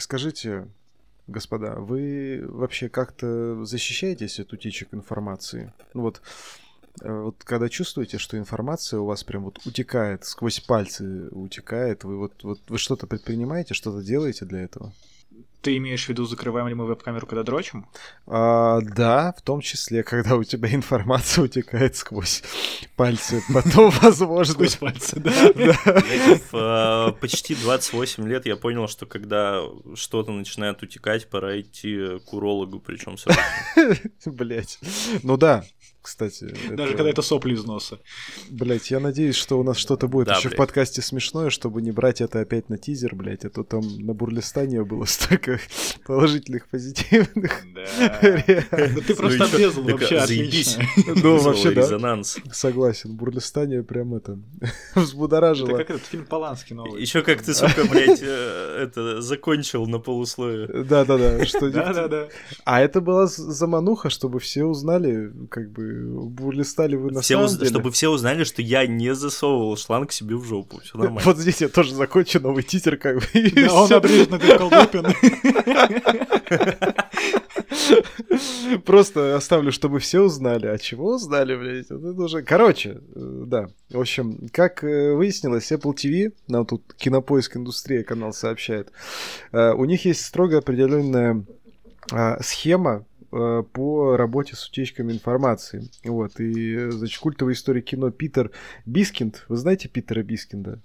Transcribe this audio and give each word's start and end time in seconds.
Скажите, 0.00 0.66
господа, 1.26 1.76
вы 1.76 2.44
вообще 2.48 2.88
как-то 2.88 3.64
защищаетесь 3.64 4.40
от 4.40 4.52
утечек 4.52 4.94
информации? 4.94 5.72
Ну 5.94 6.02
вот, 6.02 6.22
э, 7.02 7.12
вот 7.12 7.44
когда 7.44 7.68
чувствуете, 7.68 8.18
что 8.18 8.38
информация 8.38 9.00
у 9.00 9.04
вас 9.04 9.24
прям 9.24 9.44
вот 9.44 9.60
утекает, 9.66 10.24
сквозь 10.24 10.60
пальцы 10.60 11.28
утекает, 11.30 12.04
вы 12.04 12.18
вот, 12.18 12.42
вот 12.42 12.60
вы 12.68 12.78
что-то 12.78 13.06
предпринимаете, 13.06 13.74
что-то 13.74 14.02
делаете 14.02 14.46
для 14.46 14.60
этого? 14.60 14.92
Ты 15.62 15.76
имеешь 15.76 16.06
в 16.06 16.08
виду, 16.08 16.24
закрываем 16.24 16.68
ли 16.68 16.74
мы 16.74 16.86
веб-камеру, 16.86 17.26
когда 17.26 17.42
дрочим? 17.42 17.86
А, 18.26 18.80
да, 18.80 19.34
в 19.36 19.42
том 19.42 19.60
числе, 19.60 20.02
когда 20.02 20.36
у 20.36 20.44
тебя 20.44 20.74
информация 20.74 21.44
утекает 21.44 21.96
сквозь 21.96 22.42
пальцы. 22.96 23.42
Потом, 23.52 23.90
возможно... 24.02 24.54
Сквозь 24.54 24.76
пальцы, 24.76 25.20
да. 25.20 25.32
А, 26.52 27.12
почти 27.12 27.54
28 27.54 28.26
лет 28.26 28.46
я 28.46 28.56
понял, 28.56 28.88
что 28.88 29.04
когда 29.04 29.62
что-то 29.94 30.32
начинает 30.32 30.82
утекать, 30.82 31.28
пора 31.28 31.60
идти 31.60 32.18
к 32.26 32.32
урологу, 32.32 32.80
причем 32.80 33.18
срочно. 33.18 33.42
Блять. 34.24 34.78
Ну 35.22 35.36
да, 35.36 35.64
кстати. 36.02 36.54
Даже 36.70 36.94
когда 36.94 37.10
это 37.10 37.22
сопли 37.22 37.54
из 37.54 37.64
носа. 37.64 37.98
Блять, 38.48 38.90
я 38.90 39.00
надеюсь, 39.00 39.36
что 39.36 39.58
у 39.58 39.62
нас 39.62 39.76
что-то 39.76 40.08
будет 40.08 40.28
Да, 40.28 40.36
еще 40.36 40.48
в 40.48 40.56
подкасте 40.56 41.02
смешное, 41.02 41.50
чтобы 41.50 41.82
не 41.82 41.90
брать 41.92 42.20
это 42.20 42.40
опять 42.40 42.68
на 42.68 42.78
тизер, 42.78 43.14
блять, 43.14 43.44
а 43.44 43.50
то 43.50 43.64
там 43.64 43.82
на 43.98 44.14
Бурлистане 44.14 44.84
было 44.84 45.04
столько 45.06 45.60
положительных, 46.06 46.68
позитивных. 46.68 47.62
Да. 47.74 48.20
Да 48.70 49.00
ты 49.06 49.14
просто 49.14 49.38
Ну 49.40 49.44
обрезал 49.46 49.82
вообще 49.84 50.16
отлично. 50.18 50.84
Ну, 51.22 51.38
вообще, 51.38 51.70
да. 51.72 51.80
резонанс. 51.82 52.38
Согласен, 52.52 53.16
Бурлистане 53.16 53.82
прям 53.82 54.14
это 54.14 54.38
Это 54.92 55.00
взбудоражило. 55.00 55.76
как 55.76 55.90
этот 55.90 56.04
фильм 56.04 56.26
Поланский 56.26 56.74
новый. 56.76 57.00
Еще 57.00 57.22
как 57.22 57.42
ты, 57.42 57.54
сука, 57.54 57.84
блядь, 57.90 58.20
э, 58.22 58.82
это 58.82 59.20
закончил 59.20 59.86
на 59.86 59.98
полусловие. 59.98 60.66
Да-да-да, 60.84 61.44
что 61.46 61.70
Да-да-да. 61.70 62.28
А 62.64 62.80
это 62.80 63.00
была 63.00 63.26
замануха, 63.26 64.10
чтобы 64.10 64.38
все 64.40 64.64
узнали, 64.64 65.32
как 65.50 65.70
бы, 65.70 65.89
бурлистали 65.92 66.96
вы 66.96 67.10
на 67.10 67.20
Все 67.20 67.34
самом 67.34 67.46
уз- 67.46 67.56
деле. 67.56 67.70
Чтобы 67.70 67.90
все 67.90 68.08
узнали, 68.08 68.44
что 68.44 68.62
я 68.62 68.86
не 68.86 69.14
засовывал 69.14 69.76
шланг 69.76 70.12
себе 70.12 70.36
в 70.36 70.44
жопу. 70.44 70.80
Все 70.80 70.98
нормально. 70.98 71.22
Вот 71.24 71.38
здесь 71.38 71.60
я 71.60 71.68
тоже 71.68 71.94
закончу 71.94 72.40
новый 72.40 72.62
титер, 72.62 72.96
как 72.96 73.16
бы. 73.16 73.22
Да, 73.32 73.74
он 73.74 73.92
обрежет 73.92 74.30
на 74.30 74.38
Колдупин. 74.38 75.06
Просто 78.84 79.36
оставлю, 79.36 79.72
чтобы 79.72 79.98
все 79.98 80.20
узнали. 80.20 80.66
А 80.66 80.78
чего 80.78 81.14
узнали, 81.14 81.56
блядь? 81.56 81.86
Это 81.86 81.96
уже... 81.96 82.42
Короче, 82.42 83.00
э, 83.14 83.42
да. 83.46 83.68
В 83.90 84.00
общем, 84.00 84.48
как 84.52 84.84
э, 84.84 85.14
выяснилось, 85.14 85.70
Apple 85.72 85.94
TV, 85.94 86.32
нам 86.48 86.66
тут 86.66 86.82
Кинопоиск 86.94 87.56
Индустрия 87.56 88.04
канал 88.04 88.32
сообщает, 88.32 88.92
э, 89.52 89.72
у 89.72 89.84
них 89.84 90.04
есть 90.04 90.24
строго 90.24 90.58
определенная 90.58 91.44
а, 92.12 92.42
схема 92.42 93.04
по 93.30 94.16
работе 94.16 94.56
с 94.56 94.66
утечками 94.68 95.12
информации. 95.12 95.88
Вот, 96.04 96.40
и, 96.40 96.74
э, 96.76 96.90
значит, 96.90 97.20
культовая 97.20 97.54
история 97.54 97.80
кино 97.80 98.10
Питер 98.10 98.50
Бискинд. 98.86 99.44
Вы 99.48 99.56
знаете 99.56 99.88
Питера 99.88 100.22
Бискинда? 100.22 100.80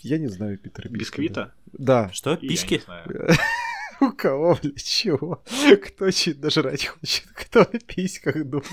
Я 0.00 0.18
не 0.18 0.28
знаю 0.28 0.58
Питера 0.58 0.88
Бискинда. 0.88 0.98
Бисквита? 0.98 1.54
Да. 1.72 2.10
Что, 2.12 2.34
И 2.34 2.44
я 2.44 2.48
письки? 2.48 2.74
не 2.74 2.80
знаю. 2.80 3.28
У 4.00 4.10
кого, 4.10 4.58
блядь, 4.60 4.82
чего? 4.82 5.42
Кто 5.84 6.10
чуть 6.10 6.42
нажрать 6.42 6.86
хочет? 6.86 7.24
Кто 7.34 7.60
о 7.60 7.64
письках 7.64 8.44
думает? 8.44 8.64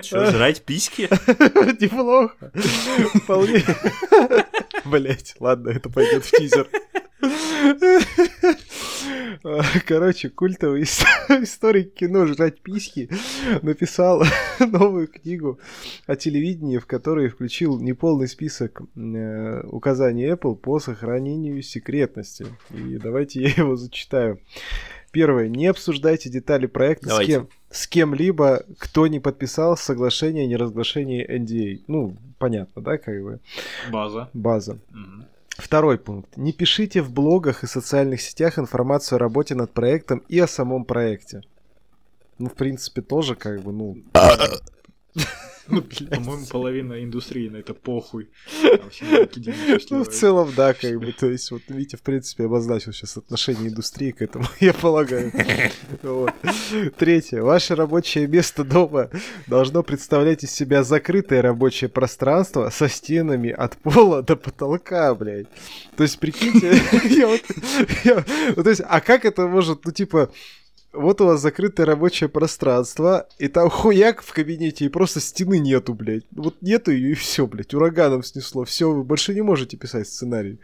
Что, 0.04 0.30
жрать 0.30 0.62
письки? 0.62 1.02
Неплохо. 1.82 2.52
Вполне. 3.22 3.62
Блять, 4.84 5.36
ладно, 5.40 5.70
это 5.70 5.88
пойдет 5.88 6.24
в 6.24 6.30
тизер. 6.32 6.68
Короче, 9.86 10.28
культовый 10.30 10.82
ис- 10.82 11.04
историк 11.42 11.94
кино 11.94 12.26
«Жрать 12.26 12.60
письки» 12.60 13.08
написал 13.62 14.22
новую 14.60 15.08
книгу 15.08 15.58
о 16.06 16.16
телевидении, 16.16 16.78
в 16.78 16.86
которой 16.86 17.28
включил 17.28 17.78
неполный 17.80 18.28
список 18.28 18.82
э, 18.96 19.60
указаний 19.66 20.26
Apple 20.30 20.54
по 20.56 20.78
сохранению 20.78 21.62
секретности. 21.62 22.46
И 22.70 22.98
давайте 22.98 23.42
я 23.42 23.48
его 23.48 23.76
зачитаю. 23.76 24.40
Первое. 25.12 25.48
Не 25.48 25.66
обсуждайте 25.68 26.28
детали 26.28 26.66
проекта 26.66 27.10
с, 27.10 27.26
кем, 27.26 27.48
с 27.70 27.86
кем-либо, 27.86 28.64
кто 28.78 29.06
не 29.06 29.20
подписал 29.20 29.76
соглашение 29.76 30.44
о 30.44 30.48
неразглашении 30.48 31.24
NDA. 31.24 31.82
Ну, 31.86 32.16
понятно, 32.38 32.82
да, 32.82 32.98
как 32.98 33.22
бы, 33.22 33.38
База. 33.92 34.28
база. 34.32 34.78
Мгм. 34.90 35.26
Второй 35.56 35.98
пункт. 35.98 36.36
Не 36.36 36.52
пишите 36.52 37.00
в 37.00 37.12
блогах 37.12 37.62
и 37.62 37.66
социальных 37.66 38.20
сетях 38.20 38.58
информацию 38.58 39.16
о 39.16 39.20
работе 39.20 39.54
над 39.54 39.72
проектом 39.72 40.18
и 40.28 40.38
о 40.38 40.48
самом 40.48 40.84
проекте. 40.84 41.42
Ну, 42.38 42.48
в 42.48 42.54
принципе, 42.54 43.02
тоже 43.02 43.36
как 43.36 43.62
бы, 43.62 43.72
ну... 43.72 43.96
Ну. 45.68 45.82
По-моему, 46.10 46.46
половина 46.50 47.02
индустрии 47.02 47.48
на 47.48 47.56
это 47.58 47.74
похуй. 47.74 48.28
Ну, 49.90 50.04
в 50.04 50.08
целом, 50.08 50.52
да, 50.56 50.74
как 50.74 50.98
бы, 51.00 51.12
то 51.12 51.28
есть, 51.28 51.50
вот 51.50 51.62
Витя, 51.68 51.96
в 51.96 52.02
принципе, 52.02 52.44
обозначил 52.44 52.92
сейчас 52.92 53.16
отношение 53.16 53.68
индустрии 53.68 54.10
к 54.10 54.22
этому, 54.22 54.44
я 54.60 54.72
полагаю. 54.74 55.32
Третье. 56.98 57.42
Ваше 57.42 57.74
рабочее 57.74 58.26
место 58.26 58.64
дома 58.64 59.10
должно 59.46 59.82
представлять 59.82 60.44
из 60.44 60.50
себя 60.50 60.82
закрытое 60.82 61.42
рабочее 61.42 61.88
пространство 61.88 62.70
со 62.70 62.88
стенами 62.88 63.50
от 63.50 63.76
пола 63.78 64.22
до 64.22 64.36
потолка, 64.36 65.14
блядь. 65.14 65.46
То 65.96 66.02
есть, 66.02 66.18
прикиньте, 66.18 66.80
я 67.10 67.26
вот- 67.28 67.42
ну, 68.56 68.62
то 68.62 68.70
есть, 68.70 68.82
а 68.84 69.00
как 69.00 69.24
это 69.24 69.46
может, 69.46 69.84
ну, 69.84 69.92
типа, 69.92 70.30
вот 70.94 71.20
у 71.20 71.26
вас 71.26 71.40
закрытое 71.40 71.86
рабочее 71.86 72.28
пространство, 72.28 73.28
и 73.38 73.48
там 73.48 73.68
хуяк 73.68 74.22
в 74.22 74.32
кабинете, 74.32 74.84
и 74.84 74.88
просто 74.88 75.20
стены 75.20 75.58
нету, 75.58 75.94
блядь. 75.94 76.24
Вот 76.30 76.62
нету 76.62 76.90
ее, 76.90 77.12
и 77.12 77.14
все, 77.14 77.46
блядь, 77.46 77.74
ураганом 77.74 78.22
снесло. 78.22 78.64
Все, 78.64 78.90
вы 78.90 79.04
больше 79.04 79.34
не 79.34 79.42
можете 79.42 79.76
писать 79.76 80.08
сценарий 80.08 80.60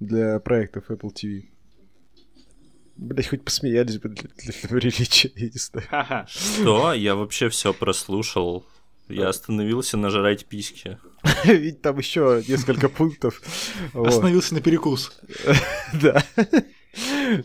для 0.00 0.40
проектов 0.40 0.90
Apple 0.90 1.12
TV. 1.12 1.44
Блять, 2.96 3.28
хоть 3.28 3.44
посмеялись 3.44 3.98
бы 3.98 4.08
для, 4.08 4.30
для 4.36 4.68
приличия, 4.68 5.32
я 5.34 5.46
не 5.46 5.58
знаю. 5.58 6.26
Что? 6.28 6.92
Я 6.92 7.16
вообще 7.16 7.48
все 7.48 7.74
прослушал. 7.74 8.64
Я 9.08 9.28
остановился 9.28 9.96
на 9.96 10.08
жрать 10.10 10.46
письки. 10.46 10.98
Ведь 11.44 11.82
там 11.82 11.98
еще 11.98 12.42
несколько 12.48 12.88
пунктов. 12.88 13.42
Остановился 13.92 14.54
на 14.54 14.60
перекус. 14.60 15.12
Да. 15.92 16.24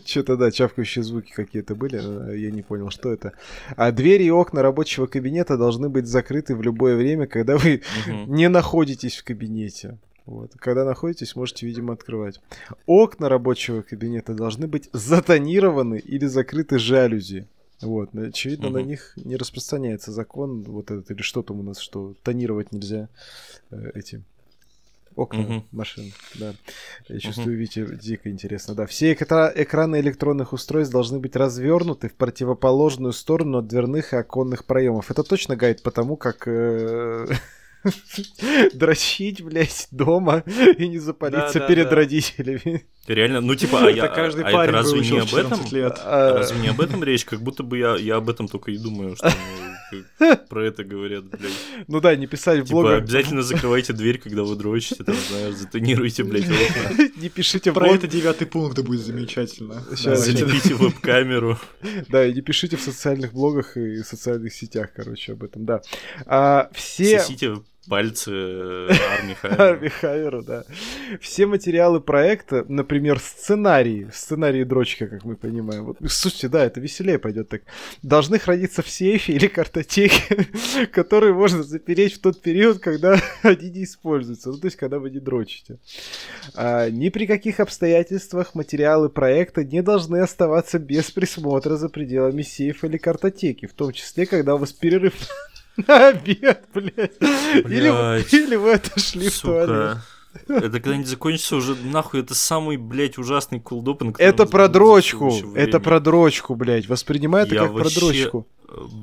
Что-то, 0.04 0.36
да, 0.36 0.50
чавкающие 0.50 1.02
звуки 1.02 1.32
какие-то 1.32 1.74
были, 1.74 1.98
но 1.98 2.32
я 2.32 2.50
не 2.50 2.62
понял, 2.62 2.90
что 2.90 3.12
это. 3.12 3.32
А 3.76 3.92
двери 3.92 4.24
и 4.24 4.30
окна 4.30 4.62
рабочего 4.62 5.06
кабинета 5.06 5.56
должны 5.56 5.88
быть 5.88 6.06
закрыты 6.06 6.54
в 6.54 6.62
любое 6.62 6.96
время, 6.96 7.26
когда 7.26 7.56
вы 7.56 7.82
не 8.26 8.48
находитесь 8.48 9.16
в 9.16 9.24
кабинете. 9.24 9.98
Вот. 10.26 10.52
Когда 10.56 10.84
находитесь, 10.84 11.34
можете, 11.34 11.66
видимо, 11.66 11.92
открывать. 11.94 12.40
Окна 12.86 13.28
рабочего 13.28 13.82
кабинета 13.82 14.34
должны 14.34 14.68
быть 14.68 14.88
затонированы 14.92 15.98
или 15.98 16.26
закрыты 16.26 16.78
жалюзи. 16.78 17.46
Вот, 17.80 18.12
но, 18.12 18.22
очевидно, 18.24 18.68
на 18.68 18.80
Мгм. 18.80 18.88
них 18.88 19.12
не 19.16 19.36
распространяется 19.36 20.12
закон 20.12 20.62
вот 20.62 20.90
этот, 20.90 21.10
или 21.10 21.22
что 21.22 21.42
там 21.42 21.60
у 21.60 21.62
нас, 21.62 21.78
что 21.78 22.14
тонировать 22.22 22.72
нельзя 22.72 23.08
э, 23.70 23.90
эти 23.94 24.22
окна 25.16 25.40
Мгм. 25.40 25.64
машин, 25.72 26.12
да. 26.34 26.54
Я 27.08 27.18
чувствую, 27.20 27.56
Вите, 27.58 27.86
дико 28.00 28.30
интересно, 28.30 28.74
да. 28.74 28.86
Все 28.86 29.12
экра- 29.12 29.52
экраны 29.54 30.00
электронных 30.00 30.52
устройств 30.52 30.92
должны 30.92 31.18
быть 31.18 31.36
развернуты 31.36 32.08
в 32.08 32.14
противоположную 32.14 33.12
сторону 33.12 33.58
от 33.58 33.66
дверных 33.66 34.12
и 34.12 34.16
оконных 34.16 34.64
проемов. 34.64 35.10
Это 35.10 35.22
точно 35.22 35.56
гайд 35.56 35.82
по 35.82 35.90
тому, 35.90 36.16
как 36.16 36.46
э, 36.46 37.26
дрочить, 38.74 39.42
блядь, 39.42 39.88
дома 39.90 40.42
и 40.78 40.88
не 40.88 40.98
запалиться 40.98 41.54
Да-да-да. 41.54 41.66
перед 41.66 41.92
родителями. 41.92 42.84
Реально, 43.06 43.40
ну 43.40 43.54
типа, 43.54 43.86
а, 43.86 43.90
я, 43.90 44.04
Это 44.06 44.14
каждый 44.14 44.44
а 44.44 44.48
это 44.48 44.56
парень 44.56 44.72
разве 44.72 44.94
выучил 44.98 45.16
не 45.16 45.22
об 45.22 45.34
этом? 45.34 45.50
14 45.50 45.72
лет. 45.72 45.98
А, 46.04 46.34
Разве 46.38 46.58
не 46.60 46.68
об 46.68 46.80
этом 46.80 47.02
речь? 47.02 47.24
Как 47.24 47.40
будто 47.40 47.62
бы 47.62 47.78
я, 47.78 47.96
я 47.96 48.16
об 48.16 48.28
этом 48.30 48.48
только 48.48 48.70
и 48.70 48.78
думаю, 48.78 49.16
что 49.16 49.32
про 50.48 50.66
это 50.66 50.84
говорят, 50.84 51.24
блядь. 51.24 51.52
Ну 51.88 52.00
да, 52.00 52.16
не 52.16 52.26
писать 52.26 52.60
в 52.60 52.64
Типа, 52.64 52.72
блогах. 52.72 52.98
обязательно 52.98 53.42
закрывайте 53.42 53.92
дверь, 53.92 54.18
когда 54.18 54.42
вы 54.42 54.56
дрочите, 54.56 55.04
там, 55.04 55.14
знаю, 55.14 55.52
затонируйте, 55.52 56.24
блядь, 56.24 56.44
окна. 56.44 57.08
Не 57.16 57.28
пишите 57.28 57.70
в 57.70 57.74
Про 57.74 57.88
это 57.88 58.06
девятый 58.06 58.46
пункт 58.46 58.78
будет 58.80 59.00
замечательно. 59.00 59.84
Залепите 59.90 60.74
веб-камеру. 60.74 61.58
Да, 62.08 62.26
и 62.26 62.32
не 62.32 62.40
пишите 62.40 62.76
в 62.76 62.80
социальных 62.80 63.32
блогах 63.32 63.76
и 63.76 64.02
социальных 64.02 64.52
сетях, 64.52 64.90
короче, 64.94 65.32
об 65.32 65.42
этом, 65.44 65.64
да. 65.64 65.82
А, 66.26 66.70
все... 66.74 67.18
Сосите 67.20 67.56
пальцы 67.90 68.30
э, 68.32 68.88
Арми 69.18 69.34
Хаммера. 69.34 69.62
Арми 69.64 69.88
Хаммера, 69.88 70.42
да. 70.42 70.64
Все 71.20 71.46
материалы 71.46 72.00
проекта, 72.00 72.64
например, 72.68 73.18
сценарии, 73.18 74.08
сценарии 74.12 74.62
дрочка, 74.62 75.08
как 75.08 75.24
мы 75.24 75.34
понимаем. 75.34 75.84
Вот, 75.86 75.96
слушайте, 76.08 76.48
да, 76.48 76.64
это 76.64 76.80
веселее 76.80 77.18
пойдет 77.18 77.48
так. 77.48 77.62
Должны 78.02 78.38
храниться 78.38 78.82
в 78.82 78.88
сейфе 78.88 79.32
или 79.32 79.48
картотеке, 79.48 80.46
которые 80.92 81.34
можно 81.34 81.64
запереть 81.64 82.14
в 82.14 82.20
тот 82.20 82.40
период, 82.40 82.78
когда 82.78 83.20
они 83.42 83.70
не 83.70 83.82
используются. 83.82 84.50
Ну, 84.50 84.58
то 84.58 84.68
есть, 84.68 84.76
когда 84.76 85.00
вы 85.00 85.10
не 85.10 85.18
дрочите. 85.18 85.78
А, 86.54 86.88
ни 86.88 87.08
при 87.08 87.26
каких 87.26 87.58
обстоятельствах 87.58 88.54
материалы 88.54 89.08
проекта 89.08 89.64
не 89.64 89.82
должны 89.82 90.18
оставаться 90.18 90.78
без 90.78 91.10
присмотра 91.10 91.74
за 91.74 91.88
пределами 91.88 92.42
сейфа 92.42 92.86
или 92.86 92.98
картотеки, 92.98 93.66
в 93.66 93.72
том 93.72 93.92
числе, 93.92 94.26
когда 94.26 94.54
у 94.54 94.58
вас 94.58 94.72
перерыв 94.72 95.14
на 95.86 96.08
обед, 96.08 96.64
блядь. 96.74 97.12
Или, 97.20 97.90
Блядь, 97.90 98.32
или 98.34 98.56
вы 98.56 98.74
отошли 98.74 99.28
в 99.28 99.38
туалет. 99.40 99.68
Сука. 99.68 100.02
Это 100.46 100.70
когда-нибудь 100.70 101.08
закончится 101.08 101.56
уже, 101.56 101.74
нахуй, 101.74 102.20
это 102.20 102.34
самый, 102.34 102.76
блядь, 102.76 103.18
ужасный 103.18 103.58
кулдоп. 103.60 104.02
на 104.02 104.12
котором 104.12 104.28
Это 104.28 104.46
про 104.46 104.68
дрочку. 104.68 105.32
Это 105.56 105.80
про 105.80 105.98
дрочку, 106.00 106.54
блядь. 106.54 106.86
Воспринимай 106.88 107.42
это 107.44 107.54
Я 107.54 107.62
как 107.62 107.72
вообще- 107.72 107.98
про 107.98 108.06
дрочку. 108.06 108.46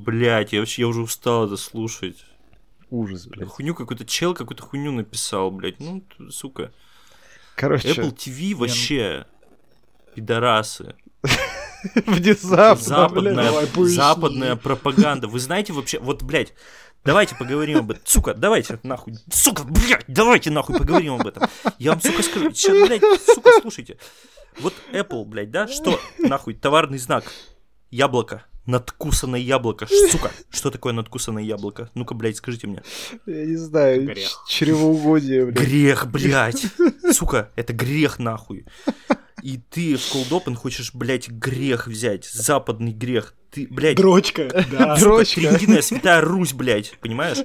Блядь, 0.05 0.53
я 0.53 0.59
вообще, 0.61 0.83
я 0.83 0.87
уже 0.87 1.01
устал 1.01 1.45
это 1.45 1.57
слушать. 1.57 2.23
Ужас, 2.89 3.27
блядь. 3.27 3.49
Хуйню 3.49 3.75
какой-то 3.75 4.05
чел 4.05 4.33
какую-то 4.33 4.63
хуйню 4.63 4.93
написал, 4.93 5.51
блядь. 5.51 5.79
Ну, 5.81 6.01
сука. 6.29 6.71
Короче, 7.55 7.89
Apple 7.89 8.15
TV 8.15 8.55
вообще 8.55 9.25
пидорасы. 10.15 10.95
внезапно, 12.05 12.83
западная, 12.83 13.33
блядь. 13.33 13.45
давай 13.45 13.87
западная 13.87 14.55
пропаганда. 14.55 15.27
Вы 15.27 15.39
знаете 15.39 15.73
вообще, 15.73 15.99
вот, 15.99 16.23
блядь, 16.23 16.53
давайте 17.03 17.35
поговорим 17.35 17.79
об 17.79 17.91
этом. 17.91 18.03
Сука, 18.05 18.33
давайте 18.33 18.79
нахуй. 18.83 19.15
Сука, 19.31 19.63
блядь, 19.63 20.05
давайте 20.07 20.51
нахуй 20.51 20.77
поговорим 20.77 21.15
об 21.15 21.27
этом. 21.27 21.43
Я 21.79 21.91
вам, 21.91 22.01
сука, 22.01 22.23
скажу. 22.23 22.51
Сейчас, 22.53 22.87
блядь, 22.87 23.01
сука, 23.25 23.51
слушайте. 23.61 23.97
Вот 24.59 24.73
Apple, 24.91 25.25
блядь, 25.25 25.51
да, 25.51 25.67
что 25.67 25.99
нахуй, 26.19 26.53
товарный 26.55 26.97
знак. 26.97 27.25
Яблоко. 27.89 28.43
Надкусанное 28.65 29.39
яблоко. 29.39 29.87
Сука, 30.11 30.29
что 30.49 30.71
такое 30.71 30.91
надкусанное 30.91 31.43
яблоко? 31.43 31.89
Ну-ка, 31.93 32.13
блядь, 32.15 32.35
скажите 32.35 32.67
мне. 32.67 32.83
Я 33.25 33.45
не 33.45 33.55
знаю, 33.55 34.07
Грех. 34.07 34.43
чревоугодие, 34.49 35.45
блядь. 35.45 35.57
Грех, 35.57 36.07
блядь. 36.07 36.65
Сука, 37.13 37.49
это 37.55 37.71
грех 37.71 38.19
нахуй. 38.19 38.65
И 39.43 39.57
ты 39.57 39.95
в 39.95 40.01
Cold 40.13 40.29
Open 40.29 40.55
хочешь, 40.55 40.93
блядь, 40.93 41.29
грех 41.29 41.87
взять. 41.87 42.25
Западный 42.25 42.91
грех. 42.91 43.35
Ты, 43.51 43.67
блядь, 43.69 43.97
Дрочка, 43.97 44.49
да. 44.71 44.95
Дро- 44.95 44.99
Дрочка. 44.99 45.35
Триединая 45.41 45.81
святая 45.81 46.21
Русь, 46.21 46.53
блядь, 46.53 46.97
понимаешь? 46.99 47.37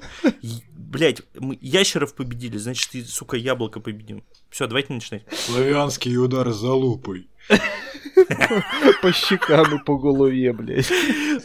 Блядь, 0.75 1.23
мы 1.35 1.59
ящеров 1.61 2.15
победили, 2.15 2.59
значит, 2.59 2.91
ты, 2.91 3.05
сука, 3.05 3.37
яблоко 3.37 3.81
победим. 3.81 4.25
Все, 4.51 4.67
давайте 4.67 4.93
начинать. 4.93 5.25
Славянский 5.33 6.17
удар 6.19 6.51
за 6.53 6.73
лупой. 6.73 7.29
По 9.03 9.13
щекам 9.13 9.77
и 9.77 9.85
по 9.85 9.97
голове, 9.97 10.53
блядь. 10.53 10.93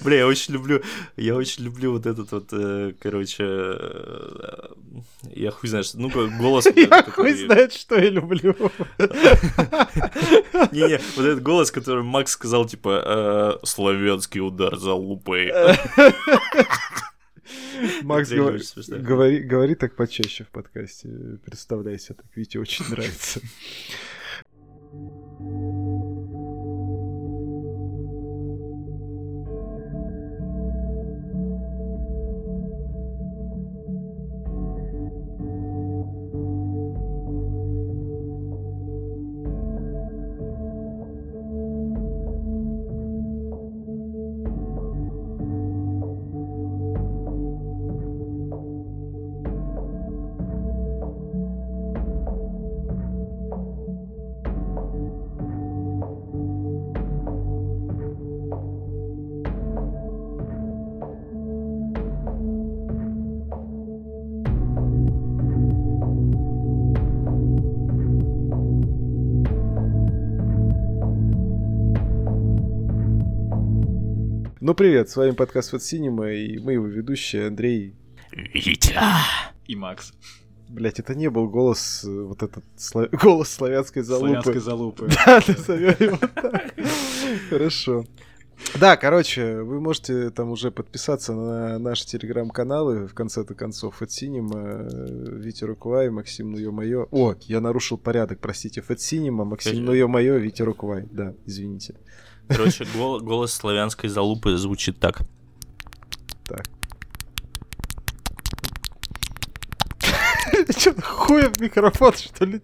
Бля, 0.04 0.18
я 0.18 0.28
очень 0.28 0.54
люблю, 0.56 0.82
я 1.16 1.36
очень 1.36 1.64
люблю 1.64 1.92
вот 1.94 2.06
этот 2.06 2.32
вот, 2.32 2.50
э, 2.52 2.94
короче, 3.00 3.44
я 5.34 5.52
хуй 5.52 5.70
знаю, 5.70 5.84
что- 5.84 5.98
ну, 6.00 6.10
голос. 6.40 6.66
Я 6.76 7.04
хуй 7.04 7.34
знает, 7.34 7.74
что 7.74 7.96
я 7.98 8.10
люблю. 8.10 8.54
Не-не, 10.72 11.00
вот 11.16 11.26
этот 11.26 11.42
голос, 11.42 11.72
который 11.72 12.04
Макс 12.04 12.32
сказал, 12.32 12.66
типа, 12.66 13.58
э, 13.64 13.66
славянский 13.66 14.42
удар 14.42 14.76
за 14.78 14.94
лупой. 14.94 15.52
Макс, 18.04 18.30
говор- 19.02 19.40
говори 19.48 19.76
так 19.76 19.96
почаще 19.96 20.44
в 20.44 20.50
подкасте. 20.50 21.10
Представляйся 21.46 22.14
так, 22.14 22.26
Вите 22.36 22.60
очень 22.60 22.86
нравится. 22.90 23.40
Ну, 74.68 74.74
привет, 74.76 75.10
с 75.10 75.16
вами 75.16 75.32
подкаст 75.32 75.70
Фат 75.72 75.82
Синема, 75.82 76.30
и 76.30 76.60
мы 76.60 76.74
его 76.74 76.88
ведущие 76.88 77.48
Андрей. 77.48 77.96
Витя. 78.34 79.00
И 79.66 79.78
Макс. 79.78 80.12
Блять, 80.68 81.00
это 81.00 81.16
не 81.16 81.30
был 81.30 81.48
голос, 81.48 82.04
э, 82.04 82.10
вот 82.10 82.44
этот 82.44 82.66
сла- 82.76 83.08
голос 83.14 83.48
славянской 83.48 84.02
залупы. 84.02 84.28
Славянской 84.28 84.60
залупы. 84.60 85.10
Да, 85.26 85.42
назовем 85.48 85.96
его 86.02 86.18
так. 86.18 86.74
Хорошо. 87.50 88.04
Да, 88.78 88.98
короче, 88.98 89.62
вы 89.62 89.80
можете 89.80 90.32
там 90.32 90.52
уже 90.52 90.70
подписаться 90.70 91.32
на 91.34 91.80
наши 91.80 92.06
телеграм-каналы, 92.06 93.08
в 93.08 93.14
конце-то 93.14 93.56
концов, 93.56 93.96
Фэт 93.96 94.12
Синема, 94.12 94.86
Витя 94.92 95.64
Руквай, 95.64 96.10
Максим 96.10 96.52
Ну 96.52 96.58
Ё-Моё. 96.58 97.08
О, 97.12 97.36
я 97.44 97.62
нарушил 97.62 97.98
порядок, 97.98 98.40
простите, 98.42 98.82
Фэт 98.82 99.00
Синема, 99.00 99.46
Максим 99.46 99.86
Ну 99.86 99.94
Ё-Моё, 99.94 100.38
Витя 100.40 100.64
Руквай. 100.64 101.08
Да, 101.10 101.36
извините. 101.46 101.96
Короче, 102.48 102.86
гол- 102.96 103.20
голос 103.20 103.54
славянской 103.54 104.10
залупы 104.10 104.56
звучит 104.58 105.00
так. 105.00 105.22
Че, 110.78 110.94
хуя 111.02 111.50
в 111.50 111.60
микрофон, 111.62 112.14
что 112.14 112.46
ли? 112.46 112.62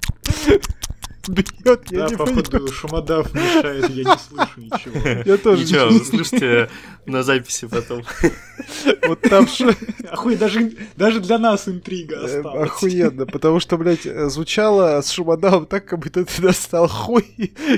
Бьет, 1.27 1.89
я 1.91 1.99
Да, 1.99 2.09
не 2.09 2.15
понимаю. 2.17 2.43
походу, 2.43 2.67
шумодав 2.73 3.33
мешает, 3.33 3.89
я 3.89 4.03
не 4.03 4.17
слышу 4.17 4.51
ничего. 4.59 5.23
Я 5.25 5.37
тоже 5.37 5.63
Ничего, 5.63 5.85
не 5.89 5.99
вы 5.99 6.05
слышите 6.05 6.69
на 7.05 7.23
записи 7.23 7.65
потом. 7.67 8.03
Вот 9.07 9.21
там 9.21 9.47
ш- 9.47 9.73
Охуй, 10.11 10.35
даже, 10.35 10.73
даже 10.97 11.19
для 11.21 11.37
нас 11.37 11.67
интрига 11.67 12.15
э, 12.17 12.37
осталась. 12.39 12.69
охуенно, 12.69 13.25
потому 13.25 13.59
что, 13.61 13.77
блядь, 13.77 14.05
э, 14.05 14.27
звучало 14.29 15.01
с 15.01 15.09
шумодавом 15.11 15.65
так, 15.65 15.85
как 15.85 15.99
будто 15.99 16.25
ты 16.25 16.41
достал 16.41 16.87
хуй 16.89 17.23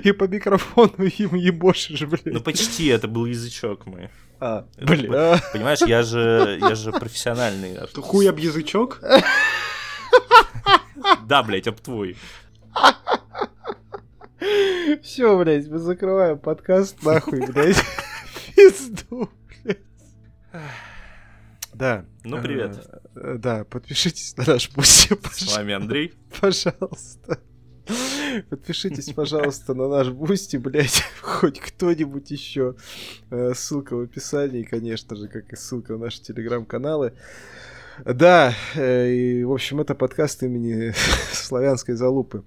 и 0.03 0.11
по 0.11 0.23
микрофону 0.25 1.05
им 1.05 1.35
ебошишь, 1.35 2.01
Ну 2.01 2.07
блядь. 2.07 2.43
почти, 2.43 2.87
это 2.87 3.07
был 3.07 3.25
язычок 3.25 3.85
мой. 3.85 4.09
А, 4.39 4.65
бля. 4.77 5.39
Понимаешь, 5.53 5.79
я 5.81 6.01
же, 6.03 6.57
я 6.61 6.75
же 6.75 6.91
профессиональный 6.91 7.73
артист. 7.75 7.91
Что, 7.91 8.01
Хуй 8.01 8.27
об 8.29 8.37
язычок? 8.37 8.99
Да, 11.27 11.43
блядь, 11.43 11.67
об 11.67 11.79
твой. 11.79 12.15
Все, 15.01 15.37
блядь, 15.37 15.67
мы 15.67 15.79
закрываем 15.79 16.37
подкаст, 16.37 17.01
нахуй, 17.03 17.45
блядь. 17.51 17.77
Пизду, 18.55 19.29
блядь. 19.63 19.79
Да. 21.73 22.05
Ну, 22.23 22.41
привет. 22.41 22.79
Э, 23.15 23.35
Да, 23.37 23.63
подпишитесь 23.65 24.35
на 24.37 24.45
наш 24.45 24.69
пусть, 24.69 25.09
С 25.33 25.55
вами 25.55 25.73
Андрей. 25.73 26.13
пожалуйста. 26.39 27.39
Подпишитесь, 28.49 29.13
пожалуйста, 29.13 29.73
на 29.73 29.87
наш 29.87 30.09
Boosty, 30.09 30.57
блядь, 30.57 31.03
хоть 31.21 31.59
кто-нибудь 31.59 32.31
еще. 32.31 32.75
Э, 33.31 33.53
Ссылка 33.55 33.95
в 33.95 34.01
описании, 34.01 34.63
конечно 34.63 35.15
же, 35.15 35.27
как 35.27 35.51
и 35.53 35.55
ссылка 35.55 35.93
на 35.93 35.99
наши 36.05 36.21
телеграм-каналы. 36.21 37.13
Да, 38.03 38.53
э, 38.75 39.09
и, 39.09 39.43
в 39.43 39.53
общем, 39.53 39.79
это 39.79 39.95
подкаст 39.95 40.43
имени 40.43 40.93
Славянской 41.31 41.95
Залупы. 41.95 42.43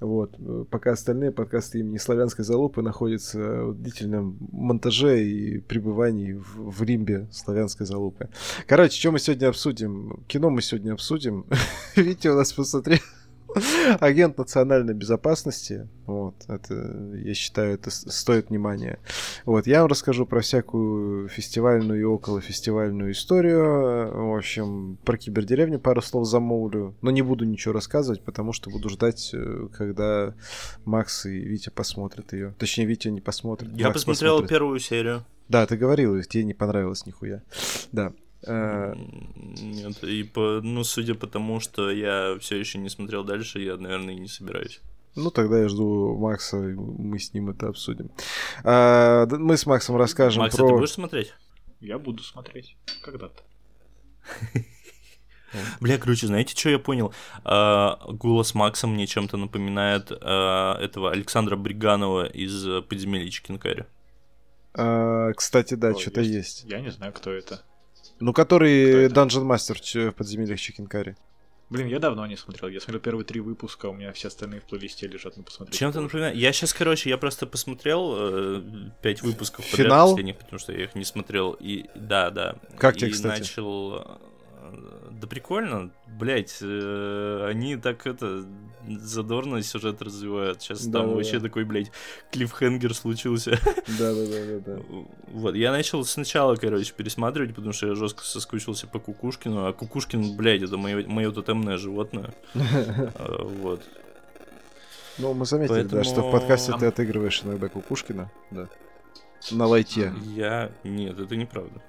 Вот. 0.00 0.34
э, 0.38 0.64
Пока 0.70 0.92
остальные 0.92 1.30
подкасты 1.30 1.80
имени 1.80 1.98
Славянской 1.98 2.44
Залупы 2.44 2.82
находятся 2.82 3.38
в 3.38 3.74
длительном 3.80 4.36
монтаже 4.50 5.22
и 5.22 5.58
пребывании 5.58 6.32
в, 6.32 6.70
в 6.70 6.82
лимбе 6.82 7.28
Славянской 7.30 7.86
Залупы. 7.86 8.28
Короче, 8.66 8.98
что 8.98 9.12
мы 9.12 9.20
сегодня 9.20 9.48
обсудим? 9.48 10.24
Кино 10.26 10.50
мы 10.50 10.62
сегодня 10.62 10.92
обсудим. 10.92 11.46
Видите, 11.96 12.30
у 12.30 12.34
нас 12.34 12.52
посмотрел 12.52 12.98
Агент 14.00 14.38
национальной 14.38 14.94
безопасности. 14.94 15.88
Вот, 16.06 16.34
это, 16.48 16.74
я 17.14 17.34
считаю, 17.34 17.74
это 17.74 17.90
стоит 17.90 18.50
внимания. 18.50 18.98
Вот, 19.44 19.66
я 19.66 19.80
вам 19.82 19.90
расскажу 19.90 20.26
про 20.26 20.40
всякую 20.40 21.28
фестивальную 21.28 22.00
и 22.00 22.04
околофестивальную 22.04 23.12
историю. 23.12 24.32
В 24.32 24.36
общем, 24.36 24.98
про 25.04 25.16
кибердеревню 25.16 25.78
пару 25.78 26.02
слов 26.02 26.26
замолвлю. 26.26 26.94
Но 27.02 27.10
не 27.10 27.22
буду 27.22 27.44
ничего 27.44 27.74
рассказывать, 27.74 28.22
потому 28.22 28.52
что 28.52 28.70
буду 28.70 28.88
ждать, 28.88 29.30
э, 29.34 29.68
когда 29.72 30.34
Макс 30.84 31.26
и 31.26 31.38
Витя 31.38 31.70
посмотрят 31.70 32.32
ее. 32.32 32.54
Точнее, 32.58 32.86
Витя 32.86 33.08
не 33.08 33.20
посмотрит. 33.20 33.70
Я 33.74 33.86
Макс 33.88 34.00
посмотрел 34.00 34.34
посмотрит. 34.34 34.50
первую 34.50 34.78
серию. 34.78 35.24
Да, 35.48 35.66
ты 35.66 35.76
говорил, 35.76 36.20
тебе 36.22 36.44
не 36.44 36.54
понравилось 36.54 37.06
нихуя. 37.06 37.42
Да. 37.92 38.12
Э, 38.46 38.94
Нет, 38.96 40.02
и 40.04 40.22
по, 40.22 40.60
ну, 40.62 40.84
судя 40.84 41.14
по 41.14 41.26
тому, 41.26 41.60
что 41.60 41.90
я 41.90 42.38
все 42.40 42.56
еще 42.56 42.78
не 42.78 42.88
смотрел 42.88 43.24
дальше, 43.24 43.60
я, 43.60 43.76
наверное, 43.76 44.14
и 44.14 44.20
не 44.20 44.28
собираюсь. 44.28 44.80
Ну, 45.16 45.30
тогда 45.30 45.58
я 45.58 45.68
жду 45.68 46.16
Макса, 46.16 46.56
и 46.58 46.74
мы 46.74 47.18
с 47.18 47.34
ним 47.34 47.50
это 47.50 47.68
обсудим. 47.68 48.10
А, 48.62 49.26
мы 49.26 49.56
с 49.56 49.66
Максом 49.66 49.96
расскажем 49.96 50.42
Макс, 50.42 50.54
а 50.54 50.58
про... 50.58 50.68
ты 50.68 50.74
будешь 50.74 50.92
смотреть? 50.92 51.34
Я 51.80 51.98
буду 51.98 52.22
смотреть 52.22 52.76
когда-то. 53.02 53.42
Бля, 55.80 55.98
короче, 55.98 56.26
знаете, 56.26 56.56
что 56.56 56.68
я 56.70 56.78
понял? 56.78 57.12
А, 57.42 57.98
голос 58.06 58.54
Макса 58.54 58.86
мне 58.86 59.06
чем-то 59.06 59.36
напоминает 59.36 60.12
а, 60.12 60.78
этого 60.80 61.10
Александра 61.10 61.56
Бриганова 61.56 62.26
из 62.26 62.84
«Подземелья 62.84 63.28
Чикенкари». 63.28 63.86
А, 64.74 65.32
кстати, 65.32 65.74
да, 65.74 65.94
что-то 65.94 66.20
есть. 66.20 66.64
Я 66.64 66.80
не 66.80 66.90
знаю, 66.90 67.12
кто 67.12 67.32
это. 67.32 67.62
Ну, 68.20 68.32
который? 68.32 69.06
Dungeon 69.08 69.46
Master 69.46 70.10
в 70.10 70.14
подземельях 70.14 70.60
Чикенкари. 70.60 71.16
Блин, 71.70 71.86
я 71.88 71.98
давно 71.98 72.24
не 72.26 72.36
смотрел. 72.36 72.70
Я 72.70 72.80
смотрел 72.80 73.02
первые 73.02 73.26
три 73.26 73.40
выпуска, 73.40 73.86
у 73.86 73.92
меня 73.92 74.12
все 74.14 74.28
остальные 74.28 74.60
в 74.60 74.64
плейлисте 74.64 75.06
лежат 75.06 75.36
на 75.36 75.42
посмотреть. 75.42 75.78
Чем-то 75.78 75.98
позже. 75.98 76.04
напоминает. 76.06 76.36
Я 76.36 76.52
сейчас, 76.52 76.72
короче, 76.72 77.10
я 77.10 77.18
просто 77.18 77.46
посмотрел 77.46 78.14
э, 78.16 78.62
пять 79.02 79.20
выпусков 79.22 79.70
подряд 79.70 79.86
Финал? 79.86 80.08
последних, 80.10 80.38
потому 80.38 80.58
что 80.58 80.72
я 80.72 80.84
их 80.84 80.94
не 80.94 81.04
смотрел. 81.04 81.52
И 81.60 81.84
да, 81.94 82.30
да. 82.30 82.56
Как 82.78 82.96
и 82.96 83.00
тебе, 83.00 83.10
кстати? 83.10 83.40
начал. 83.40 83.96
э, 83.98 85.10
Да 85.12 85.26
прикольно, 85.26 85.90
блять, 86.06 86.62
они 86.62 87.76
так 87.76 88.06
это 88.06 88.46
задорно 88.96 89.62
сюжет 89.62 90.00
развивают. 90.02 90.62
Сейчас 90.62 90.82
там 90.82 90.92
Да-да-да. 90.92 91.14
вообще 91.14 91.40
такой, 91.40 91.64
блядь, 91.64 91.90
клиффхенгер 92.30 92.94
случился. 92.94 93.58
Да-да-да-да. 93.98 94.78
Вот, 95.32 95.54
я 95.54 95.72
начал 95.72 96.04
сначала, 96.04 96.56
короче, 96.56 96.92
пересматривать, 96.94 97.54
потому 97.54 97.72
что 97.72 97.88
я 97.88 97.94
жестко 97.94 98.24
соскучился 98.24 98.86
по 98.86 98.98
Кукушкину, 98.98 99.66
а 99.66 99.72
Кукушкин, 99.72 100.36
блядь, 100.36 100.62
это 100.62 100.76
мое, 100.76 101.06
мое 101.06 101.30
тотемное 101.30 101.76
животное. 101.76 102.32
А, 102.54 103.44
Вот. 103.44 103.82
Ну, 105.18 105.34
мы 105.34 105.46
заметили, 105.46 105.82
да, 105.82 106.04
что 106.04 106.22
в 106.28 106.30
подкасте 106.32 106.72
ты 106.78 106.86
отыгрываешь 106.86 107.42
иногда 107.44 107.68
Кукушкина. 107.68 108.30
Да. 108.52 108.68
На 109.50 109.66
лайте. 109.66 110.12
Я... 110.24 110.70
Нет, 110.84 111.18
это 111.18 111.34
неправда. 111.36 111.82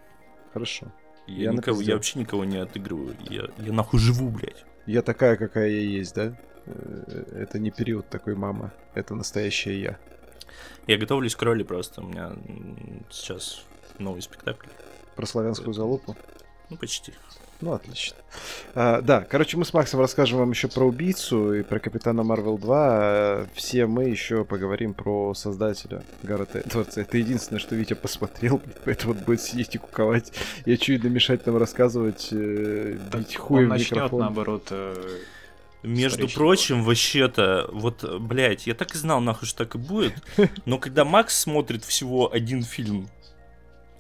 Хорошо. 0.54 0.92
Я, 1.28 1.46
Я 1.46 1.52
никого, 1.52 1.80
я 1.82 1.94
вообще 1.94 2.18
никого 2.20 2.44
не 2.44 2.58
отыгрываю. 2.58 3.16
Я, 3.30 3.50
я 3.60 3.72
нахуй 3.72 4.00
живу, 4.00 4.30
блядь. 4.30 4.66
Я 4.88 5.04
такая, 5.04 5.36
какая 5.36 5.70
я 5.70 5.82
есть, 5.82 6.16
да? 6.16 6.36
Э, 6.70 7.24
Это 7.42 7.60
не 7.60 7.72
период 7.72 8.08
такой 8.10 8.36
мама. 8.36 8.72
Это 8.94 9.16
настоящая 9.16 9.80
я. 9.80 9.98
Я 10.88 10.98
готовлюсь 10.98 11.36
к 11.36 11.42
роли 11.42 11.64
просто. 11.64 12.02
У 12.02 12.06
меня 12.06 12.34
сейчас 13.10 13.64
новый 13.98 14.22
спектакль. 14.22 14.68
Про 15.16 15.26
славянскую 15.26 15.74
залупу. 15.74 16.16
Ну, 16.70 16.78
почти. 16.78 17.14
Ну, 17.62 17.74
отлично. 17.74 18.16
А, 18.74 19.02
да, 19.02 19.22
короче, 19.30 19.58
мы 19.58 19.66
с 19.66 19.74
Максом 19.74 20.00
расскажем 20.00 20.40
вам 20.40 20.52
еще 20.52 20.70
про 20.70 20.86
убийцу 20.86 21.54
и 21.56 21.62
про 21.64 21.80
Капитана 21.80 22.24
Марвел 22.24 22.58
2. 22.58 22.78
А 22.78 23.48
все 23.54 23.86
мы 23.86 24.06
еще 24.06 24.46
поговорим 24.46 24.94
про 24.94 25.34
создателя 25.34 26.04
Гаррета 26.24 26.60
Эдвардса. 26.60 27.02
Это 27.02 27.18
единственное, 27.18 27.60
что 27.60 27.76
Витя 27.76 27.96
посмотрел, 27.96 28.62
поэтому 28.86 29.14
он 29.14 29.20
будет 29.20 29.42
сидеть 29.42 29.76
и 29.76 29.78
куковать. 29.78 30.32
Я 30.66 30.78
чую 30.78 31.04
намешать 31.04 31.46
нам 31.46 31.58
рассказывать, 31.58 32.30
э, 32.32 32.98
бить 33.14 33.36
хуем 33.36 33.64
Он 33.64 33.70
начнет, 33.70 33.92
микрофон. 33.92 34.20
наоборот, 34.22 34.68
э, 34.72 35.20
Между 35.82 36.28
прочим, 36.28 36.84
вообще-то, 36.84 37.70
вот, 37.72 38.04
блядь, 38.20 38.68
я 38.68 38.74
так 38.74 38.94
и 38.96 38.98
знал, 38.98 39.22
нахуй, 39.22 39.48
что 39.48 39.66
так 39.66 39.76
и 39.76 39.78
будет. 39.78 40.14
Но 40.66 40.78
когда 40.78 41.06
Макс 41.06 41.38
смотрит 41.38 41.86
всего 41.86 42.32
один 42.32 42.64
фильм, 42.64 43.10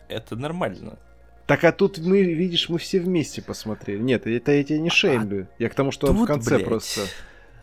это 0.09 0.35
нормально. 0.35 0.99
Так 1.47 1.63
а 1.63 1.71
тут 1.71 1.97
мы, 1.97 2.21
видишь, 2.21 2.69
мы 2.69 2.77
все 2.77 2.99
вместе 2.99 3.41
посмотрели. 3.41 3.99
Нет, 3.99 4.27
это 4.27 4.51
я 4.51 4.63
тебя 4.63 4.79
не 4.79 4.89
шеймлю. 4.89 5.47
Я 5.57 5.69
к 5.69 5.73
тому, 5.73 5.91
что 5.91 6.07
он 6.07 6.17
в 6.17 6.25
конце 6.25 6.57
блядь, 6.57 6.65
просто... 6.65 7.01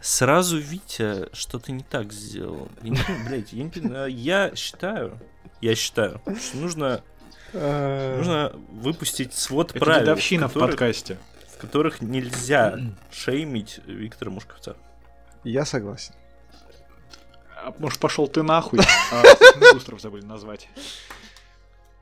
Сразу 0.00 0.58
Витя 0.58 1.28
что-то 1.32 1.73
не 1.73 1.82
так 1.82 2.12
сделал. 2.12 2.68
Я, 2.82 2.90
не 2.90 2.96
понимаю, 2.96 3.28
блядь, 3.28 3.52
я, 3.52 3.62
не 3.62 3.70
понимаю. 3.70 4.12
я 4.12 4.56
считаю, 4.56 5.20
я 5.61 5.75
считаю, 5.75 6.20
что 6.40 6.56
нужно, 6.56 7.02
нужно 7.52 8.52
выпустить 8.70 9.35
свод 9.35 9.70
это 9.70 9.85
правил, 9.85 10.00
дедовщина 10.00 10.49
в 10.49 10.50
в 10.50 10.54
которых, 10.54 10.70
подкасте. 10.73 11.18
В 11.57 11.61
которых 11.61 12.01
нельзя 12.01 12.79
шеймить 13.11 13.81
Виктора 13.87 14.31
Мушковца. 14.31 14.77
Я 15.45 15.65
согласен. 15.65 16.15
А, 17.57 17.75
может, 17.79 17.99
пошел 18.01 18.29
ты 18.29 18.43
нахуй? 18.43 18.81
А, 19.13 19.23
Бустеров 19.73 20.01
забыли 20.01 20.25
назвать. 20.25 20.69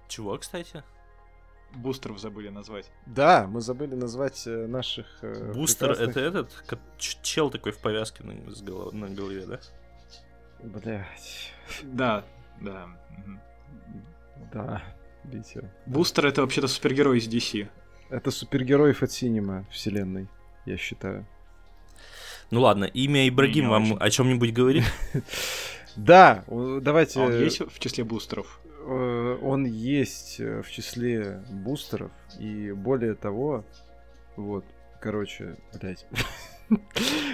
Чего, 0.08 0.36
кстати? 0.38 0.82
Бустеров 1.74 2.18
забыли 2.20 2.48
назвать. 2.50 2.90
Да, 3.06 3.46
мы 3.48 3.60
забыли 3.60 3.94
назвать 3.94 4.46
э, 4.46 4.66
наших... 4.66 5.06
э, 5.22 5.52
Бустер 5.52 5.88
прекрасных- 5.94 6.10
это 6.10 6.20
этот 6.20 6.64
чел 6.98 7.50
такой 7.50 7.72
в 7.72 7.78
повязке 7.78 8.22
на, 8.22 8.32
с 8.54 8.62
голов- 8.62 8.92
на 8.92 9.08
голове, 9.08 9.44
да? 9.46 9.60
Блять. 10.62 11.52
Да, 11.82 12.24
да. 12.60 12.86
Да. 14.52 14.82
Бустер 15.86 16.26
это 16.26 16.42
вообще-то 16.42 16.68
супергерой 16.68 17.18
из 17.18 17.28
DC. 17.28 17.68
Это 18.10 18.30
супергероев 18.30 19.02
от 19.02 19.10
Синема 19.10 19.64
вселенной, 19.70 20.28
я 20.66 20.76
считаю. 20.76 21.26
Ну 22.50 22.60
ладно, 22.60 22.84
имя 22.84 23.28
Ибрагим 23.28 23.68
вам 23.68 23.92
очень. 23.92 23.96
о 23.98 24.10
чем-нибудь 24.10 24.52
говорит? 24.52 24.84
Да, 25.96 26.42
давайте... 26.48 27.20
А 27.20 27.26
он 27.26 27.40
есть 27.40 27.60
в 27.60 27.78
числе 27.78 28.02
бустеров? 28.02 28.60
э, 28.84 29.38
он 29.42 29.64
есть 29.64 30.40
э, 30.40 30.62
в 30.62 30.70
числе 30.70 31.42
бустеров, 31.50 32.10
и 32.38 32.72
более 32.72 33.14
того, 33.14 33.64
вот, 34.36 34.64
короче, 35.00 35.56
блять. 35.80 36.06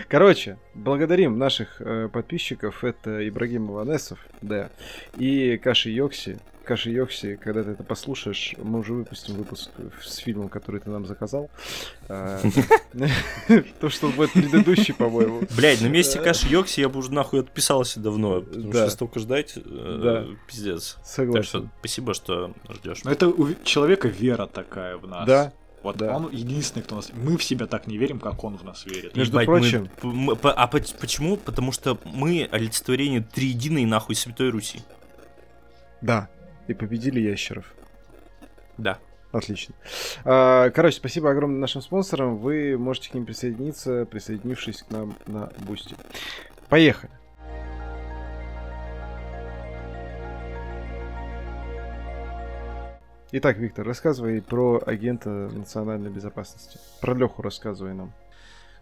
Короче, 0.09 0.59
благодарим 0.75 1.39
наших 1.39 1.81
э, 1.81 2.09
подписчиков. 2.13 2.83
Это 2.85 3.29
Ибрагим 3.29 3.71
Иванесов, 3.71 4.19
да, 4.43 4.71
и 5.17 5.57
Каши 5.59 5.91
Йокси. 5.91 6.39
Каши 6.65 6.91
Йокси, 6.91 7.37
когда 7.43 7.65
ты 7.65 7.71
это 7.71 7.83
послушаешь, 7.83 8.55
мы 8.59 8.81
уже 8.81 8.93
выпустим 8.93 9.35
выпуск 9.35 9.71
с 10.03 10.17
фильмом, 10.19 10.49
который 10.49 10.81
ты 10.81 10.91
нам 10.91 11.07
заказал. 11.07 11.51
А, 12.09 12.41
То, 13.81 13.89
что 13.89 14.09
будет 14.09 14.33
предыдущий, 14.33 14.95
по-моему. 14.95 15.43
Блять, 15.57 15.81
на 15.81 15.89
месте 15.89 16.21
Каши 16.21 16.49
Йокси 16.49 16.81
я 16.81 16.89
бы 16.89 16.99
уже 16.99 17.13
нахуй 17.13 17.41
отписался 17.41 17.99
давно, 17.99 18.43
потому 18.43 18.73
что 18.73 18.91
столько 18.91 19.19
ждать, 19.21 19.55
э, 19.57 20.27
пиздец. 20.47 20.95
Так 20.95 21.05
что 21.05 21.15
Согласен. 21.15 21.71
спасибо, 21.81 22.15
что 22.15 22.55
ждешь. 22.69 23.01
Это 23.05 23.29
у 23.29 23.55
человека 23.65 24.09
вера 24.09 24.47
такая 24.47 24.97
в 24.97 25.09
нас. 25.09 25.27
Да, 25.27 25.53
Вот 25.83 25.97
да. 25.97 26.15
он 26.15 26.31
единственный, 26.31 26.83
кто 26.83 26.97
нас... 26.97 27.11
Мы 27.15 27.39
в 27.39 27.43
себя 27.45 27.67
так 27.67 27.87
не 27.87 27.97
верим, 27.97 28.21
как 28.21 28.45
он 28.45 28.57
в 28.59 28.65
нас 28.65 28.85
верит. 28.85 29.17
Между 29.17 29.41
Ебать, 29.41 29.49
мы- 29.49 29.59
прочим- 29.61 29.91
мы- 30.03 30.37
по- 30.37 30.53
а 30.53 30.67
поч- 30.67 30.95
почему? 31.01 31.37
Потому 31.39 31.73
что 31.73 31.99
мы 32.05 32.47
олицетворение 32.53 33.23
триединой 33.23 33.85
нахуй 33.87 34.15
Святой 34.15 34.51
Руси. 34.51 34.83
да. 36.01 36.29
И 36.69 36.75
победили 36.75 37.19
ящеров. 37.19 37.65
Да. 38.79 38.99
Отлично. 39.33 39.75
А, 40.25 40.71
Короче, 40.71 40.97
спасибо 40.99 41.31
огромное 41.31 41.59
нашим 41.61 41.83
спонсорам. 41.83 42.37
Вы 42.37 42.77
можете 42.79 43.11
к 43.11 43.15
ним 43.15 43.27
присоединиться, 43.27 44.05
присоединившись 44.07 44.83
к 44.83 44.91
нам 44.91 45.17
на 45.27 45.51
Boosty. 45.59 45.97
Поехали. 46.69 47.11
Итак, 53.33 53.59
Виктор, 53.59 53.87
рассказывай 53.87 54.43
про 54.43 54.83
агента 54.85 55.31
национальной 55.31 56.11
безопасности. 56.11 56.81
Про 57.01 57.15
Леху 57.15 57.43
рассказывай 57.43 57.95
нам. 57.95 58.13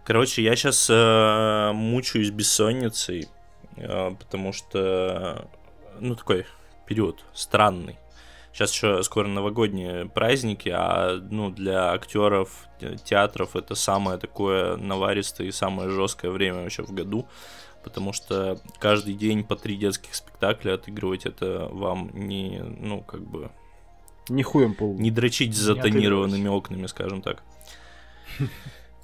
Короче, 0.04 0.42
я 0.42 0.56
сейчас 0.56 0.88
мучаюсь 1.74 2.30
бессонницей, 2.30 3.28
э, 3.76 4.10
потому 4.18 4.54
что, 4.54 5.50
ну, 6.00 6.14
такой 6.14 6.46
период 6.86 7.26
странный. 7.34 7.98
Сейчас 8.54 8.72
еще 8.72 9.02
скоро 9.02 9.26
новогодние 9.28 10.06
праздники, 10.06 10.70
а 10.70 11.18
ну, 11.30 11.50
для 11.50 11.92
актеров 11.92 12.68
те- 12.80 12.96
театров 12.96 13.54
это 13.54 13.74
самое 13.74 14.18
такое 14.18 14.78
наваристое 14.78 15.48
и 15.48 15.52
самое 15.52 15.90
жесткое 15.90 16.30
время 16.30 16.62
вообще 16.62 16.82
в 16.82 16.92
году, 16.92 17.28
потому 17.84 18.14
что 18.14 18.58
каждый 18.80 19.12
день 19.12 19.44
по 19.44 19.56
три 19.56 19.76
детских 19.76 20.14
спектакля 20.14 20.72
отыгрывать 20.74 21.26
это 21.26 21.68
вам 21.70 22.10
не, 22.14 22.62
ну, 22.62 23.02
как 23.02 23.20
бы, 23.20 23.50
Не 24.28 24.42
хуем 24.42 24.74
пол. 24.74 24.94
не 24.98 25.10
дрочить 25.10 25.54
с 25.54 25.58
Не 25.58 25.64
затонированными 25.64 26.48
окнами, 26.48 26.86
скажем 26.86 27.22
так. 27.22 27.42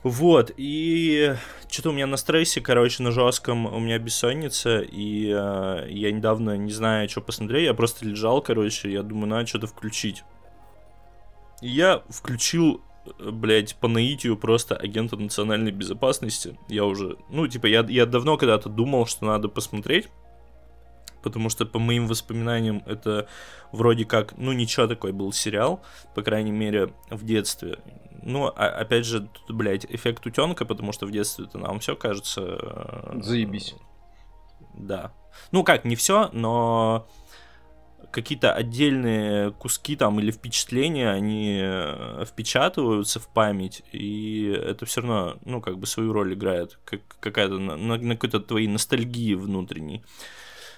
Вот, 0.04 0.52
и 0.59 1.35
что-то 1.71 1.88
у 1.88 1.93
меня 1.93 2.07
на 2.07 2.19
стрессе, 2.19 2.61
короче, 2.61 3.02
на 3.02 3.11
жестком, 3.11 3.64
у 3.64 3.81
меня 3.81 3.99
бессонница, 3.99 4.81
и 4.81 5.33
э, 5.35 5.87
я 5.88 6.12
недавно 6.12 6.59
не 6.59 6.73
знаю, 6.73 7.09
что 7.09 7.23
посмотреть, 7.23 7.64
я 7.64 7.73
просто 7.73 8.04
лежал, 8.04 8.43
короче, 8.43 8.93
я 8.93 9.02
думаю, 9.02 9.28
надо 9.28 9.47
что-то 9.47 9.66
включить. 9.66 10.23
И 11.62 11.69
я 11.69 12.02
включил, 12.11 12.83
э, 13.19 13.31
блядь, 13.31 13.76
по 13.76 13.88
наитию 13.88 14.37
просто 14.37 14.76
агента 14.76 15.16
национальной 15.16 15.73
безопасности. 15.73 16.59
Я 16.69 16.85
уже, 16.85 17.16
ну, 17.31 17.49
типа, 17.49 17.64
я, 17.64 17.83
я 17.88 18.04
давно 18.04 18.37
когда-то 18.37 18.69
думал, 18.69 19.07
что 19.07 19.25
надо 19.25 19.49
посмотреть, 19.49 20.11
потому 21.25 21.49
что, 21.49 21.66
по 21.66 21.78
моим 21.78 22.07
воспоминаниям, 22.07 22.83
это 22.87 23.26
вроде 23.73 24.04
как, 24.04 24.37
ну, 24.37 24.52
ничего 24.52 24.87
такой 24.87 25.12
был 25.12 25.33
сериал, 25.33 25.83
по 26.14 26.23
крайней 26.23 26.52
мере, 26.52 26.93
в 27.11 27.25
детстве. 27.25 27.78
Ну, 28.23 28.47
а, 28.47 28.69
опять 28.69 29.04
же, 29.04 29.21
тут, 29.21 29.57
блядь, 29.57 29.87
эффект 29.87 30.25
утенка, 30.26 30.64
потому 30.64 30.93
что 30.93 31.07
в 31.07 31.11
детстве-то 31.11 31.59
нам 31.59 31.81
все 31.81 31.97
кажется... 31.97 32.43
э, 32.43 33.21
Заебись. 33.21 33.75
Да. 34.75 35.12
Ну 35.50 35.64
как, 35.64 35.85
не 35.85 35.97
все, 35.97 36.31
но 36.33 37.07
какие-то 38.14 38.52
отдельные 38.52 39.50
куски 39.50 39.97
там 39.97 40.21
или 40.21 40.31
впечатления, 40.31 41.11
они 41.11 41.59
э, 41.61 42.25
впечатываются 42.25 43.19
в 43.19 43.26
память, 43.26 43.83
и 43.93 44.47
это 44.47 44.87
все 44.87 45.00
равно, 45.00 45.37
ну, 45.45 45.61
как 45.61 45.78
бы 45.78 45.87
свою 45.87 46.12
роль 46.12 46.35
играет, 46.35 46.78
как 46.85 47.00
какая-то 47.21 47.59
на, 47.59 47.76
на, 47.76 47.97
на 47.99 48.14
какой-то 48.14 48.38
твоей 48.40 48.69
ностальгии 48.69 49.35
внутренней. 49.35 50.04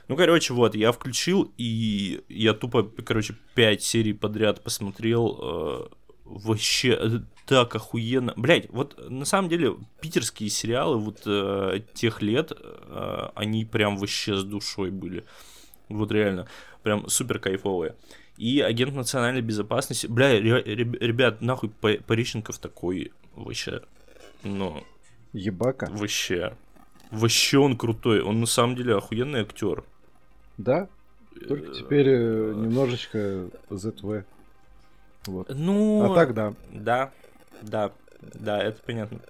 Ну, 0.08 0.16
короче, 0.16 0.54
вот, 0.54 0.74
я 0.74 0.92
включил, 0.92 1.52
и 1.58 2.22
я 2.28 2.52
тупо, 2.54 2.84
короче, 2.84 3.34
пять 3.54 3.82
серий 3.82 4.12
подряд 4.12 4.62
посмотрел. 4.62 5.38
э, 5.40 5.88
вообще 6.24 6.96
э, 7.00 7.08
так 7.46 7.74
охуенно. 7.74 8.32
Блять, 8.36 8.68
вот 8.70 8.98
на 9.10 9.24
самом 9.24 9.48
деле 9.48 9.76
питерские 10.00 10.48
сериалы 10.50 10.98
вот 10.98 11.22
э, 11.26 11.80
тех 11.94 12.22
лет, 12.22 12.52
э, 12.56 13.28
они 13.34 13.64
прям 13.64 13.96
вообще 13.96 14.36
с 14.36 14.44
душой 14.44 14.90
были. 14.90 15.24
Вот 15.88 16.10
реально, 16.12 16.48
прям 16.82 17.08
супер 17.08 17.38
кайфовые. 17.38 17.94
И 18.36 18.60
агент 18.60 18.94
национальной 18.94 19.40
безопасности. 19.40 20.06
Бля, 20.06 20.32
ре- 20.38 20.62
ре- 20.62 20.98
ребят, 21.00 21.40
нахуй 21.40 21.70
По- 21.70 21.98
Пореченков 22.06 22.58
такой 22.58 23.12
вообще. 23.34 23.82
Ну, 24.42 24.84
Ебака. 25.32 25.88
вообще. 25.90 26.56
Вообще 27.10 27.58
он 27.58 27.78
крутой. 27.78 28.20
Он 28.20 28.40
на 28.40 28.46
самом 28.46 28.76
деле 28.76 28.96
охуенный 28.96 29.40
актер. 29.40 29.84
Да? 30.58 30.88
Только 31.48 31.72
теперь 31.72 32.08
э, 32.08 32.52
немножечко 32.54 33.48
ZV. 33.70 34.24
Вот. 35.26 35.50
Ну, 35.54 36.12
А 36.12 36.14
так 36.14 36.34
да. 36.34 36.54
Да, 36.72 37.10
да, 37.62 37.92
да, 38.20 38.62
это 38.62 38.80
понятно. 38.84 39.20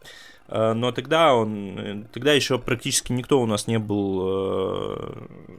Э, 0.49 0.73
Но 0.73 0.93
тогда 0.93 1.35
он, 1.35 1.79
э, 1.79 2.05
тогда 2.13 2.33
еще 2.33 2.59
практически 2.59 3.13
никто 3.13 3.41
у 3.41 3.47
нас 3.47 3.67
не 3.67 3.79
был 3.79 4.23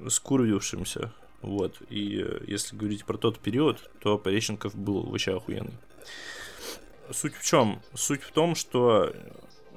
э, 0.06 0.10
скурвившимся. 0.10 1.12
Вот. 1.42 1.82
И 1.90 2.24
э, 2.24 2.44
если 2.48 2.76
говорить 2.76 3.06
про 3.06 3.18
тот 3.18 3.40
период, 3.40 3.90
то 4.02 4.18
Пореченков 4.18 4.76
был 4.76 5.04
вообще 5.04 5.36
охуенный. 5.36 5.74
Суть 7.12 7.36
в 7.36 7.44
чем? 7.46 7.82
Суть 7.94 8.24
в 8.24 8.32
том, 8.32 8.56
что 8.56 9.14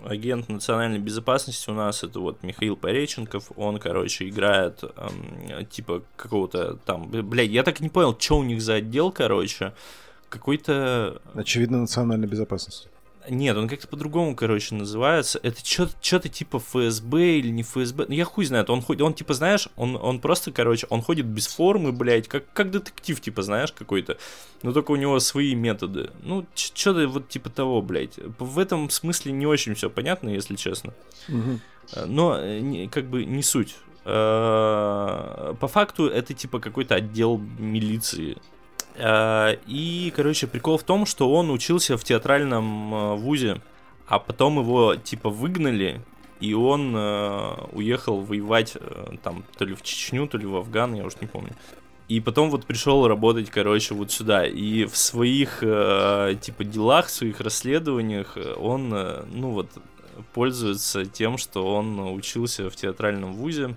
агент 0.04 0.48
национальной 0.48 0.98
безопасности 0.98 1.70
у 1.70 1.74
нас 1.74 2.02
это 2.04 2.20
вот 2.20 2.42
Михаил 2.42 2.76
Пореченков, 2.76 3.50
он, 3.56 3.78
короче, 3.78 4.28
играет 4.28 4.82
эм, 4.82 5.66
типа 5.66 6.02
какого-то 6.16 6.76
там, 6.84 7.08
блядь, 7.08 7.50
я 7.50 7.62
так 7.62 7.80
и 7.80 7.82
не 7.82 7.88
понял, 7.90 8.16
что 8.18 8.38
у 8.38 8.44
них 8.44 8.62
за 8.62 8.74
отдел, 8.74 9.10
короче, 9.12 9.72
какой-то 10.28 11.20
Очевидно, 11.34 11.80
национальная 11.80 12.28
безопасность. 12.28 12.88
Нет, 13.28 13.56
он 13.56 13.68
как-то 13.68 13.86
по-другому, 13.86 14.34
короче, 14.34 14.74
называется. 14.74 15.38
Это 15.42 15.60
что-то 15.64 16.28
типа 16.28 16.58
ФСБ 16.58 17.38
или 17.38 17.50
не 17.50 17.62
ФСБ. 17.62 18.06
Ну, 18.08 18.14
я 18.14 18.24
хуй 18.24 18.44
знает. 18.44 18.70
Он, 18.70 18.82
ходит, 18.82 19.02
он 19.02 19.14
типа, 19.14 19.34
знаешь, 19.34 19.68
он, 19.76 19.96
он 19.96 20.20
просто, 20.20 20.52
короче, 20.52 20.86
он 20.90 21.02
ходит 21.02 21.26
без 21.26 21.46
формы, 21.46 21.92
блядь, 21.92 22.28
как, 22.28 22.50
как 22.52 22.70
детектив, 22.70 23.20
типа, 23.20 23.42
знаешь, 23.42 23.72
какой-то. 23.72 24.16
Но 24.62 24.72
только 24.72 24.92
у 24.92 24.96
него 24.96 25.18
свои 25.20 25.54
методы. 25.54 26.10
Ну, 26.22 26.46
что-то 26.54 27.06
вот 27.08 27.28
типа 27.28 27.50
того, 27.50 27.82
блядь. 27.82 28.18
В 28.38 28.58
этом 28.58 28.88
смысле 28.90 29.32
не 29.32 29.46
очень 29.46 29.74
все 29.74 29.90
понятно, 29.90 30.30
если 30.30 30.56
честно. 30.56 30.94
Э, 31.92 32.04
Но 32.06 32.38
э, 32.38 32.88
как 32.88 33.06
бы 33.08 33.24
не 33.24 33.42
суть. 33.42 33.76
Э, 34.04 35.54
По 35.60 35.68
факту 35.68 36.06
это 36.06 36.34
типа 36.34 36.58
какой-то 36.58 36.94
отдел 36.94 37.38
милиции. 37.38 38.38
Э, 39.00 39.56
И, 39.66 40.12
короче, 40.14 40.46
прикол 40.46 40.76
в 40.76 40.82
том, 40.82 41.06
что 41.06 41.32
он 41.32 41.50
учился 41.50 41.96
в 41.96 42.04
театральном 42.04 42.94
э, 42.94 43.14
вузе, 43.16 43.60
а 44.06 44.18
потом 44.18 44.58
его 44.58 44.96
типа 44.96 45.30
выгнали, 45.30 46.02
и 46.40 46.52
он 46.52 46.94
э, 46.94 47.54
уехал 47.72 48.20
воевать 48.20 48.76
там 49.22 49.44
то 49.56 49.64
ли 49.64 49.74
в 49.74 49.82
Чечню, 49.82 50.26
то 50.26 50.36
ли 50.36 50.46
в 50.46 50.56
Афган, 50.56 50.94
я 50.94 51.04
уж 51.04 51.14
не 51.20 51.26
помню. 51.26 51.52
И 52.08 52.20
потом 52.20 52.50
вот 52.50 52.66
пришел 52.66 53.06
работать, 53.06 53.50
короче, 53.50 53.94
вот 53.94 54.10
сюда. 54.10 54.44
И 54.44 54.84
в 54.84 54.96
своих, 54.96 55.60
типа, 55.60 56.64
делах, 56.64 57.06
в 57.06 57.10
своих 57.10 57.40
расследованиях 57.40 58.36
он, 58.56 58.88
ну 58.88 59.50
вот, 59.52 59.68
пользуется 60.34 61.04
тем, 61.04 61.38
что 61.38 61.72
он 61.72 62.00
учился 62.12 62.68
в 62.68 62.74
театральном 62.74 63.34
вузе, 63.34 63.76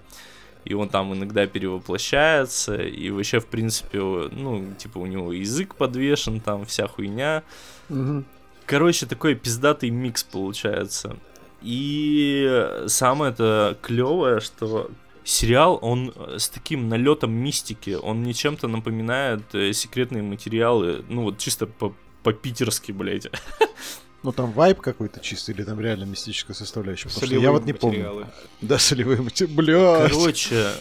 и 0.65 0.73
он 0.73 0.89
там 0.89 1.13
иногда 1.13 1.45
перевоплощается, 1.47 2.75
и 2.75 3.09
вообще, 3.09 3.39
в 3.39 3.47
принципе, 3.47 3.99
ну, 3.99 4.73
типа, 4.77 4.99
у 4.99 5.05
него 5.05 5.33
язык 5.33 5.75
подвешен, 5.75 6.39
там 6.39 6.65
вся 6.65 6.87
хуйня. 6.87 7.43
Мгм. 7.89 8.25
Короче, 8.65 9.05
такой 9.05 9.35
пиздатый 9.35 9.89
микс 9.89 10.23
получается. 10.23 11.17
И 11.61 12.67
самое 12.87 13.31
это 13.31 13.77
клевое, 13.81 14.39
что 14.39 14.89
сериал, 15.23 15.79
он 15.81 16.13
э, 16.15 16.37
с 16.37 16.49
таким 16.49 16.89
налетом 16.89 17.31
мистики, 17.31 17.97
он 18.01 18.21
мне 18.21 18.33
чем-то 18.33 18.67
напоминает 18.67 19.43
э, 19.53 19.71
секретные 19.73 20.23
материалы, 20.23 21.05
ну 21.07 21.23
вот 21.23 21.37
чисто 21.37 21.65
по- 21.65 21.95
по-питерски, 22.23 22.91
блядь. 22.91 23.27
Ну 24.23 24.31
там 24.31 24.51
вайп 24.53 24.79
какой-то 24.79 25.19
чистый 25.19 25.51
или 25.53 25.63
там 25.63 25.79
реально 25.79 26.05
мистическая 26.05 26.53
составляющая? 26.53 27.09
Потому 27.09 27.19
что 27.19 27.27
Солевые 27.27 27.43
я 27.43 27.51
вот 27.51 27.65
не 27.65 27.73
помню. 27.73 27.97
материалы. 27.99 28.27
Да, 28.61 28.79
солевые 28.79 29.21
материалы. 29.21 29.53
Бля. 29.55 30.09
Короче... 30.09 30.71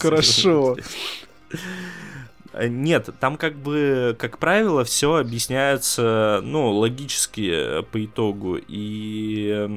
Хорошо. 0.00 0.76
Нет, 2.68 3.10
там 3.18 3.36
как 3.36 3.56
бы, 3.56 4.16
как 4.18 4.38
правило, 4.38 4.84
все 4.84 5.16
объясняется, 5.16 6.40
ну, 6.44 6.70
логически 6.72 7.50
э, 7.52 7.82
по 7.82 8.04
итогу. 8.04 8.56
И, 8.56 9.48
э, 9.52 9.76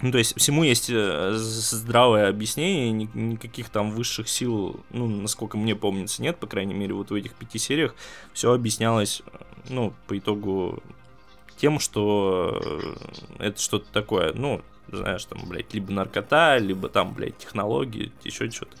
ну, 0.00 0.10
то 0.10 0.16
есть 0.16 0.34
всему 0.38 0.62
есть 0.64 0.88
э, 0.90 1.32
здравое 1.34 2.30
объяснение, 2.30 2.90
ни- 2.92 3.10
никаких 3.14 3.68
там 3.68 3.90
высших 3.90 4.28
сил, 4.30 4.80
ну, 4.88 5.06
насколько 5.06 5.58
мне 5.58 5.76
помнится, 5.76 6.22
нет, 6.22 6.38
по 6.38 6.46
крайней 6.46 6.72
мере, 6.74 6.94
вот 6.94 7.10
в 7.10 7.14
этих 7.14 7.34
пяти 7.34 7.58
сериях 7.58 7.94
все 8.32 8.52
объяснялось, 8.54 9.20
э, 9.30 9.38
ну, 9.68 9.92
по 10.06 10.16
итогу 10.16 10.82
тем, 11.62 11.78
что 11.78 12.60
э, 13.38 13.46
это 13.46 13.60
что-то 13.60 13.86
такое, 13.92 14.32
ну, 14.34 14.62
знаешь, 14.90 15.24
там, 15.26 15.48
блядь, 15.48 15.72
либо 15.72 15.92
наркота, 15.92 16.58
либо 16.58 16.88
там, 16.88 17.14
блядь, 17.14 17.38
технологии, 17.38 18.10
еще 18.24 18.50
что-то. 18.50 18.76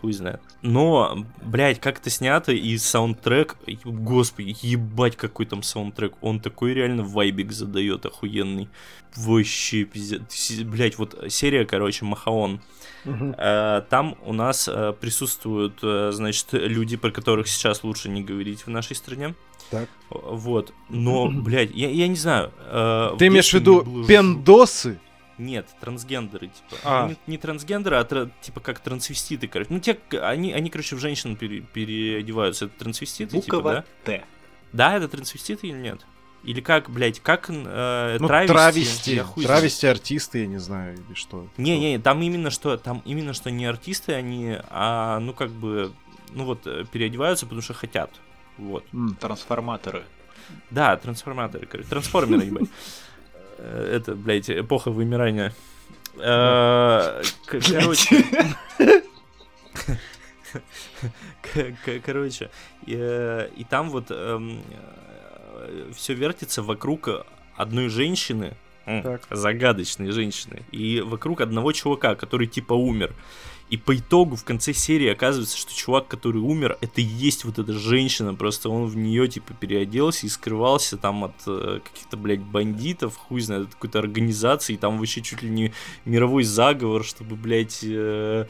Хуй 0.00 0.14
знает. 0.14 0.40
Но, 0.62 1.26
блядь, 1.42 1.80
как 1.80 1.98
это 1.98 2.08
снято, 2.08 2.52
и 2.52 2.78
саундтрек, 2.78 3.56
господи, 3.84 4.56
ебать, 4.62 5.16
какой 5.16 5.44
там 5.44 5.62
саундтрек. 5.62 6.14
Он 6.22 6.40
такой 6.40 6.72
реально 6.72 7.02
вайбик 7.02 7.52
задает 7.52 8.06
охуенный. 8.06 8.70
Вообще, 9.14 9.84
пиздец. 9.84 10.62
Блядь, 10.62 10.96
вот 10.96 11.14
серия, 11.28 11.66
короче, 11.66 12.06
Махаон. 12.06 12.62
Э, 13.04 13.82
Там 13.90 14.16
у 14.24 14.32
нас 14.32 14.66
э, 14.66 14.94
присутствуют, 14.98 15.80
значит, 15.82 16.46
люди, 16.52 16.96
про 16.96 17.10
которых 17.10 17.48
сейчас 17.48 17.84
лучше 17.84 18.08
не 18.08 18.22
говорить 18.22 18.64
в 18.64 18.70
нашей 18.70 18.96
стране. 18.96 19.34
Так. 19.70 19.88
Вот. 20.10 20.72
Но, 20.88 21.28
блядь, 21.28 21.70
я, 21.74 21.90
я 21.90 22.08
не 22.08 22.16
знаю. 22.16 22.52
э, 22.58 23.14
Ты 23.18 23.26
имеешь 23.26 23.50
в 23.50 23.54
виду 23.54 23.82
было 23.82 24.06
пендосы? 24.06 24.98
нет, 25.36 25.68
трансгендеры, 25.80 26.48
типа. 26.48 26.76
А. 26.84 27.02
Ну, 27.04 27.08
Не, 27.10 27.16
не 27.34 27.38
трансгендеры, 27.38 27.96
а 27.96 28.04
тра- 28.04 28.30
типа 28.40 28.60
как 28.60 28.80
трансвеститы, 28.80 29.46
короче. 29.46 29.72
Ну, 29.72 29.78
те, 29.78 29.96
они, 30.20 30.52
они 30.52 30.68
короче, 30.70 30.96
в 30.96 30.98
женщин 30.98 31.36
пере- 31.36 31.60
переодеваются. 31.60 32.64
Это 32.64 32.78
трансвеститы, 32.78 33.40
типа, 33.40 33.56
Буква 33.56 33.72
да? 33.72 33.84
Т. 34.04 34.24
Да, 34.72 34.96
это 34.96 35.06
трансвеститы 35.08 35.68
или 35.68 35.76
нет? 35.76 36.04
Или 36.44 36.60
как, 36.60 36.88
блядь, 36.90 37.20
как 37.20 37.50
э, 37.50 38.16
Ну, 38.20 38.26
травести? 38.26 38.52
травести. 38.52 39.14
Я 39.14 39.24
хуй. 39.24 39.44
Травести 39.44 39.86
артисты, 39.86 40.40
я 40.40 40.46
не 40.46 40.58
знаю, 40.58 40.94
или 40.96 41.14
что. 41.14 41.46
Не, 41.56 41.78
не, 41.78 41.98
там 41.98 42.20
именно 42.22 42.50
что, 42.50 42.76
там 42.76 43.02
именно 43.04 43.32
что 43.34 43.50
не 43.50 43.66
артисты 43.66 44.14
они, 44.14 44.56
а 44.70 45.18
ну 45.20 45.34
как 45.34 45.50
бы, 45.50 45.92
ну 46.32 46.44
вот 46.44 46.66
э, 46.66 46.84
переодеваются, 46.90 47.44
потому 47.46 47.60
что 47.62 47.74
хотят. 47.74 48.10
Вот. 48.58 48.84
Трансформаторы. 49.20 50.04
Да, 50.70 50.96
трансформаторы, 50.96 51.66
трансформеры, 51.66 52.44
ебать. 52.44 52.68
Э, 53.60 53.96
Это, 53.96 54.14
блядь, 54.14 54.48
эпоха 54.48 54.92
вымирания. 54.92 55.52
Э, 56.16 57.20
Короче. 57.46 58.24
Короче, 62.04 62.50
и, 62.86 62.94
э, 62.96 63.48
и 63.56 63.64
там 63.64 63.90
вот 63.90 64.06
все 65.94 66.14
вертится 66.14 66.62
вокруг 66.62 67.08
одной 67.56 67.88
женщины, 67.88 68.56
Так. 68.84 69.22
загадочной 69.30 70.10
женщины, 70.12 70.62
и 70.70 71.00
вокруг 71.00 71.40
одного 71.40 71.72
чувака, 71.72 72.14
который 72.14 72.46
типа 72.46 72.74
умер. 72.74 73.12
И 73.70 73.76
по 73.76 73.94
итогу 73.96 74.36
в 74.36 74.44
конце 74.44 74.72
серии 74.72 75.08
оказывается, 75.08 75.56
что 75.56 75.74
чувак, 75.74 76.08
который 76.08 76.40
умер, 76.40 76.78
это 76.80 77.00
и 77.02 77.04
есть 77.04 77.44
вот 77.44 77.58
эта 77.58 77.74
женщина, 77.74 78.34
просто 78.34 78.70
он 78.70 78.86
в 78.86 78.96
нее 78.96 79.28
типа 79.28 79.52
переоделся 79.52 80.26
и 80.26 80.30
скрывался 80.30 80.96
там 80.96 81.24
от 81.24 81.34
э, 81.46 81.80
каких-то, 81.84 82.16
блядь, 82.16 82.40
бандитов, 82.40 83.16
хуй 83.16 83.42
знает, 83.42 83.68
от 83.68 83.74
какой-то 83.74 83.98
организации, 83.98 84.74
и 84.74 84.78
там 84.78 84.98
вообще 84.98 85.20
чуть 85.20 85.42
ли 85.42 85.50
не 85.50 85.72
мировой 86.06 86.44
заговор, 86.44 87.04
чтобы, 87.04 87.36
блядь, 87.36 87.80
э, 87.82 88.46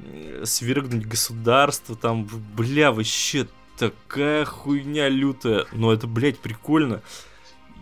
э, 0.00 0.42
свергнуть 0.44 1.06
государство, 1.06 1.94
там, 1.94 2.28
бля, 2.56 2.90
вообще 2.90 3.46
такая 3.78 4.44
хуйня 4.44 5.08
лютая, 5.08 5.66
но 5.72 5.92
это, 5.92 6.08
блядь, 6.08 6.40
прикольно. 6.40 7.02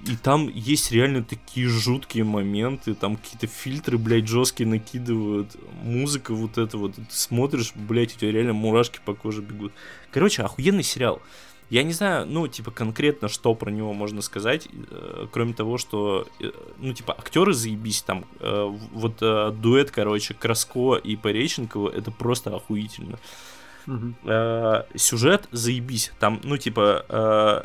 И 0.06 0.16
там 0.16 0.48
есть 0.48 0.92
реально 0.92 1.24
такие 1.24 1.66
жуткие 1.66 2.24
моменты, 2.24 2.94
там 2.94 3.16
какие-то 3.16 3.46
фильтры, 3.46 3.96
блядь, 3.96 4.28
жесткие 4.28 4.68
накидывают, 4.68 5.56
музыка 5.82 6.34
вот 6.34 6.58
эта 6.58 6.76
вот, 6.76 6.94
ты 6.94 7.04
смотришь, 7.08 7.72
блядь, 7.74 8.14
у 8.14 8.18
тебя 8.18 8.32
реально 8.32 8.52
мурашки 8.52 9.00
по 9.04 9.14
коже 9.14 9.40
бегут. 9.40 9.72
Короче, 10.10 10.42
охуенный 10.42 10.82
сериал. 10.82 11.22
Я 11.70 11.82
не 11.82 11.94
знаю, 11.94 12.26
ну, 12.26 12.46
типа, 12.46 12.70
конкретно, 12.70 13.28
что 13.28 13.54
про 13.54 13.70
него 13.70 13.94
можно 13.94 14.20
сказать, 14.20 14.68
э, 14.70 15.26
кроме 15.32 15.54
того, 15.54 15.78
что, 15.78 16.28
э, 16.38 16.50
ну, 16.78 16.92
типа, 16.92 17.14
актеры 17.16 17.54
заебись, 17.54 18.02
там, 18.02 18.26
э, 18.40 18.76
вот 18.92 19.22
э, 19.22 19.52
дуэт, 19.52 19.90
короче, 19.90 20.34
Краско 20.34 20.96
и 20.96 21.16
Пореченкова, 21.16 21.88
это 21.88 22.10
просто 22.10 22.54
охуительно. 22.54 23.18
Мгм. 23.86 24.16
Э, 24.24 24.84
сюжет 24.94 25.48
заебись. 25.52 26.12
Там, 26.20 26.40
ну, 26.44 26.58
типа, 26.58 27.06
э, 27.08 27.64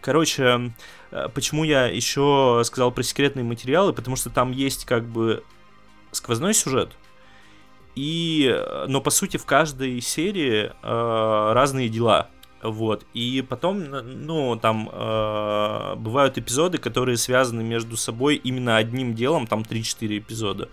короче, 0.00 0.72
э, 1.10 1.28
почему 1.34 1.64
я 1.64 1.86
еще 1.86 2.62
сказал 2.64 2.92
про 2.92 3.02
секретные 3.02 3.44
материалы, 3.44 3.92
потому 3.92 4.16
что 4.16 4.30
там 4.30 4.52
есть 4.52 4.84
как 4.84 5.04
бы 5.06 5.42
сквозной 6.12 6.54
сюжет. 6.54 6.90
И, 7.94 8.50
э, 8.52 8.86
но 8.88 9.00
по 9.00 9.10
сути 9.10 9.36
в 9.36 9.44
каждой 9.44 10.00
серии 10.00 10.72
э, 10.82 11.52
разные 11.52 11.88
дела. 11.88 12.28
Вот. 12.62 13.06
И 13.14 13.44
потом, 13.48 13.84
ну, 13.90 14.56
там 14.56 14.88
э, 14.92 15.94
бывают 15.96 16.36
эпизоды, 16.36 16.78
которые 16.78 17.16
связаны 17.16 17.62
между 17.62 17.96
собой 17.96 18.36
именно 18.36 18.76
одним 18.76 19.14
делом, 19.14 19.46
там 19.46 19.62
3-4 19.62 20.18
эпизода. 20.18 20.68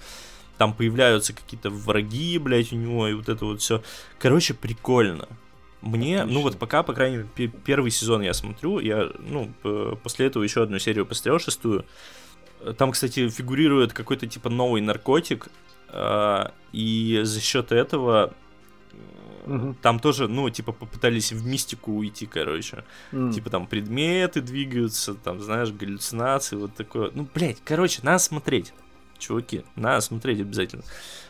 Там 0.58 0.74
появляются 0.74 1.34
какие-то 1.34 1.70
враги, 1.70 2.38
блядь, 2.40 2.74
у 2.74 2.76
него, 2.76 3.08
и 3.08 3.14
вот 3.14 3.30
это 3.30 3.46
вот 3.46 3.62
все. 3.62 3.84
Короче, 4.20 4.54
прикольно. 4.54 5.28
Мне, 5.82 6.26
ну 6.26 6.42
вот 6.42 6.48
Отлично. 6.56 6.60
пока, 6.60 6.84
по 6.84 6.94
крайней 6.94 7.18
мере, 7.18 7.30
пе- 7.36 7.48
первый 7.48 7.92
сезон 7.92 8.22
я 8.22 8.34
смотрю, 8.34 8.80
я, 8.80 9.10
ну, 9.20 9.52
после 10.04 10.26
этого 10.28 10.44
еще 10.44 10.64
одну 10.64 10.80
серию 10.80 11.06
посмотрел, 11.06 11.40
шестую. 11.40 11.86
Там, 12.78 12.92
кстати, 12.92 13.30
фигурирует 13.30 13.94
какой-то 13.94 14.26
типа 14.26 14.50
новый 14.50 14.82
наркотик, 14.82 15.50
а, 15.90 16.52
и 16.72 17.22
за 17.24 17.40
счет 17.40 17.72
этого 17.72 18.34
Мгм. 19.46 19.76
там 19.76 20.00
тоже, 20.00 20.28
ну, 20.28 20.50
типа, 20.50 20.72
попытались 20.74 21.32
в 21.32 21.46
мистику 21.46 21.94
уйти, 21.94 22.26
короче. 22.26 22.84
М. 23.14 23.32
Типа 23.32 23.50
там 23.50 23.66
предметы 23.68 24.42
двигаются, 24.42 25.14
там, 25.14 25.40
знаешь, 25.40 25.72
галлюцинации, 25.72 26.56
вот 26.58 26.76
такое. 26.76 27.12
Ну, 27.14 27.28
блядь, 27.34 27.60
короче, 27.64 28.02
надо 28.04 28.18
смотреть. 28.20 28.74
Чуваки, 29.20 29.64
надо 29.76 30.02
смотреть 30.02 30.42
обязательно. 30.42 30.84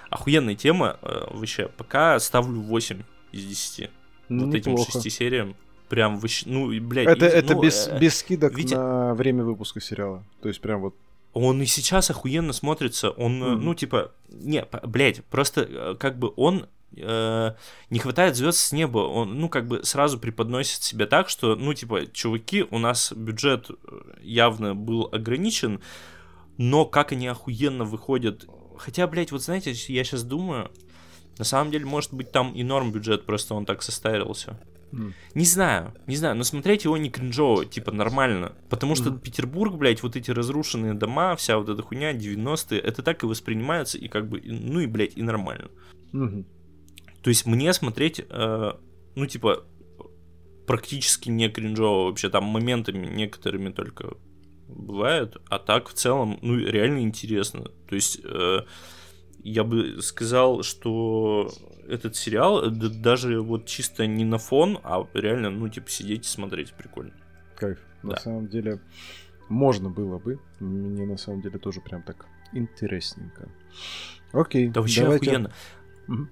Охуенная 0.10 0.56
тема, 0.56 0.98
э, 1.02 1.28
вообще. 1.32 1.68
Пока 1.68 2.18
ставлю 2.20 2.60
8 2.62 3.04
из 3.32 3.46
10. 3.46 3.92
Ну, 4.30 4.46
вот 4.46 4.56
этим 4.56 4.78
шести 4.78 5.10
сериям. 5.10 5.56
Прям 5.90 6.20
вообще, 6.20 6.46
ну, 6.50 6.72
и, 6.72 6.80
блядь. 6.80 7.08
Это, 7.08 7.28
и, 7.28 7.30
это 7.30 7.56
ну, 7.56 7.62
без, 7.62 7.88
э, 7.88 7.98
без 8.00 8.18
скидок 8.18 8.58
Витя- 8.58 8.76
на 8.76 9.14
время 9.14 9.44
выпуска 9.44 9.80
сериала. 9.80 10.24
То 10.42 10.50
есть 10.50 10.60
прям 10.60 10.82
вот... 10.82 10.96
Он 11.34 11.62
и 11.62 11.66
сейчас 11.66 12.10
охуенно 12.10 12.52
смотрится. 12.52 13.12
Он, 13.12 13.40
Мгм. 13.40 13.62
ну, 13.64 13.74
типа, 13.74 14.12
не, 14.30 14.66
блядь, 14.84 15.24
просто 15.26 15.62
э, 15.62 15.96
как 15.98 16.18
бы 16.20 16.34
он 16.36 16.68
э, 16.98 17.52
не 17.90 18.00
хватает 18.00 18.36
звезд 18.36 18.58
с 18.60 18.72
неба. 18.74 19.00
Он, 19.00 19.40
ну, 19.40 19.48
как 19.48 19.68
бы 19.68 19.84
сразу 19.84 20.20
преподносит 20.20 20.82
себя 20.84 21.06
так, 21.06 21.30
что, 21.30 21.56
ну, 21.56 21.74
типа, 21.74 22.08
чуваки, 22.12 22.66
у 22.70 22.80
нас 22.80 23.14
бюджет 23.14 23.70
э, 23.70 23.76
явно 24.22 24.76
был 24.76 25.08
ограничен, 25.12 25.80
но 26.58 26.86
как 26.86 27.12
они 27.14 27.28
охуенно 27.28 27.86
выходят. 27.86 28.46
Хотя, 28.78 29.08
блядь, 29.08 29.32
вот 29.32 29.42
знаете, 29.42 29.72
я 29.72 30.04
сейчас 30.04 30.24
думаю, 30.24 30.70
на 31.40 31.46
самом 31.46 31.72
деле, 31.72 31.86
может 31.86 32.14
быть, 32.14 32.32
там 32.32 32.54
и 32.54 32.64
норм 32.64 32.92
бюджет, 32.92 33.26
просто 33.26 33.54
он 33.54 33.66
так 33.66 33.82
состарился. 33.84 34.60
Не 35.36 35.44
знаю, 35.46 35.94
не 36.08 36.16
знаю, 36.16 36.36
но 36.36 36.44
смотреть 36.44 36.86
его 36.86 36.98
не 36.98 37.10
кринжово, 37.10 37.66
типа 37.66 37.92
нормально. 37.92 38.54
Потому 38.70 38.96
что 38.96 39.12
Мгм. 39.12 39.20
Петербург, 39.20 39.76
блядь, 39.76 40.02
вот 40.02 40.16
эти 40.16 40.32
разрушенные 40.32 40.94
дома, 40.94 41.36
вся 41.36 41.58
вот 41.58 41.68
эта 41.70 41.82
хуйня, 41.84 42.14
90-е, 42.14 42.80
это 42.80 43.04
так 43.04 43.22
и 43.24 43.26
воспринимается, 43.28 43.98
и 43.98 44.08
как 44.08 44.30
бы, 44.30 44.42
ну 44.46 44.80
и, 44.80 44.86
блядь, 44.88 45.18
и 45.18 45.22
нормально. 45.22 45.70
Мгм. 46.14 46.46
То 47.22 47.30
есть 47.30 47.46
мне 47.46 47.74
смотреть, 47.74 48.22
э, 48.30 48.72
ну, 49.16 49.26
типа, 49.26 49.66
практически 50.66 51.30
не 51.30 51.50
кринжово 51.50 52.08
вообще, 52.08 52.30
там 52.30 52.46
моментами 52.46 53.06
некоторыми 53.08 53.72
только 53.72 54.16
бывает, 54.70 55.38
а 55.50 55.60
так 55.60 55.90
в 55.90 55.94
целом, 55.94 56.40
ну, 56.42 56.58
реально 56.58 57.00
интересно. 57.00 57.66
То 57.90 57.96
есть 57.96 58.22
э, 58.24 58.62
я 59.52 59.64
бы 59.64 60.02
сказал, 60.02 60.64
что 60.64 61.50
этот 61.88 62.16
сериал 62.16 62.64
э, 62.66 62.70
даже 62.70 63.42
вот 63.42 63.66
чисто 63.66 64.06
не 64.08 64.26
на 64.26 64.38
фон, 64.38 64.80
а 64.84 65.06
реально, 65.14 65.50
ну, 65.50 65.70
типа, 65.70 65.90
сидеть 65.90 66.26
и 66.26 66.30
смотреть 66.30 66.74
прикольно. 66.74 67.14
Кайф. 67.56 67.80
На 68.04 68.12
Да. 68.12 68.18
самом 68.20 68.48
деле, 68.48 68.80
можно 69.50 69.90
было 69.90 70.18
бы. 70.20 70.40
Мне 70.60 71.06
на 71.06 71.18
самом 71.18 71.42
деле 71.42 71.58
тоже 71.60 71.82
прям 71.82 72.04
так 72.04 72.26
интересненько. 72.54 73.50
Окей, 74.34 74.68
Да 74.70 74.82
вообще 74.82 75.04
давайте- 75.04 75.26
охуенно. 75.32 75.52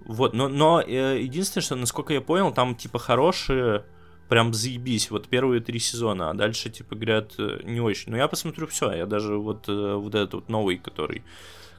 Вот, 0.06 0.34
но, 0.34 0.48
но 0.48 0.82
э, 0.82 1.22
единственное, 1.22 1.64
что, 1.64 1.76
насколько 1.76 2.14
я 2.14 2.22
понял, 2.22 2.54
там, 2.54 2.76
типа, 2.76 2.98
хорошие, 3.00 3.84
прям 4.30 4.54
заебись, 4.54 5.12
вот 5.12 5.28
первые 5.28 5.60
три 5.62 5.80
сезона, 5.80 6.30
а 6.30 6.34
дальше, 6.34 6.70
типа, 6.70 6.96
говорят, 6.96 7.34
э, 7.38 7.60
не 7.64 7.82
очень. 7.82 8.12
Но 8.12 8.18
я 8.18 8.28
посмотрю 8.28 8.68
все, 8.68 8.92
я 8.94 9.06
даже 9.06 9.38
вот, 9.38 9.68
э, 9.70 9.96
вот 9.96 10.16
этот 10.16 10.34
вот 10.34 10.50
новый, 10.50 10.78
который, 10.78 11.24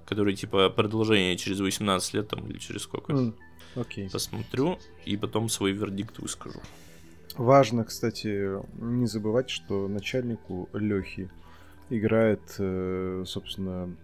который, 0.07 0.35
типа, 0.35 0.71
продолжение 0.71 1.37
через 1.37 1.61
18 1.61 2.15
лет, 2.15 2.29
там, 2.29 2.47
или 2.49 2.59
через 2.59 2.83
сколько, 2.83 3.13
М, 3.13 3.35
Окей. 3.75 4.09
посмотрю, 4.11 4.79
и 5.05 5.17
потом 5.17 5.49
свой 5.49 5.73
вердикт 5.73 6.19
выскажу. 6.19 6.61
Важно, 7.37 7.85
кстати, 7.85 8.51
не 8.81 9.07
забывать, 9.07 9.51
что 9.51 9.89
начальнику 9.89 10.69
Лехи 10.73 11.29
играет, 11.91 12.41
э, 12.59 13.25
собственно, 13.27 13.95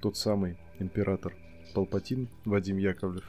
тот 0.00 0.16
самый 0.16 0.56
император 0.78 1.34
Палпатин 1.74 2.28
Вадим 2.44 2.78
Яковлев, 2.78 3.24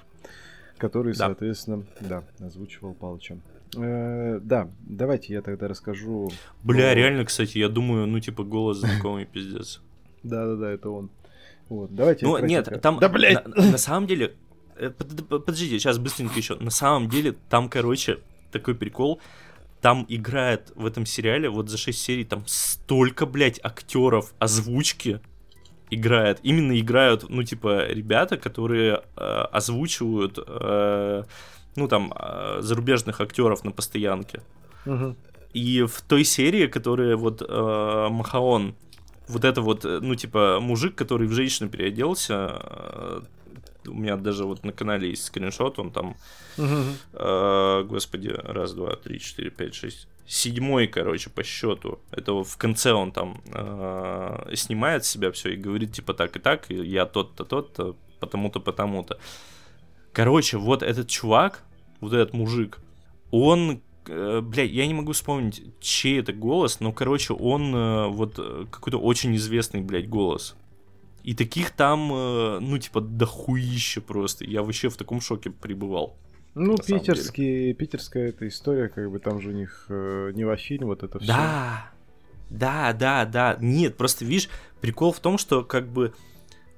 который, 0.78 1.14
Да. 1.14 1.26
соответственно, 1.28 1.86
да, 2.02 2.24
озвучивал 2.40 2.94
Палыча. 2.94 3.38
Э, 3.76 4.40
да, 4.44 4.70
давайте 4.82 5.34
я 5.34 5.42
тогда 5.42 5.68
расскажу. 5.68 6.30
Бля, 6.64 6.94
реально, 6.94 7.26
кстати, 7.26 7.58
я 7.58 7.70
думаю, 7.70 8.06
ну, 8.06 8.20
типа, 8.20 8.44
голос 8.44 8.78
знакомый, 8.78 9.26
пиздец. 9.34 9.82
Да-да-да, 10.24 10.72
это 10.72 10.90
он. 10.90 11.10
Вот, 11.72 11.96
давайте. 11.96 12.26
Ну, 12.26 12.38
нет, 12.40 12.82
там... 12.82 13.00
Да, 13.00 13.08
блядь! 13.08 13.48
На, 13.48 13.72
на 13.72 13.78
самом 13.78 14.06
деле... 14.06 14.34
э, 14.76 14.90
под- 14.90 15.28
под- 15.30 15.46
Подождите, 15.46 15.80
сейчас 15.80 16.00
быстренько 16.00 16.38
еще. 16.38 16.56
На 16.56 16.70
самом 16.70 17.08
деле, 17.08 17.34
там, 17.50 17.70
короче, 17.70 18.18
такой 18.52 18.76
прикол. 18.76 19.22
Там 19.80 20.06
играет 20.10 20.74
в 20.76 20.86
этом 20.86 21.06
сериале, 21.06 21.50
вот 21.50 21.70
за 21.70 21.78
6 21.78 21.98
серий, 21.98 22.26
там 22.26 22.44
столько, 22.46 23.26
блядь, 23.26 23.60
актеров 23.64 24.34
озвучки 24.38 25.22
играет. 25.90 26.40
Именно 26.44 26.78
играют, 26.78 27.30
ну, 27.30 27.42
типа, 27.44 27.88
ребята, 27.88 28.36
которые 28.38 29.02
э, 29.16 29.22
озвучивают, 29.54 30.40
э, 30.46 31.24
ну, 31.78 31.88
там, 31.88 32.14
э, 32.14 32.58
зарубежных 32.62 33.22
актеров 33.22 33.64
на 33.64 33.72
постоянке. 33.72 34.42
Мгм. 34.84 35.16
И 35.54 35.84
в 35.84 36.02
той 36.02 36.26
серии, 36.26 36.68
которая 36.68 37.16
вот 37.16 37.42
э, 37.42 38.08
Махаон, 38.12 38.76
вот 39.32 39.46
это 39.46 39.62
вот, 39.62 39.86
э, 39.86 40.00
ну, 40.02 40.16
типа, 40.16 40.60
мужик, 40.62 40.96
который 40.96 41.28
в 41.28 41.32
женщину 41.34 41.70
переоделся, 41.70 42.60
э, 42.62 43.22
у 43.88 43.94
меня 43.94 44.16
даже 44.18 44.46
вот 44.46 44.64
на 44.64 44.72
канале 44.72 45.10
есть 45.10 45.24
скриншот, 45.26 45.80
он 45.80 45.92
там, 45.92 46.16
Мгм. 46.58 46.96
э, 47.14 47.84
господи, 47.88 48.30
раз, 48.30 48.74
два, 48.74 48.96
три, 48.96 49.20
четыре, 49.20 49.50
пять, 49.50 49.74
шесть, 49.74 50.08
седьмой, 50.28 50.88
короче, 50.88 51.30
по 51.30 51.44
счету. 51.44 52.00
Это 52.12 52.44
в 52.44 52.58
конце 52.58 52.94
он 52.94 53.12
там 53.12 53.42
э, 53.54 54.56
снимает 54.56 55.04
себя 55.06 55.32
все 55.32 55.54
и 55.54 55.58
говорит, 55.58 55.94
типа, 55.94 56.14
так 56.14 56.36
и 56.36 56.40
так, 56.40 56.70
и 56.72 56.76
я 56.76 57.06
тот-то, 57.06 57.44
тот-то, 57.44 57.96
потому-то, 58.20 58.60
потому-то. 58.60 59.18
Короче, 60.14 60.58
вот 60.58 60.84
этот 60.84 61.08
чувак, 61.10 61.64
вот 62.02 62.14
этот 62.14 62.34
мужик, 62.34 62.80
он, 63.32 63.82
э, 64.08 64.42
блядь, 64.42 64.72
я 64.72 64.88
не 64.88 64.94
могу 64.94 65.12
вспомнить, 65.12 65.64
чей 65.80 66.20
это 66.20 66.34
голос, 66.34 66.80
но, 66.80 66.92
короче, 66.92 67.34
он 67.34 67.76
э, 67.76 68.08
вот 68.08 68.36
э, 68.38 68.66
какой-то 68.72 68.98
очень 69.00 69.36
известный, 69.36 69.82
блядь, 69.82 70.10
голос. 70.10 70.56
И 71.24 71.36
таких 71.36 71.70
там, 71.72 72.08
ну, 72.08 72.78
типа, 72.80 73.00
дохуище 73.00 74.02
просто. 74.02 74.44
Я 74.44 74.64
вообще 74.64 74.90
в 74.90 74.98
таком 74.98 75.22
шоке 75.22 75.52
пребывал. 75.52 76.18
Ну, 76.54 76.78
питерский, 76.78 77.74
питерская 77.74 78.30
эта 78.30 78.48
история, 78.48 78.90
как 78.90 79.10
бы 79.10 79.20
там 79.20 79.40
же 79.40 79.50
у 79.50 79.54
них 79.54 79.86
э, 79.90 80.32
не 80.34 80.56
фильм, 80.58 80.88
вот 80.88 81.04
это 81.04 81.20
все. 81.20 81.28
Да, 81.28 81.92
Да, 82.50 82.94
да, 82.94 83.26
да. 83.26 83.58
Нет, 83.62 83.96
просто 83.96 84.26
видишь, 84.26 84.50
прикол 84.82 85.14
в 85.14 85.20
том, 85.20 85.38
что 85.38 85.64
как 85.64 85.88
бы 85.88 86.14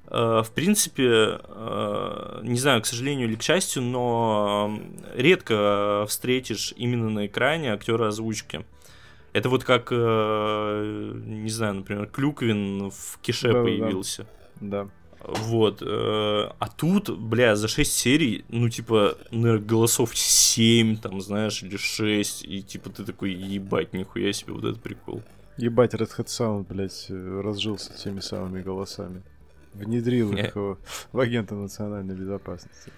в 0.10 0.48
принципе, 0.54 1.40
э, 1.44 2.40
не 2.44 2.60
знаю, 2.60 2.82
к 2.82 2.86
сожалению 2.86 3.28
или 3.28 3.36
к 3.36 3.42
счастью, 3.42 3.84
но 3.84 4.80
редко 5.16 6.06
встретишь 6.08 6.74
именно 6.78 7.10
на 7.10 7.26
экране 7.28 7.74
актера 7.74 8.10
озвучки. 8.10 8.66
Это 9.34 9.50
вот 9.50 9.64
как, 9.64 9.88
э, 9.92 11.12
не 11.26 11.50
знаю, 11.50 11.76
например, 11.76 12.06
Клюквин 12.08 12.92
в 12.92 13.18
Кише 13.22 13.48
Да-да-да. 13.48 13.64
появился. 13.64 14.28
Да. 14.62 14.88
Вот. 15.26 15.82
э, 15.82 16.50
А 16.60 16.68
тут, 16.68 17.10
бля, 17.10 17.56
за 17.56 17.68
6 17.68 17.92
серий, 17.94 18.46
ну, 18.50 18.70
типа, 18.70 19.18
наверное, 19.32 19.66
голосов 19.66 20.16
7, 20.16 20.98
там, 20.98 21.22
знаешь, 21.22 21.64
или 21.64 21.78
6. 21.78 22.44
И, 22.46 22.62
типа, 22.62 22.90
ты 22.90 23.04
такой, 23.06 23.32
ебать, 23.34 23.94
нихуя 23.94 24.34
себе, 24.34 24.54
вот 24.54 24.66
это 24.66 24.80
прикол. 24.80 25.24
Ебать, 25.58 25.94
Red 25.94 26.10
Hat 26.18 26.26
Sound, 26.28 26.66
блядь, 26.68 27.06
э, 27.10 27.42
разжился 27.42 27.94
теми 27.94 28.20
самыми 28.20 28.62
голосами. 28.62 29.24
Внедрил 29.74 30.32
их 30.34 30.56
в 30.56 31.20
агента 31.20 31.56
национальной 31.56 32.16
безопасности. 32.16 32.92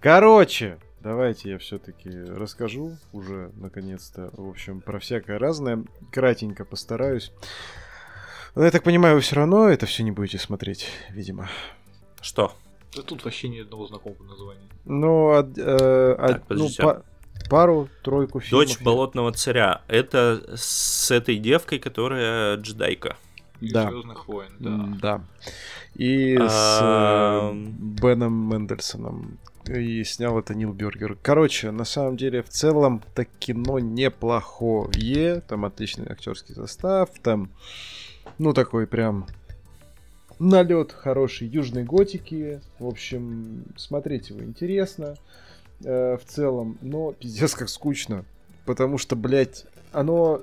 Короче, 0.00 0.78
давайте 1.00 1.50
я 1.50 1.58
все-таки 1.58 2.08
расскажу 2.10 2.96
уже, 3.12 3.50
наконец-то, 3.56 4.30
в 4.32 4.48
общем, 4.48 4.80
про 4.80 4.98
всякое 4.98 5.38
разное. 5.38 5.84
Кратенько 6.12 6.64
постараюсь. 6.64 7.32
Но 8.54 8.64
я 8.64 8.70
так 8.70 8.82
понимаю, 8.82 9.16
вы 9.16 9.20
все 9.20 9.36
равно 9.36 9.68
это 9.68 9.86
все 9.86 10.02
не 10.02 10.10
будете 10.10 10.38
смотреть, 10.38 10.88
видимо. 11.10 11.48
Что? 12.20 12.52
Да 12.96 13.02
тут 13.02 13.24
вообще 13.24 13.48
ни 13.48 13.58
одного 13.60 13.86
знакомого 13.86 14.22
названия. 14.24 14.68
Ну, 14.84 15.28
а, 15.30 15.42
э, 15.42 16.14
а- 16.18 16.28
Так, 16.28 16.42
ну, 16.48 16.68
па- 16.78 17.02
пару, 17.50 17.88
тройку 18.02 18.40
фильмов. 18.40 18.66
Дочь 18.66 18.80
болотного 18.80 19.32
царя. 19.32 19.82
Это 19.88 20.42
с 20.56 21.10
этой 21.10 21.36
девкой, 21.36 21.78
которая 21.78 22.56
джедайка. 22.56 23.16
Да. 23.60 23.90
Звездных 23.90 24.26
войн, 24.28 24.52
да. 24.58 24.88
Да. 25.00 25.24
И 25.98 26.38
с 26.38 26.78
э, 26.80 27.52
Беном 27.54 28.48
Мендельсоном. 28.48 29.38
И 29.66 30.04
снял 30.04 30.38
это 30.38 30.54
Нил 30.54 30.72
Бергер. 30.72 31.18
Короче, 31.20 31.72
на 31.72 31.84
самом 31.84 32.16
деле, 32.16 32.42
в 32.42 32.48
целом, 32.48 33.02
так 33.14 33.28
кино 33.40 33.80
неплохое. 33.80 35.40
Там 35.40 35.64
отличный 35.64 36.06
актерский 36.06 36.54
состав. 36.54 37.10
Там, 37.22 37.50
ну, 38.38 38.54
такой 38.54 38.86
прям 38.86 39.26
налет 40.38 40.92
хорошей 40.92 41.48
южной 41.48 41.82
готики. 41.82 42.60
В 42.78 42.86
общем, 42.86 43.64
смотреть 43.76 44.30
его 44.30 44.42
интересно. 44.42 45.16
э, 45.84 46.16
в 46.16 46.24
целом, 46.24 46.78
но 46.80 47.12
пиздец 47.12 47.54
как 47.54 47.68
скучно. 47.68 48.24
Потому 48.64 48.98
что, 48.98 49.16
блядь, 49.16 49.66
оно 49.92 50.42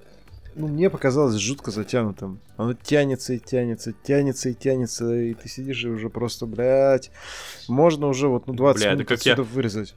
ну, 0.55 0.67
мне 0.67 0.89
показалось 0.89 1.35
жутко 1.35 1.71
затянутым. 1.71 2.39
Оно 2.57 2.73
тянется 2.73 3.33
и 3.33 3.39
тянется, 3.39 3.93
тянется 4.03 4.49
и 4.49 4.53
тянется, 4.53 5.13
и 5.13 5.33
ты 5.33 5.49
сидишь 5.49 5.83
и 5.83 5.89
уже 5.89 6.09
просто, 6.09 6.45
блядь, 6.45 7.11
можно 7.67 8.07
уже 8.07 8.27
вот, 8.27 8.47
ну, 8.47 8.53
20 8.53 8.81
Бля, 8.81 8.93
минут 8.93 9.11
отсюда 9.11 9.41
я- 9.41 9.47
вырезать. 9.47 9.93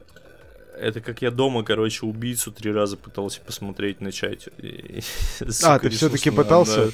Это 0.81 1.01
как 1.01 1.23
я 1.23 1.31
дома, 1.31 1.65
короче, 1.65 2.07
убийцу 2.07 2.53
три 2.53 2.71
раза 2.73 2.97
пытался 2.97 3.41
посмотреть, 3.41 4.01
начать. 4.01 4.49
А, 5.65 5.79
ты 5.79 5.89
все-таки 5.91 6.31
пытался? 6.31 6.91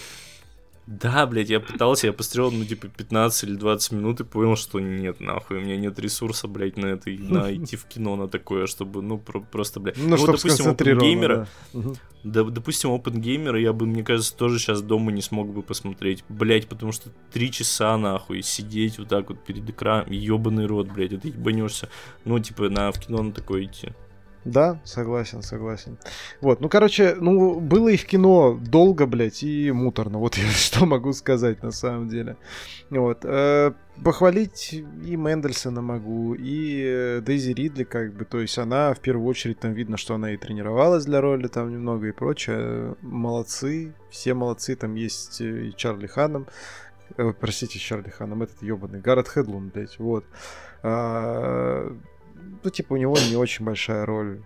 Да, 0.87 1.27
блядь, 1.27 1.49
я 1.49 1.61
пытался, 1.61 2.09
я 2.09 2.13
посмотрел, 2.13 2.51
ну, 2.51 2.65
типа, 2.65 2.89
15 2.89 3.45
или 3.45 3.57
20 3.57 3.93
минут 3.93 4.21
и 4.21 4.25
понял, 4.25 4.55
что 4.55 4.81
нет, 4.81 5.19
нахуй, 5.19 5.57
у 5.57 5.61
меня 5.61 5.77
нет 5.79 5.99
ресурса, 5.99 6.47
блядь, 6.47 6.77
на 6.77 6.87
это, 6.87 7.09
на 7.11 7.55
идти 7.57 7.77
в 7.77 7.87
кино 7.87 8.17
на 8.17 8.29
такое, 8.29 8.67
чтобы, 8.67 9.01
ну, 9.01 9.17
про- 9.17 9.41
просто, 9.41 9.81
блядь. 9.81 9.97
Ну, 9.97 10.11
вот, 10.11 10.19
чтобы 10.19 10.37
допустим, 10.37 10.65
сконцентрированно, 10.65 11.07
OpenGamer, 11.09 11.29
да. 11.73 11.79
Мгм. 11.79 11.95
Да, 12.25 12.43
допустим, 12.45 12.91
OpenGamer 12.91 13.59
я 13.61 13.73
бы, 13.73 13.87
мне 13.87 14.03
кажется, 14.03 14.37
тоже 14.37 14.59
сейчас 14.59 14.83
дома 14.83 15.11
не 15.11 15.23
смог 15.23 15.49
бы 15.55 15.63
посмотреть. 15.63 16.23
Блять, 16.29 16.69
потому 16.69 16.93
что 16.93 17.11
три 17.33 17.51
часа, 17.51 17.97
нахуй, 17.97 18.43
сидеть 18.43 18.99
вот 18.99 19.09
так 19.09 19.29
вот 19.31 19.43
перед 19.45 19.69
экраном, 19.69 20.11
ебаный 20.11 20.67
рот, 20.67 20.89
блять, 20.89 21.13
это 21.13 21.29
ебанешься. 21.29 21.89
Ну, 22.25 22.39
типа, 22.39 22.69
на, 22.69 22.93
в 22.93 22.99
кино 22.99 23.23
на 23.23 23.33
такое 23.33 23.65
идти. 23.65 23.89
Да, 24.45 24.79
согласен, 24.85 25.43
согласен. 25.43 25.97
Вот, 26.43 26.61
ну, 26.61 26.69
короче, 26.69 27.17
ну, 27.19 27.61
было 27.61 27.89
и 27.89 27.97
в 27.97 28.05
кино 28.05 28.59
долго, 28.61 29.07
блядь, 29.07 29.43
и 29.43 29.73
муторно. 29.73 30.19
Вот 30.19 30.35
я 30.37 30.51
что 30.51 30.85
могу 30.85 31.13
сказать 31.13 31.63
на 31.63 31.71
самом 31.71 32.09
деле. 32.09 32.37
Вот. 32.91 33.25
э, 33.25 33.73
похвалить 34.05 34.73
и 34.73 35.17
Мендельсона 35.17 35.81
могу, 35.81 36.35
и 36.35 36.83
э, 36.85 37.21
Дейзи 37.23 37.53
Ридли, 37.53 37.85
как 37.85 38.13
бы, 38.13 38.27
то 38.27 38.39
есть 38.41 38.59
она, 38.59 38.93
в 38.93 39.01
первую 39.01 39.27
очередь, 39.27 39.61
там 39.61 39.73
видно, 39.73 39.97
что 39.97 40.15
она 40.15 40.33
и 40.33 40.37
тренировалась 40.37 41.07
для 41.07 41.23
роли 41.23 41.49
там 41.49 41.73
немного 41.73 42.09
и 42.09 42.13
прочее. 42.13 42.97
Молодцы, 43.01 43.95
все 44.11 44.35
молодцы, 44.35 44.77
там 44.77 44.95
есть 44.95 45.41
э, 45.41 45.69
и 45.69 45.75
Чарли 45.75 46.07
Ханом, 46.07 46.47
э, 47.17 47.33
простите, 47.41 47.79
Чарли 47.79 48.11
Ханом, 48.11 48.43
этот 48.43 48.63
ебаный, 48.63 49.01
Гаррет 49.01 49.29
Хедлун, 49.29 49.71
блядь, 49.71 49.99
вот. 49.99 50.27
А, 50.83 51.97
ну, 52.63 52.71
типа, 52.71 52.95
у 52.95 52.97
него 52.97 53.17
не 53.31 53.37
очень 53.37 53.65
большая 53.65 54.07
роль. 54.07 54.43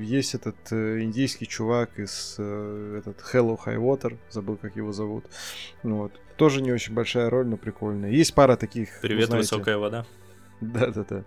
Есть 0.00 0.34
этот 0.34 0.56
э, 0.70 1.00
индийский 1.02 1.46
чувак 1.46 1.98
из 1.98 2.36
э, 2.38 2.96
этот 2.98 3.18
Hello 3.32 3.58
High 3.64 3.78
Water, 3.78 4.18
забыл, 4.30 4.56
как 4.56 4.76
его 4.76 4.92
зовут. 4.92 5.24
Вот. 5.82 6.12
Тоже 6.36 6.62
не 6.62 6.72
очень 6.72 6.94
большая 6.94 7.30
роль, 7.30 7.46
но 7.46 7.56
прикольная. 7.56 8.10
Есть 8.10 8.34
пара 8.34 8.56
таких. 8.56 8.88
Привет, 9.00 9.26
знаете, 9.28 9.54
высокая 9.54 9.78
вода. 9.78 10.04
Да-да-да. 10.60 11.24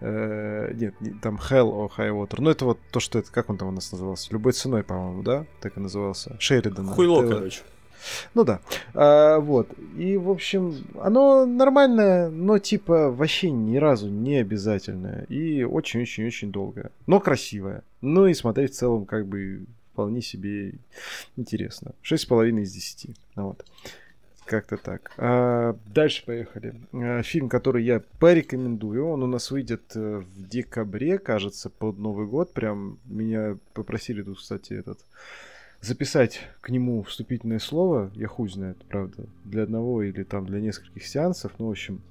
Э, 0.00 0.72
Нет, 0.74 1.00
не- 1.00 1.10
там 1.20 1.36
Hell 1.36 1.70
or 1.70 1.90
High 1.96 2.10
Water. 2.12 2.36
Ну, 2.38 2.50
это 2.50 2.64
вот 2.64 2.78
то, 2.90 3.00
что 3.00 3.18
это, 3.18 3.30
как 3.32 3.50
он 3.50 3.58
там 3.58 3.68
у 3.68 3.72
нас 3.72 3.90
назывался? 3.92 4.32
Любой 4.32 4.52
ценой, 4.52 4.82
по-моему, 4.84 5.22
да? 5.22 5.46
Так 5.60 5.76
и 5.76 5.80
назывался. 5.80 6.36
Шеридан. 6.38 6.86
Хуйло, 6.88 7.28
короче. 7.28 7.62
Ну 8.34 8.44
да. 8.44 8.60
А, 8.94 9.38
вот. 9.38 9.68
И, 9.96 10.16
в 10.16 10.30
общем, 10.30 10.74
оно 11.00 11.46
нормальное, 11.46 12.28
но 12.28 12.58
типа 12.58 13.10
вообще 13.10 13.50
ни 13.50 13.76
разу 13.76 14.08
не 14.08 14.36
обязательное. 14.36 15.24
И 15.28 15.62
очень-очень-очень 15.64 16.52
долгое. 16.52 16.90
Но 17.06 17.20
красивое. 17.20 17.82
Ну 18.00 18.26
и 18.26 18.34
смотреть 18.34 18.72
в 18.72 18.76
целом 18.76 19.06
как 19.06 19.26
бы 19.26 19.66
вполне 19.92 20.20
себе 20.20 20.74
интересно. 21.36 21.92
6,5 22.02 22.62
из 22.62 22.72
10. 22.72 23.16
Ну 23.36 23.44
Вот. 23.44 23.64
Как-то 24.46 24.76
так. 24.76 25.10
А, 25.18 25.76
дальше 25.86 26.24
поехали. 26.24 26.74
А, 26.92 27.22
фильм, 27.22 27.48
который 27.48 27.84
я 27.84 28.00
порекомендую. 28.20 29.08
Он 29.08 29.24
у 29.24 29.26
нас 29.26 29.50
выйдет 29.50 29.82
э, 29.96 30.18
в 30.18 30.48
декабре, 30.48 31.18
кажется, 31.18 31.68
под 31.68 31.98
Новый 31.98 32.26
год. 32.26 32.52
Прям 32.52 32.98
меня 33.06 33.58
попросили 33.74 34.22
тут, 34.22 34.38
кстати, 34.38 34.72
этот 34.74 35.00
записать 35.86 36.40
к 36.60 36.70
нему 36.70 37.02
вступительное 37.02 37.58
слово, 37.58 38.10
я 38.14 38.28
хуй 38.28 38.48
знает, 38.48 38.78
правда, 38.88 39.26
для 39.44 39.62
одного 39.62 40.02
или 40.02 40.22
там 40.22 40.46
для 40.46 40.60
нескольких 40.60 41.06
сеансов, 41.06 41.52
ну, 41.58 41.68
в 41.68 41.70
общем, 41.70 42.02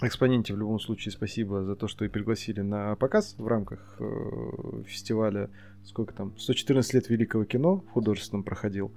Экспоненте 0.00 0.54
в 0.54 0.58
любом 0.58 0.78
случае 0.78 1.10
спасибо 1.10 1.64
за 1.64 1.74
то, 1.74 1.88
что 1.88 2.04
и 2.04 2.08
пригласили 2.08 2.60
на 2.60 2.94
показ 2.94 3.34
в 3.36 3.48
рамках 3.48 3.96
э, 3.98 4.82
фестиваля, 4.86 5.50
сколько 5.84 6.14
там, 6.14 6.38
114 6.38 6.94
лет 6.94 7.08
великого 7.08 7.44
кино 7.44 7.78
в 7.78 7.90
художественном 7.90 8.44
проходил. 8.44 8.92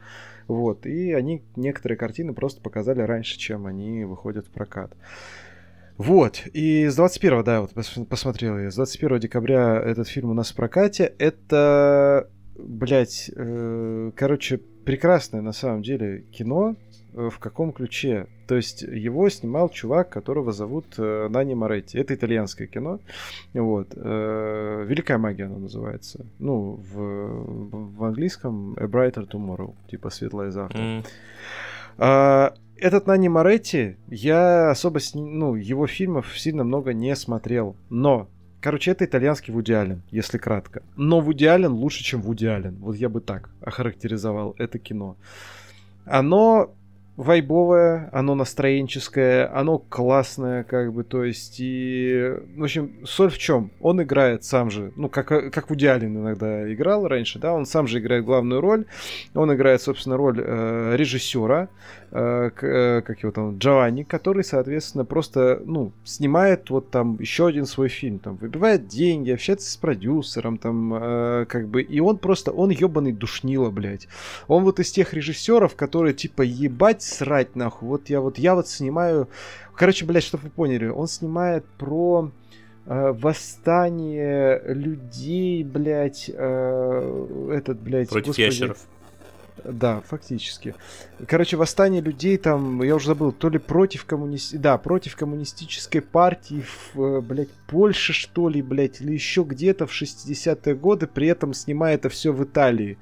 Вот, 0.48 0.86
и 0.86 1.12
они 1.14 1.42
некоторые 1.56 1.98
картины 1.98 2.34
просто 2.36 2.62
показали 2.62 3.02
раньше, 3.02 3.40
чем 3.40 3.66
они 3.66 4.04
выходят 4.04 4.46
в 4.46 4.52
прокат. 4.52 4.96
Вот, 5.98 6.44
и 6.54 6.86
с 6.86 6.96
21, 6.96 7.44
да, 7.44 7.62
вот 7.62 7.74
пос- 7.74 8.06
посмотрел 8.06 8.60
я, 8.60 8.70
с 8.70 8.76
21 8.76 9.20
декабря 9.22 9.82
этот 9.82 10.08
фильм 10.08 10.30
у 10.30 10.34
нас 10.36 10.52
в 10.52 10.56
прокате. 10.56 11.16
Это, 11.18 12.30
блядь, 12.58 13.32
э, 13.36 14.12
короче, 14.16 14.60
прекрасное 14.86 15.42
на 15.42 15.52
самом 15.54 15.82
деле 15.84 16.24
кино. 16.32 16.76
Э, 17.14 17.30
В 17.30 17.40
каком 17.40 17.72
ключе? 17.74 18.28
То 18.48 18.56
есть 18.56 18.82
его 18.82 19.30
снимал 19.30 19.70
чувак, 19.70 20.10
которого 20.10 20.52
зовут 20.52 20.86
э, 20.98 21.28
Нани 21.30 21.56
Моретти. 21.56 21.98
Это 21.98 22.14
итальянское 22.16 22.68
кино. 22.68 23.00
Вот. 23.54 23.88
э, 23.96 24.86
Великая 24.88 25.18
магия 25.18 25.46
оно 25.46 25.60
называется. 25.60 26.26
Ну, 26.40 26.80
в, 26.94 27.98
в 27.98 28.04
английском 28.04 28.74
A 28.78 28.86
Brighter 28.86 29.28
Tomorrow. 29.30 29.74
Типа 29.90 30.10
светлое 30.10 30.52
завтра. 30.52 30.80
М, 30.80 31.04
А, 31.98 32.54
этот 32.78 33.06
Нани 33.08 33.30
Моретти, 33.30 33.98
я 34.08 34.72
особо, 34.72 35.00
с 35.00 35.14
ну, 35.14 35.56
его 35.56 35.86
фильмов 35.88 36.38
сильно 36.40 36.64
много 36.64 36.94
не 36.94 37.16
смотрел. 37.16 37.76
Но, 37.90 38.28
короче, 38.62 38.92
это 38.92 39.06
итальянский 39.06 39.54
Вуди 39.54 39.74
Аллен, 39.74 40.02
если 40.12 40.38
кратко. 40.38 40.84
Но 40.96 41.20
Вуди 41.20 41.46
Аллен 41.46 41.72
лучше, 41.72 42.04
чем 42.04 42.22
Вуди 42.22 42.46
Аллен. 42.46 42.78
Вот 42.80 42.96
я 42.96 43.10
бы 43.10 43.22
так 43.22 43.50
охарактеризовал 43.62 44.56
это 44.58 44.80
кино. 44.80 45.18
Оно 46.06 46.74
вайбовое, 47.18 48.10
оно 48.14 48.36
настроенческое, 48.36 49.54
оно 49.54 49.78
классное, 49.78 50.64
как 50.64 50.94
бы, 50.94 51.04
то 51.04 51.24
есть, 51.24 51.58
и, 51.60 52.34
в 52.56 52.64
общем, 52.64 53.06
соль 53.06 53.30
в 53.30 53.38
чем? 53.38 53.72
Он 53.82 54.02
играет 54.02 54.44
сам 54.44 54.72
же, 54.72 54.92
ну, 54.96 55.10
как, 55.10 55.28
как 55.28 55.70
Вуди 55.70 55.86
Аллен 55.86 56.18
иногда 56.18 56.72
играл 56.72 57.08
раньше, 57.08 57.38
да, 57.38 57.54
он 57.54 57.66
сам 57.66 57.88
же 57.88 58.00
играет 58.00 58.26
главную 58.26 58.62
роль, 58.62 58.86
он 59.36 59.54
играет, 59.54 59.82
собственно, 59.82 60.18
роль 60.18 60.40
э, 60.42 60.96
режиссера, 60.96 61.68
как 62.12 63.24
его 63.24 63.32
там, 63.32 63.58
Джованни, 63.58 64.04
который, 64.04 64.44
соответственно, 64.44 65.06
просто, 65.06 65.62
ну, 65.66 65.94
снимает 66.04 66.70
вот 66.70 66.90
там 66.92 67.18
еще 67.20 67.48
один 67.48 67.66
свой 67.66 67.88
фильм, 67.88 68.20
там, 68.20 68.36
выбивает 68.36 68.88
деньги, 68.88 69.32
общается 69.32 69.72
с 69.72 69.78
продюсером, 69.78 70.58
там, 70.58 70.94
э, 70.94 71.46
как 71.48 71.70
бы, 71.70 71.82
и 71.82 72.00
он 72.02 72.18
просто, 72.18 72.52
он 72.52 72.70
ебаный 72.70 73.14
душнило, 73.14 73.70
блядь. 73.70 74.10
Он 74.50 74.64
вот 74.66 74.80
из 74.82 74.92
тех 74.92 75.14
режиссеров, 75.14 75.76
которые, 75.76 76.14
типа, 76.14 76.42
ебать, 76.42 77.02
срать, 77.02 77.56
нахуй, 77.56 77.88
вот 77.88 78.10
я 78.10 78.20
вот, 78.20 78.38
я 78.38 78.56
вот 78.56 78.68
снимаю, 78.68 79.30
короче, 79.76 80.06
блядь, 80.06 80.24
чтобы 80.24 80.44
вы 80.44 80.50
поняли, 80.50 80.88
он 80.88 81.08
снимает 81.08 81.64
про 81.78 82.30
э, 82.88 83.12
восстание 83.14 84.62
людей, 84.66 85.64
блядь, 85.64 86.30
э, 86.34 87.52
этот, 87.54 87.80
блядь, 87.80 88.10
Против 88.10 88.28
господи. 88.28 88.46
ящеров. 88.46 88.78
Да, 89.64 90.02
фактически. 90.02 90.76
Короче, 91.28 91.58
восстание 91.58 92.02
людей 92.02 92.38
там, 92.38 92.82
я 92.84 92.96
уже 92.96 93.08
забыл, 93.08 93.32
то 93.32 93.50
ли 93.50 93.60
против 93.60 94.06
коммунисти... 94.06 94.56
Да, 94.56 94.78
против 94.78 95.16
коммунистической 95.16 96.02
партии 96.02 96.64
в, 96.94 97.00
э, 97.00 97.22
блядь, 97.22 97.52
Польше, 97.68 98.14
что 98.14 98.50
ли, 98.50 98.62
блядь, 98.62 99.02
или 99.02 99.14
еще 99.14 99.44
где-то 99.44 99.88
в 99.88 99.92
60-е 99.92 100.76
годы, 100.76 101.08
при 101.08 101.28
этом 101.28 101.54
снимая 101.54 101.96
это 101.96 102.10
все 102.10 102.32
в 102.32 102.44
Италии. 102.44 102.98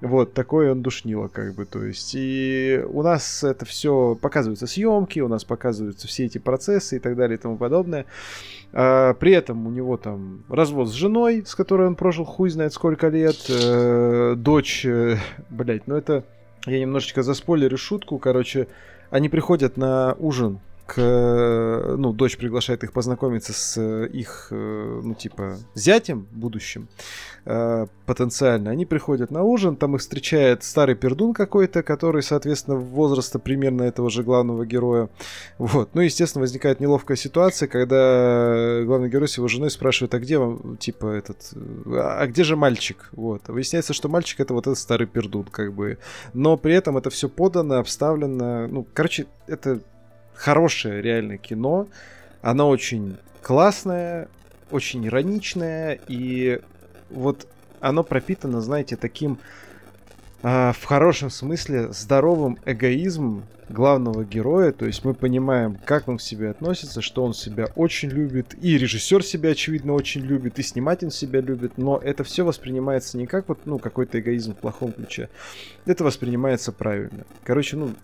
Вот, 0.00 0.32
такой 0.32 0.70
он 0.70 0.80
душнило, 0.82 1.28
как 1.28 1.54
бы, 1.54 1.66
то 1.66 1.84
есть. 1.84 2.12
И 2.14 2.82
у 2.88 3.02
нас 3.02 3.44
это 3.44 3.66
все 3.66 4.16
показываются 4.20 4.66
съемки, 4.66 5.20
у 5.20 5.28
нас 5.28 5.44
показываются 5.44 6.08
все 6.08 6.24
эти 6.24 6.38
процессы 6.38 6.96
и 6.96 6.98
так 6.98 7.16
далее 7.16 7.36
и 7.36 7.40
тому 7.40 7.56
подобное. 7.56 8.06
А, 8.72 9.14
при 9.14 9.32
этом 9.32 9.66
у 9.66 9.70
него 9.70 9.96
там 9.98 10.44
развод 10.48 10.88
с 10.88 10.92
женой, 10.92 11.44
с 11.44 11.54
которой 11.54 11.86
он 11.86 11.96
прожил 11.96 12.24
хуй 12.24 12.48
знает 12.48 12.72
сколько 12.72 13.08
лет. 13.08 13.36
э, 13.48 14.34
дочь, 14.36 14.86
э, 14.86 15.16
блять, 15.50 15.86
ну 15.86 15.96
это 15.96 16.24
я 16.66 16.80
немножечко 16.80 17.22
заспойлерю 17.22 17.76
шутку. 17.76 18.18
Короче, 18.18 18.68
они 19.10 19.28
приходят 19.28 19.76
на 19.76 20.14
ужин 20.18 20.60
к, 20.90 20.94
э, 20.96 21.94
ну, 21.96 22.12
дочь 22.12 22.36
приглашает 22.36 22.82
их 22.82 22.92
познакомиться 22.92 23.52
с 23.52 23.80
э, 23.80 24.08
их, 24.08 24.48
э, 24.50 25.00
ну, 25.04 25.14
типа, 25.14 25.56
зятем 25.74 26.26
будущим, 26.32 26.88
потенциально. 28.06 28.70
Они 28.70 28.84
приходят 28.84 29.30
на 29.30 29.42
ужин, 29.42 29.76
там 29.76 29.94
их 29.94 30.02
встречает 30.02 30.62
старый 30.62 30.94
пердун 30.94 31.32
какой-то, 31.32 31.82
который, 31.82 32.22
соответственно, 32.22 32.76
возраста 32.76 33.38
примерно 33.38 33.82
этого 33.84 34.10
же 34.10 34.22
главного 34.22 34.66
героя. 34.66 35.08
Вот. 35.58 35.90
Ну, 35.94 36.00
естественно, 36.00 36.42
возникает 36.42 36.80
неловкая 36.80 37.16
ситуация, 37.16 37.68
когда 37.68 38.82
главный 38.84 39.08
герой 39.08 39.28
с 39.28 39.36
его 39.36 39.48
женой 39.48 39.70
спрашивает, 39.70 40.12
а 40.14 40.18
где 40.18 40.38
вам, 40.38 40.76
типа, 40.76 41.06
этот, 41.06 41.52
э, 41.54 41.98
а 41.98 42.26
где 42.26 42.42
же 42.42 42.56
мальчик? 42.56 43.08
Вот. 43.12 43.48
Выясняется, 43.48 43.94
что 43.94 44.08
мальчик 44.08 44.40
это 44.40 44.54
вот 44.54 44.66
этот 44.66 44.78
старый 44.78 45.06
пердун, 45.06 45.44
как 45.44 45.72
бы. 45.72 45.98
Но 46.34 46.56
при 46.56 46.74
этом 46.74 46.98
это 46.98 47.10
все 47.10 47.28
подано, 47.28 47.78
обставлено. 47.78 48.66
Ну, 48.68 48.86
короче, 48.92 49.26
это 49.46 49.80
хорошее 50.40 51.02
реально 51.02 51.36
кино. 51.36 51.86
Оно 52.40 52.70
очень 52.70 53.18
классное, 53.42 54.28
очень 54.70 55.06
ироничное, 55.06 56.00
и 56.08 56.60
вот 57.10 57.46
оно 57.80 58.02
пропитано, 58.02 58.62
знаете, 58.62 58.96
таким 58.96 59.38
а, 60.42 60.72
в 60.72 60.84
хорошем 60.84 61.30
смысле 61.30 61.92
здоровым 61.92 62.58
эгоизмом 62.64 63.44
главного 63.70 64.24
героя. 64.24 64.72
То 64.72 64.86
есть 64.86 65.04
мы 65.04 65.14
понимаем, 65.14 65.76
как 65.84 66.08
он 66.08 66.18
к 66.18 66.22
себе 66.22 66.50
относится, 66.50 67.00
что 67.00 67.24
он 67.24 67.34
себя 67.34 67.68
очень 67.76 68.08
любит, 68.08 68.54
и 68.60 68.76
режиссер 68.76 69.24
себя, 69.24 69.50
очевидно, 69.50 69.94
очень 69.94 70.22
любит, 70.22 70.58
и 70.58 70.62
снимать 70.62 71.02
он 71.02 71.10
себя 71.10 71.40
любит, 71.40 71.78
но 71.78 71.98
это 71.98 72.24
все 72.24 72.44
воспринимается 72.44 73.16
не 73.16 73.26
как 73.26 73.48
вот, 73.48 73.60
ну, 73.64 73.78
какой-то 73.78 74.18
эгоизм 74.20 74.54
в 74.54 74.58
плохом 74.58 74.92
ключе. 74.92 75.28
Это 75.86 76.04
воспринимается 76.04 76.72
правильно. 76.72 77.24
Короче, 77.44 77.76
ну, 77.76 77.94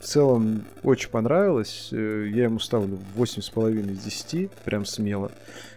в 0.00 0.04
целом 0.04 0.64
очень 0.82 1.10
понравилось. 1.10 1.88
Э, 1.92 2.28
Я 2.32 2.44
ему 2.44 2.58
ставлю 2.58 2.98
8,5 3.16 3.92
из 3.92 3.98
10, 3.98 4.50
прям 4.64 4.84
смело. 4.84 5.32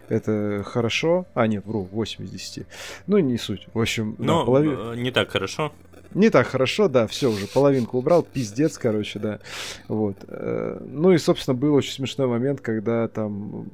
Это 0.08 0.62
хорошо. 0.64 1.26
А, 1.34 1.46
нет, 1.46 1.64
вру, 1.66 1.88
8 1.90 2.24
из 2.24 2.30
10. 2.30 2.66
Ну, 3.06 3.18
не 3.18 3.38
суть. 3.38 3.66
В 3.74 3.80
общем, 3.80 4.16
да, 4.18 4.24
Но 4.24 4.44
полови- 4.46 4.92
э, 4.94 4.96
не 4.96 5.10
так 5.10 5.30
хорошо. 5.30 5.72
не 6.14 6.30
так 6.30 6.46
хорошо, 6.46 6.88
да, 6.88 7.06
все 7.06 7.30
уже, 7.30 7.46
половинку 7.46 7.98
убрал, 7.98 8.22
пиздец, 8.22 8.78
короче, 8.78 9.18
да. 9.18 9.40
Вот. 9.88 10.16
Э, 10.28 10.78
Ну 10.88 11.12
и, 11.12 11.18
собственно, 11.18 11.56
был 11.56 11.74
очень 11.74 11.92
смешной 11.92 12.26
момент, 12.28 12.60
когда 12.60 13.08
там 13.08 13.66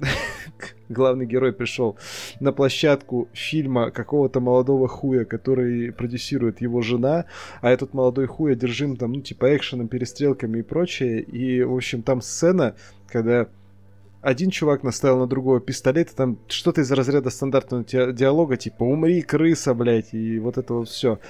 главный 0.88 1.26
герой 1.26 1.52
пришел 1.52 1.96
на 2.40 2.52
площадку 2.52 3.28
фильма 3.32 3.90
какого-то 3.90 4.40
молодого 4.40 4.86
хуя, 4.88 5.24
который 5.24 5.92
продюсирует 5.92 6.60
его 6.60 6.82
жена, 6.82 7.24
а 7.62 7.70
этот 7.70 7.94
молодой 7.94 8.26
хуй 8.26 8.52
одержим 8.52 8.96
там, 8.96 9.12
ну, 9.12 9.20
типа, 9.20 9.56
экшеном, 9.56 9.88
перестрелками 9.88 10.58
и 10.60 10.62
прочее. 10.62 11.20
И, 11.20 11.62
в 11.62 11.74
общем, 11.74 12.02
там 12.02 12.20
сцена, 12.22 12.74
когда 13.08 13.48
один 14.20 14.50
чувак 14.50 14.82
наставил 14.82 15.18
на 15.18 15.26
другого 15.26 15.60
пистолет, 15.60 16.10
и 16.10 16.14
там 16.14 16.38
что-то 16.48 16.80
из 16.80 16.90
разряда 16.90 17.30
стандартного 17.30 17.84
ди- 17.84 18.12
диалога, 18.12 18.56
типа 18.56 18.82
«умри, 18.82 19.22
крыса, 19.22 19.74
блядь», 19.74 20.12
и 20.12 20.38
вот 20.38 20.58
это 20.58 20.74
вот 20.74 20.88
все. 20.88 21.20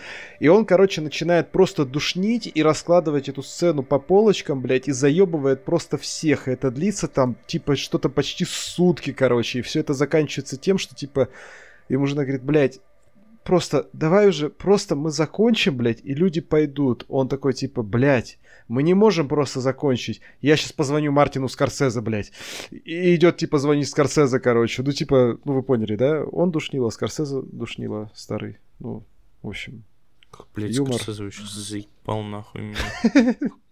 И 0.41 0.49
он, 0.49 0.65
короче, 0.65 1.01
начинает 1.01 1.51
просто 1.51 1.85
душнить 1.85 2.51
и 2.53 2.63
раскладывать 2.63 3.29
эту 3.29 3.43
сцену 3.43 3.83
по 3.83 3.99
полочкам, 3.99 4.63
блядь, 4.63 4.89
и 4.89 4.93
заебывает 4.93 5.65
просто 5.65 5.99
всех. 5.99 6.49
И 6.49 6.53
это 6.53 6.71
длится 6.71 7.09
там, 7.09 7.37
типа, 7.47 7.77
что-то 7.77 8.09
почти 8.09 8.45
сутки, 8.45 9.13
короче, 9.13 9.59
и 9.59 9.63
все 9.63 9.81
это 9.81 9.93
заканчивается 9.93 10.57
тем, 10.57 10.79
что, 10.79 10.95
типа, 10.95 11.29
ему 11.89 12.07
жена 12.07 12.23
говорит, 12.23 12.43
блядь, 12.43 12.81
просто 13.49 13.89
давай 13.95 14.29
уже, 14.29 14.51
просто 14.51 14.95
мы 14.95 15.11
закончим, 15.11 15.75
блядь, 15.75 16.05
и 16.05 16.13
люди 16.13 16.43
пойдут. 16.43 17.07
Он 17.09 17.29
такой, 17.29 17.55
типа, 17.55 17.83
блядь, 17.83 18.39
мы 18.69 18.83
не 18.83 18.93
можем 18.93 19.27
просто 19.27 19.61
закончить. 19.61 20.21
Я 20.43 20.55
сейчас 20.59 20.73
позвоню 20.73 21.13
Мартину 21.13 21.49
Скорсезе, 21.49 22.03
блядь. 22.03 22.31
И 22.71 23.15
идет, 23.15 23.39
типа, 23.39 23.57
звонить 23.57 23.89
Скорсезе, 23.89 24.39
короче. 24.39 24.83
Ну, 24.83 24.93
типа, 24.93 25.39
ну 25.47 25.55
вы 25.55 25.63
поняли, 25.63 25.97
да? 25.97 26.25
Он 26.25 26.51
душнило, 26.51 26.91
Скорсезе 26.91 27.41
душнило, 27.41 28.11
старый. 28.15 28.59
Ну, 28.81 29.03
в 29.41 29.49
общем. 29.49 29.83
Блять, 30.55 30.77
Юмор. 30.77 30.97
Скорсезе 30.97 31.25
вообще 31.25 31.43
заебал 31.47 32.23
нахуй 32.25 32.61
меня. 32.61 33.35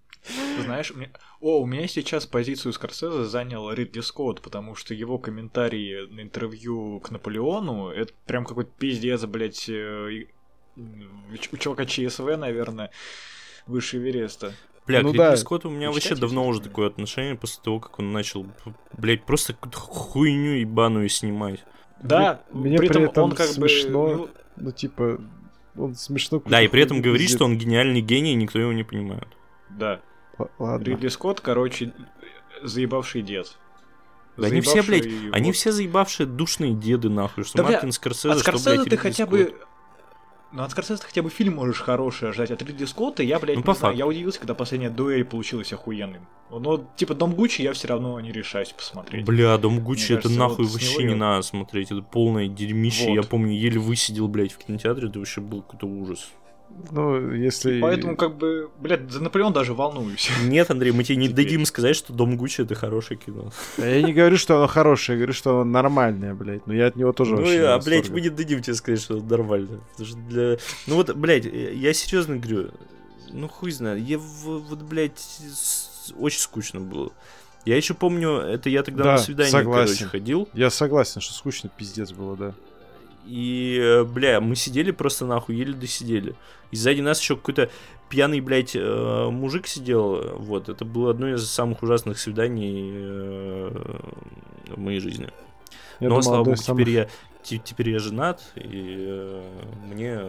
Знаешь, 0.65 0.91
у 0.91 0.97
меня... 0.99 1.11
О, 1.41 1.61
у 1.61 1.67
меня 1.67 1.87
сейчас 1.87 2.27
позицию 2.27 2.73
Скорсезе 2.73 3.25
занял 3.25 3.71
Ридли 3.71 4.01
Скотт, 4.01 4.41
потому 4.43 4.75
что 4.75 4.95
его 4.95 5.19
комментарии 5.19 6.07
на 6.11 6.21
интервью 6.21 7.01
к 7.01 7.11
Наполеону, 7.11 7.89
это 7.91 8.13
прям 8.27 8.45
какой-то 8.45 8.71
пиздец, 8.79 9.25
блядь, 9.25 9.69
э, 9.69 10.25
у 10.77 11.57
чувака 11.57 11.85
ЧСВ, 11.87 12.37
наверное, 12.37 12.91
выше 13.67 13.99
Эвереста. 13.99 14.53
Бля, 14.87 15.03
Ну 15.03 15.13
к 15.13 15.17
да. 15.17 15.31
Ридли 15.31 15.41
Скотту 15.41 15.69
у 15.69 15.73
меня 15.73 15.89
вообще 15.89 16.11
Мечтатель, 16.11 16.21
давно 16.21 16.47
уже 16.47 16.61
такое 16.61 16.87
отношение 16.89 17.35
после 17.35 17.63
того, 17.63 17.81
как 17.81 17.99
он 17.99 18.13
начал, 18.13 18.47
блять, 18.97 19.25
просто 19.25 19.53
какую-то 19.53 19.79
хуйню 19.79 20.53
ебаную 20.53 21.09
снимать. 21.09 21.65
Да, 22.03 22.43
Мне 22.53 22.77
при 22.79 22.89
при 22.89 22.91
этом 22.91 23.05
этом 23.05 23.25
он 23.25 23.33
как 23.33 23.47
смешно. 23.47 24.09
бы... 24.09 24.15
ну, 24.17 24.29
Ну, 24.57 24.73
типа, 24.73 25.21
он 25.77 25.95
смешно. 25.95 26.43
Да, 26.45 26.63
и 26.63 26.69
при 26.69 26.83
этом 26.83 27.03
говорит, 27.03 27.31
что 27.31 27.45
он 27.45 27.59
гениальный 27.59 28.01
гений, 28.01 28.33
и 28.33 28.37
никто 28.37 28.59
его 28.59 28.73
не 28.73 28.85
понимает. 28.85 29.29
да, 29.71 30.01
Л- 30.39 30.51
Ладно. 30.59 30.85
Ридли 30.85 31.09
Скотт, 31.09 31.41
короче, 31.41 31.93
заебавший 32.63 33.23
дед. 33.23 33.57
Да 34.37 34.49
они 34.49 34.61
все, 34.61 34.83
блядь, 34.83 35.05
Заебавший 35.05 35.31
они 35.33 35.53
все 35.53 35.73
заебавшие 35.73 36.27
душные 36.27 36.75
деды, 36.75 37.09
нахуй, 37.09 37.45
что 37.45 37.59
Да, 37.59 37.65
бля, 37.65 37.73
Мартин 37.73 37.93
Скорсезе, 37.93 38.29
От 38.31 38.35
что, 38.41 38.43
Скорсезе 38.59 38.71
блядь, 38.71 38.85
ты 38.85 38.91
Ридли 38.91 38.97
хотя 38.97 39.27
Скотт. 39.27 39.31
бы... 39.31 39.55
Ну, 40.53 40.63
от 40.63 40.71
Скорсезе 40.71 41.01
ты 41.01 41.07
хотя 41.07 41.23
бы 41.23 41.31
фильм 41.31 41.55
можешь 41.57 41.81
хороший 41.81 42.29
ожидать. 42.29 42.51
От 42.51 42.63
Ридли 42.63 42.85
Скотта 42.85 43.23
я, 43.23 43.39
блядь, 43.39 43.57
Ну, 43.57 43.63
не 43.63 43.65
по 43.65 43.73
знаю, 43.75 43.93
факту. 43.93 43.99
я 43.99 44.07
удивился, 44.07 44.39
когда 44.39 44.55
последняя 44.55 44.91
дуэль 44.91 45.25
получилась 45.25 45.73
охуенным. 45.73 46.27
Но, 46.51 46.87
типа, 46.97 47.15
Дом 47.15 47.35
Гуччи 47.35 47.63
я 47.63 47.73
все 47.73 47.89
равно 47.89 48.21
не 48.21 48.31
решаюсь 48.31 48.73
посмотреть. 48.73 49.25
Бля, 49.25 49.57
Дом 49.59 49.81
Гуччи, 49.81 50.13
Мне 50.13 50.19
это 50.19 50.29
кажется, 50.29 50.39
нахуй 50.39 50.65
вот 50.67 50.73
вообще 50.75 51.03
не 51.05 51.11
я- 51.11 51.17
надо 51.17 51.43
смотреть, 51.43 51.91
это 51.91 52.03
полное 52.03 52.47
дерьмище. 52.49 53.09
Вот. 53.09 53.15
Я 53.15 53.23
помню, 53.23 53.53
еле 53.59 53.81
высидел, 53.81 54.29
блядь, 54.29 54.53
в 54.53 54.59
кинотеатре, 54.59 55.09
это 55.09 55.19
вообще 55.19 55.41
был 55.41 55.63
какой-то 55.63 55.87
ужас. 55.87 56.31
Ну, 56.91 57.33
если... 57.33 57.81
Поэтому, 57.81 58.17
как 58.17 58.37
бы, 58.37 58.71
блядь, 58.81 59.11
за 59.11 59.23
Наполеон 59.23 59.53
даже 59.53 59.75
волнуюсь. 59.75 60.31
Нет, 60.45 60.71
Андрей, 60.71 60.93
мы 60.93 61.05
тебе 61.05 61.17
не 61.17 61.29
Теперь. 61.29 61.45
дадим 61.45 61.65
сказать, 61.67 61.97
что 61.97 62.13
Дом 62.13 62.37
Гуччи 62.37 62.61
это 62.63 62.75
хорошее 62.75 63.19
кино. 63.19 63.51
А 63.79 63.85
Я 63.87 64.03
не 64.03 64.13
говорю, 64.13 64.37
что 64.37 64.57
оно 64.59 64.67
хорошее, 64.67 65.17
я 65.17 65.21
говорю, 65.21 65.33
что 65.33 65.61
оно 65.61 65.65
нормальное, 65.65 66.35
блядь. 66.35 66.67
Но 66.67 66.75
я 66.75 66.87
от 66.87 66.97
него 66.97 67.13
тоже 67.13 67.33
Ну, 67.33 67.39
вообще 67.39 67.57
и- 67.57 67.59
а, 67.61 67.79
блядь, 67.79 68.11
мы 68.11 68.21
не 68.21 68.29
дадим 68.29 68.63
тебе 68.63 68.75
сказать, 68.75 69.01
что 69.01 69.17
это 69.19 69.27
нормально. 69.27 69.81
Потому 69.93 70.09
что 70.09 70.19
для... 70.19 70.59
Ну 70.87 70.95
вот, 70.97 71.15
блядь, 71.17 71.45
я 71.47 71.93
серьезно 71.93 72.37
говорю, 72.37 72.71
ну 73.33 73.49
хуй 73.49 73.71
знает, 73.73 74.01
я 74.07 74.19
в- 74.19 74.23
вот, 74.69 74.83
блядь, 74.83 75.19
с- 75.19 76.13
очень 76.19 76.41
скучно 76.41 76.81
было. 76.81 77.11
Я 77.65 77.77
еще 77.77 77.95
помню, 77.95 78.37
это 78.39 78.69
я 78.71 78.85
тогда 78.85 79.03
Да, 79.03 79.13
на 79.13 79.19
свидание, 79.19 79.51
согласен. 79.51 79.87
короче, 79.87 80.05
ходил. 80.05 80.49
Я 80.55 80.71
согласен, 80.71 81.21
что 81.21 81.33
скучно 81.35 81.69
пиздец 81.77 82.13
было, 82.13 82.37
да. 82.37 82.55
И, 83.27 83.79
э, 83.83 84.05
бля, 84.05 84.41
мы 84.41 84.55
сидели 84.57 84.91
просто 84.93 85.27
нахуй, 85.27 85.57
еле 85.57 85.73
досидели. 85.73 86.35
И 86.71 86.77
сзади 86.77 87.01
нас 87.01 87.21
еще 87.21 87.37
какой-то 87.37 87.71
пьяный, 88.09 88.41
блядь, 88.41 88.77
э, 88.77 89.29
мужик 89.31 89.67
сидел. 89.67 90.37
Вот, 90.39 90.69
это 90.69 90.85
было 90.85 91.11
одно 91.11 91.29
из 91.35 91.45
самых 91.51 91.83
ужасных 91.83 92.19
свиданий 92.19 92.91
э, 92.95 94.01
в 94.69 94.79
моей 94.79 95.01
жизни. 95.01 95.25
Я 95.99 96.09
Но, 96.09 96.09
думал, 96.11 96.23
слава 96.23 96.45
богу, 96.45 96.57
самых- 96.57 96.83
теперь 96.85 96.95
я, 96.95 97.09
те- 97.43 97.59
теперь 97.59 97.91
я 97.91 97.99
женат, 97.99 98.43
и 98.55 99.43
мне 99.87 100.21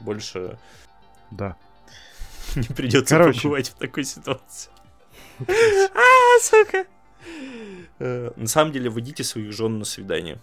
больше 0.00 0.58
Да. 1.30 1.56
не 2.54 2.62
придется 2.74 3.16
Короче. 3.16 3.40
побывать 3.42 3.70
в 3.70 3.74
такой 3.74 4.04
ситуации. 4.04 4.70
А, 5.48 6.40
сука! 6.40 6.84
На 7.98 8.46
самом 8.46 8.72
деле, 8.72 8.90
водите 8.90 9.24
своих 9.24 9.52
жен 9.52 9.78
на 9.78 9.84
свидание. 9.84 10.38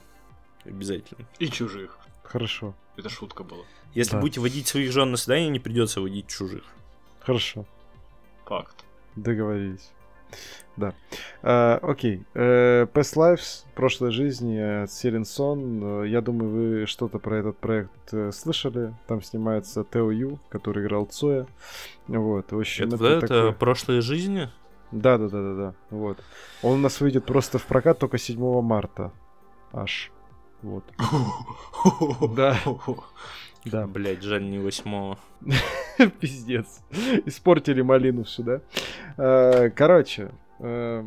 Обязательно. 0.66 1.26
И 1.40 1.48
чужих. 1.48 1.98
Хорошо. 2.24 2.74
Это 2.98 3.10
шутка 3.10 3.44
была. 3.44 3.64
Если 3.94 4.14
Да. 4.14 4.22
будете 4.22 4.40
водить 4.40 4.68
своих 4.68 4.92
жен 4.92 5.12
на 5.12 5.18
свидание, 5.18 5.50
не 5.50 5.60
придется 5.60 6.02
водить 6.02 6.28
чужих. 6.28 6.64
Хорошо. 7.22 7.66
Факт. 8.46 8.84
Договорились. 9.16 9.92
Да. 10.78 10.96
А, 11.44 11.78
окей. 11.84 12.24
Э, 12.34 12.88
Past 12.92 13.16
Lives, 13.16 13.66
прошлой 13.76 14.12
жизни 14.12 14.58
от 14.84 14.92
Сирен 14.92 15.26
Сон. 15.26 16.04
Э, 16.04 16.08
Я 16.08 16.22
думаю, 16.22 16.50
вы 16.82 16.86
что-то 16.88 17.20
про 17.20 17.36
этот 17.38 17.58
проект 17.60 18.12
э, 18.14 18.32
слышали. 18.32 18.96
Там 19.08 19.22
снимается 19.22 19.84
Тео 19.84 20.10
Ю, 20.10 20.40
который 20.50 20.84
играл 20.84 21.06
Цоя. 21.06 21.46
Вот, 22.08 22.52
в 22.52 22.60
общем, 22.60 22.88
Это, 22.88 22.96
это, 22.96 23.04
вот 23.04 23.24
это 23.24 23.28
такой- 23.28 23.54
прошлые 23.54 24.02
жизни? 24.02 24.50
Да, 24.92 25.18
да, 25.20 25.28
да, 25.30 25.42
да, 25.42 25.54
да. 25.56 25.74
Вот. 25.92 26.18
Он 26.64 26.74
у 26.80 26.82
нас 26.82 27.00
выйдет 27.02 27.26
просто 27.26 27.60
в 27.60 27.66
прокат 27.68 28.00
только 28.00 28.18
7 28.18 28.62
марта. 28.62 29.12
Аж. 29.72 30.12
Вот. 30.64 30.84
Да. 32.36 32.58
Да. 33.66 33.88
Блять, 33.88 34.22
жаль, 34.24 34.44
не 34.50 34.60
восьмого. 34.60 35.18
Пиздец. 36.20 36.82
Испортили 37.26 37.82
малину 37.82 38.26
всю, 38.26 38.44
да? 38.44 38.62
Э, 39.18 39.70
Короче, 39.70 40.32
э, 40.60 41.04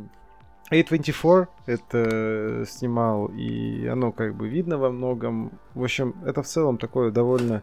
A24 0.72 1.48
это 1.66 2.64
снимал, 2.66 3.26
и 3.26 3.86
оно 3.86 4.10
как 4.10 4.34
бы 4.34 4.48
видно 4.48 4.78
во 4.78 4.90
многом. 4.90 5.52
В 5.74 5.84
общем, 5.84 6.14
это 6.24 6.42
в 6.42 6.46
целом 6.46 6.78
такое 6.78 7.10
довольно 7.10 7.62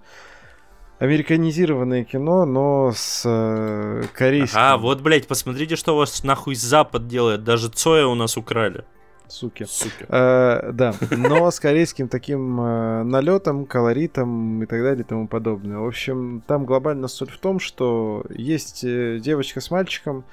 американизированное 0.99 2.03
кино, 2.03 2.45
но 2.45 2.91
с 2.95 3.23
э, 3.25 4.03
корейским. 4.13 4.59
А, 4.59 4.77
вот, 4.77 5.01
блять, 5.01 5.27
посмотрите, 5.27 5.75
что 5.75 5.95
у 5.95 5.97
вас 5.97 6.23
нахуй 6.23 6.55
Запад 6.55 7.07
делает. 7.07 7.43
Даже 7.43 7.69
Цоя 7.69 8.05
у 8.05 8.15
нас 8.15 8.37
украли. 8.37 8.85
Суки. 9.33 9.65
Сука. 9.67 10.05
Э, 10.09 10.71
да, 10.73 10.93
но 11.09 11.49
с 11.49 11.59
корейским 11.59 12.07
таким 12.07 12.61
э, 12.61 13.03
налетом, 13.03 13.65
колоритом 13.65 14.61
и 14.61 14.65
так 14.67 14.81
далее 14.83 15.01
и 15.03 15.07
тому 15.07 15.27
подобное. 15.27 15.79
В 15.79 15.87
общем, 15.87 16.43
там 16.45 16.65
глобально 16.65 17.07
суть 17.07 17.31
в 17.31 17.39
том, 17.39 17.59
что 17.59 18.23
есть 18.29 18.83
э, 18.83 19.19
девочка 19.19 19.59
с 19.59 19.71
мальчиком, 19.71 20.23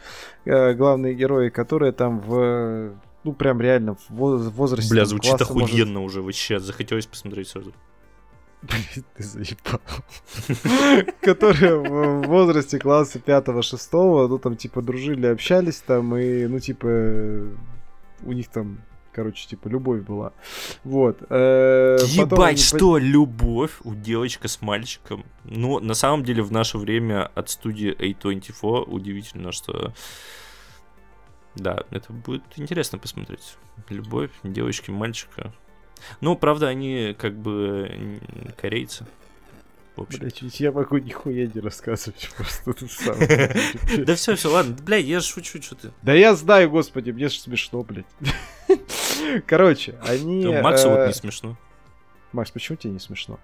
э, 0.45 0.75
главные 0.75 1.15
герои, 1.15 1.49
которые 1.49 1.93
там 1.93 2.21
в 2.21 2.93
ну 3.25 3.33
прям 3.33 3.61
реально 3.63 3.95
в 3.95 4.11
во- 4.11 4.37
в 4.37 4.51
возрасте 4.53 4.91
Бля, 4.91 5.07
звучит 5.07 5.37
класса, 5.37 5.53
может, 5.55 5.71
охуенно 5.71 6.03
уже 6.03 6.21
вообще. 6.21 6.61
Захотелось 6.61 7.07
посмотреть 7.07 7.49
сразу. 7.49 7.73
Блин, 8.61 9.05
ты 9.17 9.23
заебал. 9.23 9.81
Которые 11.23 11.79
в 11.79 12.27
возрасте 12.27 12.79
класса 12.79 13.19
5-6, 13.19 14.29
ну 14.29 14.39
там 14.39 14.57
типа 14.57 14.83
дружили, 14.83 15.27
общались 15.27 15.81
там, 15.81 16.15
и 16.17 16.47
ну 16.47 16.59
типа 16.59 16.87
у 18.23 18.33
них 18.33 18.49
там, 18.49 18.83
короче, 19.13 19.49
типа 19.49 19.69
любовь 19.69 20.03
была. 20.03 20.33
Вот. 20.85 21.23
э, 21.29 21.99
Ебать, 22.07 22.61
что 22.61 22.99
любовь 22.99 23.73
у 23.85 23.95
девочка 23.95 24.49
с 24.49 24.61
мальчиком. 24.63 25.25
Ну, 25.45 25.81
на 25.81 25.95
самом 25.95 26.25
деле, 26.25 26.43
в 26.43 26.53
наше 26.53 26.79
время 26.79 27.31
от 27.35 27.51
студии 27.51 27.95
A24 27.97 28.85
удивительно, 28.85 29.53
что... 29.53 29.93
Да, 31.57 31.83
это 31.91 32.13
будет 32.13 32.43
интересно 32.57 32.99
посмотреть. 32.99 33.57
Любовь 33.89 34.31
девочки, 34.45 34.91
мальчика. 34.91 35.53
Ну, 36.21 36.37
правда, 36.37 36.69
они 36.69 37.15
как 37.19 37.37
бы 37.37 38.21
корейцы. 38.57 39.07
Блять, 39.97 40.41
ведь 40.43 40.61
я 40.61 40.73
могу 40.73 40.99
нихуя 40.99 41.47
не 41.47 41.61
рассказывать, 41.61 42.31
просто 42.37 42.73
тут 42.73 42.91
сам. 42.91 43.17
Да 44.05 44.15
все, 44.15 44.35
все, 44.35 44.51
ладно. 44.51 44.77
Бля, 44.83 44.97
я 44.97 45.21
ж 45.21 45.25
шучу, 45.25 45.61
что 45.61 45.75
ты. 45.75 45.93
Да 46.03 46.15
я 46.15 46.35
знаю, 46.35 46.71
господи, 46.71 47.11
мне 47.11 47.29
же 47.29 47.39
смешно, 47.39 47.83
блядь. 47.83 48.07
Короче, 49.47 49.99
они... 50.03 50.45
Ну, 50.45 50.63
Максу 50.63 50.89
вот 50.89 51.01
э, 51.01 51.07
не 51.09 51.13
смешно. 51.13 51.57
Макс, 52.33 52.51
почему 52.51 52.77
тебе 52.77 52.93
не 52.93 52.99
смешно? 52.99 53.39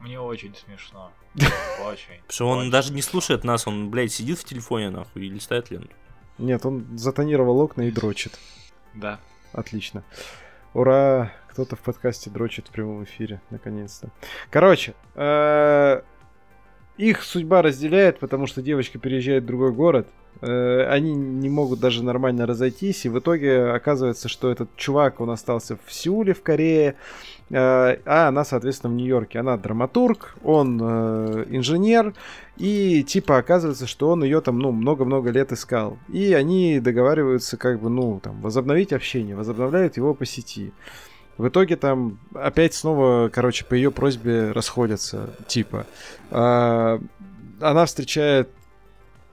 Мне 0.00 0.20
очень 0.20 0.54
смешно. 0.54 1.12
Очень. 1.34 2.20
Потому 2.26 2.30
что 2.30 2.48
он 2.48 2.70
даже 2.70 2.92
не 2.92 3.02
слушает 3.02 3.44
нас, 3.44 3.66
он, 3.66 3.90
блядь, 3.90 4.12
сидит 4.12 4.38
в 4.38 4.44
телефоне, 4.44 4.90
нахуй, 4.90 5.26
и 5.26 5.28
листает 5.28 5.70
ленту. 5.70 5.94
Нет, 6.38 6.66
он 6.66 6.98
затонировал 6.98 7.60
окна 7.60 7.82
и 7.82 7.90
дрочит. 7.90 8.38
Да. 8.94 9.20
Отлично. 9.52 10.02
Ура! 10.74 11.32
Кто-то 11.48 11.76
в 11.76 11.80
подкасте 11.80 12.30
дрочит 12.30 12.68
в 12.68 12.70
прямом 12.70 13.04
эфире, 13.04 13.42
наконец-то. 13.50 14.08
Короче, 14.50 14.94
э, 15.14 16.00
их 17.08 17.22
судьба 17.22 17.62
разделяет, 17.62 18.18
потому 18.18 18.46
что 18.46 18.62
девочка 18.62 18.98
переезжает 18.98 19.42
в 19.42 19.46
другой 19.46 19.72
город. 19.72 20.06
Э, 20.40 20.86
Они 20.88 21.12
не 21.12 21.48
могут 21.48 21.80
даже 21.80 22.04
нормально 22.04 22.46
разойтись, 22.46 23.04
и 23.04 23.08
в 23.08 23.18
итоге 23.18 23.70
оказывается, 23.70 24.28
что 24.28 24.50
этот 24.50 24.74
чувак, 24.76 25.20
он 25.20 25.30
остался 25.30 25.76
в 25.84 25.92
Сеуле, 25.92 26.32
в 26.32 26.42
Корее, 26.42 26.94
э, 27.50 27.54
а 27.56 28.28
она, 28.28 28.44
соответственно, 28.44 28.92
в 28.92 28.96
Нью-Йорке. 28.96 29.40
Она 29.40 29.56
драматург, 29.56 30.36
он 30.44 30.80
э, 30.80 31.46
инженер, 31.50 32.14
и 32.56 33.02
типа 33.02 33.38
оказывается, 33.38 33.86
что 33.86 34.10
он 34.10 34.22
ее 34.22 34.40
там, 34.40 34.58
ну, 34.58 34.70
много-много 34.70 35.30
лет 35.30 35.50
искал. 35.52 35.98
И 36.08 36.32
они 36.32 36.78
договариваются, 36.78 37.56
как 37.56 37.80
бы, 37.80 37.88
ну, 37.88 38.20
там, 38.20 38.40
возобновить 38.42 38.92
общение, 38.92 39.34
возобновляют 39.34 39.96
его 39.96 40.14
по 40.14 40.24
сети. 40.24 40.72
В 41.38 41.48
итоге 41.48 41.76
там 41.76 42.18
опять 42.34 42.74
снова, 42.74 43.28
короче, 43.28 43.64
по 43.64 43.74
ее 43.74 43.90
просьбе 43.90 44.52
расходятся, 44.52 45.30
типа. 45.46 45.86
А, 46.30 47.00
она 47.60 47.86
встречает 47.86 48.48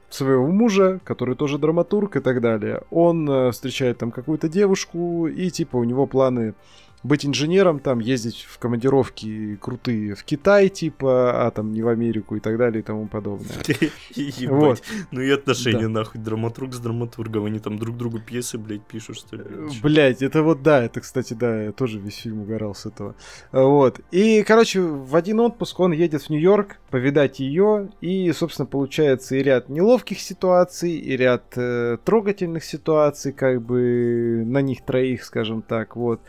своего 0.09 0.47
мужа, 0.47 0.99
который 1.03 1.35
тоже 1.35 1.57
драматург 1.57 2.15
и 2.15 2.19
так 2.19 2.41
далее. 2.41 2.81
Он 2.89 3.29
э, 3.29 3.51
встречает 3.51 3.99
там 3.99 4.11
какую-то 4.11 4.49
девушку, 4.49 5.27
и 5.27 5.49
типа 5.49 5.77
у 5.77 5.83
него 5.83 6.07
планы 6.07 6.55
быть 7.03 7.25
инженером, 7.25 7.79
там 7.79 7.99
ездить 7.99 8.45
в 8.49 8.59
командировки 8.59 9.55
крутые 9.57 10.15
в 10.15 10.23
Китай, 10.23 10.69
типа, 10.69 11.47
а 11.47 11.51
там 11.51 11.71
не 11.71 11.81
в 11.81 11.87
Америку 11.87 12.35
и 12.35 12.39
так 12.39 12.57
далее 12.57 12.81
и 12.81 12.83
тому 12.83 13.07
подобное. 13.07 13.55
Ебать. 14.15 14.49
Вот. 14.49 14.83
Ну 15.11 15.21
и 15.21 15.29
отношения, 15.29 15.87
нахуй, 15.87 16.21
драматург 16.21 16.73
с 16.73 16.79
драматургом. 16.79 17.45
Они 17.45 17.59
там 17.59 17.79
друг 17.79 17.97
другу 17.97 18.19
пьесы, 18.19 18.57
блядь, 18.57 18.85
пишут, 18.85 19.17
что 19.17 19.37
ли. 19.37 19.43
Блять, 19.81 20.21
это 20.21 20.43
вот 20.43 20.61
да, 20.61 20.83
это, 20.83 21.01
кстати, 21.01 21.33
да, 21.33 21.63
я 21.63 21.71
тоже 21.71 21.99
весь 21.99 22.17
фильм 22.17 22.41
угорал 22.41 22.75
с 22.75 22.85
этого. 22.85 23.15
Вот. 23.51 24.01
И, 24.11 24.43
короче, 24.43 24.81
в 24.81 25.15
один 25.15 25.39
отпуск 25.39 25.79
он 25.79 25.93
едет 25.93 26.23
в 26.23 26.29
Нью-Йорк 26.29 26.77
повидать 26.89 27.39
ее, 27.39 27.89
и, 28.01 28.31
собственно, 28.33 28.65
получается 28.65 29.35
и 29.35 29.43
ряд 29.43 29.69
неловких 29.69 30.19
ситуаций, 30.19 30.91
и 30.91 31.15
ряд 31.15 31.53
э, 31.55 31.97
трогательных 32.03 32.63
ситуаций, 32.63 33.31
как 33.31 33.61
бы 33.61 34.43
на 34.45 34.61
них 34.61 34.83
троих, 34.83 35.23
скажем 35.23 35.61
так, 35.61 35.95
вот. 35.95 36.21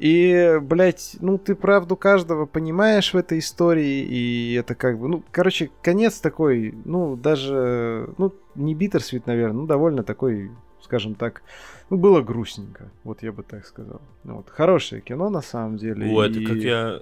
И, 0.00 0.58
блядь, 0.62 1.16
ну 1.20 1.38
ты 1.38 1.54
правду 1.54 1.96
каждого 1.96 2.46
понимаешь 2.46 3.12
в 3.12 3.16
этой 3.16 3.38
истории, 3.40 4.00
и 4.02 4.54
это 4.54 4.74
как 4.74 4.98
бы, 4.98 5.08
ну, 5.08 5.22
короче, 5.30 5.70
конец 5.82 6.20
такой, 6.20 6.74
ну, 6.84 7.16
даже, 7.16 8.08
ну, 8.18 8.32
не 8.54 8.74
битерсвит, 8.74 9.26
наверное, 9.26 9.60
ну, 9.62 9.66
довольно 9.66 10.02
такой, 10.04 10.50
скажем 10.82 11.14
так, 11.14 11.42
ну, 11.90 11.96
было 11.96 12.20
грустненько, 12.22 12.90
вот 13.02 13.22
я 13.22 13.32
бы 13.32 13.42
так 13.42 13.66
сказал. 13.66 14.00
Ну, 14.24 14.36
Вот, 14.36 14.50
хорошее 14.50 15.00
кино, 15.00 15.30
на 15.30 15.42
самом 15.42 15.76
деле. 15.78 16.06
Вот, 16.06 16.30
и- 16.30 16.44
как 16.44 16.56
я... 16.58 17.00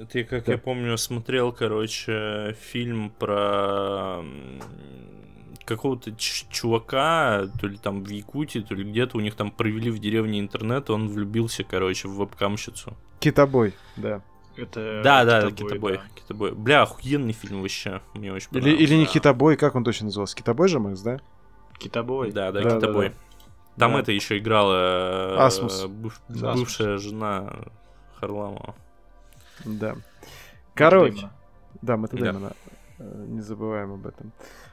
Это 0.00 0.18
я, 0.18 0.24
как 0.24 0.44
Да. 0.46 0.52
я 0.52 0.58
помню, 0.58 0.96
смотрел, 0.96 1.52
короче, 1.52 2.56
фильм 2.58 3.10
про 3.18 4.22
какого-то 5.76 6.12
чувака, 6.16 7.46
то 7.60 7.66
ли 7.66 7.76
там 7.78 8.04
в 8.04 8.08
Якутии, 8.08 8.58
то 8.60 8.74
ли 8.74 8.84
где-то 8.84 9.16
у 9.16 9.20
них 9.20 9.34
там 9.34 9.50
провели 9.50 9.90
в 9.90 9.98
деревне 9.98 10.40
интернет, 10.40 10.90
он 10.90 11.08
влюбился, 11.08 11.64
короче, 11.64 12.08
в 12.08 12.16
вебкамщицу. 12.18 12.96
Китобой, 13.20 13.74
да. 13.96 14.22
Это 14.56 15.00
да, 15.04 15.24
да, 15.24 15.50
китобой, 15.50 15.68
китобой, 15.68 15.92
да. 15.96 16.02
китобой. 16.14 16.52
Бля, 16.52 16.82
охуенный 16.82 17.32
фильм 17.32 17.62
вообще, 17.62 18.02
мне 18.14 18.32
очень 18.32 18.48
Или, 18.52 18.60
понравился. 18.60 18.84
или 18.84 18.94
не 18.98 19.04
да. 19.06 19.10
Китобой, 19.12 19.56
как 19.56 19.74
он 19.74 19.84
точно 19.84 20.06
назывался? 20.06 20.36
Китобой 20.36 20.68
же, 20.68 20.78
Макс, 20.80 21.00
да? 21.00 21.18
Китобой. 21.78 22.30
Да, 22.32 22.52
да, 22.52 22.60
Да, 22.62 22.68
да, 22.70 22.76
китобой. 22.76 23.08
да. 23.08 23.14
Там 23.78 23.92
Да. 23.92 24.00
это 24.00 24.12
еще 24.12 24.36
играла 24.38 25.34
э, 25.34 25.36
Асмус. 25.38 25.84
быв- 25.86 26.20
Да. 26.28 26.52
бывшая 26.54 26.98
жена 26.98 27.54
Харламова. 28.16 28.74
Да. 29.64 29.94
Короче. 30.74 31.30
Да, 31.80 31.96
Мэтта 31.96 32.16
Да. 32.16 32.52
Э, 32.98 33.24
Не 33.28 33.40
забываем 33.40 33.92
об 33.94 34.06
этом. 34.06 34.32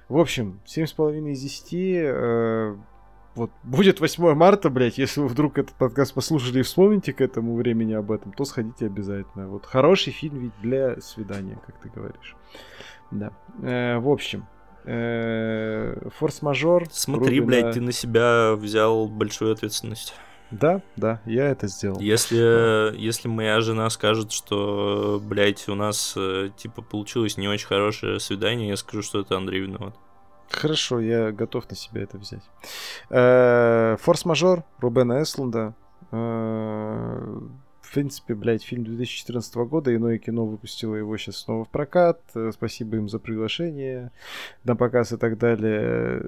В 0.09 0.17
общем, 0.17 0.59
7,5 0.65 1.31
из 1.31 1.41
10. 1.41 1.73
э, 1.73 2.75
вот 3.35 3.51
будет 3.63 3.99
8 3.99 4.33
марта, 4.33 4.69
блядь, 4.69 4.97
если 4.97 5.19
вы 5.21 5.27
вдруг 5.27 5.57
этот 5.57 5.75
подкаст 5.75 6.13
послушали 6.13 6.59
и 6.59 6.63
вспомните 6.63 7.13
к 7.13 7.21
этому 7.21 7.55
времени 7.55 7.93
об 7.93 8.11
этом, 8.11 8.31
то 8.33 8.45
сходите 8.45 8.85
обязательно. 8.87 9.47
Вот 9.47 9.65
хороший 9.65 10.11
фильм 10.13 10.39
ведь 10.39 10.53
для 10.61 10.99
свидания, 11.01 11.59
как 11.65 11.77
ты 11.79 11.89
говоришь. 11.89 12.35
Да. 13.11 13.31
Э, 13.61 13.99
в 13.99 14.09
общем, 14.09 14.45
э, 14.85 16.09
форс-мажор. 16.17 16.85
Смотри, 16.91 17.39
Рубина- 17.39 17.45
блядь, 17.45 17.73
ты 17.73 17.81
на 17.81 17.91
себя 17.91 18.55
взял 18.55 19.07
большую 19.07 19.51
ответственность. 19.53 20.15
Да, 20.51 20.81
да, 20.95 21.21
я 21.25 21.49
это 21.49 21.67
сделал. 21.67 21.99
Если, 21.99 22.95
если 22.97 23.27
моя 23.27 23.59
жена 23.61 23.89
скажет, 23.89 24.31
что, 24.31 25.21
блядь, 25.23 25.67
у 25.67 25.75
нас, 25.75 26.13
э, 26.15 26.49
типа, 26.55 26.81
получилось 26.81 27.37
не 27.37 27.49
очень 27.49 27.67
хорошее 27.67 28.19
свидание, 28.19 28.69
я 28.69 28.77
скажу, 28.77 29.01
что 29.01 29.19
это 29.19 29.35
Андрей 29.35 29.61
виноват. 29.61 29.93
Хорошо, 30.49 31.01
я 31.01 31.31
готов 31.33 31.69
на 31.69 31.75
себя 31.75 32.01
это 32.03 32.17
взять. 32.17 32.43
Э, 33.09 33.97
Форс-мажор 33.99 34.63
Рубена 34.79 35.21
Эслунда. 35.21 35.73
Э, 36.11 37.39
В 37.81 37.93
принципе, 37.93 38.33
блядь, 38.33 38.63
фильм 38.63 38.85
2014 38.85 39.55
года, 39.55 39.93
иное 39.93 40.17
кино 40.17 40.45
выпустило 40.45 40.95
его 40.95 41.17
сейчас 41.17 41.37
снова 41.37 41.65
в 41.65 41.69
прокат. 41.69 42.21
Спасибо 42.53 42.95
им 42.97 43.09
за 43.09 43.19
приглашение 43.19 44.11
на 44.63 44.75
показ 44.77 45.11
и 45.11 45.17
так 45.17 45.37
далее. 45.37 46.21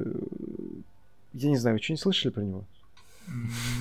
Я 1.33 1.49
не 1.49 1.57
знаю, 1.57 1.77
вы 1.77 1.81
что 1.83 1.93
не 1.93 1.97
слышали 1.97 2.31
про 2.33 2.41
него? 2.43 2.65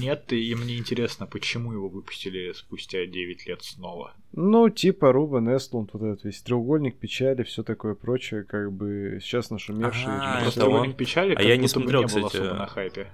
Нет, 0.01 0.33
и 0.33 0.55
мне 0.55 0.79
интересно, 0.79 1.27
почему 1.27 1.73
его 1.73 1.89
выпустили 1.89 2.53
спустя 2.53 3.07
9 3.07 3.47
лет 3.47 3.63
снова. 3.63 4.15
Ну, 4.33 4.69
типа 4.69 5.13
Рубен 5.13 5.55
Эстлунд, 5.57 5.91
вот 5.93 6.03
этот 6.03 6.25
весь 6.25 6.41
треугольник 6.43 6.97
печали, 6.99 7.43
все 7.43 7.63
такое 7.63 7.95
прочее, 7.95 8.45
как 8.45 8.73
бы 8.73 9.19
сейчас 9.23 9.51
нашумевший. 9.51 10.07
А, 10.09 10.41
Просто? 10.43 10.61
«Треугольник 10.61 10.97
печали, 10.97 11.33
А 11.33 11.37
как 11.37 11.47
я 11.47 11.57
не 11.57 11.69
смотрел, 11.69 12.05
кстати. 12.05 12.27
особо 12.27 12.55
на 12.55 12.67
хайпе. 12.67 13.09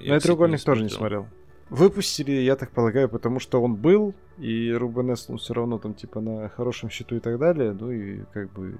Я 0.00 0.20
треугольник 0.20 0.62
тоже 0.62 0.82
не 0.82 0.88
смотрел. 0.88 1.22
смотрел. 1.22 1.40
Выпустили, 1.70 2.32
я 2.32 2.56
так 2.56 2.72
полагаю, 2.72 3.08
потому 3.08 3.38
что 3.38 3.62
он 3.62 3.76
был, 3.76 4.14
и 4.38 4.72
Рубен 4.72 5.12
Эстлунд 5.12 5.40
все 5.40 5.54
равно 5.54 5.78
там 5.78 5.94
типа 5.94 6.20
на 6.20 6.48
хорошем 6.48 6.90
счету 6.90 7.16
и 7.16 7.20
так 7.20 7.38
далее, 7.38 7.72
ну 7.72 7.90
и 7.92 8.24
как 8.32 8.52
бы 8.52 8.76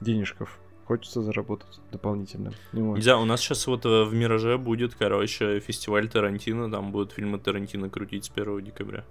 денежков 0.00 0.58
хочется 0.88 1.20
заработать 1.22 1.80
дополнительно. 1.92 2.52
Не 2.72 2.82
может. 2.82 3.04
знаю, 3.04 3.20
у 3.20 3.24
нас 3.26 3.40
сейчас 3.40 3.66
вот 3.66 3.84
э, 3.84 4.04
в 4.04 4.14
Мираже 4.14 4.56
будет, 4.58 4.94
короче, 4.94 5.60
фестиваль 5.60 6.08
Тарантино, 6.08 6.70
там 6.70 6.90
будут 6.92 7.12
фильмы 7.12 7.38
Тарантино 7.38 7.90
крутить 7.90 8.24
с 8.24 8.30
1 8.34 8.64
декабря. 8.64 9.04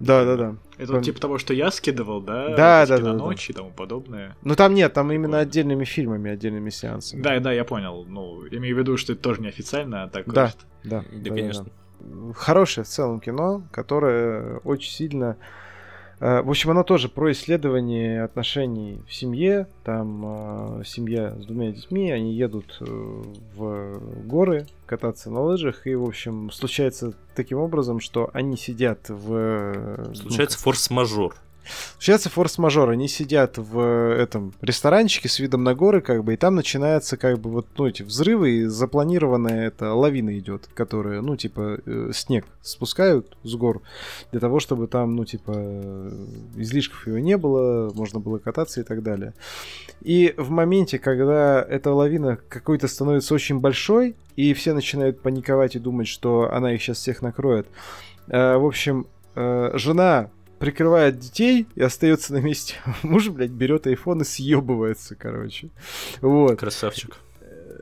Да, 0.00 0.24
да, 0.24 0.36
да. 0.36 0.54
Это 0.78 0.92
Пом- 0.92 0.96
вот 0.96 1.04
типа 1.04 1.20
того, 1.20 1.38
что 1.38 1.52
я 1.52 1.70
скидывал, 1.70 2.20
да? 2.22 2.44
Да, 2.44 2.48
Вот 2.48 2.56
да, 2.56 2.82
эти 2.84 2.88
да, 2.90 2.96
да. 2.98 3.02
«Киноночи» 3.02 3.50
и 3.50 3.54
тому 3.54 3.70
подобное. 3.70 4.36
Ну 4.42 4.54
там 4.54 4.72
нет, 4.74 4.92
там 4.94 5.10
именно 5.12 5.24
Прикольно. 5.24 5.38
отдельными 5.40 5.84
фильмами, 5.84 6.30
отдельными 6.30 6.70
сеансами. 6.70 7.20
Да, 7.20 7.38
да, 7.40 7.52
я 7.52 7.64
понял. 7.64 8.04
Ну, 8.08 8.46
имею 8.48 8.76
в 8.76 8.78
виду, 8.78 8.96
что 8.96 9.12
это 9.12 9.22
тоже 9.22 9.40
неофициально, 9.42 10.04
а 10.04 10.08
так 10.08 10.24
Да. 10.26 10.32
просто. 10.42 10.64
Да, 10.84 11.04
Да, 11.12 11.28
конечно. 11.30 11.64
да. 11.64 12.32
Хорошее 12.34 12.84
в 12.84 12.88
целом 12.88 13.20
кино, 13.20 13.62
которое 13.72 14.58
очень 14.58 14.90
сильно... 14.92 15.36
э, 16.20 16.42
В 16.42 16.50
общем, 16.50 16.70
оно 16.70 16.82
тоже 16.82 17.08
про 17.08 17.32
исследование 17.32 18.22
отношений 18.22 19.00
в 19.06 19.14
семье. 19.14 19.66
Там 19.84 20.80
э, 20.80 20.84
семья 20.84 21.34
с 21.38 21.46
двумя 21.46 21.72
детьми, 21.72 22.10
они 22.10 22.34
едут 22.34 22.76
э, 22.80 22.84
в 22.84 24.00
горы 24.24 24.66
кататься 24.86 25.30
на 25.30 25.42
лыжах, 25.42 25.86
и, 25.86 25.94
в 25.94 26.04
общем, 26.04 26.50
случается 26.50 27.14
таким 27.34 27.58
образом, 27.58 28.00
что 28.00 28.30
они 28.32 28.56
сидят 28.56 29.08
в... 29.08 29.34
э, 29.34 30.04
ну, 30.08 30.14
Случается 30.14 30.58
форс-мажор. 30.58 31.34
Случается 31.94 32.30
форс-мажор, 32.30 32.90
они 32.90 33.08
сидят 33.08 33.58
в 33.58 33.78
э, 33.80 34.22
этом 34.22 34.54
ресторанчике 34.60 35.28
с 35.28 35.38
видом 35.38 35.64
на 35.64 35.74
горы, 35.74 36.00
как 36.00 36.24
бы, 36.24 36.34
и 36.34 36.36
там 36.36 36.54
начинается, 36.54 37.16
как 37.16 37.38
бы, 37.38 37.50
вот, 37.50 37.66
ну, 37.76 37.86
эти 37.86 38.02
взрывы, 38.02 38.50
и 38.50 38.64
запланированная 38.64 39.66
эта 39.66 39.92
лавина 39.92 40.38
идет, 40.38 40.68
которая, 40.74 41.20
ну, 41.20 41.36
типа, 41.36 41.78
э, 41.84 42.10
снег 42.14 42.46
спускают 42.62 43.36
с 43.42 43.54
гор, 43.54 43.82
для 44.30 44.40
того, 44.40 44.60
чтобы 44.60 44.86
там, 44.86 45.16
ну, 45.16 45.24
типа, 45.24 45.52
э, 45.54 46.26
излишков 46.56 47.06
его 47.06 47.18
не 47.18 47.36
было, 47.36 47.92
можно 47.94 48.20
было 48.20 48.38
кататься 48.38 48.80
и 48.80 48.84
так 48.84 49.02
далее. 49.02 49.34
И 50.00 50.34
в 50.36 50.50
моменте, 50.50 50.98
когда 50.98 51.62
эта 51.62 51.92
лавина 51.92 52.38
какой-то 52.48 52.88
становится 52.88 53.34
очень 53.34 53.60
большой, 53.60 54.16
и 54.36 54.54
все 54.54 54.72
начинают 54.72 55.20
паниковать 55.20 55.74
и 55.74 55.80
думать, 55.80 56.06
что 56.06 56.48
она 56.52 56.72
их 56.72 56.82
сейчас 56.82 56.98
всех 56.98 57.22
накроет, 57.22 57.66
э, 58.28 58.56
в 58.56 58.64
общем, 58.64 59.06
э, 59.34 59.70
жена 59.74 60.30
прикрывает 60.58 61.18
детей 61.18 61.66
и 61.74 61.82
остается 61.82 62.32
на 62.32 62.38
месте. 62.38 62.76
Муж, 63.02 63.28
блядь, 63.28 63.50
берет 63.50 63.86
айфон 63.86 64.22
и 64.22 64.24
съебывается, 64.24 65.14
короче. 65.14 65.70
Вот. 66.20 66.58
Красавчик. 66.58 67.16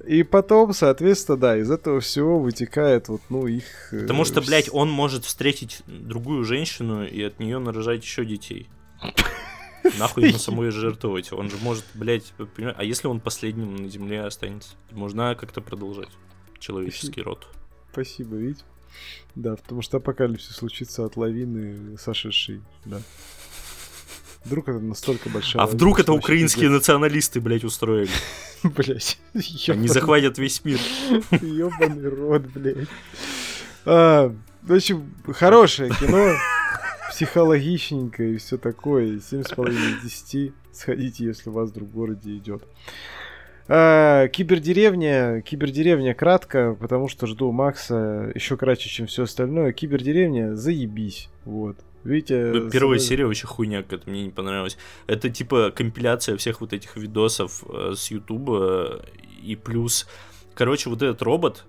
И 0.06 0.22
потом, 0.22 0.72
соответственно, 0.72 1.36
да, 1.36 1.58
из 1.58 1.70
этого 1.70 2.00
всего 2.00 2.38
вытекает 2.38 3.08
вот, 3.08 3.20
ну, 3.28 3.46
их... 3.48 3.64
э, 3.92 4.02
Потому 4.02 4.24
что, 4.24 4.40
блядь, 4.40 4.68
он 4.72 4.88
может 4.88 5.24
встретить 5.24 5.82
другую 5.86 6.44
женщину 6.44 7.04
и 7.04 7.22
от 7.22 7.40
нее 7.40 7.58
нарожать 7.58 8.04
еще 8.04 8.24
детей. 8.24 8.68
Нахуй 9.98 10.28
ему 10.28 10.38
самой 10.38 10.70
жертвовать. 10.70 11.32
Он 11.32 11.50
же 11.50 11.56
может, 11.60 11.84
блядь, 11.94 12.32
понимаешь, 12.54 12.76
а 12.78 12.84
если 12.84 13.08
он 13.08 13.20
последним 13.20 13.76
на 13.76 13.88
земле 13.88 14.22
останется? 14.22 14.74
Можно 14.92 15.34
как-то 15.34 15.60
продолжать 15.60 16.10
человеческий 16.58 17.22
род. 17.22 17.48
Спасибо, 17.92 18.36
Вить. 18.36 18.64
Да, 19.34 19.56
потому 19.56 19.82
что 19.82 19.98
апокалипсис 19.98 20.56
случится 20.56 21.04
от 21.04 21.16
лавины 21.16 21.98
сошедшей, 21.98 22.62
да. 22.84 23.00
Вдруг 24.46 24.68
это 24.68 24.78
настолько 24.78 25.28
большая... 25.28 25.62
А 25.62 25.66
вдруг 25.66 25.98
это 25.98 26.12
украинские 26.12 26.70
националисты, 26.70 27.40
блядь, 27.40 27.64
устроили? 27.64 28.10
Блядь. 28.62 29.18
Они 29.68 29.88
захватят 29.88 30.38
весь 30.38 30.64
мир. 30.64 30.78
Ёбаный 31.42 32.08
рот, 32.08 32.42
блядь. 32.46 32.88
А, 33.84 34.32
в 34.62 34.72
общем, 34.72 35.12
хорошее 35.26 35.90
кино. 35.90 36.32
Психологичненькое 37.10 38.34
и 38.34 38.36
все 38.36 38.56
такое. 38.56 39.16
7,5 39.16 40.04
из 40.06 40.22
10. 40.22 40.54
Сходите, 40.72 41.24
если 41.24 41.50
у 41.50 41.52
вас 41.52 41.70
вдруг 41.70 41.88
в 41.88 41.92
городе 41.92 42.36
идет. 42.36 42.62
А, 43.68 44.28
кибердеревня. 44.28 45.40
Кибердеревня 45.42 46.14
кратко, 46.14 46.76
потому 46.80 47.08
что 47.08 47.26
жду 47.26 47.50
Макса 47.52 48.30
еще 48.34 48.56
кратче, 48.56 48.88
чем 48.88 49.06
все 49.06 49.24
остальное. 49.24 49.72
Кибердеревня, 49.72 50.54
заебись. 50.54 51.28
Вот. 51.44 51.76
Видите, 52.04 52.52
Ну, 52.54 52.70
Первая 52.70 53.00
с- 53.00 53.06
серия 53.06 53.26
вообще 53.26 53.46
хуйня, 53.48 53.82
какая-то 53.82 54.08
мне 54.08 54.24
не 54.26 54.30
понравилась. 54.30 54.78
Это 55.08 55.28
типа 55.28 55.72
компиляция 55.74 56.36
всех 56.36 56.60
вот 56.60 56.72
этих 56.72 56.96
видосов 56.96 57.64
э, 57.68 57.94
с 57.96 58.10
Ютуба 58.12 59.04
и 59.42 59.56
плюс, 59.56 60.06
короче, 60.54 60.88
вот 60.88 61.02
этот 61.02 61.20
робот. 61.22 61.64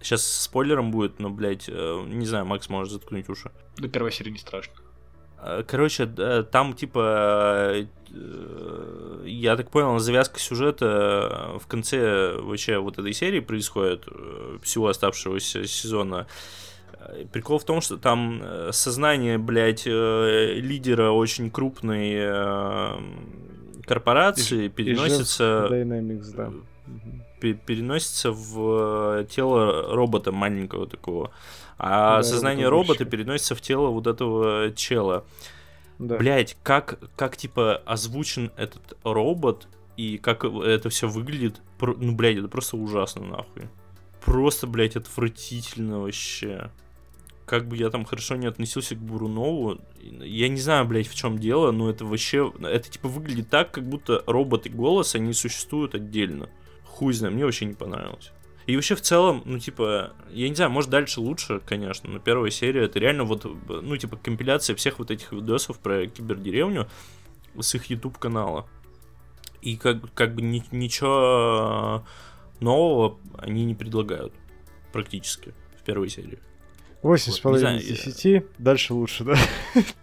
Сейчас 0.00 0.24
спойлером 0.24 0.92
будет, 0.92 1.18
но, 1.18 1.28
блядь, 1.28 1.68
э, 1.68 2.04
не 2.06 2.24
знаю, 2.26 2.46
Макс 2.46 2.68
может 2.68 2.92
заткнуть 2.92 3.28
уши. 3.28 3.50
До 3.76 3.88
первой 3.88 4.12
серии 4.12 4.30
не 4.30 4.38
страшно. 4.38 4.74
Э, 5.42 5.62
Короче, 5.66 6.06
да, 6.06 6.42
там 6.42 6.72
типа, 6.74 7.84
э, 8.12 9.22
я 9.24 9.56
так 9.56 9.70
понял, 9.70 9.98
завязка 9.98 10.38
сюжета 10.40 11.56
в 11.60 11.66
конце 11.66 12.34
вообще 12.36 12.78
вот 12.78 12.98
этой 12.98 13.12
серии 13.12 13.40
происходит, 13.40 14.04
э, 14.10 14.58
всего 14.62 14.88
оставшегося 14.88 15.66
сезона. 15.66 16.26
Э, 16.98 17.24
Прикол 17.32 17.58
в 17.58 17.64
том, 17.64 17.80
что 17.80 17.96
там 17.96 18.40
э, 18.42 18.70
сознание, 18.72 19.38
блядь, 19.38 19.86
э, 19.86 20.54
лидера 20.56 21.10
очень 21.10 21.50
крупной 21.50 22.12
э, 22.14 23.00
корпорации 23.86 24.68
переносится, 24.68 25.68
Dynamics, 25.70 26.34
да. 26.36 26.52
Переносится 27.40 28.32
в 28.32 29.20
э, 29.20 29.26
тело 29.30 29.94
робота 29.94 30.32
маленького 30.32 30.86
такого. 30.86 31.30
А 31.78 32.18
Да, 32.18 32.22
сознание 32.22 32.68
робота 32.68 33.04
переносится 33.04 33.54
в 33.54 33.60
тело 33.62 33.88
вот 33.88 34.06
этого 34.06 34.72
чела. 34.76 35.24
Да. 35.98 36.16
Блять, 36.16 36.56
как, 36.62 36.98
как 37.16 37.36
типа 37.36 37.76
озвучен 37.86 38.52
этот 38.56 38.96
робот 39.04 39.68
и 39.96 40.16
как 40.16 40.44
это 40.44 40.88
все 40.88 41.08
выглядит, 41.08 41.60
ну, 41.78 42.14
блядь, 42.14 42.38
это 42.38 42.48
просто 42.48 42.78
ужасно, 42.78 43.24
нахуй. 43.24 43.68
Просто, 44.24 44.66
блядь, 44.66 44.96
отвратительно 44.96 46.00
вообще. 46.00 46.70
Как 47.44 47.66
бы 47.66 47.76
я 47.76 47.90
там 47.90 48.04
хорошо 48.04 48.36
не 48.36 48.46
относился 48.46 48.94
к 48.94 48.98
Бурунову, 48.98 49.78
я 50.00 50.48
не 50.48 50.60
знаю, 50.60 50.86
блядь, 50.86 51.08
в 51.08 51.14
чем 51.14 51.38
дело, 51.38 51.70
но 51.72 51.90
это 51.90 52.04
вообще, 52.04 52.50
это 52.62 52.90
типа 52.90 53.08
выглядит 53.08 53.50
так, 53.50 53.72
как 53.72 53.86
будто 53.86 54.22
робот 54.26 54.66
и 54.66 54.70
голос, 54.70 55.14
они 55.14 55.32
существуют 55.32 55.94
отдельно. 55.94 56.48
Хуй 56.90 57.14
знаю, 57.14 57.34
мне 57.34 57.44
вообще 57.44 57.64
не 57.64 57.74
понравилось. 57.74 58.32
И 58.66 58.76
вообще 58.76 58.94
в 58.94 59.00
целом, 59.00 59.42
ну 59.46 59.58
типа, 59.58 60.12
я 60.30 60.48
не 60.48 60.54
знаю, 60.54 60.70
может 60.70 60.90
дальше 60.90 61.20
лучше, 61.20 61.60
конечно, 61.64 62.10
но 62.10 62.18
первая 62.18 62.50
серия 62.50 62.84
это 62.84 62.98
реально 62.98 63.24
вот, 63.24 63.44
ну 63.68 63.96
типа 63.96 64.16
компиляция 64.16 64.76
всех 64.76 64.98
вот 64.98 65.10
этих 65.10 65.32
видосов 65.32 65.78
про 65.78 66.06
кибердеревню 66.06 66.88
с 67.58 67.74
их 67.74 67.86
YouTube 67.86 68.18
канала. 68.18 68.68
И 69.62 69.76
как, 69.76 70.12
как 70.14 70.34
бы 70.34 70.42
ни- 70.42 70.64
ничего 70.70 72.04
нового 72.60 73.18
они 73.38 73.64
не 73.64 73.74
предлагают 73.74 74.32
практически 74.92 75.54
в 75.78 75.84
первой 75.84 76.08
серии. 76.08 76.38
Восемь 77.02 77.32
с 77.32 77.42
Вот, 77.42 77.56
из 77.56 77.86
десяти. 77.86 78.44
Дальше 78.58 78.94
лучше, 78.94 79.24
да? 79.24 79.36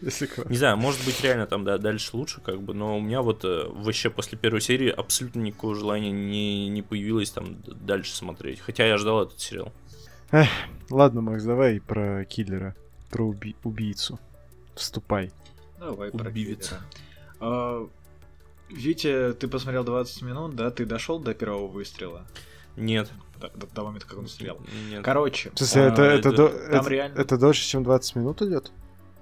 Если. 0.00 0.28
Не 0.48 0.56
знаю, 0.56 0.76
может 0.76 1.04
быть 1.04 1.20
реально 1.22 1.46
там, 1.46 1.64
да, 1.64 1.78
дальше 1.78 2.16
лучше, 2.16 2.40
как 2.40 2.62
бы, 2.62 2.72
но 2.74 2.98
у 2.98 3.00
меня 3.00 3.20
вот 3.22 3.44
э, 3.44 3.66
вообще 3.68 4.10
после 4.10 4.38
первой 4.38 4.60
серии 4.60 4.88
абсолютно 4.90 5.40
никакого 5.40 5.74
желания 5.74 6.10
не, 6.12 6.68
не 6.68 6.82
появилось 6.82 7.30
там 7.30 7.56
дальше 7.66 8.14
смотреть. 8.14 8.60
Хотя 8.60 8.86
я 8.86 8.96
ждал 8.96 9.22
этот 9.24 9.40
сериал. 9.40 9.72
Ладно, 10.90 11.20
Макс, 11.20 11.42
давай 11.44 11.80
про 11.80 12.24
киллера, 12.26 12.76
про 13.10 13.26
уби- 13.28 13.56
убийцу. 13.64 14.20
Вступай. 14.74 15.32
Давай 15.78 16.10
про 16.10 16.30
киллера. 16.30 16.80
А, 17.40 17.88
Витя, 18.68 19.32
ты 19.32 19.48
посмотрел 19.48 19.84
20 19.84 20.22
минут, 20.22 20.54
да? 20.54 20.70
Ты 20.70 20.84
дошел 20.86 21.18
до 21.18 21.34
первого 21.34 21.66
выстрела? 21.66 22.26
Нет. 22.76 23.10
До, 23.40 23.48
до 23.50 23.66
того 23.66 23.88
момента, 23.88 24.06
как 24.06 24.18
он 24.18 24.28
стрелял. 24.28 24.58
Нет. 24.90 25.02
Короче, 25.02 25.50
смысле, 25.54 25.82
а, 25.82 25.86
это, 25.92 26.02
это, 26.02 26.28
это- 26.28 26.36
до- 26.36 26.48
там 26.48 26.80
это- 26.80 26.90
реально- 26.90 27.18
это 27.18 27.38
дольше, 27.38 27.62
чем 27.66 27.82
20 27.84 28.16
минут 28.16 28.42
идет? 28.42 28.70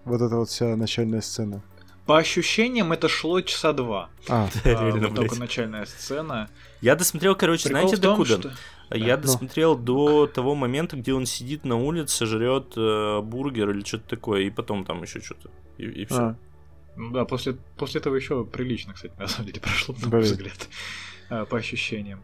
Вот 0.07 0.23
эта 0.23 0.37
вот 0.37 0.49
вся 0.49 0.77
начальная 0.77 1.21
сцена. 1.21 1.63
по 2.07 2.17
ощущениям 2.19 2.93
это 2.93 3.09
шло 3.09 3.41
часа 3.41 3.73
два. 3.73 4.09
А, 4.29 4.49
А, 4.49 4.51
Реально, 4.65 5.09
вот 5.09 5.17
только 5.17 5.35
начальная 5.35 5.85
сцена. 5.85 6.49
Я 6.81 6.95
досмотрел, 6.95 7.35
короче, 7.35 7.65
Прикол 7.69 7.89
знаете, 7.89 8.01
том, 8.01 8.13
докуда? 8.25 8.41
что... 8.41 8.97
Я 8.97 9.17
досмотрел 9.17 9.77
до 9.77 10.29
того 10.29 10.55
момента, 10.55 10.97
где 10.97 11.13
он 11.13 11.27
сидит 11.27 11.65
на 11.65 11.75
улице, 11.75 12.25
жрет 12.25 12.75
э, 12.77 13.21
бургер 13.21 13.71
или 13.71 13.85
что-то 13.85 14.09
такое, 14.11 14.43
и 14.43 14.51
потом 14.51 14.85
там 14.85 15.03
еще 15.03 15.21
что-то. 15.21 15.51
И, 15.77 16.05
все. 16.05 16.17
а, 16.17 16.37
Ну 16.95 17.11
да, 17.11 17.25
после, 17.25 17.55
после 17.77 18.01
этого 18.01 18.15
еще 18.15 18.45
прилично, 18.45 18.95
кстати, 18.95 19.13
на 19.19 19.27
самом 19.27 19.49
деле 19.49 19.61
прошло, 19.65 19.97
на 20.01 20.09
мой 20.09 20.21
взгляд. 20.21 20.69
А, 21.29 21.45
По 21.47 21.59
ощущениям. 21.59 22.23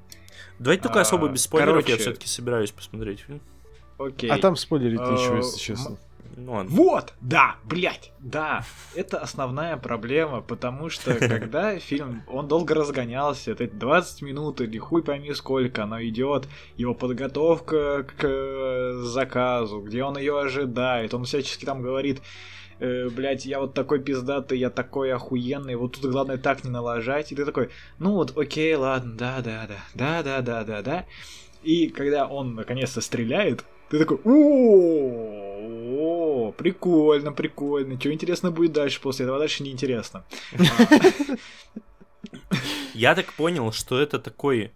Давайте 0.61 0.85
только 0.85 1.01
А, 1.01 1.03
особо 1.03 1.26
без 1.26 1.43
спойлеров, 1.43 1.89
я 1.89 1.97
все-таки 1.97 2.28
собираюсь 2.28 2.70
посмотреть 2.70 3.20
фильм. 3.26 3.41
Окей. 3.99 4.30
а 4.30 4.39
там 4.39 4.57
спойлерить 4.57 5.01
нечего, 5.01 5.37
если 5.37 5.59
честно. 5.59 5.97
Ну. 6.45 6.64
Вот, 6.64 7.14
да, 7.20 7.57
блядь, 7.64 8.12
да, 8.18 8.64
это 8.95 9.18
основная 9.18 9.76
проблема, 9.76 10.40
потому 10.40 10.88
что 10.88 11.14
когда 11.28 11.78
фильм, 11.78 12.22
он 12.26 12.49
долго 12.49 12.74
разгонялся, 12.74 13.53
это 13.53 13.68
20 13.68 14.22
минут 14.22 14.61
или 14.61 14.78
хуй 14.78 15.03
пойми 15.03 15.32
сколько 15.34 15.84
оно 15.84 16.03
идет, 16.03 16.49
его 16.76 16.95
подготовка 16.95 18.05
к 18.16 18.93
заказу, 19.05 19.80
где 19.80 20.03
он 20.03 20.18
ее 20.18 20.40
ожидает, 20.40 21.14
он 21.14 21.24
всячески 21.24 21.64
там 21.64 21.80
говорит, 21.82 22.20
э, 22.80 23.09
блядь, 23.09 23.47
я 23.47 23.61
вот 23.61 23.74
такой 23.74 24.01
пиздатый, 24.01 24.59
я 24.59 24.70
такой 24.70 25.12
охуенный, 25.12 25.76
вот 25.76 26.01
тут 26.01 26.11
главное 26.11 26.38
так 26.38 26.64
не 26.64 26.70
налажать, 26.70 27.30
и 27.30 27.36
ты 27.36 27.45
такой, 27.45 27.70
ну 27.99 28.14
вот, 28.14 28.36
окей, 28.36 28.74
ладно, 28.74 29.14
да-да-да, 29.14 29.78
да-да-да-да-да, 29.95 31.07
и 31.62 31.88
когда 31.88 32.26
он 32.26 32.55
наконец-то 32.55 33.01
стреляет, 33.01 33.64
ты 33.88 33.99
такой, 33.99 34.18
о, 34.24 35.41
о, 36.03 36.53
прикольно, 36.53 37.32
прикольно. 37.32 37.98
Что 38.00 38.12
интересно 38.12 38.50
будет 38.50 38.72
дальше 38.72 39.00
после 39.00 39.24
этого? 39.24 39.38
Дальше 39.38 39.62
неинтересно. 39.62 40.24
Я 42.94 43.14
так 43.14 43.32
понял, 43.34 43.70
что 43.72 44.00
это 44.00 44.18
такой 44.18 44.72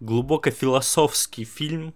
глубоко 0.00 0.50
философский 0.50 1.44
фильм, 1.44 1.94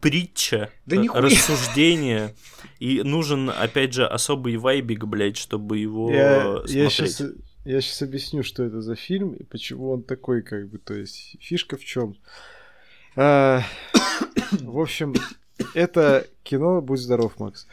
притча, 0.00 0.70
Да 0.84 1.00
рассуждение, 1.14 2.34
и 2.80 3.02
нужен, 3.02 3.50
опять 3.50 3.94
же, 3.94 4.06
особый 4.06 4.56
вайбик, 4.56 5.04
блядь, 5.04 5.36
чтобы 5.36 5.78
его 5.78 6.10
Я, 6.10 6.42
смотреть. 6.42 6.74
я, 6.74 6.90
сейчас, 6.90 7.22
я 7.64 7.80
сейчас 7.80 8.02
объясню, 8.02 8.42
что 8.42 8.64
это 8.64 8.80
за 8.80 8.96
фильм 8.96 9.32
и 9.34 9.44
почему 9.44 9.90
он 9.90 10.02
такой, 10.02 10.42
как 10.42 10.68
бы, 10.68 10.78
то 10.78 10.94
есть 10.94 11.36
фишка 11.40 11.76
в 11.76 11.84
чем. 11.84 12.16
в 13.14 13.60
общем, 14.80 15.14
это 15.74 16.26
кино, 16.42 16.80
будь 16.80 17.00
здоров, 17.00 17.38
Макс. 17.38 17.66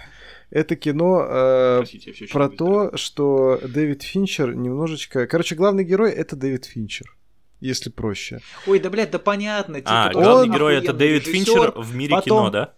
Это 0.56 0.78
кино 0.78 1.26
э, 1.28 1.78
Простите, 1.80 2.14
про 2.32 2.47
не 2.47 2.56
то, 2.56 2.95
что 2.95 3.60
Дэвид 3.62 4.03
Финчер 4.03 4.56
немножечко... 4.56 5.28
Короче, 5.28 5.53
главный 5.56 5.84
герой 5.84 6.14
это 6.14 6.38
Дэвид 6.38 6.64
Финчер, 6.64 7.14
если 7.60 7.89
проще. 7.89 8.39
Ой, 8.66 8.80
да, 8.80 8.89
блядь, 8.89 9.12
да 9.12 9.20
понятно. 9.20 9.82
Типа, 9.82 10.06
А, 10.06 10.12
главный 10.14 10.47
он 10.47 10.53
герой 10.56 10.78
это 10.78 10.93
Дэвид 10.93 11.28
режиссер. 11.28 11.45
Финчер 11.56 11.74
в 11.76 11.93
мире 11.93 12.12
потом- 12.16 12.24
кино, 12.39 12.49
да? 12.51 12.74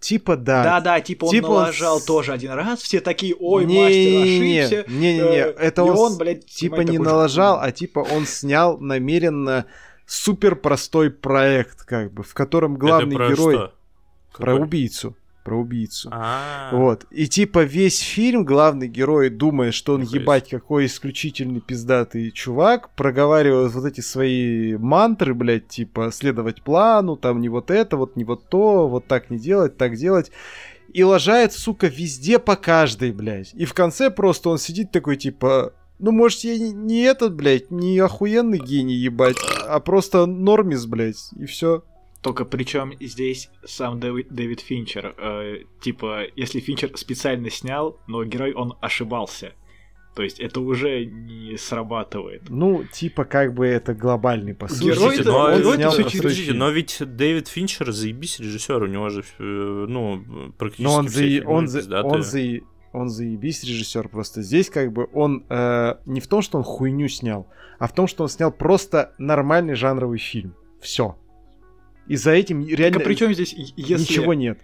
Типа 0.00 0.36
да. 0.38 0.64
Да-да, 0.64 1.00
типа 1.02 1.26
он 1.26 1.30
Типа 1.32 1.46
он 1.48 1.52
налажал 1.52 2.00
с- 2.00 2.04
тоже 2.06 2.32
один 2.32 2.52
раз, 2.52 2.80
все 2.80 3.00
такие, 3.02 3.34
ой, 3.38 3.66
Не- 3.66 3.78
мастер 3.82 3.94
не- 3.94 4.58
ошибся. 4.60 4.90
Не-не-не, 4.90 5.36
э, 5.36 5.50
это 5.58 5.82
и 5.82 5.84
он, 5.84 5.98
он, 5.98 6.16
блядь, 6.16 6.46
типа 6.46 6.76
снимает 6.76 6.88
не 6.88 6.96
же 6.96 7.02
налажал, 7.02 7.56
фильм. 7.56 7.68
а 7.68 7.72
типа 7.72 7.98
он 8.10 8.24
снял 8.24 8.78
намеренно 8.78 9.66
супер 10.06 10.56
простой 10.56 11.10
проект, 11.10 11.84
как 11.84 12.10
бы, 12.10 12.22
в 12.22 12.32
котором 12.32 12.76
главный 12.76 13.16
это 13.16 13.16
про 13.16 13.28
герой 13.34 13.54
что? 13.54 13.74
про 14.38 14.46
Какой? 14.52 14.62
убийцу, 14.62 15.14
про 15.42 15.56
убийцу. 15.58 16.08
А, 16.12 16.70
Вот. 16.72 17.06
И 17.10 17.26
типа 17.26 17.64
весь 17.64 17.98
фильм 17.98 18.44
главный 18.44 18.88
герой, 18.88 19.30
думая, 19.30 19.72
что 19.72 19.94
он 19.94 20.02
Нихуя 20.02 20.20
ебать 20.20 20.48
какой 20.48 20.86
исключительный 20.86 21.60
пиздатый 21.60 22.30
чувак, 22.30 22.90
проговаривает 22.94 23.72
вот 23.72 23.84
эти 23.84 24.00
свои 24.00 24.76
мантры, 24.76 25.34
блядь, 25.34 25.68
типа 25.68 26.10
следовать 26.12 26.62
плану, 26.62 27.16
там 27.16 27.40
не 27.40 27.48
вот 27.48 27.70
это, 27.70 27.96
вот 27.96 28.16
не 28.16 28.24
вот 28.24 28.48
то, 28.48 28.88
вот 28.88 29.06
так 29.06 29.30
не 29.30 29.38
делать, 29.38 29.76
так 29.76 29.96
делать. 29.96 30.30
И 30.92 31.04
лажает, 31.04 31.52
сука, 31.52 31.86
везде 31.86 32.38
по 32.38 32.54
каждой, 32.54 33.12
блядь. 33.12 33.54
И 33.54 33.64
в 33.64 33.72
конце 33.72 34.10
просто 34.10 34.50
он 34.50 34.58
сидит 34.58 34.92
такой, 34.92 35.16
типа, 35.16 35.72
ну, 35.98 36.10
может, 36.10 36.40
я 36.40 36.58
не, 36.58 36.72
не 36.72 37.00
этот, 37.02 37.34
блядь, 37.34 37.70
не 37.70 37.98
охуенный 37.98 38.58
гений, 38.58 38.94
ебать, 38.94 39.36
а 39.66 39.80
просто 39.80 40.26
нормис, 40.26 40.84
блядь, 40.84 41.30
и 41.38 41.46
все. 41.46 41.84
Только 42.22 42.44
причем 42.44 42.92
здесь 43.00 43.50
сам 43.64 43.98
Дэвид, 43.98 44.28
Дэвид 44.30 44.60
Финчер. 44.60 45.14
э, 45.18 45.64
типа, 45.80 46.22
если 46.36 46.60
Финчер 46.60 46.96
специально 46.96 47.50
снял, 47.50 47.98
но 48.06 48.24
герой 48.24 48.52
он 48.52 48.74
ошибался. 48.80 49.52
То 50.14 50.22
есть 50.22 50.38
это 50.40 50.60
уже 50.60 51.06
не 51.06 51.56
срабатывает. 51.56 52.42
Ну, 52.50 52.84
типа, 52.84 53.24
как 53.24 53.54
бы 53.54 53.66
это 53.66 53.94
глобальный 53.94 54.54
посыл. 54.54 54.86
Герой 54.86 55.16
Типа, 55.16 55.20
это- 55.22 55.32
он 55.32 55.58
герой 55.58 55.72
это 55.72 55.76
снял 55.76 55.92
простой 55.94 56.20
подождите, 56.20 56.52
но 56.52 56.68
ведь 56.70 56.96
Дэвид 57.00 57.48
Финчер 57.48 57.90
заебись 57.92 58.38
режиссер, 58.38 58.82
у 58.82 58.86
него 58.86 59.08
же, 59.08 59.22
э, 59.38 59.42
ну, 59.42 60.52
практически 60.58 60.82
Но 60.84 60.94
он, 60.98 61.08
все 61.08 61.16
за, 61.18 61.24
фильмы 61.24 61.50
он, 61.52 61.66
за, 61.68 61.78
пиздатые. 61.78 62.12
он, 62.12 62.22
за, 62.22 62.40
он 62.92 63.08
заебись 63.08 63.64
режиссер 63.64 64.08
просто. 64.10 64.42
Здесь 64.42 64.68
как 64.68 64.92
бы 64.92 65.08
он 65.14 65.44
э, 65.48 65.94
не 66.04 66.20
в 66.20 66.26
том, 66.28 66.42
что 66.42 66.58
он 66.58 66.64
хуйню 66.64 67.08
снял, 67.08 67.48
а 67.78 67.88
в 67.88 67.94
том, 67.94 68.06
что 68.06 68.22
он 68.22 68.28
снял 68.28 68.52
просто 68.52 69.14
нормальный 69.18 69.74
жанровый 69.74 70.18
фильм. 70.18 70.54
Все. 70.80 71.16
И 72.12 72.16
за 72.16 72.32
этим 72.32 72.66
реально 72.66 72.98
Так 72.98 73.06
а 73.06 73.08
причем 73.08 73.32
здесь, 73.32 73.54
если 73.76 74.02
ничего 74.02 74.34
нет. 74.34 74.58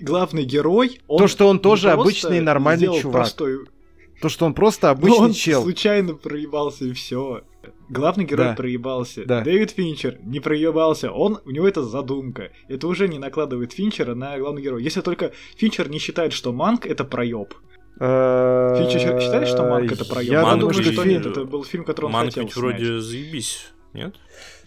главный 0.00 0.44
герой, 0.44 1.00
он 1.08 1.18
То, 1.18 1.28
что 1.28 1.46
он 1.46 1.58
тоже 1.58 1.90
обычный 1.90 2.40
нормальный 2.40 2.86
чувак. 3.00 3.22
простой- 3.22 3.66
То, 4.22 4.28
что 4.30 4.46
он 4.46 4.54
просто 4.54 4.86
но 4.86 4.92
обычный 4.92 5.18
он 5.26 5.32
чел. 5.32 5.62
случайно 5.62 6.14
проебался 6.14 6.86
и 6.86 6.92
все. 6.92 7.42
Главный 7.90 8.24
герой 8.24 8.46
Да. 8.46 8.54
проебался. 8.54 9.24
Да. 9.26 9.42
Дэвид 9.42 9.72
Финчер 9.72 10.18
не 10.24 10.40
проебался. 10.40 11.10
Он, 11.12 11.38
у 11.44 11.50
него 11.50 11.68
это 11.68 11.82
задумка. 11.82 12.50
Это 12.68 12.86
уже 12.86 13.08
не 13.08 13.18
накладывает 13.18 13.72
Финчера 13.72 14.14
на 14.14 14.38
главного 14.38 14.62
героя. 14.64 14.82
Если 14.82 15.02
только 15.02 15.32
Финчер 15.56 15.90
не 15.90 15.98
считает, 15.98 16.32
что 16.32 16.52
Манк 16.52 16.86
это 16.86 17.04
проеб. 17.04 17.52
Э, 17.98 18.76
Финчер 18.78 19.20
считает, 19.20 19.48
что 19.48 19.64
Манк 19.64 19.92
это 19.92 20.04
проеб? 20.06 20.30
Я 20.30 20.54
думаю, 20.56 20.72
что 20.72 21.04
нет. 21.04 21.22
фильм... 21.22 21.32
Это 21.32 21.44
был 21.44 21.64
фильм, 21.64 21.84
который 21.84 22.06
он 22.06 22.12
Манк 22.12 22.26
хотел 22.26 22.44
ведь 22.44 22.52
снять. 22.52 22.62
вроде 22.64 23.00
заебись, 23.00 23.66
нет? 23.92 24.14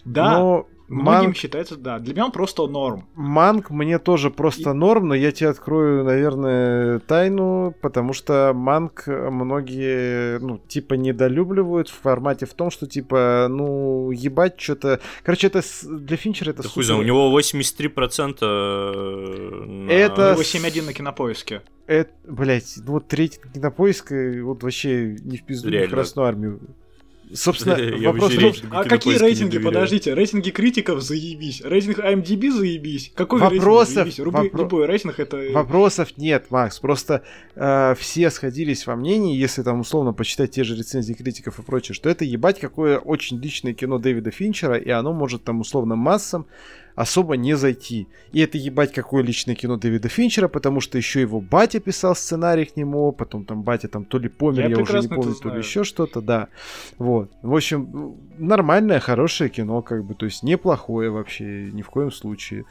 Да, 0.04 0.38
Но 0.38 0.66
многим 0.88 1.24
Манк 1.28 1.36
считается, 1.36 1.76
да. 1.76 1.98
Для 1.98 2.12
меня 2.14 2.26
он 2.26 2.32
просто 2.32 2.66
норм. 2.66 3.06
Манк 3.14 3.70
мне 3.70 3.98
тоже 3.98 4.30
просто 4.30 4.72
норм, 4.74 5.08
но 5.08 5.14
я 5.14 5.32
тебе 5.32 5.48
открою, 5.50 6.04
наверное, 6.04 6.98
тайну, 7.00 7.74
потому 7.80 8.12
что 8.12 8.52
Манк 8.54 9.04
многие, 9.06 10.38
ну, 10.40 10.58
типа, 10.58 10.94
недолюбливают 10.94 11.88
в 11.88 11.98
формате 12.00 12.44
в 12.46 12.52
том, 12.54 12.70
что, 12.70 12.86
типа, 12.86 13.46
ну, 13.48 14.10
ебать, 14.10 14.60
что-то... 14.60 15.00
Короче, 15.22 15.46
это 15.46 15.62
с- 15.62 15.84
для 15.84 16.16
Финчера 16.18 16.50
это 16.50 16.62
Да 16.62 16.68
хуй 16.68 16.84
знает, 16.84 17.00
у 17.00 17.02
супер- 17.02 17.06
него 17.06 17.30
83% 17.30 19.66
на- 19.66 19.90
Это- 19.90 20.30
У 20.30 20.32
него 20.34 20.42
7.1 20.42 20.86
на 20.86 20.92
кинопоиске. 20.92 21.62
Это, 21.86 22.10
блять, 22.26 22.74
ну 22.86 22.92
вот 22.92 23.08
третий 23.08 23.40
кинопоиск, 23.52 24.12
и 24.12 24.40
вот 24.40 24.62
вообще 24.62 25.16
не 25.22 25.36
в 25.36 25.44
пизду, 25.44 25.68
не 25.68 25.76
в 25.76 25.80
Реально. 25.80 25.96
Красную 25.96 26.28
Армию. 26.28 26.60
Собственно, 27.34 27.74
Я 27.96 28.12
вопрос 28.12 28.32
в 28.32 28.40
том, 28.40 28.52
А 28.70 28.84
какие 28.84 29.18
рейтинги? 29.18 29.58
Подождите, 29.58 30.14
рейтинги 30.14 30.50
критиков 30.50 31.02
заебись. 31.02 31.60
Рейтинг 31.62 31.98
IMDb 31.98 32.50
заебись. 32.50 33.12
Какой 33.14 33.40
Вопросов- 33.40 34.04
рейтинг 34.06 34.16
заебись? 34.16 34.20
Руби- 34.20 34.48
вопро- 34.48 34.58
Любой 34.58 34.86
рейтинг 34.86 35.18
это... 35.20 35.36
Вопросов 35.52 36.16
нет, 36.16 36.46
Макс. 36.50 36.78
Просто 36.78 37.22
э, 37.56 37.94
все 37.98 38.30
сходились 38.30 38.86
во 38.86 38.96
мнении, 38.96 39.36
если 39.36 39.62
там 39.62 39.80
условно 39.80 40.12
почитать 40.12 40.52
те 40.52 40.64
же 40.64 40.76
рецензии 40.76 41.14
критиков 41.14 41.58
и 41.58 41.62
прочее, 41.62 41.94
что 41.94 42.08
это 42.08 42.24
ебать 42.24 42.60
какое 42.60 42.98
очень 42.98 43.40
личное 43.40 43.74
кино 43.74 43.98
Дэвида 43.98 44.30
Финчера, 44.30 44.76
и 44.76 44.90
оно 44.90 45.12
может 45.12 45.44
там 45.44 45.60
условно 45.60 45.96
массам 45.96 46.46
особо 46.94 47.36
не 47.36 47.54
зайти. 47.54 48.08
И 48.32 48.40
это 48.40 48.58
ебать 48.58 48.92
какое 48.92 49.22
личное 49.22 49.54
кино 49.54 49.76
Дэвида 49.76 50.08
Финчера, 50.08 50.48
потому 50.48 50.80
что 50.80 50.98
еще 50.98 51.20
его 51.20 51.40
батя 51.40 51.80
писал 51.80 52.14
сценарий 52.14 52.64
к 52.64 52.76
нему, 52.76 53.12
потом 53.12 53.44
там 53.44 53.62
батя 53.62 53.88
там 53.88 54.04
то 54.04 54.18
ли 54.18 54.28
помер, 54.28 54.68
Я 54.68 54.76
я, 54.76 54.82
уже 54.82 55.00
не 55.00 55.08
помню, 55.08 55.34
то 55.34 55.48
ли 55.50 55.58
еще 55.58 55.84
что-то, 55.84 56.20
да. 56.20 56.48
Вот. 56.98 57.30
В 57.42 57.54
общем, 57.54 58.16
нормальное, 58.38 59.00
хорошее 59.00 59.50
кино, 59.50 59.82
как 59.82 60.04
бы, 60.04 60.14
то 60.14 60.26
есть 60.26 60.42
неплохое 60.42 61.10
вообще, 61.10 61.70
ни 61.72 61.82
в 61.82 61.90
коем 61.90 62.12
случае. 62.12 62.64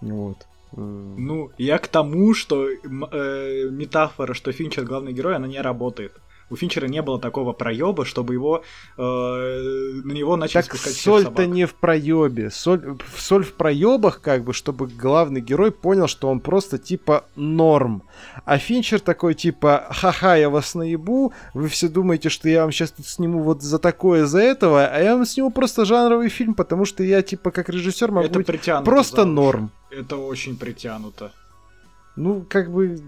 Вот. 0.00 0.46
Э, 0.72 1.14
Ну, 1.18 1.50
я 1.58 1.78
к 1.78 1.88
тому, 1.88 2.34
что 2.34 2.68
э, 2.68 3.68
метафора, 3.70 4.34
что 4.34 4.52
Финчер 4.52 4.84
главный 4.84 5.12
герой, 5.12 5.36
она 5.36 5.48
не 5.48 5.60
работает. 5.60 6.12
У 6.50 6.56
Финчера 6.56 6.86
не 6.88 7.00
было 7.00 7.18
такого 7.20 7.52
проеба, 7.52 8.04
чтобы 8.04 8.34
его 8.34 8.62
э, 8.96 9.02
на 9.02 10.12
него 10.12 10.36
начали 10.36 10.62
так 10.62 10.76
соль-то 10.76 11.46
не 11.46 11.64
в 11.64 11.74
проебе. 11.74 12.50
Соль, 12.50 12.98
соль 13.16 13.44
в 13.44 13.54
проебах, 13.54 14.20
как 14.20 14.44
бы, 14.44 14.52
чтобы 14.52 14.88
главный 14.88 15.40
герой 15.40 15.70
понял, 15.70 16.08
что 16.08 16.28
он 16.28 16.40
просто 16.40 16.78
типа 16.78 17.24
норм. 17.36 18.02
А 18.44 18.58
Финчер 18.58 19.00
такой 19.00 19.34
типа, 19.34 19.86
ха-ха, 19.90 20.36
я 20.36 20.50
вас 20.50 20.74
наебу, 20.74 21.32
вы 21.54 21.68
все 21.68 21.88
думаете, 21.88 22.28
что 22.28 22.48
я 22.48 22.62
вам 22.62 22.72
сейчас 22.72 22.90
тут 22.90 23.06
сниму 23.06 23.42
вот 23.42 23.62
за 23.62 23.78
такое, 23.78 24.26
за 24.26 24.40
этого, 24.40 24.86
а 24.86 25.00
я 25.00 25.16
вам 25.16 25.26
сниму 25.26 25.50
просто 25.50 25.84
жанровый 25.84 26.28
фильм, 26.28 26.54
потому 26.54 26.84
что 26.84 27.02
я 27.02 27.22
типа 27.22 27.50
как 27.50 27.68
режиссер 27.68 28.10
могу 28.10 28.26
Это 28.26 28.38
быть 28.40 28.84
просто 28.84 29.22
за- 29.22 29.28
норм. 29.28 29.70
Это 29.90 30.16
очень 30.16 30.56
притянуто. 30.56 31.32
Ну, 32.16 32.44
как 32.48 32.70
бы, 32.72 33.00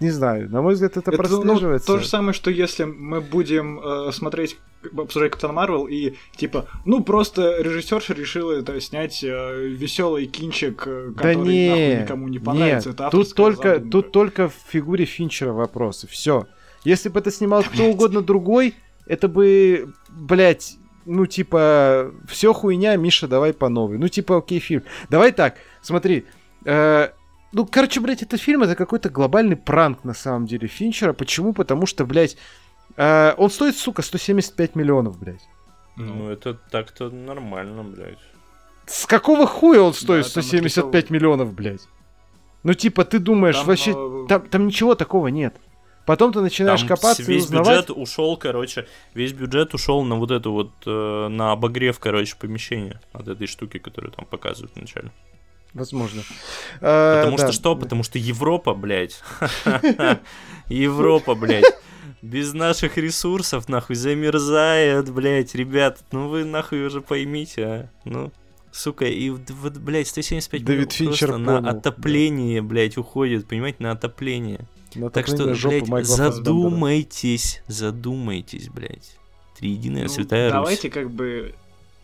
не 0.00 0.10
знаю, 0.10 0.50
на 0.50 0.62
мой 0.62 0.74
взгляд, 0.74 0.96
это, 0.96 1.10
Это, 1.10 1.22
ну, 1.22 1.42
прослеживается. 1.42 1.86
то 1.86 1.98
же 1.98 2.06
самое, 2.08 2.32
что 2.32 2.50
если 2.50 2.84
мы 2.84 3.20
будем 3.20 3.78
э, 3.80 4.12
смотреть, 4.12 4.56
обсуждать 4.96 5.32
Капитан 5.32 5.54
Марвел 5.54 5.86
и 5.86 6.14
типа, 6.36 6.66
ну 6.86 7.02
просто 7.04 7.60
режиссерша 7.60 8.14
решила 8.14 8.52
это 8.52 8.80
снять 8.80 9.22
веселый 9.22 10.26
кинчик, 10.26 10.84
э, 10.86 11.08
Да 11.14 11.22
который 11.22 11.46
не, 11.46 11.68
нахуй 11.68 12.02
никому 12.02 12.28
не 12.28 12.38
понравится. 12.38 12.88
нет, 12.90 13.00
это 13.00 13.10
тут 13.10 13.34
только, 13.34 13.74
задумка. 13.74 13.90
тут 13.90 14.12
только 14.12 14.48
в 14.48 14.54
фигуре 14.68 15.04
Финчера 15.04 15.52
вопросы. 15.52 16.06
Все. 16.08 16.46
Если 16.84 17.08
бы 17.10 17.20
это 17.20 17.30
снимал 17.30 17.62
кто 17.62 17.84
угодно 17.84 18.22
другой, 18.22 18.74
это 19.06 19.28
бы, 19.28 19.92
блядь, 20.08 20.76
ну 21.04 21.26
типа, 21.26 22.10
все 22.28 22.52
хуйня, 22.54 22.96
Миша, 22.96 23.28
давай 23.28 23.52
по 23.52 23.68
новой. 23.68 23.98
Ну 23.98 24.08
типа, 24.08 24.38
окей, 24.38 24.60
фильм. 24.60 24.82
Давай 25.10 25.32
так, 25.32 25.56
смотри. 25.82 26.24
э, 26.64 27.08
ну, 27.52 27.66
короче, 27.66 28.00
блядь, 28.00 28.22
этот 28.22 28.40
фильм 28.40 28.62
это 28.62 28.76
какой-то 28.76 29.10
глобальный 29.10 29.56
пранк 29.56 30.04
на 30.04 30.14
самом 30.14 30.46
деле 30.46 30.68
Финчера. 30.68 31.12
Почему? 31.12 31.52
Потому 31.52 31.86
что, 31.86 32.04
блядь, 32.04 32.36
э, 32.96 33.34
он 33.36 33.50
стоит, 33.50 33.76
сука, 33.76 34.02
175 34.02 34.76
миллионов, 34.76 35.18
блядь. 35.18 35.42
Ну, 35.96 36.30
это 36.30 36.54
так-то 36.54 37.10
нормально, 37.10 37.82
блядь. 37.82 38.18
С 38.86 39.06
какого 39.06 39.46
хуя 39.46 39.82
он 39.82 39.94
стоит 39.94 40.26
Да, 40.26 40.34
там 40.34 40.42
175 40.42 41.10
миллионов, 41.10 41.52
блядь? 41.52 41.82
Ну, 42.62 42.74
типа, 42.74 43.04
ты 43.04 43.18
думаешь, 43.18 43.56
Там, 43.56 43.66
вообще, 43.66 43.92
э, 43.96 44.26
там, 44.28 44.48
там 44.48 44.66
ничего 44.66 44.94
такого 44.94 45.28
нет. 45.28 45.56
Потом 46.06 46.32
ты 46.32 46.40
начинаешь 46.40 46.80
Там 46.80 46.88
копаться 46.88 47.22
и 47.22 47.26
весь 47.26 47.44
узнавать. 47.44 47.68
бюджет 47.68 47.90
ушел, 47.90 48.36
короче, 48.36 48.86
весь 49.14 49.32
бюджет 49.32 49.74
ушел 49.74 50.02
на 50.02 50.16
вот 50.16 50.30
эту 50.30 50.52
вот, 50.52 50.72
э, 50.86 51.28
на 51.28 51.52
обогрев, 51.52 51.98
короче, 51.98 52.36
помещения 52.36 53.00
от 53.12 53.28
этой 53.28 53.46
штуки, 53.46 53.78
которую 53.78 54.12
там 54.12 54.24
показывают 54.24 54.74
вначале. 54.76 55.10
Возможно. 55.74 56.22
Потому 56.80 57.36
да. 57.36 57.44
что 57.44 57.52
что? 57.52 57.76
Потому 57.76 58.02
что 58.02 58.18
Европа, 58.18 58.74
блядь. 58.74 59.22
Европа, 60.68 61.34
блядь. 61.34 61.64
Без 62.22 62.52
наших 62.52 62.98
ресурсов, 62.98 63.68
нахуй, 63.68 63.96
замерзает, 63.96 65.10
блядь, 65.10 65.54
ребят. 65.54 66.04
Ну 66.12 66.28
вы 66.28 66.44
нахуй 66.44 66.84
уже 66.84 67.00
поймите, 67.00 67.64
а. 67.64 67.90
Ну, 68.04 68.30
сука, 68.72 69.06
и 69.06 69.30
вот, 69.30 69.78
блядь, 69.78 70.08
175 70.08 70.64
Дэвид 70.64 70.78
миллионов 70.78 70.94
Финчер 70.94 71.28
просто 71.28 71.60
на 71.60 71.70
отопление, 71.70 72.62
блядь, 72.62 72.98
уходит, 72.98 73.46
понимаете, 73.46 73.78
на 73.80 73.92
отопление. 73.92 74.66
На 74.94 75.08
Так 75.08 75.26
что, 75.28 75.46
блядь, 75.46 75.88
Майкла 75.88 76.04
задумайтесь, 76.04 77.62
задумайтесь, 77.68 78.68
блядь. 78.68 79.16
Триединая 79.58 80.04
Ну, 80.04 80.08
святая 80.08 80.46
Русь. 80.46 80.52
Давайте 80.52 80.90
как 80.90 81.10
бы 81.10 81.54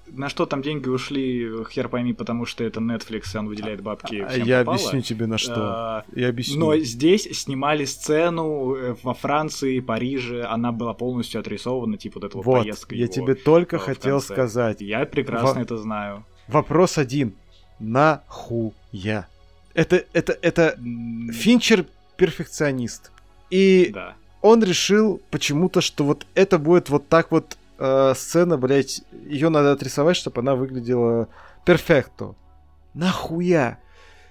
на 0.08 0.28
что 0.28 0.46
там 0.46 0.62
деньги 0.62 0.88
ушли, 0.88 1.48
хер 1.70 1.88
пойми, 1.88 2.12
потому 2.12 2.46
что 2.46 2.64
это 2.64 2.80
Netflix, 2.80 3.34
и 3.34 3.38
он 3.38 3.48
выделяет 3.48 3.80
бабки 3.82 4.16
А, 4.20 4.28
всем 4.28 4.44
Я 4.46 4.58
попало. 4.60 4.76
объясню 4.78 5.00
тебе 5.02 5.26
на 5.26 5.38
что. 5.38 5.54
А, 5.56 6.04
Я 6.14 6.28
объясню. 6.28 6.58
Но 6.60 6.76
здесь 6.78 7.24
снимали 7.24 7.84
сцену 7.84 8.74
э, 8.74 8.94
во 9.02 9.14
Франции, 9.14 9.80
Париже, 9.80 10.44
она 10.44 10.72
была 10.72 10.94
полностью 10.94 11.40
отрисована, 11.40 11.96
типа 11.96 12.20
вот 12.20 12.24
эта 12.28 12.38
вот, 12.38 12.62
поездка 12.62 12.94
я 12.94 13.04
его, 13.04 13.12
тебе 13.12 13.34
только 13.34 13.76
э, 13.76 13.78
хотел 13.78 14.18
конце. 14.20 14.34
сказать. 14.34 14.80
Я 14.80 15.04
прекрасно 15.06 15.54
Во- 15.54 15.60
это 15.60 15.76
знаю. 15.76 16.24
Вопрос 16.48 16.98
один. 16.98 17.34
Нахуя? 17.78 19.26
Это, 19.74 20.04
это, 20.12 20.36
это 20.40 20.78
Финчер 21.32 21.86
перфекционист. 22.16 23.10
И 23.50 23.90
Да. 23.92 24.14
он 24.42 24.62
решил 24.64 25.20
почему-то, 25.30 25.80
что 25.80 26.04
вот 26.04 26.26
это 26.34 26.58
будет 26.58 26.88
вот 26.88 27.08
так 27.08 27.30
вот 27.30 27.58
э, 27.78 28.14
сцена, 28.16 28.56
блядь, 28.56 29.02
ее 29.12 29.48
надо 29.48 29.72
отрисовать, 29.72 30.16
чтобы 30.16 30.40
она 30.40 30.54
выглядела 30.54 31.28
перфекто. 31.64 32.34
Нахуя? 32.94 33.78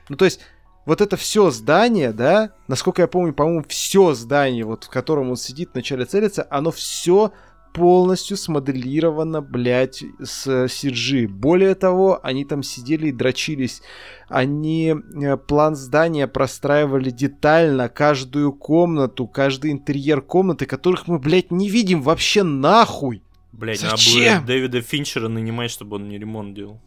Ну, 0.10 0.16
то 0.16 0.26
есть, 0.26 0.42
вот 0.86 1.02
это 1.02 1.18
все 1.18 1.50
здание, 1.50 2.14
да, 2.14 2.52
насколько 2.68 3.02
я 3.02 3.08
помню, 3.08 3.34
по-моему, 3.34 3.66
все 3.68 4.14
здание, 4.14 4.64
вот 4.66 4.84
в 4.84 4.90
котором 4.90 5.32
он 5.32 5.36
сидит, 5.36 5.72
вначале 5.74 6.06
целится, 6.06 6.46
оно 6.50 6.72
все 6.72 7.32
полностью 7.76 8.38
смоделировано, 8.38 9.42
блядь, 9.42 10.02
с 10.24 10.48
CG. 10.48 11.28
Более 11.28 11.76
того, 11.76 12.20
они 12.24 12.46
там 12.46 12.64
сидели 12.64 13.08
и 13.08 13.12
дрочились. 13.12 13.82
Они 14.30 14.96
э, 14.96 15.36
план 15.36 15.76
здания 15.76 16.28
простраивали 16.28 17.10
детально, 17.10 17.90
каждую 17.90 18.54
комнату, 18.54 19.28
каждый 19.28 19.72
интерьер 19.72 20.22
комнаты, 20.22 20.66
которых 20.66 21.08
мы, 21.08 21.20
блядь, 21.20 21.52
не 21.52 21.70
видим 21.70 22.02
вообще 22.02 22.44
нахуй. 22.44 23.25
Блядь, 23.58 23.82
надо 23.84 23.96
было 23.96 24.46
Дэвида 24.46 24.82
Финчера 24.82 25.28
нанимать, 25.28 25.72
чтобы 25.72 25.96
он 25.96 26.08
не 26.08 26.18
ремонт 26.18 26.56
делал. 26.56 26.82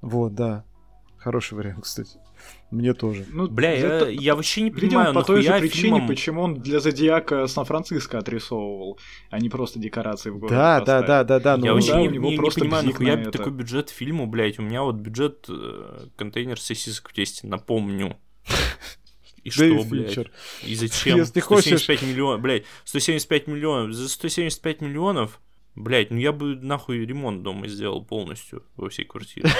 Вот, 0.00 0.34
да. 0.34 0.64
Хороший 1.16 1.54
вариант, 1.54 1.82
кстати. 1.82 2.18
Мне 2.70 2.94
тоже. 2.94 3.26
Ну, 3.30 3.48
Бля, 3.48 3.72
я, 3.72 3.78
это, 3.86 4.08
я 4.10 4.36
вообще 4.36 4.60
не 4.60 4.70
видимо, 4.70 4.88
понимаю, 4.90 5.14
по 5.14 5.22
той 5.24 5.42
же 5.42 5.58
причине, 5.58 5.98
фильмам- 5.98 6.06
почему 6.06 6.42
он 6.42 6.54
для 6.54 6.78
Зодиака 6.80 7.46
Сан-Франциско 7.48 8.18
отрисовывал, 8.18 8.98
а 9.30 9.40
не 9.40 9.48
просто 9.48 9.80
декорации 9.80 10.30
в 10.30 10.38
городе 10.38 10.54
Да, 10.54 10.80
да, 10.82 11.02
да, 11.02 11.24
да, 11.24 11.40
да. 11.40 11.50
Я 11.52 11.56
ну, 11.56 11.72
вообще 11.74 11.92
да, 11.92 12.00
не, 12.02 12.08
не- 12.08 12.18
не 12.36 12.36
понимаю, 12.36 12.86
нахуя 12.86 13.16
на 13.16 13.20
это. 13.22 13.30
такой 13.32 13.52
бюджет 13.52 13.90
фильму, 13.90 14.26
блядь. 14.26 14.58
У 14.58 14.62
меня 14.62 14.82
вот 14.82 14.96
бюджет 14.96 15.46
э, 15.48 16.06
контейнер 16.16 16.60
сосисок 16.60 17.08
в 17.08 17.12
тесте, 17.12 17.46
напомню. 17.48 18.16
И 19.42 19.50
что, 19.50 19.82
блядь? 19.84 20.18
И 20.62 20.74
зачем? 20.74 21.16
Если 21.18 21.40
хочешь- 21.40 21.80
175 21.82 22.02
миллионов, 22.02 22.40
блядь, 22.42 22.64
175 22.84 23.46
миллионов. 23.48 23.92
За 23.94 24.08
175 24.08 24.82
миллионов, 24.82 25.40
блядь, 25.78 26.10
ну 26.10 26.16
я 26.18 26.32
бы 26.32 26.56
нахуй 26.56 27.04
ремонт 27.06 27.42
дома 27.42 27.68
сделал 27.68 28.04
полностью 28.04 28.64
во 28.76 28.88
всей 28.88 29.04
квартире. 29.04 29.50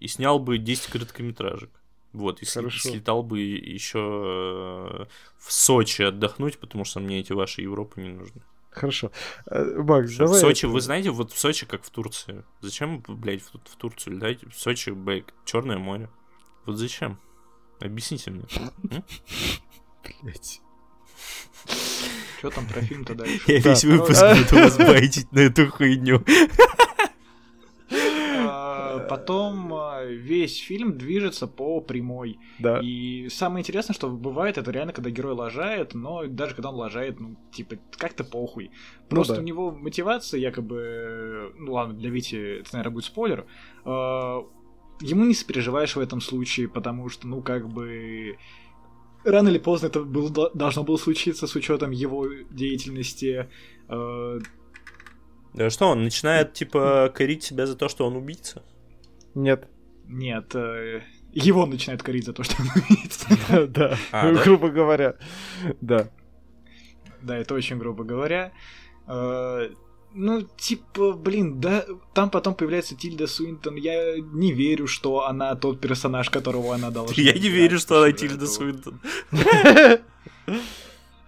И 0.00 0.08
снял 0.08 0.38
бы 0.38 0.58
10 0.58 0.86
короткометражек. 0.90 1.70
Вот, 2.12 2.42
и 2.42 2.46
Хорошо. 2.46 2.90
слетал 2.90 3.22
бы 3.22 3.40
еще 3.40 3.98
в 5.38 5.52
Сочи 5.52 6.02
отдохнуть, 6.02 6.58
потому 6.58 6.84
что 6.84 7.00
мне 7.00 7.20
эти 7.20 7.32
ваши 7.32 7.62
Европы 7.62 8.00
не 8.02 8.10
нужны. 8.10 8.42
Хорошо. 8.70 9.10
Э, 9.46 9.64
Макс, 9.82 10.10
Что, 10.12 10.24
давай... 10.24 10.38
в 10.38 10.40
Сочи, 10.40 10.66
это- 10.66 10.68
вы 10.68 10.80
знаете, 10.80 11.10
вот 11.10 11.32
в 11.32 11.38
Сочи 11.38 11.64
как 11.64 11.82
в 11.84 11.90
Турции. 11.90 12.44
Зачем, 12.60 13.02
блядь, 13.06 13.42
в, 13.42 13.52
в 13.54 13.76
Турцию 13.76 14.16
летать? 14.16 14.42
В 14.44 14.58
Сочи, 14.58 14.90
блядь, 14.90 15.24
Черное 15.44 15.78
море. 15.78 16.10
Вот 16.66 16.76
зачем? 16.76 17.18
Объясните 17.80 18.30
мне. 18.30 18.44
Блядь. 20.22 20.60
Что 22.44 22.56
там 22.56 22.66
про 22.66 22.82
фильм-то 22.82 23.14
дальше? 23.14 23.40
Я 23.46 23.58
весь 23.58 23.84
ну, 23.84 23.92
выпуск 23.92 24.22
буду 24.22 24.62
вас 24.64 24.76
байтить 24.76 25.32
на 25.32 25.40
эту 25.40 25.66
хуйню. 25.70 26.22
А, 28.46 28.98
Потом 29.08 29.72
а, 29.72 30.04
весь 30.04 30.58
фильм 30.60 30.98
движется 30.98 31.46
по 31.46 31.80
прямой. 31.80 32.38
Да. 32.58 32.80
И 32.82 33.30
самое 33.30 33.62
интересное, 33.62 33.94
что 33.94 34.10
бывает, 34.10 34.58
это 34.58 34.70
реально, 34.70 34.92
когда 34.92 35.08
герой 35.08 35.32
лажает, 35.32 35.94
но 35.94 36.26
даже 36.26 36.54
когда 36.54 36.68
он 36.68 36.74
лажает, 36.74 37.18
ну, 37.18 37.36
типа, 37.50 37.76
как-то 37.96 38.24
похуй. 38.24 38.70
Просто 39.08 39.36
да. 39.36 39.40
у 39.40 39.42
него 39.42 39.70
мотивация, 39.70 40.38
якобы, 40.38 41.54
ну 41.58 41.72
ладно, 41.72 41.94
для 41.94 42.10
Вити 42.10 42.60
это, 42.60 42.74
наверное, 42.74 42.92
будет 42.92 43.04
спойлер, 43.06 43.46
а, 43.86 44.44
ему 45.00 45.24
не 45.24 45.32
сопереживаешь 45.32 45.96
в 45.96 46.00
этом 46.00 46.20
случае, 46.20 46.68
потому 46.68 47.08
что, 47.08 47.26
ну, 47.26 47.40
как 47.40 47.70
бы, 47.70 48.36
рано 49.24 49.48
или 49.48 49.58
поздно 49.58 49.86
это 49.88 50.00
было, 50.02 50.50
должно 50.54 50.84
было 50.84 50.96
случиться 50.96 51.46
с 51.46 51.54
учетом 51.56 51.90
его 51.90 52.26
деятельности. 52.50 53.48
А, 53.88 54.38
Да 55.54 55.70
что, 55.70 55.86
он 55.88 56.04
начинает, 56.04 56.52
типа, 56.54 57.12
корить 57.14 57.42
себя 57.42 57.66
за 57.66 57.76
то, 57.76 57.88
что 57.88 58.06
он 58.06 58.16
убийца? 58.16 58.62
Нет. 59.34 59.68
Нет, 60.06 60.54
э, 60.54 61.02
его 61.32 61.66
начинает 61.66 62.02
корить 62.02 62.26
за 62.26 62.32
то, 62.32 62.42
что 62.42 62.56
он 62.60 62.68
убийца. 62.76 63.26
А, 64.12 64.32
да? 64.32 64.42
грубо 64.44 64.68
говоря. 64.68 65.16
Да. 65.80 66.08
Да, 67.22 67.38
это 67.38 67.54
очень 67.54 67.78
грубо 67.78 68.04
говоря. 68.04 68.52
Ну, 70.16 70.42
типа, 70.56 71.12
блин, 71.12 71.60
да, 71.60 71.84
там 72.12 72.30
потом 72.30 72.54
появляется 72.54 72.94
Тильда 72.94 73.26
Суинтон. 73.26 73.74
Я 73.74 74.14
не 74.20 74.52
верю, 74.52 74.86
что 74.86 75.26
она 75.26 75.54
тот 75.56 75.80
персонаж, 75.80 76.30
которого 76.30 76.72
она 76.74 76.90
должна 76.90 77.20
Я 77.20 77.32
не 77.32 77.48
верю, 77.48 77.78
что 77.80 77.98
она 78.02 78.12
Тильда. 78.12 78.46
Суинтон. 78.46 79.00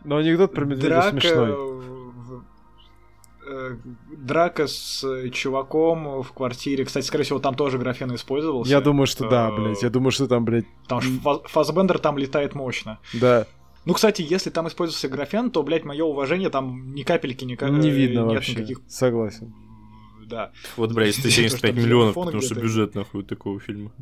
Но 0.04 0.16
анекдот 0.18 0.52
про 0.54 0.64
медведя 0.64 1.10
смешной. 1.10 1.56
э, 3.48 3.76
Драка 4.16 4.66
с 4.68 5.04
чуваком 5.30 6.22
в 6.22 6.32
квартире. 6.32 6.84
Кстати, 6.84 7.06
скорее 7.06 7.24
всего, 7.24 7.38
там 7.40 7.54
тоже 7.54 7.78
графен 7.78 8.14
использовался. 8.14 8.70
Я 8.70 8.80
думаю, 8.80 9.06
что 9.06 9.28
да, 9.28 9.48
Э, 9.50 9.56
блядь. 9.56 9.82
Я 9.82 9.90
думаю, 9.90 10.10
что 10.12 10.26
там, 10.28 10.44
блядь, 10.44 10.66
Потому 10.82 11.00
что 11.00 11.10
Фас- 11.22 11.42
Фассбендер 11.46 11.98
там 11.98 12.18
летает 12.18 12.54
мощно. 12.54 12.98
да. 13.14 13.46
Ну, 13.86 13.94
кстати, 13.94 14.20
если 14.20 14.50
там 14.50 14.66
используется 14.68 15.08
графен, 15.08 15.50
то, 15.50 15.62
блядь, 15.62 15.84
мое 15.84 16.04
уважение 16.04 16.50
там 16.50 16.92
ни 16.92 17.02
капельки 17.02 17.44
ни 17.44 17.56
Не 17.80 17.90
видно 17.90 18.20
Э, 18.20 18.22
нет 18.24 18.34
вообще. 18.34 18.52
никаких. 18.52 18.80
Согласен. 18.88 19.54
Да. 20.26 20.50
Вот, 20.76 20.92
блядь, 20.92 21.14
Потому 21.14 21.30
175 21.30 21.70
что 21.72 21.80
миллионов, 21.80 22.14
потому 22.16 22.42
что 22.42 22.54
бюджет, 22.56 22.96
нахуй, 22.96 23.22
такого 23.22 23.60
фильма. 23.60 23.92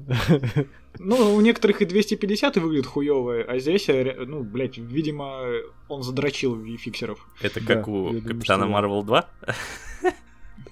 Ну, 0.99 1.35
у 1.35 1.41
некоторых 1.43 1.83
и 1.83 1.85
250 1.85 2.57
и 2.57 2.61
выглядит 2.61 2.87
хуёво, 2.87 3.43
а 3.43 3.59
здесь, 3.59 3.91
э, 3.91 4.25
ну, 4.27 4.43
блядь, 4.43 4.79
видимо, 4.79 5.41
он 5.89 6.03
задрочил 6.03 6.65
фиксеров. 6.79 7.29
Это 7.43 7.61
как 7.61 7.87
у 7.89 8.21
Капитана. 8.23 8.67
Марвел 8.67 9.03
2? 9.03 9.29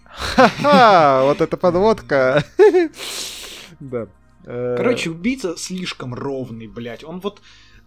Ха-ха! 0.05 1.25
Вот 1.25 1.41
это 1.41 1.57
подводка! 1.57 2.45
Да. 3.81 4.07
Э, 4.45 4.75
Короче, 4.77 5.11
убийца 5.11 5.57
слишком 5.57 6.15
ровный, 6.15 6.69
блядь. 6.69 7.03
Он 7.03 7.19
вот 7.21 7.43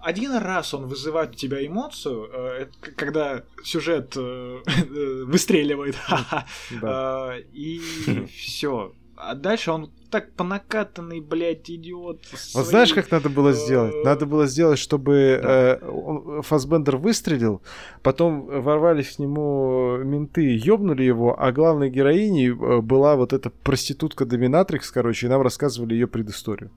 один 0.06 0.38
раз 0.38 0.74
он 0.76 0.86
вызывает 0.86 1.32
у 1.32 1.34
тебя 1.34 1.66
эмоцию, 1.66 2.30
э, 2.32 2.68
когда 2.96 3.44
сюжет 3.64 4.14
э, 4.16 4.60
э, 4.68 5.24
выстреливает, 5.26 5.96
да. 6.08 6.46
э, 7.36 7.42
и 7.54 7.82
все. 8.38 8.94
А 9.18 9.34
дальше 9.34 9.72
он 9.72 9.92
так 10.12 10.34
понакатанный, 10.34 11.22
блядь, 11.22 11.72
идиот. 11.72 12.22
Вот 12.54 12.66
знаешь, 12.68 12.94
как 12.94 13.10
надо 13.10 13.30
было 13.30 13.54
сделать? 13.54 13.96
Надо 14.04 14.28
было 14.28 14.46
сделать, 14.46 14.78
чтобы 14.78 15.14
э, 15.42 15.80
он- 15.90 16.44
Фассбендер 16.44 16.98
выстрелил, 16.98 17.62
потом 18.04 18.46
ворвались 18.46 19.16
к 19.16 19.20
нему 19.20 19.98
менты, 20.04 20.56
ёбнули 20.56 21.04
его, 21.04 21.36
а 21.42 21.52
главной 21.52 21.90
героиней 21.90 22.52
была 22.82 23.16
вот 23.16 23.34
эта 23.34 23.50
проститутка-доминатрикс, 23.50 24.92
короче, 24.92 25.26
и 25.26 25.30
нам 25.30 25.42
рассказывали 25.42 25.94
ее 25.94 26.08
предысторию. 26.08 26.70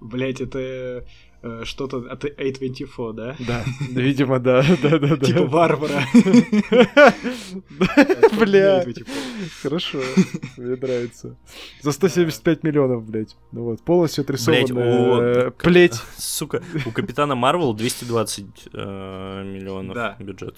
Блять, 0.00 0.40
это 0.40 1.04
что-то 1.64 1.98
от 2.10 2.24
A24, 2.24 3.12
да? 3.12 3.36
Да, 3.46 3.64
видимо, 3.90 4.38
да, 4.38 4.62
да, 4.82 4.98
да, 4.98 5.16
да. 5.16 5.26
Типа 5.26 5.44
варвара. 5.46 6.02
Бля, 8.38 8.82
A24. 8.84 9.06
хорошо, 9.62 10.00
мне 10.56 10.76
нравится. 10.76 11.36
За 11.82 11.92
175 11.92 12.62
миллионов, 12.62 13.04
блядь. 13.08 13.36
Ну 13.52 13.64
вот, 13.64 13.82
полностью 13.82 14.22
отрисованная 14.22 15.48
у- 15.48 15.50
плеть. 15.52 16.00
Сука, 16.16 16.62
у 16.86 16.90
Капитана 16.90 17.34
Марвел 17.34 17.74
220 17.74 18.68
э, 18.72 19.42
миллионов 19.44 19.94
Да. 19.94 20.16
бюджет. 20.18 20.56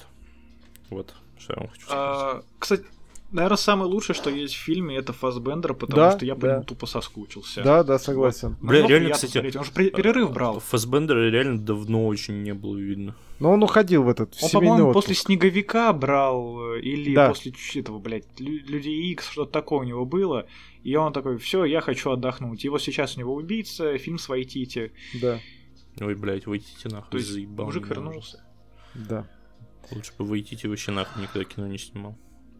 Вот, 0.90 1.14
что 1.38 1.54
я 1.54 1.60
вам 1.60 1.68
хочу 1.70 1.82
сказать. 1.86 1.98
А, 1.98 2.42
Кстати, 2.58 2.84
наверное, 3.32 3.56
самое 3.56 3.90
лучшее, 3.90 4.14
что 4.14 4.30
есть 4.30 4.54
в 4.54 4.58
фильме, 4.58 4.96
это 4.96 5.12
Фассбендер, 5.12 5.74
потому 5.74 5.96
Да, 5.96 6.16
что 6.16 6.24
я 6.26 6.34
по 6.34 6.42
да. 6.42 6.54
нему 6.54 6.64
тупо 6.64 6.86
соскучился. 6.86 7.62
Да, 7.62 7.82
да, 7.84 7.98
согласен. 7.98 8.56
Бля, 8.60 8.78
Много 8.80 8.88
реально, 8.94 9.10
кстати, 9.10 9.32
смотреть. 9.32 9.56
Он 9.56 9.64
же 9.64 9.72
перерыв 9.72 10.32
брал. 10.32 10.60
Фассбендера 10.60 11.28
реально 11.30 11.58
давно 11.58 12.06
очень 12.06 12.42
не 12.42 12.54
было 12.54 12.76
видно. 12.76 13.14
Но 13.38 13.52
он 13.52 13.62
уходил 13.62 14.02
в 14.04 14.08
этот 14.08 14.34
в 14.34 14.42
Он, 14.42 14.48
семейный 14.48 14.68
по-моему, 14.68 14.92
после 14.92 15.14
Снеговика 15.14 15.92
брал, 15.92 16.74
э, 16.76 16.80
или 16.80 17.14
Да. 17.14 17.28
после 17.28 17.52
этого, 17.74 17.98
блядь, 17.98 18.24
Лю- 18.40 18.64
Людей 18.66 19.12
Икс, 19.12 19.28
что-то 19.28 19.52
такое 19.52 19.80
у 19.80 19.84
него 19.84 20.06
было. 20.06 20.46
И 20.82 20.94
он 20.96 21.12
такой, 21.12 21.36
все, 21.38 21.64
я 21.64 21.80
хочу 21.82 22.10
отдохнуть. 22.12 22.64
И 22.64 22.68
вот 22.70 22.80
сейчас 22.80 23.16
у 23.16 23.20
него 23.20 23.34
убийца, 23.34 23.98
фильм 23.98 24.18
с 24.18 24.28
Вайтити. 24.28 24.92
Да, 25.20 25.38
Ой, 26.00 26.14
блядь, 26.14 26.46
выйдите 26.46 26.88
нахуй, 26.88 27.10
То 27.10 27.16
есть 27.18 27.28
заебал 27.30 27.66
мужик 27.66 27.86
вернулся. 27.88 28.42
да. 28.94 29.28
Лучше 29.90 30.12
бы 30.18 30.24
выйти 30.24 30.66
вообще 30.66 30.90
нахуй 30.92 31.22
никогда 31.22 31.44
кино 31.44 31.66
не 31.68 31.78
снимал. 31.78 32.16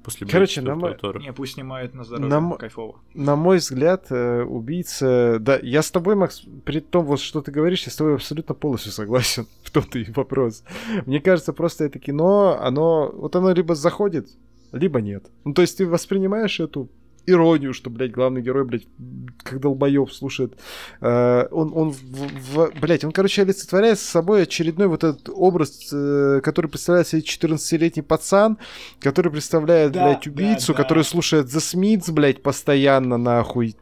После 0.07 0.25
Короче, 0.25 0.61
на 0.61 0.77
мой- 0.77 0.95
Тора. 0.95 1.19
Не, 1.19 1.33
пусть 1.33 1.55
снимает 1.55 1.93
на 1.93 2.05
здоровье, 2.05 2.31
Нам- 2.31 2.57
кайфово. 2.59 3.01
На 3.15 3.35
мой 3.35 3.57
взгляд, 3.57 4.07
э, 4.11 4.45
убийца... 4.45 5.39
Да, 5.41 5.59
я 5.61 5.83
с 5.83 5.91
тобой, 5.91 6.15
Макс, 6.15 6.45
при 6.65 6.79
том, 6.79 7.05
вот 7.07 7.19
что 7.19 7.43
ты 7.43 7.51
говоришь, 7.51 7.83
я 7.87 7.91
с 7.91 7.97
тобой 7.97 8.15
абсолютно 8.15 8.55
полностью 8.55 8.93
согласен. 8.93 9.49
В 9.65 9.73
том-то 9.73 9.99
и 9.99 10.09
вопрос. 10.13 10.63
Мне 11.07 11.19
кажется, 11.19 11.53
просто 11.53 11.83
это 11.87 11.99
кино, 11.99 12.57
оно... 12.63 13.11
Вот 13.13 13.35
оно 13.35 13.51
либо 13.51 13.75
заходит, 13.75 14.29
либо 14.71 15.01
нет. 15.01 15.27
Ну, 15.43 15.55
то 15.55 15.63
есть 15.63 15.79
ты 15.79 15.87
воспринимаешь 15.89 16.61
эту 16.61 16.89
иронию, 17.27 17.75
что, 17.75 17.91
блядь, 17.91 18.13
главный 18.13 18.41
герой, 18.43 18.65
блядь, 18.65 18.87
как 19.43 19.61
долбоеб 19.61 20.11
слушает. 20.13 20.59
Э, 21.01 21.47
он, 21.51 21.73
он, 21.75 21.91
в, 21.91 22.01
в- 22.01 22.73
блядь, 22.81 23.05
он, 23.05 23.13
короче, 23.13 23.43
олицетворяет 23.43 23.99
с 23.99 24.03
собой 24.03 24.43
очередной 24.43 24.87
вот 24.87 25.05
этот 25.05 25.29
образ, 25.33 25.89
э, 25.93 26.41
который 26.43 26.69
представляет 26.69 27.09
себе 27.09 27.23
14-летний 27.23 28.03
пацан, 28.03 28.59
который 29.01 29.31
представляет, 29.33 29.93
Да, 29.93 30.05
блядь, 30.05 30.25
да, 30.25 30.31
убийцу, 30.31 30.73
да. 30.75 30.83
который 30.83 31.05
слушает 31.05 31.47
The 31.47 31.59
Smiths, 31.59 32.13
блядь, 32.13 32.43
постоянно, 32.43 33.17
нахуй. 33.17 33.77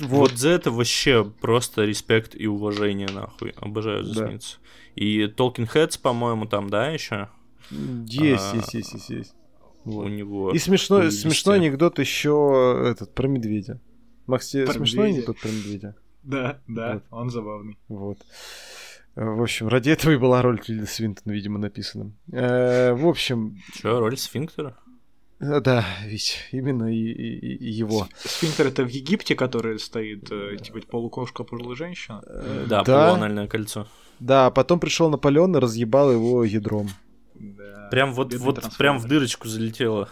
Вот. 0.00 0.08
Вот. 0.30 0.32
за 0.32 0.48
это 0.50 0.70
вообще 0.72 1.24
просто 1.40 1.84
респект 1.84 2.34
и 2.34 2.46
уважение, 2.48 3.08
нахуй. 3.08 3.54
Обожаю 3.60 4.02
Да. 4.02 4.08
засмеяться. 4.12 4.56
И 4.96 5.26
Talking 5.26 5.68
Heads, 5.72 6.00
по-моему, 6.00 6.46
там, 6.46 6.68
да, 6.70 6.88
еще? 6.90 7.28
Есть, 7.70 8.44
А, 8.52 8.56
есть, 8.56 8.74
есть, 8.74 8.92
есть, 8.94 9.10
есть. 9.10 9.34
Вот. 9.84 10.06
У 10.06 10.08
него. 10.08 10.52
И 10.52 10.58
смешной, 10.58 11.10
смешной 11.12 11.56
анекдот 11.56 11.98
еще 11.98 12.86
этот 12.90 13.14
про 13.14 13.26
медведя. 13.28 13.80
Макс, 14.26 14.48
тебе 14.48 14.64
Про 14.64 14.72
смешной 14.74 15.08
медведя. 15.08 15.18
анекдот 15.30 15.38
про 15.42 15.48
медведя? 15.48 15.94
Да, 16.22 16.58
да, 16.68 16.92
Вот. 16.94 17.02
он 17.10 17.30
забавный. 17.30 17.76
Вот. 17.88 18.18
В 19.14 19.42
общем, 19.42 19.68
ради 19.68 19.90
этого 19.90 20.12
и 20.12 20.16
была 20.16 20.42
роль 20.42 20.58
Тильда 20.60 20.86
Свинтона, 20.86 21.32
видимо, 21.32 21.58
написана. 21.58 22.10
Э, 22.32 22.92
В 22.94 23.06
общем, 23.06 23.58
Че, 23.74 23.98
роль 24.00 24.16
сфинктера? 24.16 24.74
э, 25.40 25.60
да, 25.60 25.84
ведь 26.06 26.38
именно 26.50 26.92
и, 26.92 26.96
и- 27.12 27.56
и 27.56 27.70
его. 27.70 28.08
Сфинктер 28.18 28.68
это 28.68 28.82
в 28.84 28.88
Египте, 28.88 29.34
который 29.36 29.78
стоит, 29.78 30.30
типа 30.62 30.80
полукошка, 30.90 31.44
пожилая 31.44 31.76
женщина. 31.76 32.22
Э, 32.26 32.64
Да, 32.68 32.82
да, 32.82 33.06
полуанальное 33.08 33.46
кольцо. 33.46 33.86
да, 34.18 34.50
потом 34.50 34.80
пришел 34.80 35.10
Наполеон 35.10 35.54
и 35.56 35.60
разъебал 35.60 36.10
его 36.10 36.42
ядром. 36.42 36.88
Да. 37.34 37.88
Прям 37.90 38.12
вот, 38.12 38.34
вот 38.34 38.62
прям 38.78 38.98
в 38.98 39.06
дырочку 39.06 39.48
залетело. 39.48 40.08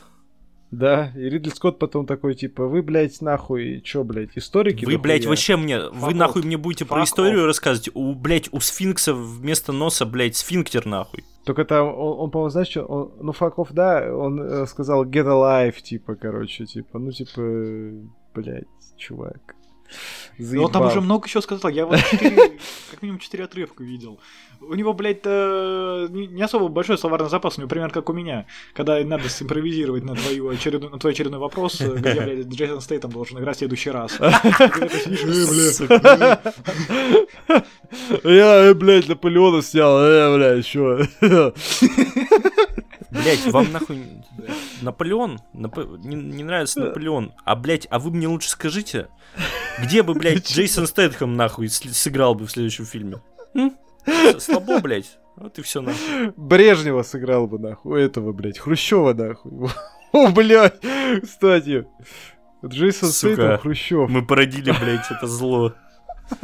Да, 0.71 1.13
и 1.15 1.29
Ридли 1.29 1.51
Скотт 1.51 1.79
потом 1.79 2.07
такой, 2.07 2.35
типа, 2.35 2.67
вы, 2.67 2.83
блядь, 2.83 3.21
нахуй, 3.21 3.83
чё, 3.83 4.05
блядь, 4.05 4.31
историки? 4.37 4.87
Вы, 4.87 4.97
блядь, 4.97 5.21
дохуя?» 5.21 5.31
вообще 5.33 5.57
мне, 5.59 5.79
вы 5.91 6.13
off. 6.13 6.15
нахуй 6.15 6.43
мне 6.43 6.57
будете 6.57 6.87
про 6.87 7.03
Fuck 7.03 7.05
историю 7.05 7.45
рассказывать? 7.45 7.91
У, 7.93 8.15
блядь, 8.15 8.49
у 8.53 8.61
сфинкса 8.61 9.13
вместо 9.13 9.73
носа, 9.73 10.07
блядь, 10.07 10.35
сфинктер 10.35 10.87
нахуй. 10.87 11.25
Только 11.45 11.67
там, 11.67 11.89
он, 11.89 12.21
он, 12.21 12.31
по-моему, 12.31 12.49
знаешь, 12.49 12.69
что, 12.69 12.85
он, 12.87 13.13
ну, 13.21 13.33
факов, 13.33 13.69
да, 13.73 14.17
он 14.17 14.41
э, 14.41 14.67
сказал 14.67 15.05
get 15.05 15.27
alive, 15.27 15.79
типа, 15.83 16.15
короче, 16.15 16.65
типа, 16.65 16.99
ну, 16.99 17.13
типа, 17.13 17.43
блядь, 18.35 18.65
чувак. 18.97 19.55
Ну, 20.39 20.65
он 20.65 20.73
там 20.73 20.83
Заебал. 20.83 20.89
уже 20.89 21.01
много 21.03 21.29
чего 21.29 21.43
сказал. 21.43 21.71
Я 21.71 21.85
вот 21.85 21.99
четыре- 21.99 22.59
как 22.91 23.03
минимум 23.03 23.21
четыре 23.21 23.45
отрывка 23.45 23.85
видел. 23.85 24.21
У 24.69 24.75
него, 24.75 24.93
блядь, 24.93 25.21
э, 25.25 26.07
не 26.11 26.43
особо 26.43 26.69
большой 26.69 26.97
словарный 26.99 27.29
запас, 27.29 27.59
у 27.59 27.61
него 27.61 27.69
примерно 27.69 27.93
как 27.93 28.09
у 28.09 28.13
меня. 28.13 28.47
Когда 28.75 29.03
надо 29.05 29.29
симпровизировать 29.29 30.05
на, 30.05 30.15
твою 30.15 30.49
очередную, 30.49 30.91
на 30.93 30.99
твой 30.99 31.13
очередной 31.13 31.41
вопрос, 31.41 31.81
э, 31.81 31.95
где, 31.97 32.13
блядь, 32.21 32.47
Джейсон 32.49 32.81
Стейтом 32.81 33.11
должен 33.13 33.39
играть 33.39 33.57
в 33.57 33.59
следующий 33.59 33.91
раз. 33.91 34.13
Ты 34.19 34.31
такой 34.59 34.89
сидишь, 34.91 35.81
«Э, 35.81 35.99
бля, 35.99 36.41
Я, 38.25 38.65
э, 38.71 38.75
блядь, 38.75 39.09
Наполеона 39.09 39.63
снял, 39.63 39.99
э, 40.01 40.37
блядь, 40.37 40.65
чё? 40.67 41.01
Блядь, 43.11 43.47
вам 43.53 43.71
нахуй 43.73 43.99
Наполеон? 44.81 45.39
Нап- 45.53 45.99
Не, 46.03 46.17
не 46.17 46.45
нравится 46.45 46.81
Наполеон. 46.81 47.33
А, 47.45 47.55
блядь, 47.57 47.87
а 47.91 47.99
вы 47.99 48.11
мне 48.11 48.27
лучше 48.27 48.49
скажите, 48.49 49.09
где 49.83 50.03
бы, 50.03 50.15
блядь, 50.15 50.51
Джейсон 50.51 50.87
Стэтхэм 50.87 51.37
нахуй 51.37 51.69
сыграл 51.69 52.35
бы 52.35 52.47
в 52.47 52.51
следующем 52.51 52.87
фильме? 52.87 53.21
М? 53.55 53.77
С- 54.07 54.41
Слабо, 54.45 54.81
блядь. 54.81 55.19
Вот 55.37 55.59
и 55.59 55.63
все 55.63 55.81
нахуй. 55.81 56.33
Брежнева 56.37 57.03
сыграл 57.03 57.47
бы, 57.47 57.59
нахуй, 57.59 58.03
этого, 58.03 58.33
блядь, 58.33 58.59
Хрущева, 58.59 59.13
нахуй. 59.15 59.69
О, 60.13 60.31
блядь, 60.31 60.79
кстати, 61.23 61.87
Джейсон 62.65 63.09
Сука. 63.09 63.59
Хрущев. 63.59 64.11
Мы 64.11 64.25
породили, 64.25 64.73
блядь, 64.79 65.11
это 65.11 65.27
зло. 65.27 65.73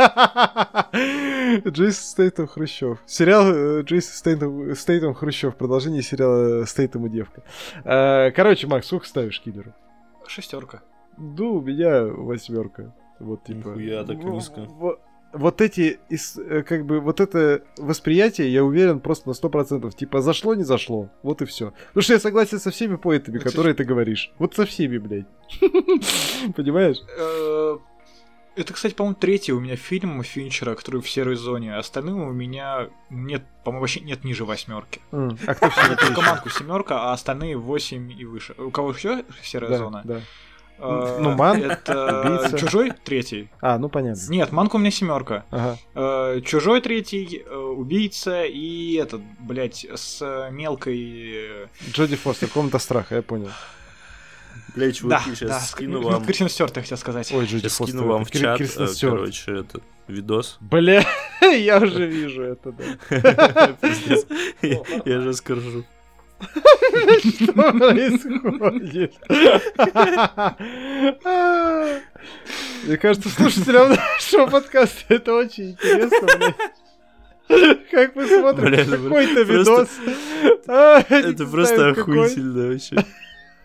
Джейсон 1.67 1.93
Стейтем 2.05 2.47
Хрущев. 2.47 2.99
Сериал 3.07 3.45
э, 3.53 3.83
Джейсон 3.83 4.15
Стейтем, 4.15 4.75
Стейтем 4.75 5.15
Хрущев. 5.15 5.57
Продолжение 5.57 6.03
сериала 6.03 6.67
Стейтем 6.67 7.07
и 7.07 7.11
девка. 7.11 7.43
Э, 7.85 8.31
Короче, 8.33 8.67
Макс, 8.67 8.87
сколько 8.87 9.07
ставишь 9.07 9.41
киллеру? 9.41 9.75
Шестерка. 10.27 10.83
Ну, 11.17 11.55
у 11.57 11.61
меня 11.61 12.05
восьмерка. 12.05 12.95
Вот 13.19 13.45
типа. 13.45 13.69
Нихуя 13.69 14.05
так 14.05 14.19
в- 14.19 14.25
низко. 14.25 14.61
в- 14.63 14.99
Вот 15.33 15.61
эти, 15.61 16.01
э, 16.11 16.63
как 16.63 16.87
бы, 16.87 17.01
вот 17.01 17.21
это 17.21 17.63
восприятие, 17.77 18.51
я 18.53 18.65
уверен, 18.65 19.01
просто 19.01 19.29
на 19.29 19.35
100%. 19.35 19.95
Типа, 19.95 20.23
зашло, 20.23 20.55
не 20.55 20.65
зашло. 20.65 21.11
Вот 21.23 21.43
и 21.43 21.45
все. 21.45 21.73
Потому 21.89 22.03
что 22.03 22.13
я 22.15 22.21
согласен 22.21 22.59
со 22.59 22.71
всеми 22.71 22.97
поэтами, 22.97 23.39
которые 23.39 23.75
ты 23.75 23.85
говоришь. 23.85 24.33
Вот 24.39 24.55
со 24.55 24.65
всеми, 24.65 24.97
блядь. 24.99 25.27
Понимаешь? 26.57 26.99
Э, 27.19 27.79
Это, 28.57 28.73
кстати, 28.73 28.95
по-моему, 28.95 29.17
третий 29.21 29.53
у 29.53 29.61
меня 29.61 29.77
фильм 29.77 30.23
Финчера, 30.25 30.75
который 30.75 31.01
в 31.01 31.09
серой 31.09 31.37
зоне. 31.37 31.77
Остальные 31.77 32.15
у 32.15 32.33
меня 32.33 32.89
нет, 33.11 33.43
по-моему, 33.65 33.83
вообще 33.83 34.01
нет 34.01 34.25
ниже 34.25 34.45
восьмерки. 34.45 35.01
А 35.13 35.55
кто 35.55 35.69
все 35.71 35.97
Только 35.97 36.51
семерка, 36.51 37.11
а 37.11 37.13
остальные 37.13 37.57
восемь 37.57 38.11
и 38.11 38.25
выше. 38.25 38.55
У 38.59 38.71
кого 38.71 38.91
еще 38.91 39.25
серая 39.43 39.71
Да, 39.71 39.79
зона? 39.79 40.03
да. 40.05 40.21
Э, 40.79 41.19
Ну, 41.21 41.35
Ман, 41.35 41.63
Это 41.63 42.21
убийца. 42.23 42.59
Чужой 42.59 42.93
третий. 43.05 43.49
А, 43.61 43.79
ну 43.79 43.89
понятно. 43.89 44.21
Нет, 44.29 44.53
Манка 44.53 44.77
у 44.77 44.79
меня 44.79 44.91
семерка. 44.91 45.45
Ага. 45.51 45.79
Э, 45.95 46.41
Чужой 46.45 46.81
третий, 46.81 47.43
э, 47.45 47.55
убийца 47.55 48.45
и 48.45 48.95
этот, 48.95 49.21
блядь, 49.41 49.87
с 49.95 50.49
мелкой... 50.51 51.69
Джоди 51.91 52.17
Фостер, 52.17 52.49
комната 52.49 52.79
страха, 52.79 53.17
я 53.17 53.23
понял. 53.23 53.51
Бля, 54.75 54.93
чуваки, 54.93 55.31
да, 55.31 55.35
сейчас 55.35 55.51
да, 55.51 55.61
скину 55.61 56.01
ну, 56.01 56.09
вам. 56.11 56.25
Кристин 56.25 56.49
Стюарт, 56.49 56.77
я 56.77 56.83
хотел 56.83 56.99
сказать. 56.99 57.33
Ой, 57.33 57.47
Джоди 57.47 57.63
Сейчас 57.63 57.77
Фостер. 57.79 57.97
скину 57.97 58.13
вам 58.13 58.25
в 58.25 58.31
чат, 58.31 58.61
короче, 59.01 59.61
этот 59.61 59.83
видос. 60.07 60.59
Бля, 60.61 61.05
я 61.41 61.79
уже 61.79 62.07
вижу 62.07 62.43
это, 62.43 62.73
да. 62.73 63.73
Пиздец. 63.81 64.27
Я 65.05 65.21
же 65.21 65.33
скажу. 65.35 65.85
Что 66.39 67.73
происходит? 67.73 69.15
Мне 72.85 72.97
кажется, 72.97 73.29
слушателям 73.29 73.89
нашего 73.91 74.47
подкаста 74.47 75.05
это 75.09 75.35
очень 75.35 75.71
интересно. 75.73 76.55
Как 77.91 78.15
мы 78.15 78.27
смотрим 78.27 78.91
какой-то 78.91 79.43
видос. 79.43 79.89
а, 80.69 81.01
Это 81.09 81.47
просто 81.47 81.89
охуительно 81.89 82.69
вообще. 82.69 82.97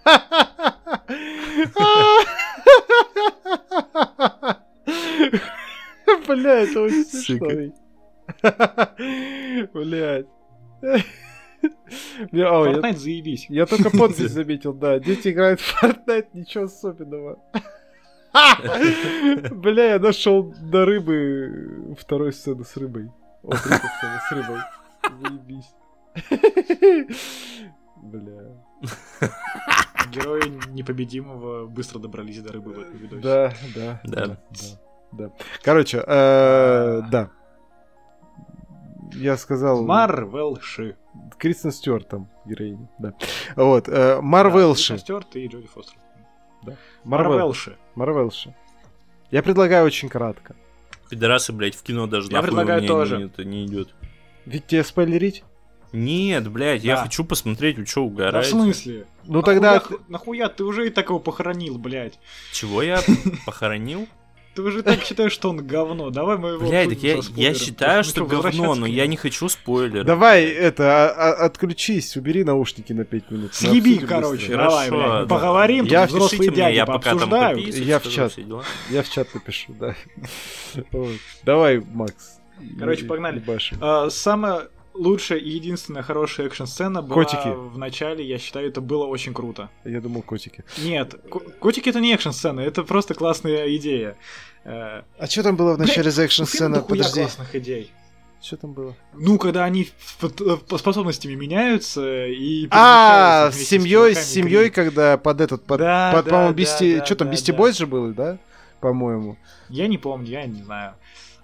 Бля, 6.28 6.59
это 6.61 6.82
очень 6.82 7.05
смешно. 7.05 7.74
Блядь. 9.74 10.28
Fortnite 12.32 12.97
заебись. 12.97 13.45
Я 13.49 13.66
только 13.66 13.89
подпись 13.89 14.32
заметил, 14.32 14.74
да. 14.74 14.99
Дети 14.99 15.30
играют 15.30 15.59
в 15.59 15.84
Fortnite, 15.84 16.28
ничего 16.34 16.66
особенного. 16.66 17.39
Бля, 19.51 19.93
я 19.93 19.99
нашел 19.99 20.43
до 20.43 20.86
рыбы 20.86 21.95
второй 21.99 22.34
сцены 22.34 22.64
с 22.64 22.76
рыбой. 22.78 23.11
О, 23.43 23.55
сцена 23.55 24.22
с 24.28 24.32
рыбой. 24.32 24.59
Заебись. 25.22 25.76
Бля. 27.97 28.43
Герои 30.11 30.49
непобедимого 30.72 31.66
быстро 31.68 31.99
добрались 31.99 32.41
до 32.41 32.53
рыбы 32.53 32.74
в 32.74 32.80
этом 32.80 32.97
видосе. 32.97 33.22
Да, 33.22 33.53
да, 33.76 34.01
Да. 34.03 34.26
да, 34.28 34.28
да, 34.28 34.38
да. 35.11 35.32
Короче, 35.64 36.03
э, 36.05 37.01
да. 37.11 37.30
Я 39.14 39.38
сказал... 39.38 39.84
Марвелши. 39.86 40.97
Кристен 41.38 41.72
Стюарт 41.72 42.07
там 42.09 42.30
героиня, 42.45 42.89
да. 42.99 43.14
Вот, 43.55 43.88
э, 43.89 44.20
Марвелши. 44.22 44.93
Да, 44.93 44.99
Стюарт 44.99 45.36
и 45.36 45.47
Джоди 45.47 45.68
Фостер. 45.68 45.95
Марвел. 47.03 47.30
Марвелши. 47.32 47.78
Марвелши. 47.95 48.55
Я 49.32 49.43
предлагаю 49.43 49.86
очень 49.86 50.09
кратко. 50.09 50.55
Пидорасы, 51.09 51.51
блядь, 51.53 51.76
в 51.76 51.84
кино 51.84 52.07
даже 52.07 52.28
Я 52.30 52.38
нахуй 52.38 52.47
предлагаю 52.47 52.88
тоже. 52.88 53.18
не- 53.18 53.24
это 53.26 53.43
не 53.43 53.66
идет. 53.66 53.93
Ведь 54.45 54.68
тебе 54.68 54.84
спойлерить? 54.84 55.43
Нет, 55.91 56.49
блядь, 56.49 56.84
я 56.84 56.95
Да. 56.95 57.03
хочу 57.03 57.24
посмотреть, 57.24 57.78
вы 57.78 57.86
что, 57.86 58.01
Да 58.01 58.05
в 58.05 58.07
угораете? 58.14 58.49
смысле? 58.49 59.05
Ну 59.26 59.41
тогда... 59.43 59.74
Нахуя, 59.76 59.99
нахуя? 60.07 60.49
Ты 60.49 60.64
уже 60.64 60.88
и 60.88 60.89
так 60.89 61.09
его 61.09 61.20
похоронил, 61.20 61.78
блядь. 61.78 62.18
Чего 62.51 62.82
я 62.82 62.99
похоронил? 63.45 64.07
Ты 64.55 64.61
уже 64.61 64.83
так 64.83 65.01
считаешь, 65.03 65.31
что 65.31 65.49
он 65.49 65.65
говно. 65.65 66.11
Давай 66.11 66.37
мы 66.37 66.49
его 66.49 66.69
Блядь, 66.69 66.89
так 66.89 66.99
я, 66.99 67.19
я 67.35 67.53
считаю, 67.55 68.03
что 68.03 68.25
говно, 68.25 68.75
но 68.75 68.85
я 68.85 69.07
не 69.07 69.17
хочу 69.17 69.49
спойлер. 69.49 70.03
Давай 70.03 70.45
это, 70.45 71.09
а- 71.09 71.31
а- 71.31 71.45
отключись, 71.45 72.15
убери 72.15 72.43
наушники 72.43 72.93
на 72.93 73.03
5 73.03 73.31
минут. 73.31 73.55
Съеби, 73.55 73.97
короче, 73.97 74.41
быстро. 74.41 74.57
давай, 74.57 74.89
Хорошо, 74.89 75.07
блядь, 75.09 75.27
да. 75.27 75.35
поговорим, 75.35 75.85
Я- 75.85 76.01
тут 76.07 76.15
взрослые 76.15 76.51
мне, 76.51 76.57
дяди 76.57 76.75
я 76.75 76.85
пока 76.85 77.15
там 77.15 77.57
Я 77.57 77.99
в 77.99 78.07
чат. 78.07 78.37
Я 78.91 79.01
в 79.01 79.09
чат 79.09 79.33
напишу, 79.33 79.73
да. 79.79 79.95
Давай, 81.43 81.79
Макс. 81.93 82.39
Короче, 82.77 83.05
погнали. 83.05 83.37
ебашим. 83.39 83.77
Лучшая 84.93 85.39
и 85.39 85.49
единственная 85.49 86.03
хорошая 86.03 86.47
экшн-сцена 86.47 87.01
была 87.01 87.23
Котики. 87.23 87.47
в 87.47 87.77
начале, 87.77 88.23
я 88.25 88.37
считаю, 88.37 88.67
это 88.67 88.79
было 88.79 89.05
очень 89.05 89.33
круто. 89.33 89.69
Я 89.83 90.01
думал, 90.01 90.21
котики. 90.21 90.63
Нет, 90.77 91.15
ко- 91.31 91.39
котики 91.39 91.89
это 91.89 91.99
не 91.99 92.13
экшн-сцена, 92.13 92.59
это 92.61 92.83
просто 92.83 93.15
классная 93.15 93.75
идея. 93.77 94.15
Э, 94.63 95.01
А 95.17 95.27
что 95.27 95.41
там 95.43 95.55
было 95.55 95.73
в 95.73 95.79
начале 95.79 96.11
за 96.11 96.23
экшн-сцена? 96.23 96.81
Подожди. 96.81 97.21
классных 97.21 97.55
идей. 97.55 97.91
Что 98.41 98.57
там 98.57 98.73
было? 98.73 98.93
Ну, 99.13 99.37
когда 99.39 99.63
они 99.63 99.89
э, 100.21 100.57
способностями 100.77 101.33
меняются 101.33 102.27
и 102.27 102.67
А, 102.71 103.49
с 103.51 103.55
семьей, 103.55 104.13
с 104.15 104.25
семьей, 104.25 104.69
когда 104.69 105.17
под 105.17 105.39
этот, 105.41 105.65
под, 105.65 105.79
Да, 105.79 106.11
под, 106.13 106.25
да, 106.25 106.29
по-моему, 106.29 106.51
да, 106.51 106.57
Бисти, 106.57 106.97
да, 106.99 107.05
что 107.05 107.15
там, 107.15 107.27
да, 107.29 107.31
Бисти 107.31 107.51
да. 107.51 107.57
Бойс 107.57 107.77
же 107.77 107.87
был, 107.87 108.13
да? 108.13 108.37
По-моему. 108.81 109.37
Я 109.69 109.87
не 109.87 109.97
помню, 109.97 110.27
я 110.29 110.45
не 110.45 110.61
знаю. 110.61 110.93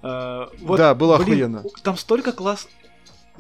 Э, 0.04 0.48
вот, 0.62 0.78
Да, 0.78 0.94
было 0.94 1.18
блин, 1.18 1.56
охуенно. 1.56 1.64
Там 1.84 1.98
столько 1.98 2.32
класс... 2.34 2.68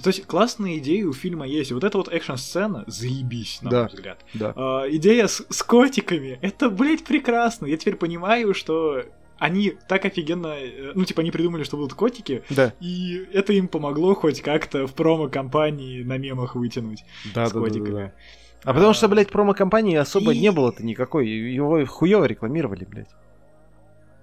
То 0.01 0.09
есть 0.09 0.25
классные 0.25 0.77
идеи 0.79 1.03
у 1.03 1.13
фильма 1.13 1.45
есть. 1.47 1.71
Вот 1.71 1.83
эта 1.83 1.97
вот 1.97 2.07
экшн-сцена, 2.07 2.83
заебись, 2.87 3.61
на 3.61 3.69
Да. 3.69 3.79
мой 3.81 3.89
взгляд. 3.89 4.19
Да. 4.33 4.53
А, 4.55 4.85
идея 4.89 5.27
с, 5.27 5.45
с 5.49 5.63
котиками, 5.63 6.39
это, 6.41 6.69
блядь, 6.69 7.03
прекрасно. 7.03 7.65
Я 7.65 7.77
теперь 7.77 7.95
понимаю, 7.95 8.53
что 8.53 9.03
они 9.37 9.75
так 9.87 10.05
офигенно... 10.05 10.47
э, 10.57 10.91
Ну, 10.95 11.05
типа, 11.05 11.21
они 11.21 11.31
придумали, 11.31 11.63
что 11.63 11.77
будут 11.77 11.93
котики, 11.93 12.43
Да. 12.49 12.73
и 12.81 13.25
это 13.33 13.53
им 13.53 13.67
помогло 13.67 14.13
хоть 14.15 14.41
как-то 14.41 14.85
в 14.87 14.93
промо-компании 14.93 16.03
на 16.03 16.17
мемах 16.17 16.55
вытянуть 16.55 17.03
Да, 17.33 17.45
с 17.45 17.51
да, 17.53 17.59
да, 17.59 17.59
да, 17.59 17.59
котиками. 17.59 17.95
да. 17.95 18.11
А 18.65 18.73
потому 18.73 18.93
что, 18.93 19.07
блядь, 19.07 19.29
промо-компании 19.29 19.95
особо 19.95 20.33
И- 20.33 20.39
не 20.39 20.51
было-то 20.51 20.83
никакой. 20.85 21.29
Его 21.29 21.85
хуево 21.85 22.25
рекламировали, 22.25 22.83
блядь. 22.83 23.07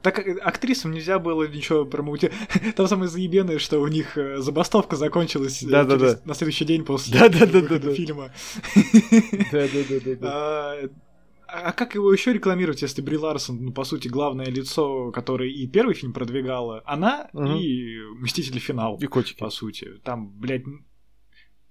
Так 0.06 0.14
как 0.14 0.26
актрисам 0.46 0.92
нельзя 0.92 1.18
было 1.18 1.48
ничего 1.48 1.84
промоутировать. 1.84 2.38
Там 2.76 2.86
самое 2.86 3.08
заебенное, 3.08 3.58
что 3.58 3.80
у 3.80 3.88
них 3.88 4.16
э, 4.16 4.36
забастовка 4.38 4.94
закончилась 4.94 5.64
э, 5.64 5.66
Да-да-да. 5.68 6.10
через- 6.12 6.24
на 6.24 6.34
следующий 6.34 6.64
день 6.64 6.84
после 6.84 7.12
Да-да-да-да-да. 7.18 7.58
выхода 7.60 7.92
фильма. 7.94 8.30
Да, 9.50 9.66
да, 9.66 9.80
да, 9.88 10.00
да, 10.04 10.14
да. 10.14 10.28
А 10.32 10.88
а 11.48 11.72
как 11.72 11.96
его 11.96 12.12
еще 12.12 12.32
рекламировать, 12.32 12.82
если 12.82 13.02
Бри 13.02 13.16
Ларсон, 13.16 13.64
ну, 13.64 13.72
по 13.72 13.82
сути, 13.82 14.06
главное 14.06 14.46
лицо, 14.46 15.10
которое 15.10 15.48
и 15.50 15.66
первый 15.66 15.94
фильм 15.96 16.12
продвигала, 16.12 16.82
она 16.86 17.28
Мгм. 17.32 17.56
и 17.56 17.98
Мстители 18.20 18.60
Финал, 18.60 18.98
И 19.00 19.06
котики. 19.06 19.38
по 19.38 19.50
сути. 19.50 19.88
Там, 20.04 20.28
блядь, 20.38 20.62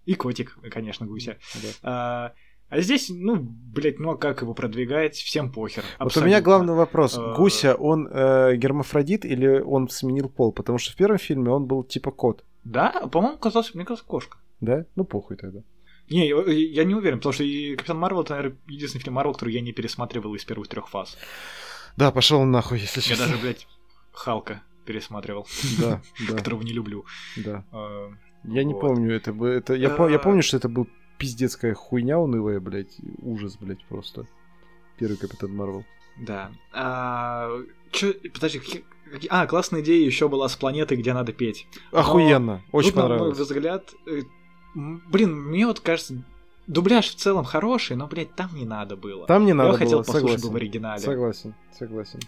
и 0.06 0.14
котик, 0.16 0.58
конечно, 0.72 1.06
гуся. 1.06 1.38
Да. 1.56 1.70
А, 1.84 2.34
а 2.76 2.82
здесь, 2.82 3.10
ну, 3.10 3.36
блядь, 3.38 4.00
ну 4.00 4.12
а 4.12 4.18
как 4.18 4.42
его 4.42 4.54
продвигать, 4.54 5.16
всем 5.16 5.52
похер. 5.52 5.84
Вот 6.00 6.06
у 6.06 6.08
абсолютно. 6.08 6.28
меня 6.30 6.42
главный 6.42 6.74
вопрос. 6.74 7.18
Э, 7.18 7.34
Гуся, 7.36 7.76
он 7.76 8.08
э, 8.12 8.56
гермафродит 8.58 9.26
или 9.26 9.60
он 9.62 9.90
сменил 9.90 10.30
пол? 10.30 10.52
Потому 10.52 10.78
что 10.78 10.92
в 10.94 10.96
первом 10.96 11.18
фильме 11.18 11.50
он 11.52 11.66
был 11.66 11.84
типа 11.84 12.12
кот, 12.12 12.44
Да, 12.64 13.08
по-моему, 13.12 13.38
казалось, 13.38 13.74
мне 13.76 13.84
казалось, 13.86 14.04
кошка. 14.08 14.38
да? 14.62 14.86
Ну 14.96 15.06
похуй 15.06 15.38
тогда. 15.38 15.60
Не, 16.10 16.28
я 16.28 16.42
я 16.44 16.84
не 16.84 16.94
уверен, 16.94 17.18
потому 17.18 17.34
что 17.34 17.44
и 17.44 17.76
Капитан 17.76 17.98
Марвел, 17.98 18.22
это, 18.22 18.36
наверное, 18.36 18.58
единственный 18.68 19.02
фильм 19.02 19.16
Марвел, 19.16 19.34
который 19.34 19.54
я 19.56 19.62
не 19.62 19.72
пересматривал 19.74 20.36
из 20.36 20.46
первых 20.46 20.68
трех 20.68 20.88
фаз. 20.88 21.18
Да, 21.98 22.12
пошел 22.12 22.44
нахуй, 22.44 22.78
если 22.80 23.00
Я 23.02 23.08
честно. 23.08 23.26
даже, 23.28 23.38
блядь, 23.42 23.68
Халка 24.14 24.62
пересматривал, 24.86 25.48
Да, 25.80 26.02
да, 26.30 26.36
которого 26.38 26.62
не 26.62 26.74
люблю. 26.74 27.06
да. 27.38 27.64
Э, 27.72 28.10
Я 28.44 28.64
не 28.64 28.74
помню, 28.76 29.16
это 29.16 29.34
бы 29.34 29.48
это. 29.48 29.74
Я, 29.74 29.90
по- 29.90 30.08
я 30.08 30.18
Э. 30.18 30.20
помню, 30.20 30.44
что 30.44 30.58
это 30.58 30.70
был 30.70 30.88
пиздецкая 31.18 31.74
хуйня 31.74 32.20
унылая, 32.20 32.60
блядь. 32.60 32.96
Ужас, 33.22 33.58
блядь, 33.60 33.84
просто. 33.86 34.26
Первый 34.98 35.18
капитан 35.18 35.56
Марвел. 35.56 35.84
Да. 36.18 36.52
А, 36.74 37.50
чё, 37.92 38.14
подожди, 38.34 38.60
какие- 38.60 38.84
а, 39.30 39.46
классная 39.48 39.82
идея 39.82 40.06
еще 40.06 40.30
была 40.30 40.48
с 40.48 40.56
планетой, 40.56 40.98
где 40.98 41.14
надо 41.14 41.34
петь. 41.34 41.68
Охуенно, 41.92 42.62
очень 42.72 42.90
Тут, 42.92 42.96
на 42.98 43.02
мой 43.04 43.10
понравилось. 43.18 43.40
взгляд, 43.40 43.94
э, 44.08 44.22
блин, 44.74 45.34
мне 45.50 45.66
вот 45.68 45.82
кажется, 45.82 46.24
дубляж 46.68 47.10
в 47.10 47.16
целом 47.16 47.44
хороший, 47.44 47.98
но, 47.98 48.08
блядь, 48.08 48.34
там 48.36 48.50
не 48.56 48.66
надо 48.66 48.96
было. 48.96 49.28
Там 49.28 49.46
не 49.46 49.54
надо 49.54 49.72
я 49.72 49.78
хотел 49.78 50.00
было, 50.00 50.04
послушать 50.04 50.24
бы 50.24 50.36
в 50.38 50.42
согласен. 50.42 50.56
оригинале. 50.56 51.02
Согласен, 51.02 51.56
согласен. 51.78 52.20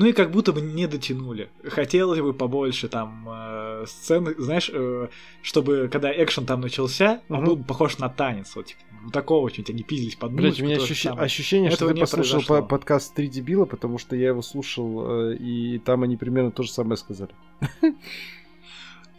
Ну 0.00 0.06
и 0.06 0.12
как 0.14 0.30
будто 0.30 0.54
бы 0.54 0.62
не 0.62 0.86
дотянули. 0.86 1.50
Хотелось 1.62 2.20
бы 2.20 2.32
побольше 2.32 2.88
там 2.88 3.28
э, 3.30 3.84
сцены, 3.86 4.34
знаешь, 4.38 4.70
э, 4.72 5.08
чтобы 5.42 5.90
когда 5.92 6.10
экшен 6.10 6.46
там 6.46 6.62
начался, 6.62 7.20
он 7.28 7.40
Мгм. 7.40 7.44
был 7.44 7.56
похож 7.64 7.98
на 7.98 8.08
танец, 8.08 8.56
вот 8.56 8.64
типа, 8.64 8.80
ну, 9.04 9.10
такого 9.10 9.50
чуть 9.50 9.68
они 9.68 9.82
пиздились 9.82 10.14
под 10.16 10.32
Блять, 10.32 10.52
музыку, 10.52 10.64
у 10.64 10.70
меня 10.70 10.78
ощущ- 10.80 11.02
самое. 11.02 11.26
ощущение, 11.26 11.70
что 11.70 11.76
Этого 11.84 11.90
ты 11.90 11.94
не 11.96 12.00
послушал 12.00 12.42
по- 12.46 12.62
подкаст 12.62 13.14
«Три 13.14 13.28
дебила», 13.28 13.66
потому 13.66 13.98
что 13.98 14.16
я 14.16 14.28
его 14.28 14.40
слушал, 14.40 15.30
э, 15.32 15.36
и 15.36 15.78
там 15.80 16.02
они 16.02 16.16
примерно 16.16 16.50
то 16.50 16.62
же 16.62 16.70
самое 16.72 16.96
сказали. 16.96 17.32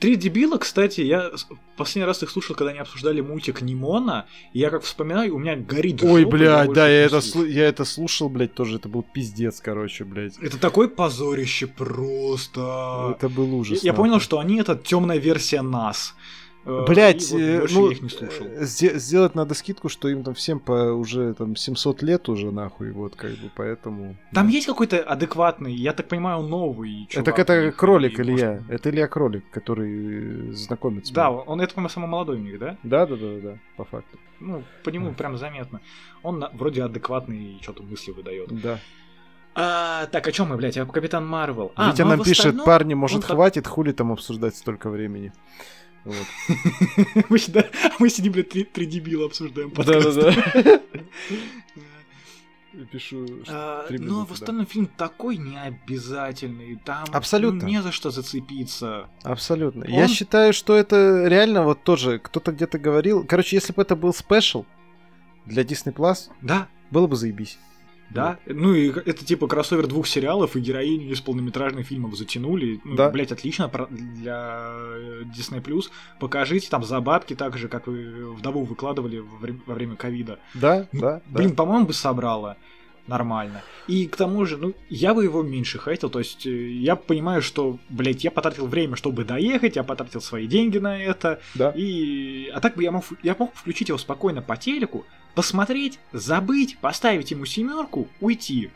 Три 0.02 0.16
дебила, 0.16 0.58
кстати, 0.58 1.02
я 1.02 1.30
последний 1.78 2.08
раз 2.08 2.24
их 2.24 2.32
слушал, 2.32 2.56
когда 2.56 2.72
они 2.72 2.80
обсуждали 2.80 3.22
мультик 3.22 3.62
Нимона, 3.62 4.26
и 4.52 4.58
я 4.58 4.72
как 4.72 4.82
вспоминаю, 4.82 5.36
у 5.36 5.38
меня 5.38 5.56
горит 5.56 6.02
Ой, 6.02 6.24
жопа, 6.24 6.38
блядь, 6.38 6.74
да, 6.74 6.90
я 6.90 7.06
это, 7.06 7.18
слу- 7.18 7.48
я 7.48 7.68
это 7.68 7.86
слушал, 7.86 8.28
блядь, 8.28 8.56
тоже. 8.56 8.78
Это 8.78 8.90
был 8.90 9.04
пиздец, 9.04 9.62
короче, 9.62 10.04
блядь. 10.04 10.40
Это 10.40 10.58
такое 10.58 10.88
позорище 10.88 11.68
просто. 11.68 13.16
Это 13.16 13.30
был 13.30 13.48
Я, 13.50 13.54
ужас. 13.54 13.84
я 13.84 13.92
нахуй. 13.92 14.06
понял, 14.08 14.20
что 14.20 14.40
они 14.40 14.60
это 14.60 14.76
темная 14.76 15.18
версия 15.18 15.62
нас. 15.62 16.16
Э, 16.64 16.86
Блять, 16.88 17.32
вот 17.32 17.40
больше 17.40 17.80
я 17.80 17.92
их 17.92 18.02
не 18.02 18.10
слушал. 18.10 18.46
э, 18.46 18.66
сделать 18.66 19.34
надо 19.34 19.56
скидку, 19.56 19.90
что 19.90 20.08
им 20.10 20.24
там 20.24 20.36
всем 20.36 20.60
по 20.60 20.94
уже 20.94 21.34
там 21.34 21.56
700 21.56 22.04
лет 22.04 22.30
уже 22.30 22.52
нахуй, 22.52 22.92
вот 22.92 23.16
как 23.16 23.32
бы, 23.32 23.50
поэтому... 23.56 24.16
Там 24.32 24.48
да. 24.48 24.54
есть 24.54 24.68
какой-то 24.68 25.00
адекватный, 25.00 25.74
я 25.74 25.94
так 25.94 26.08
понимаю, 26.08 26.44
новый 26.44 27.08
чувак. 27.10 27.26
Так 27.26 27.40
это 27.40 27.66
них, 27.66 27.76
кролик 27.76 28.20
и, 28.20 28.22
Илья, 28.22 28.52
может, 28.52 28.70
это 28.70 28.90
Илья 28.92 29.08
Кролик, 29.08 29.50
который 29.50 30.52
знакомится. 30.52 31.14
Да, 31.14 31.32
он, 31.32 31.62
это, 31.62 31.74
по-моему, 31.74 31.90
самый 31.90 32.08
молодой 32.08 32.38
у 32.38 32.42
них, 32.42 32.60
да? 32.60 32.78
Да, 32.84 33.08
да, 33.08 33.16
да, 33.16 33.40
да, 33.42 33.58
по 33.78 33.86
факту. 33.86 34.20
Ну, 34.40 34.64
по 34.84 34.90
нему 34.90 35.14
прям 35.14 35.38
заметно. 35.38 35.82
Он 36.22 36.40
на- 36.40 36.52
вроде 36.54 36.84
адекватный 36.84 37.56
и 37.56 37.62
что-то 37.62 37.84
мысли 37.84 38.12
выдает. 38.12 38.50
Да. 38.62 38.80
А, 39.54 40.06
так, 40.08 40.28
о 40.28 40.32
чем 40.32 40.50
мы, 40.50 40.58
блядь? 40.58 40.78
А 40.78 40.86
Капитан 40.86 41.28
Марвел. 41.28 41.72
А, 41.76 41.90
Витя 41.92 42.04
ну, 42.04 42.10
нам 42.10 42.20
в 42.22 42.24
пишет, 42.24 42.64
парни, 42.64 42.94
может, 42.94 43.18
он 43.18 43.24
хватит, 43.24 43.68
хули 43.68 43.92
там 43.92 44.12
обсуждать 44.12 44.56
столько 44.56 44.90
времени. 44.90 45.34
Вот. 46.06 46.16
мы, 47.30 47.38
сюда- 47.40 47.70
мы 48.00 48.10
сидим, 48.10 48.32
блядь, 48.34 48.50
три, 48.50 48.64
три 48.64 48.86
дебила 48.86 49.26
обсуждаем 49.28 49.72
подкаст. 49.72 50.16
Да-да-да. 50.16 50.82
Пишу, 52.92 53.26
А, 53.50 53.86
Но 53.90 54.26
в 54.26 54.32
остальном 54.32 54.66
фильм 54.66 54.86
такой 54.88 55.36
необязательный. 55.36 56.78
Там 56.86 57.04
Абсолютно. 57.12 57.66
не 57.66 57.82
за 57.82 57.92
что 57.92 58.12
зацепиться. 58.12 59.10
Абсолютно. 59.24 59.84
Он- 59.86 59.92
Я 59.92 60.08
считаю, 60.08 60.54
что 60.54 60.76
это 60.78 61.28
реально 61.28 61.64
вот 61.64 61.84
тоже, 61.84 62.18
кто-то 62.20 62.54
где-то 62.54 62.80
говорил. 62.80 63.26
Короче, 63.26 63.58
если 63.58 63.74
бы 63.74 63.82
это 63.82 63.98
был 63.98 64.14
спешл 64.14 64.66
для 65.46 65.64
Disney 65.64 65.94
Plus, 65.94 66.30
Да, 66.42 66.70
было 66.92 67.08
бы 67.08 67.18
заебись. 67.18 67.60
Да. 68.14 68.40
Ну 68.46 68.74
и 68.74 68.90
это 68.90 69.26
типа 69.26 69.48
кроссовер 69.48 69.88
двух 69.88 70.08
сериалов 70.08 70.56
и 70.56 70.60
героиню 70.60 71.12
из 71.12 71.22
полнометражных 71.22 71.88
фильмов 71.88 72.16
затянули. 72.16 72.80
Ну, 72.84 72.96
Да. 72.96 73.10
блядь, 73.10 73.32
отлично 73.32 73.70
для 73.90 74.72
э, 74.74 75.24
Disney+. 75.38 75.62
Покажите 76.20 76.70
там 76.70 76.84
за 76.84 77.00
бабки, 77.02 77.36
так 77.36 77.58
же, 77.58 77.68
как 77.68 77.88
вы 77.88 78.34
вдову 78.34 78.64
выкладывали 78.64 79.20
во 79.20 79.38
время, 79.38 79.60
во 79.66 79.74
время 79.76 79.96
ковида. 79.96 80.40
Да, 80.54 80.88
Ну, 80.92 81.02
да, 81.02 81.22
Блин, 81.28 81.50
да. 81.50 81.56
по-моему, 81.56 81.88
бы 81.88 81.94
собрала 81.94 82.58
нормально. 83.12 83.62
И 83.88 84.08
к 84.08 84.16
тому 84.16 84.46
же, 84.46 84.58
ну, 84.58 84.74
я 84.90 85.14
бы 85.14 85.24
его 85.24 85.44
меньше 85.44 85.78
хейтил, 85.80 86.10
то 86.10 86.20
есть 86.20 86.46
э, 86.48 86.50
я 86.72 86.96
понимаю, 86.96 87.42
что, 87.42 87.78
блядь, 87.90 88.24
я 88.24 88.32
потратил 88.32 88.66
время, 88.68 88.96
чтобы 88.96 89.24
доехать, 89.26 89.76
я 89.76 89.84
потратил 89.84 90.22
свои 90.22 90.48
деньги 90.48 90.80
на 90.80 90.98
это, 90.98 91.40
Да. 91.56 91.72
и... 91.76 92.50
А 92.54 92.60
так 92.60 92.76
бы 92.76 92.84
я 92.84 92.92
мог, 92.92 93.04
я 93.24 93.36
мог 93.38 93.54
включить 93.54 93.90
его 93.90 93.98
спокойно 93.98 94.42
по 94.42 94.56
телеку, 94.58 95.06
посмотреть, 95.36 96.00
забыть, 96.14 96.78
поставить 96.80 97.32
ему 97.32 97.46
семерку, 97.46 98.08
уйти. 98.20 98.70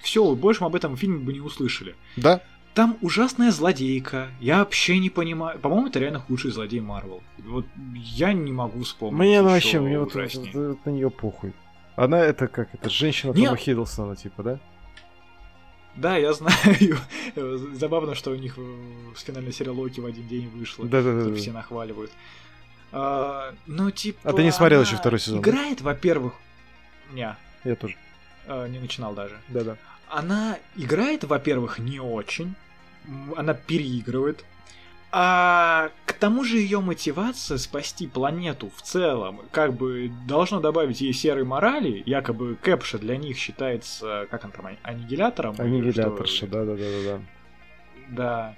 Все, 0.00 0.34
больше 0.34 0.60
мы 0.62 0.66
об 0.68 0.74
этом 0.76 0.96
фильме 0.96 1.18
бы 1.18 1.32
не 1.32 1.40
услышали. 1.40 1.94
Да. 2.16 2.40
Там 2.74 2.96
ужасная 3.00 3.50
злодейка. 3.50 4.28
Я 4.40 4.58
вообще 4.58 4.98
не 5.00 5.10
понимаю. 5.10 5.58
По-моему, 5.58 5.88
это 5.88 5.98
реально 5.98 6.20
худший 6.20 6.52
злодей 6.52 6.80
Марвел. 6.80 7.22
Вот 7.38 7.66
я 7.94 8.32
не 8.32 8.52
могу 8.52 8.82
вспомнить. 8.82 9.18
Мне 9.18 9.32
ещё 9.34 9.42
вообще, 9.44 9.80
мне 9.80 9.98
вот, 9.98 10.14
вот- 10.14 10.54
вот 10.54 10.86
на 10.86 10.90
нее 10.90 11.10
похуй. 11.10 11.52
Она 11.98 12.20
это 12.20 12.46
как, 12.46 12.72
это 12.72 12.88
женщина 12.88 13.34
Тома 13.34 13.56
Хиддлстона, 13.56 14.14
типа, 14.14 14.42
да? 14.44 14.58
Да, 15.96 16.16
я 16.16 16.32
знаю. 16.32 16.96
Забавно, 17.74 18.14
что 18.14 18.30
у 18.30 18.36
них 18.36 18.54
э, 18.56 18.76
финальная 19.16 19.50
серия 19.50 19.72
Локи 19.72 19.98
в 19.98 20.06
один 20.06 20.28
день 20.28 20.48
вышла. 20.48 20.86
Да-да-да. 20.86 21.24
Тут 21.24 21.38
все 21.38 21.50
нахваливают. 21.50 22.12
А, 22.92 23.52
ну, 23.66 23.90
типа... 23.90 24.20
А 24.22 24.32
ты 24.32 24.44
не 24.44 24.52
смотрел 24.52 24.82
еще 24.82 24.94
второй 24.94 25.18
сезон, 25.18 25.40
да? 25.42 25.50
Играет, 25.50 25.80
во-первых... 25.80 26.34
Не, 27.10 27.34
Я 27.64 27.74
тоже. 27.74 27.96
э, 28.46 28.68
не 28.68 28.78
начинал 28.78 29.12
даже. 29.14 29.36
Да-да. 29.48 29.76
Она 30.08 30.56
играет, 30.76 31.24
во-первых, 31.24 31.80
не 31.80 31.98
очень. 31.98 32.54
Она 33.36 33.54
переигрывает. 33.54 34.44
А 35.10 35.90
к 36.04 36.12
тому 36.12 36.44
же 36.44 36.58
ее 36.58 36.80
мотивация 36.80 37.56
спасти 37.56 38.06
планету 38.06 38.70
в 38.76 38.82
целом, 38.82 39.40
как 39.52 39.72
бы 39.74 40.10
должно 40.26 40.60
добавить 40.60 41.00
ей 41.00 41.14
серой 41.14 41.44
морали, 41.44 42.02
якобы 42.04 42.56
Кэпша 42.56 42.98
для 42.98 43.16
них 43.16 43.38
считается, 43.38 44.26
как 44.30 44.44
он 44.44 44.50
там, 44.50 44.66
ани- 44.66 44.78
аннигилятором? 44.82 45.54
Аннигиляторша, 45.58 46.46
да-да-да-да. 46.46 47.20
Да. 48.10 48.56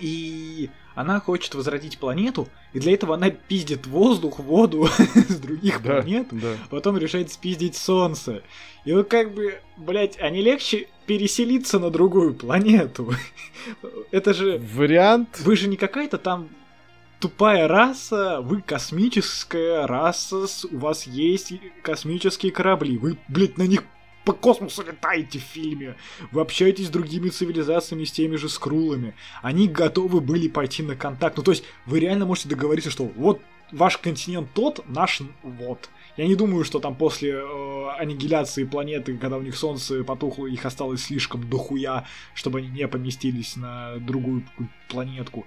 И 0.00 0.70
она 0.94 1.20
хочет 1.20 1.54
возродить 1.54 1.98
планету, 1.98 2.48
и 2.74 2.78
для 2.80 2.92
этого 2.94 3.14
она 3.14 3.30
пиздит 3.30 3.86
воздух, 3.86 4.38
воду 4.40 4.86
с 5.28 5.36
других 5.36 5.82
Да, 5.82 6.00
планет, 6.00 6.28
да. 6.32 6.54
потом 6.70 6.98
решает 6.98 7.30
спиздить 7.32 7.76
Солнце. 7.76 8.42
И 8.84 8.92
вот 8.92 9.08
как 9.08 9.32
бы, 9.32 9.60
блять, 9.76 10.18
а 10.20 10.28
не 10.30 10.42
легче 10.42 10.88
переселиться 11.06 11.78
на 11.78 11.90
другую 11.90 12.34
планету? 12.34 13.12
Это 14.10 14.34
же... 14.34 14.58
Вариант... 14.58 15.40
Вы 15.40 15.56
же 15.56 15.68
не 15.68 15.76
какая-то 15.76 16.18
там 16.18 16.48
тупая 17.20 17.68
раса, 17.68 18.40
вы 18.40 18.60
космическая 18.62 19.86
раса, 19.86 20.46
у 20.72 20.78
вас 20.78 21.06
есть 21.06 21.52
космические 21.82 22.50
корабли, 22.50 22.98
вы, 22.98 23.16
блядь, 23.28 23.58
на 23.58 23.62
них 23.62 23.84
по 24.24 24.32
космосу 24.32 24.82
летаете 24.82 25.38
в 25.38 25.42
фильме, 25.42 25.94
вы 26.32 26.40
общаетесь 26.40 26.88
с 26.88 26.90
другими 26.90 27.28
цивилизациями, 27.28 28.04
с 28.04 28.10
теми 28.10 28.34
же 28.34 28.48
скрулами, 28.48 29.14
они 29.40 29.68
готовы 29.68 30.20
были 30.20 30.48
пойти 30.48 30.82
на 30.82 30.96
контакт, 30.96 31.36
ну 31.36 31.44
то 31.44 31.52
есть 31.52 31.62
вы 31.86 32.00
реально 32.00 32.26
можете 32.26 32.48
договориться, 32.48 32.90
что 32.90 33.04
вот 33.04 33.40
ваш 33.70 33.98
континент 33.98 34.48
тот, 34.52 34.84
наш 34.88 35.22
вот. 35.44 35.90
Я 36.16 36.26
не 36.26 36.34
думаю, 36.34 36.64
что 36.64 36.78
там 36.78 36.94
после 36.94 37.30
э, 37.30 37.88
аннигиляции 37.98 38.64
планеты, 38.64 39.16
когда 39.16 39.38
у 39.38 39.42
них 39.42 39.56
солнце 39.56 40.04
потухло, 40.04 40.46
их 40.46 40.66
осталось 40.66 41.04
слишком 41.04 41.48
дохуя, 41.48 42.06
чтобы 42.34 42.58
они 42.58 42.68
не 42.68 42.86
поместились 42.86 43.56
на 43.56 43.96
другую 43.96 44.44
планетку. 44.88 45.46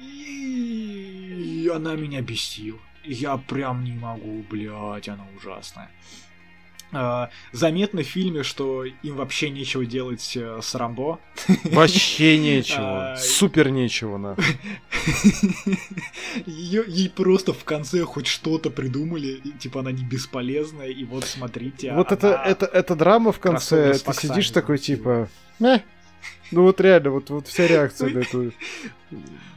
И 0.00 1.70
она 1.72 1.94
меня 1.94 2.22
бесила. 2.22 2.78
Я 3.04 3.36
прям 3.36 3.84
не 3.84 3.92
могу, 3.92 4.44
блядь, 4.50 5.08
она 5.08 5.24
ужасная. 5.36 5.90
А, 6.90 7.28
заметно 7.52 8.02
в 8.02 8.06
фильме, 8.06 8.42
что 8.42 8.84
им 8.84 9.16
вообще 9.16 9.50
нечего 9.50 9.84
делать 9.84 10.32
э, 10.36 10.60
с 10.62 10.74
Рамбо. 10.74 11.18
Вообще 11.64 12.38
нечего. 12.38 13.12
А, 13.12 13.16
Супер 13.16 13.68
нечего. 13.68 14.18
Её- 16.46 16.84
ей 16.86 17.10
просто 17.10 17.52
в 17.52 17.64
конце 17.64 18.04
хоть 18.04 18.26
что-то 18.26 18.70
придумали, 18.70 19.42
типа 19.58 19.80
она 19.80 19.92
не 19.92 20.02
бесполезная, 20.02 20.88
и 20.88 21.04
вот 21.04 21.24
смотрите, 21.24 21.92
Вот 21.92 22.10
это, 22.10 22.42
это, 22.44 22.66
это 22.66 22.94
драма 22.94 23.32
в 23.32 23.38
конце, 23.38 23.98
ты 23.98 24.12
сидишь 24.14 24.50
такой, 24.50 24.78
типа... 24.78 25.28
Ну 26.50 26.62
вот 26.62 26.80
реально, 26.80 27.10
вот, 27.10 27.28
вот 27.28 27.46
вся 27.46 27.66
реакция 27.66 28.10
на 28.10 28.20
эту... 28.20 28.52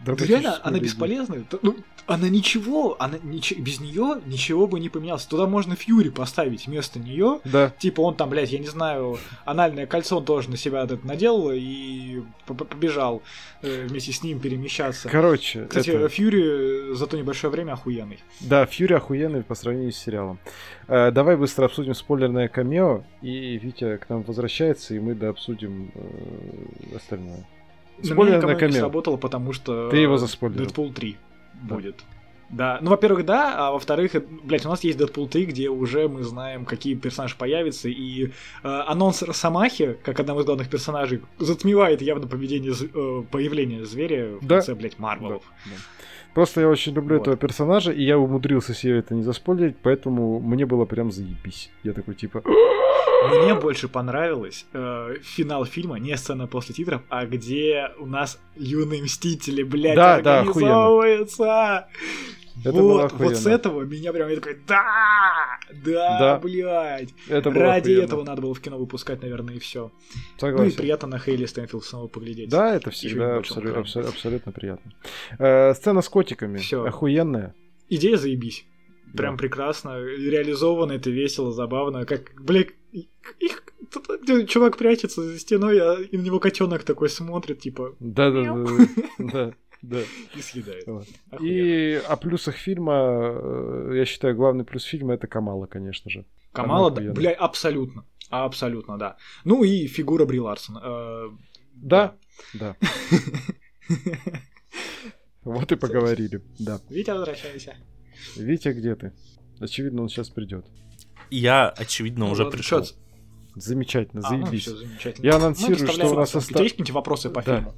Да 0.06 0.16
реально, 0.16 0.60
она 0.64 0.80
бесполезная. 0.80 1.44
Ну, 1.62 1.76
она 2.08 2.30
ничего, 2.30 2.96
она 3.00 3.18
нич- 3.18 3.60
без 3.60 3.80
нее 3.80 4.22
ничего 4.26 4.68
бы 4.68 4.80
не 4.80 4.90
поменялось. 4.90 5.26
Туда 5.26 5.46
можно 5.48 5.76
Фьюри 5.76 6.10
поставить 6.10 6.68
вместо 6.68 7.00
нее. 7.00 7.40
Да. 7.46 7.72
Типа 7.80 8.02
он 8.02 8.16
там, 8.16 8.30
блядь, 8.30 8.52
я 8.52 8.60
не 8.60 8.68
знаю, 8.68 9.18
анальное 9.46 9.86
кольцо 9.86 10.18
он 10.18 10.26
тоже 10.26 10.50
на 10.50 10.58
себя 10.58 10.88
надел 11.04 11.52
и 11.54 12.22
побежал 12.46 13.22
э, 13.62 13.86
вместе 13.88 14.12
с 14.12 14.24
ним 14.24 14.40
перемещаться. 14.40 15.10
Короче, 15.10 15.66
Кстати, 15.66 15.90
это- 15.92 16.10
Фьюри 16.10 16.96
за 16.96 17.08
то 17.08 17.18
небольшое 17.18 17.52
время 17.52 17.74
охуенный. 17.74 18.20
Да, 18.40 18.66
Фьюри 18.66 18.94
охуенный 18.94 19.44
по 19.44 19.56
сравнению 19.56 19.92
с 19.92 19.98
сериалом. 19.98 20.40
Э, 20.88 21.12
давай 21.12 21.38
быстро 21.38 21.66
обсудим 21.66 21.94
спойлерное 21.94 22.48
камео, 22.48 23.04
и 23.22 23.58
Витя 23.58 23.98
к 23.98 24.10
нам 24.10 24.24
возвращается, 24.24 24.96
и 24.96 25.00
мы 25.00 25.14
да 25.14 25.30
обсудим 25.30 25.92
э, 25.94 26.96
остальное. 26.96 27.46
На 28.04 28.36
никому 28.36 28.54
не 28.54 28.60
камео. 28.60 28.80
сработало, 28.80 29.18
потому 29.18 29.54
что... 29.54 29.90
Ты 29.90 29.98
его 29.98 30.18
заспойлерил. 30.18 30.66
Дэдпул 30.66 30.92
3 30.94 31.18
Да. 31.64 31.76
будет. 31.76 32.04
Да, 32.50 32.80
ну, 32.82 32.90
во-первых, 32.90 33.24
да, 33.26 33.56
а 33.56 33.72
во-вторых, 33.72 34.12
блядь, 34.44 34.66
у 34.66 34.70
нас 34.70 34.84
есть 34.84 34.98
Дэдпул 34.98 35.28
3, 35.30 35.46
где 35.46 35.70
уже 35.70 36.10
мы 36.10 36.24
знаем, 36.24 36.66
какие 36.66 36.96
персонажи 36.96 37.36
появятся, 37.38 37.88
и 37.88 38.26
э, 38.26 38.30
анонс 38.64 39.22
Росомахи, 39.24 39.98
как 40.04 40.20
одного 40.20 40.42
из 40.42 40.46
главных 40.46 40.70
персонажей, 40.70 41.22
затмевает 41.40 42.02
явно 42.02 42.28
поведение, 42.28 42.74
э, 42.74 43.24
появление 43.32 43.86
зверя 43.86 44.36
в 44.42 44.46
Да. 44.46 44.56
конце, 44.56 44.76
блядь, 44.76 45.00
Марвелов. 45.00 45.44
Да, 45.66 45.72
да. 45.72 45.78
Просто 46.34 46.62
я 46.62 46.70
очень 46.70 46.94
люблю 46.94 47.18
Вот. 47.18 47.22
этого 47.24 47.38
персонажа, 47.38 47.92
и 47.92 48.04
я 48.04 48.18
умудрился 48.18 48.74
себе 48.74 49.00
это 49.00 49.14
не 49.14 49.22
заспойлерить, 49.24 49.76
поэтому 49.82 50.40
мне 50.40 50.66
было 50.66 50.86
прям 50.86 51.12
заебись. 51.12 51.70
Я 51.84 51.94
такой 51.94 52.16
типа... 52.16 52.42
Мне 53.30 53.54
больше 53.54 53.88
понравилось 53.88 54.66
э, 54.74 55.16
финал 55.22 55.66
фильма, 55.66 56.00
не 56.00 56.18
сцена 56.18 56.48
после 56.48 56.74
титров, 56.74 57.04
а 57.10 57.28
где 57.28 57.92
у 58.00 58.08
нас 58.08 58.40
юные 58.56 59.04
мстители, 59.04 59.62
блядь, 59.62 59.96
Да, 59.96 60.22
да, 60.22 60.40
организовываются. 60.40 61.88
Это 62.62 62.72
было 62.74 62.94
вот, 62.94 63.04
охуенно. 63.06 63.26
вот 63.26 63.38
с 63.38 63.46
этого 63.48 63.82
меня 63.84 64.14
прям 64.14 64.30
я 64.30 64.36
такой, 64.36 64.58
да, 64.68 65.60
да, 65.84 66.20
Да. 66.20 66.40
блядь. 66.40 67.10
Это 67.28 67.50
было 67.52 67.62
Ради 67.64 67.92
охуенно. 67.92 68.04
этого 68.06 68.24
надо 68.24 68.42
было 68.42 68.54
в 68.54 68.60
кино 68.62 68.78
выпускать, 68.78 69.22
наверное, 69.22 69.56
и 69.56 69.60
все. 69.60 69.92
Ну 70.42 70.48
и 70.48 70.52
Согласен. 70.52 70.78
приятно 70.78 71.08
на 71.08 71.20
Хейли 71.20 71.46
Стэнфилд 71.46 71.84
снова 71.84 72.08
поглядеть. 72.08 72.50
Да, 72.50 72.76
это 72.76 72.90
всегда 72.92 73.34
в 73.34 73.36
большом 73.36 73.58
абсолю- 73.58 73.70
экране. 73.72 73.82
абсо- 73.86 74.08
абсолютно 74.10 74.52
приятно. 74.52 74.92
Э, 75.40 75.74
сцена 75.74 76.02
с 76.02 76.10
котиками. 76.10 76.58
Всё. 76.60 76.86
Охуенная. 76.86 77.54
Идея 77.90 78.18
заебись. 78.18 78.66
Прям 79.18 79.36
Да. 79.36 79.40
прекрасно, 79.40 79.98
реализовано, 80.00 80.94
это 80.94 81.10
весело, 81.10 81.52
забавно. 81.52 82.06
Как, 82.06 82.32
блядь, 82.42 82.70
их 82.94 83.64
где 84.24 84.46
чувак 84.46 84.78
прячется 84.78 85.22
за 85.24 85.38
стеной, 85.38 85.80
а 85.82 85.96
и 85.96 86.18
на 86.18 86.22
него 86.22 86.40
котенок 86.40 86.84
такой 86.84 87.10
смотрит, 87.10 87.60
типа, 87.60 87.96
Да, 88.00 88.32
да, 88.32 88.56
да, 89.18 89.54
да. 89.82 90.00
И 90.36 90.42
съедает. 90.42 90.86
Вот. 90.88 91.08
И 91.40 92.02
о 92.08 92.16
плюсах 92.18 92.56
фильма, 92.56 92.94
э, 92.94 93.92
я 93.96 94.06
считаю, 94.06 94.36
главный 94.36 94.64
плюс 94.64 94.84
фильма 94.84 95.14
это 95.16 95.28
Камала, 95.28 95.66
конечно 95.66 96.10
же. 96.10 96.26
Камала, 96.52 96.88
Она 96.88 96.90
да, 96.90 96.94
охуенная. 97.02 97.16
бля, 97.16 97.32
абсолютно. 97.32 98.06
Абсолютно, 98.30 98.98
да. 98.98 99.18
Ну 99.44 99.64
и 99.64 99.88
фигура 99.88 100.26
Бри 100.26 100.40
Ларсон. 100.40 100.78
Э, 100.82 101.30
Да, 101.76 102.16
да. 102.54 102.76
Вот 105.44 105.72
и 105.72 105.76
поговорили. 105.76 106.42
Да. 106.60 106.80
Витя, 106.90 107.12
возвращайся. 107.12 107.76
Витя, 108.38 108.70
где 108.74 108.96
ты? 108.96 109.12
Очевидно, 109.60 110.04
он 110.04 110.10
сейчас 110.10 110.30
придет. 110.30 110.66
Я, 111.32 111.70
очевидно, 111.70 112.30
уже 112.30 112.46
пришел. 112.46 112.86
Замечательно, 113.56 114.22
а, 114.24 114.32
ну, 114.34 114.46
заебись. 114.46 114.70
Я 115.20 115.36
анонсирую, 115.36 115.88
что 115.88 116.10
у 116.10 116.14
нас 116.14 116.34
вас. 116.34 116.46
У 116.46 116.50
тебя 116.50 116.62
есть 116.62 116.74
какие-нибудь 116.76 116.92
вопросы 116.92 117.30
по 117.30 117.42
Да. 117.42 117.56
фильму? 117.58 117.74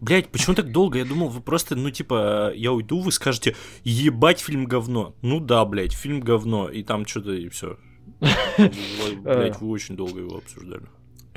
Блять, 0.00 0.28
почему 0.28 0.54
так 0.54 0.70
долго? 0.70 0.98
Я 0.98 1.04
думал, 1.04 1.28
вы 1.28 1.40
просто, 1.40 1.74
ну, 1.74 1.90
типа, 1.90 2.52
я 2.54 2.72
уйду, 2.72 3.00
вы 3.00 3.10
скажете, 3.12 3.56
ебать, 3.84 4.40
фильм 4.40 4.66
говно. 4.66 5.14
Ну 5.22 5.40
да, 5.40 5.64
блядь, 5.64 5.92
фильм 5.92 6.20
говно. 6.20 6.68
И 6.68 6.82
там 6.82 7.06
что-то 7.06 7.32
и 7.32 7.48
все. 7.48 7.78
Блять, 8.58 9.60
вы 9.60 9.68
очень 9.68 9.96
долго 9.96 10.20
его 10.20 10.38
обсуждали. 10.38 10.84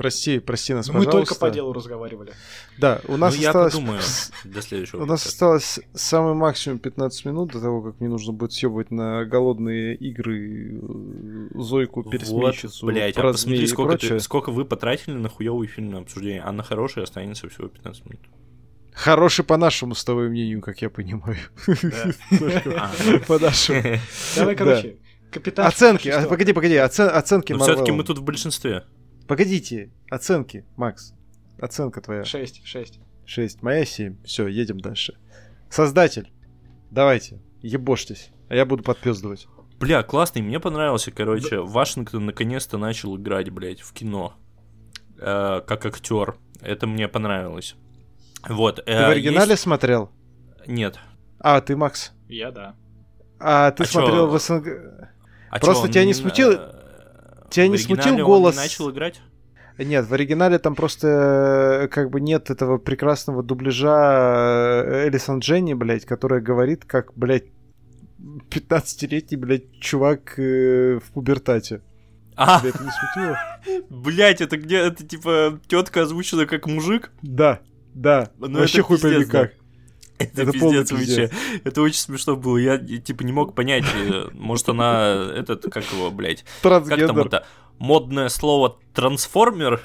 Прости, 0.02 0.40
прости 0.40 0.74
нас, 0.74 0.88
Ну, 0.88 0.94
мы 0.94 1.06
пожалуйста. 1.06 1.36
только 1.36 1.40
по 1.40 1.52
делу 1.52 1.74
разговаривали. 1.74 2.34
Да, 2.80 3.02
у 3.08 3.18
нас 3.18 3.36
ну, 3.36 3.42
я 3.42 3.50
осталось... 3.50 3.74
подумаю 3.74 4.00
до 4.46 4.62
следующего. 4.62 5.04
У 5.04 5.06
нас 5.06 5.26
осталось 5.28 5.80
самый 5.94 6.34
максимум 6.34 6.80
15 6.80 7.26
минут 7.26 7.52
до 7.52 7.62
того, 7.62 7.84
как 7.84 8.00
мне 8.00 8.10
нужно 8.10 8.34
будет 8.34 8.52
съебывать 8.54 8.90
на 8.90 9.26
голодные 9.26 9.96
игры 9.96 10.80
э, 10.82 11.60
Зойку, 11.60 12.04
пересмещицу, 12.04 12.86
Вот, 12.86 12.94
блядь, 12.94 13.16
а 13.18 13.22
посмотри, 13.22 13.68
сколько, 13.68 13.98
ты- 13.98 14.20
сколько 14.20 14.52
вы 14.52 14.66
потратили 14.66 15.14
на 15.14 15.30
хуёвый 15.30 15.68
фильм 15.68 15.92
на 15.92 16.00
обсуждение, 16.00 16.42
а 16.42 16.52
на 16.52 16.64
хороший 16.64 17.04
останется 17.04 17.48
всего 17.50 17.68
15 17.68 18.06
минут. 18.06 18.22
Хороший 18.94 19.46
по 19.46 19.58
нашему 19.58 19.96
с 19.96 20.04
тобой 20.04 20.30
мнению, 20.30 20.62
как 20.62 20.82
я 20.82 20.90
понимаю. 20.90 21.38
А, 22.78 22.92
По 23.28 23.40
нашему. 23.40 23.82
Давай, 24.36 24.56
Да. 24.56 24.64
короче, 24.66 24.98
капитан... 25.32 25.66
Оценки, 25.68 26.10
а, 26.10 26.28
погоди, 26.28 26.54
погоди, 26.54 26.76
оце- 26.76 27.08
оценки 27.10 27.54
Но 27.54 27.60
все-таки 27.64 27.92
мы 27.92 28.04
тут 28.04 28.18
в 28.20 28.24
большинстве. 28.24 28.84
Погодите, 29.28 29.92
оценки, 30.10 30.66
Макс. 30.76 31.14
Оценка 31.60 32.02
твоя. 32.02 32.26
Шесть, 32.26 32.66
шесть. 32.66 33.00
6, 33.26 33.62
моя 33.62 33.86
7. 33.86 34.18
Все, 34.26 34.48
едем 34.48 34.80
дальше. 34.80 35.18
Создатель, 35.70 36.30
давайте, 36.90 37.40
ебошьтесь, 37.62 38.30
а 38.50 38.56
я 38.56 38.66
буду 38.66 38.84
подпездывать. 38.84 39.48
Бля, 39.80 40.04
классный, 40.04 40.42
мне 40.42 40.60
понравился, 40.60 41.12
короче. 41.12 41.60
Вашингтон 41.62 42.26
наконец-то 42.26 42.78
начал 42.78 43.16
играть, 43.18 43.50
блядь, 43.52 43.80
в 43.82 43.94
кино. 43.94 44.36
Э, 45.18 45.62
как 45.66 45.86
актер. 45.86 46.36
Это 46.62 46.86
мне 46.88 47.08
понравилось. 47.08 47.76
Вот. 48.48 48.84
Ты 48.86 48.92
в 48.92 49.10
оригинале 49.10 49.56
смотрел? 49.56 50.12
Нет. 50.68 51.00
А, 51.40 51.62
ты, 51.62 51.76
Макс. 51.76 52.12
Я, 52.28 52.52
да. 52.52 52.76
А 53.40 53.72
ты 53.72 53.84
А 53.84 53.88
смотрел 53.88 54.28
чё? 54.28 54.38
в 54.38 54.40
СНГ... 54.40 54.68
А 55.50 55.60
Просто 55.60 55.88
чё, 55.88 55.94
тебя 55.94 56.06
не 56.06 56.12
э, 56.12 56.14
тебя 57.50 57.66
в 57.66 57.70
не 57.70 57.78
смутил 57.78 58.12
он 58.12 58.18
не 58.18 58.24
голос? 58.24 58.56
начал 58.56 58.90
играть? 58.92 59.20
Нет, 59.78 60.06
в 60.06 60.14
оригинале 60.14 60.60
там 60.60 60.76
просто 60.76 61.08
э, 61.84 61.88
как 61.88 62.10
бы 62.10 62.22
нет 62.22 62.50
этого 62.50 62.78
прекрасного 62.78 63.42
дубляжа 63.44 64.84
э, 64.86 65.08
Элисон 65.10 65.40
Дженни, 65.40 65.74
блядь, 65.74 66.06
которая 66.06 66.40
говорит, 66.40 66.86
как, 66.86 67.14
блядь, 67.16 67.46
15-летний, 68.50 69.38
блядь, 69.38 69.80
чувак 69.80 70.38
э, 70.38 71.00
в 71.04 71.12
пубертате. 71.12 71.82
А, 72.36 72.60
Тебя 72.60 72.70
это 72.70 72.84
не 72.84 72.92
смутило? 72.92 73.38
блядь, 73.90 74.42
это 74.42 74.58
где? 74.58 74.78
Это 74.78 75.06
типа 75.06 75.60
тетка 75.68 76.04
озвучена 76.04 76.46
как 76.46 76.68
мужик? 76.68 77.12
Да, 77.22 77.60
да. 77.94 78.32
Ну, 78.38 78.60
Вообще 78.60 78.82
хуй 78.82 79.00
пойми 79.00 79.26
как. 79.26 79.54
Это, 80.20 80.44
Это 80.44 80.52
пиздец 80.52 80.92
вообще. 80.92 81.32
Это 81.64 81.82
очень 81.82 82.00
смешно 82.00 82.36
было. 82.36 82.58
Я 82.58 82.78
типа 82.78 83.24
не 83.24 83.32
мог 83.32 83.56
понять, 83.56 83.86
э, 83.96 84.28
может 84.34 84.70
она 84.70 85.32
этот, 85.36 85.64
как 85.64 85.84
его, 85.92 86.12
блядь, 86.12 86.44
как 86.62 86.84
там 86.86 86.86
Трансгендер. 86.86 87.28
это 87.28 87.46
модное 87.80 88.30
слово 88.30 88.78
трансформер? 88.94 89.82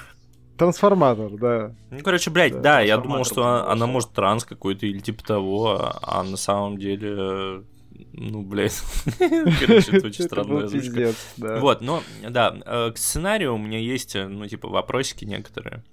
Трансформатор, 0.57 1.31
да. 1.31 1.75
Ну, 1.91 1.99
короче, 2.03 2.29
блядь, 2.31 2.53
Да, 2.53 2.61
да, 2.61 2.81
я 2.81 2.97
думал, 2.97 3.25
что 3.25 3.45
она, 3.45 3.71
она 3.71 3.87
может 3.87 4.11
транс 4.11 4.43
какой-то 4.43 4.85
или 4.85 4.99
типа 4.99 5.23
того, 5.23 5.79
а, 5.79 5.99
а 6.01 6.23
на 6.23 6.37
самом 6.37 6.77
деле, 6.77 7.15
э, 7.17 7.61
ну, 8.13 8.41
блядь, 8.41 8.79
короче, 9.19 9.97
это 9.97 10.07
очень 10.07 10.23
странная 10.25 10.65
озвучка. 10.65 11.13
да. 11.37 11.59
Вот, 11.59 11.81
но, 11.81 12.03
да, 12.27 12.55
э, 12.65 12.91
к 12.91 12.97
сценарию 12.97 13.53
у 13.53 13.57
меня 13.57 13.79
есть, 13.79 14.15
ну, 14.15 14.47
типа, 14.47 14.67
вопросики 14.67 15.25
некоторые. 15.25 15.83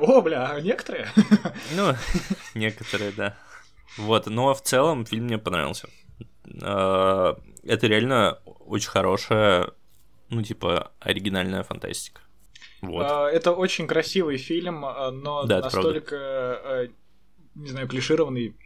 О, 0.00 0.20
бля, 0.22 0.50
а 0.52 0.60
некоторые? 0.60 1.08
Ну, 1.76 1.92
некоторые, 2.54 3.12
да. 3.12 3.36
Вот, 3.96 4.26
но 4.26 4.54
в 4.54 4.60
целом 4.62 5.04
фильм 5.06 5.24
мне 5.24 5.38
понравился. 5.38 5.88
Э, 6.62 7.34
Это 7.62 7.86
реально 7.86 8.38
очень 8.44 8.88
хорошая, 8.90 9.70
ну, 10.30 10.42
типа, 10.42 10.90
оригинальная 11.00 11.62
фантастика. 11.62 12.20
Вот. 12.82 13.06
А, 13.08 13.28
Это 13.30 13.52
очень 13.52 13.86
красивый 13.86 14.36
фильм, 14.36 14.84
а, 14.84 15.10
но 15.10 15.44
Да, 15.44 15.60
настолько, 15.60 16.16
э, 16.16 16.88
не 17.54 17.68
знаю, 17.70 17.88
клишированный. 17.88 18.56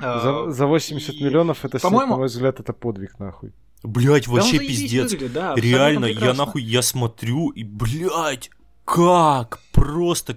А, 0.00 0.20
За, 0.20 0.50
за 0.52 0.66
80 0.66 1.14
и- 1.14 1.24
миллионов 1.24 1.64
это, 1.64 1.78
по-моему- 1.78 2.12
на 2.12 2.18
мой 2.18 2.26
взгляд, 2.26 2.60
это 2.60 2.72
подвиг, 2.72 3.18
нахуй. 3.18 3.52
Блять, 3.84 4.26
да 4.26 4.32
вообще 4.32 4.58
пиздец. 4.58 5.12
выглядит, 5.12 5.32
да, 5.32 5.54
Реально, 5.56 6.06
я 6.06 6.34
нахуй, 6.34 6.62
я 6.62 6.82
смотрю 6.82 7.50
и, 7.50 7.62
блядь, 7.64 8.50
как? 8.84 9.60
Просто 9.72 10.36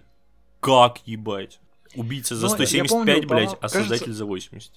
как, 0.62 1.00
ебать? 1.06 1.60
Убийца 1.96 2.36
за 2.36 2.46
Ну, 2.48 2.52
я 2.54 2.56
175, 2.66 2.90
помню, 2.90 3.28
блядь, 3.28 3.54
а 3.54 3.58
кажется- 3.58 3.80
создатель 3.80 4.14
за 4.14 4.26
80. 4.26 4.72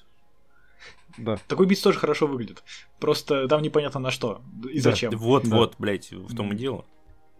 Да. 1.16 1.38
Такой 1.46 1.66
бит 1.66 1.80
тоже 1.80 1.98
хорошо 1.98 2.26
выглядит. 2.26 2.64
Просто 2.98 3.46
там 3.46 3.62
непонятно 3.62 4.00
на 4.00 4.10
что 4.10 4.42
и 4.68 4.80
Да. 4.80 4.90
зачем. 4.90 5.12
Вот, 5.16 5.44
Да. 5.48 5.56
вот, 5.56 5.74
блядь, 5.78 6.10
в 6.10 6.34
том 6.34 6.52
и 6.52 6.56
дело. 6.56 6.84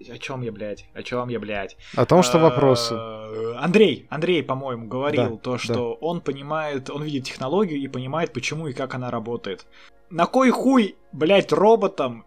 О 0.09 0.19
чем 0.19 0.43
я, 0.43 0.53
блядь? 0.53 0.87
О 0.95 1.03
чем 1.03 1.29
я, 1.29 1.41
блядь? 1.41 1.77
О 1.97 2.05
том, 2.05 2.23
что 2.23 2.39
А, 2.39 2.43
вопросы. 2.43 2.95
Андрей, 3.57 4.07
Андрей, 4.11 4.43
по-моему, 4.43 4.87
говорил 4.87 5.31
Да, 5.31 5.37
то, 5.37 5.59
что 5.59 5.95
он 5.95 6.21
понимает, 6.21 6.91
он 6.91 7.03
видит 7.03 7.25
технологию 7.25 7.81
и 7.81 7.89
понимает, 7.89 8.33
почему 8.33 8.69
и 8.69 8.73
как 8.73 8.95
она 8.95 9.11
работает. 9.11 9.67
На 10.11 10.27
кой 10.27 10.51
хуй, 10.51 10.97
блядь, 11.13 11.53
роботам 11.53 12.27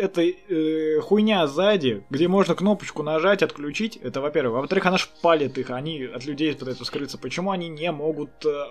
эта 0.00 0.22
э, 0.22 1.00
хуйня 1.00 1.46
сзади, 1.46 2.04
где 2.10 2.28
можно 2.28 2.54
кнопочку 2.54 3.02
нажать, 3.02 3.42
отключить, 3.42 3.96
это 3.96 4.20
во-первых. 4.20 4.60
Во-вторых, 4.60 4.86
она 4.86 4.98
шпалит 4.98 5.58
их, 5.58 5.70
они 5.70 6.04
от 6.04 6.24
людей 6.24 6.54
пытаются 6.54 6.84
скрыться. 6.84 7.18
Почему 7.18 7.50
они 7.50 7.68
не 7.68 7.92
могут... 7.92 8.30
э, 8.44 8.64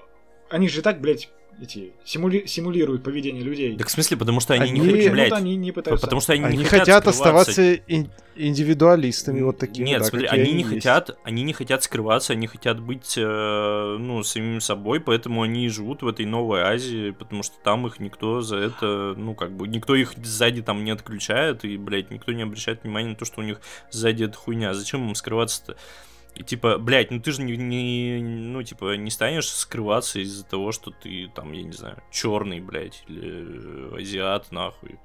они 0.49 0.67
же 0.67 0.79
и 0.79 0.83
так, 0.83 0.99
блядь, 0.99 1.29
эти, 1.61 1.93
симули- 2.05 2.45
симулируют 2.47 3.03
поведение 3.03 3.43
людей. 3.43 3.77
Так 3.77 3.87
в 3.87 3.91
смысле, 3.91 4.17
потому 4.17 4.39
что 4.39 4.53
они, 4.53 4.63
Они- 4.71 4.79
не 4.79 4.91
хотят, 4.91 5.13
блядь, 5.13 5.31
они 5.33 5.55
не 5.55 5.71
пытаются... 5.71 6.05
потому 6.05 6.21
что 6.21 6.33
они, 6.33 6.43
Они 6.43 6.57
не 6.57 6.63
хотят 6.65 6.87
скрываться. 6.87 7.09
оставаться 7.09 7.73
ин- 7.87 8.09
индивидуалистами, 8.35 9.41
вот 9.41 9.57
такими. 9.57 9.85
Нет, 9.87 9.99
да, 9.99 10.05
смотри, 10.05 10.27
какие 10.27 10.43
они 10.43 10.53
не 10.53 10.59
есть. 10.59 10.69
хотят, 10.75 11.17
они 11.23 11.43
не 11.43 11.53
хотят 11.53 11.83
скрываться, 11.83 12.33
они 12.33 12.47
хотят 12.47 12.79
быть, 12.79 13.15
э, 13.17 13.97
ну, 13.99 14.23
самим 14.23 14.61
собой, 14.61 14.99
поэтому 14.99 15.41
они 15.43 15.65
и 15.65 15.69
живут 15.69 16.01
в 16.01 16.07
этой 16.07 16.25
новой 16.25 16.61
Азии, 16.61 17.11
потому 17.11 17.43
что 17.43 17.55
там 17.63 17.85
их 17.87 17.99
никто 17.99 18.41
за 18.41 18.57
это, 18.57 19.13
ну, 19.17 19.33
как 19.35 19.51
бы, 19.51 19.67
никто 19.67 19.95
их 19.95 20.13
сзади 20.23 20.61
там 20.61 20.83
не 20.83 20.91
отключает, 20.91 21.65
и, 21.65 21.77
блядь, 21.77 22.11
никто 22.11 22.31
не 22.31 22.43
обращает 22.43 22.83
внимания 22.83 23.09
на 23.09 23.15
то, 23.15 23.25
что 23.25 23.41
у 23.41 23.43
них 23.43 23.61
сзади 23.91 24.23
эта 24.23 24.37
хуйня. 24.37 24.73
Зачем 24.73 25.07
им 25.07 25.15
скрываться-то? 25.15 25.75
И 26.35 26.43
типа, 26.43 26.77
блядь, 26.77 27.11
ну 27.11 27.19
ты 27.19 27.31
же 27.31 27.41
не, 27.43 27.57
не- 27.57 28.21
ну, 28.21 28.63
типа, 28.63 28.95
не 28.95 29.09
станешь 29.11 29.49
скрываться 29.49 30.19
из-за 30.19 30.45
того, 30.45 30.71
что 30.71 30.91
ты 30.91 31.29
там, 31.35 31.51
я 31.51 31.63
не 31.63 31.73
знаю, 31.73 32.01
черный, 32.11 32.61
блядь, 32.61 33.03
или 33.07 33.91
э, 33.93 33.97
азиат, 33.97 34.51
нахуй. 34.51 34.99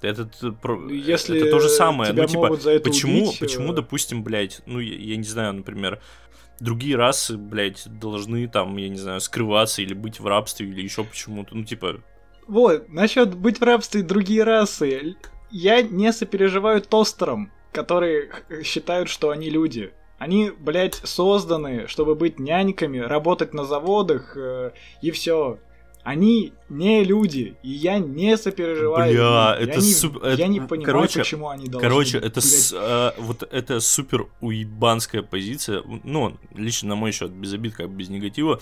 Это, 0.00 0.26
т- 0.26 0.52
про- 0.52 0.88
Если 0.90 1.40
это 1.40 1.50
то 1.50 1.58
же 1.60 1.68
самое. 1.68 2.12
ну, 2.12 2.26
типа, 2.26 2.48
почему, 2.84 3.24
убить, 3.28 3.38
почему, 3.40 3.72
э, 3.72 3.76
допустим, 3.76 4.22
блядь, 4.22 4.60
ну, 4.66 4.78
я, 4.78 4.94
я 4.94 5.16
не 5.16 5.24
знаю, 5.24 5.54
например, 5.54 6.00
другие 6.60 6.96
расы, 6.96 7.36
блядь, 7.36 7.82
должны 7.98 8.46
там, 8.46 8.76
я 8.76 8.88
не 8.88 8.98
знаю, 8.98 9.20
скрываться 9.20 9.82
или 9.82 9.94
быть 9.94 10.20
в 10.20 10.26
рабстве 10.26 10.68
или 10.68 10.82
еще 10.82 11.02
почему-то, 11.02 11.56
ну, 11.56 11.64
типа, 11.64 12.00
Вот, 12.46 12.88
насчет 12.90 13.34
быть 13.34 13.58
в 13.58 13.64
рабстве 13.64 14.02
другие 14.02 14.44
расы. 14.44 15.16
Я 15.50 15.82
не 15.82 16.12
сопереживаю 16.12 16.80
тостерам, 16.80 17.50
которые 17.72 18.30
считают, 18.62 19.08
что 19.08 19.30
они 19.30 19.50
люди. 19.50 19.92
Они, 20.18 20.50
блядь, 20.50 20.94
созданы, 21.04 21.86
чтобы 21.88 22.14
быть 22.14 22.38
няньками, 22.38 22.98
работать 22.98 23.52
на 23.54 23.64
заводах, 23.64 24.32
э, 24.36 24.70
и 25.02 25.10
все. 25.10 25.58
Они 26.04 26.52
не 26.68 27.02
люди, 27.02 27.56
и 27.64 27.68
я 27.70 27.98
не 27.98 28.36
сопереживаю. 28.38 29.12
Бля, 29.12 29.56
им. 29.58 29.62
это 29.68 29.80
я 29.80 29.84
не, 29.86 29.92
суп- 29.92 30.22
я 30.24 30.30
это- 30.34 30.46
не 30.46 30.60
понимаю, 30.60 30.86
короче- 30.86 31.18
почему 31.18 31.48
они 31.48 31.66
должны. 31.66 31.88
Короче, 31.88 32.18
это 32.18 32.40
с- 32.40 32.72
э, 32.72 33.12
вот 33.20 33.42
это 33.50 33.80
супер 33.80 34.26
уебанская 34.40 35.22
позиция. 35.22 35.82
Ну, 36.04 36.36
лично 36.54 36.90
на 36.90 36.94
мой 36.94 37.10
счет, 37.12 37.32
без 37.32 37.52
обид, 37.52 37.74
как 37.74 37.90
без 37.90 38.08
негатива. 38.08 38.60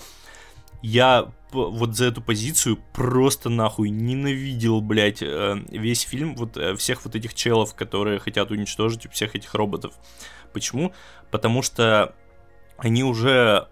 Я 0.81 1.31
вот 1.51 1.95
за 1.95 2.05
эту 2.05 2.21
позицию 2.21 2.77
просто 2.93 3.49
нахуй 3.49 3.89
ненавидел, 3.91 4.81
блядь, 4.81 5.21
э, 5.21 5.55
весь 5.69 6.01
фильм, 6.01 6.35
вот 6.35 6.57
э, 6.57 6.75
всех 6.75 7.05
вот 7.05 7.15
этих 7.15 7.33
челов, 7.33 7.75
которые 7.75 8.19
хотят 8.19 8.51
уничтожить 8.51 9.07
всех 9.11 9.35
этих 9.35 9.53
роботов. 9.53 9.93
Почему? 10.55 10.93
Потому 11.31 11.61
что 11.61 12.15
они 12.77 13.03
уже 13.03 13.67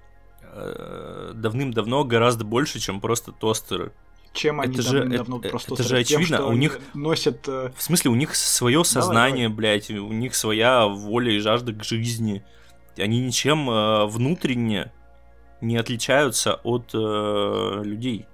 э, 0.55 1.31
давным-давно 1.33 2.03
гораздо 2.03 2.43
больше, 2.43 2.79
чем 2.79 2.99
просто 2.99 3.31
тостеры. 3.31 3.93
Чем 4.33 4.59
они 4.59 4.73
Это 4.73 4.81
же- 4.81 4.99
давным-давно 4.99 5.39
это- 5.39 5.49
просто 5.49 5.73
это 5.75 5.83
же 5.83 6.03
тем, 6.03 6.19
очевидно, 6.19 6.37
что 6.37 6.47
у 6.47 6.49
они 6.49 6.59
них- 6.59 6.79
носят... 6.93 7.47
э, 7.47 7.71
В 7.75 7.81
смысле, 7.81 8.11
у 8.11 8.15
них 8.15 8.35
свое 8.35 8.83
сознание, 8.83 9.47
блядь, 9.47 9.89
у 9.91 10.11
них 10.11 10.35
своя 10.35 10.85
воля 10.87 11.31
и 11.31 11.39
жажда 11.39 11.71
к 11.71 11.83
жизни. 11.85 12.43
Они 12.97 13.21
ничем 13.21 13.69
э, 13.69 14.05
внутренне 14.07 14.91
не 15.61 15.77
отличаются 15.77 16.55
от 16.63 16.91
э, 16.93 17.81
людей. 17.85 18.25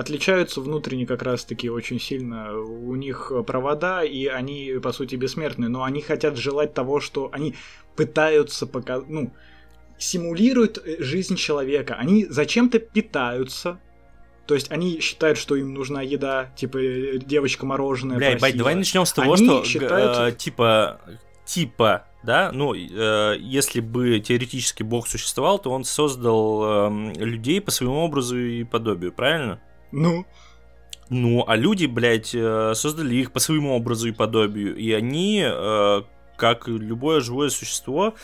Отличаются 0.00 0.60
внутренне 0.60 1.06
как 1.06 1.22
раз-таки 1.22 1.70
очень 1.70 2.00
сильно. 2.00 2.56
У 2.58 2.96
них 2.96 3.32
провода, 3.46 4.02
и 4.02 4.26
они, 4.26 4.74
по 4.82 4.92
сути, 4.92 5.14
бессмертны, 5.16 5.68
но 5.68 5.84
они 5.84 6.00
хотят 6.00 6.36
желать 6.36 6.74
того, 6.74 7.00
что 7.00 7.28
они 7.32 7.54
пытаются 7.96 8.66
пока, 8.66 9.00
ну, 9.06 9.32
симулируют 9.98 10.78
э, 10.78 10.96
жизнь 11.02 11.36
человека. 11.36 11.94
Они 11.94 12.24
зачем-то 12.24 12.78
питаются. 12.78 13.78
То 14.46 14.54
есть 14.54 14.72
они 14.72 14.98
считают, 15.00 15.38
что 15.38 15.54
им 15.54 15.74
нужна 15.74 16.02
еда, 16.02 16.50
типа 16.56 16.78
э, 16.78 17.18
девочка 17.18 17.66
мороженое. 17.66 18.16
Блядь, 18.16 18.40
бать, 18.40 18.56
давай 18.56 18.74
начнем 18.74 19.04
с 19.04 19.12
того, 19.12 19.34
Они 19.34 19.44
что 19.46 19.64
считают- 19.64 20.34
э, 20.34 20.36
типа, 20.36 21.00
типа, 21.44 22.06
да, 22.22 22.50
ну, 22.52 22.74
э, 22.74 23.36
если 23.38 23.80
бы 23.80 24.18
теоретически 24.20 24.82
Бог 24.82 25.06
существовал, 25.06 25.58
то 25.58 25.70
он 25.70 25.84
создал 25.84 26.64
эм, 26.64 27.12
людей 27.12 27.60
по 27.60 27.70
своему 27.70 27.98
образу 28.00 28.38
и 28.38 28.64
подобию, 28.64 29.12
правильно? 29.12 29.60
Ну, 29.92 30.24
Ну, 31.08 31.44
а 31.46 31.56
люди, 31.56 31.86
блядь, 31.86 32.34
э, 32.34 32.72
создали 32.74 33.16
их 33.16 33.32
по 33.32 33.40
своему 33.40 33.74
образу 33.74 34.08
и 34.08 34.12
подобию, 34.12 34.76
и 34.76 34.92
они, 34.92 35.42
э, 35.44 36.02
как 36.36 36.68
любое 36.68 37.20
живое 37.20 37.50
существо, 37.50 38.14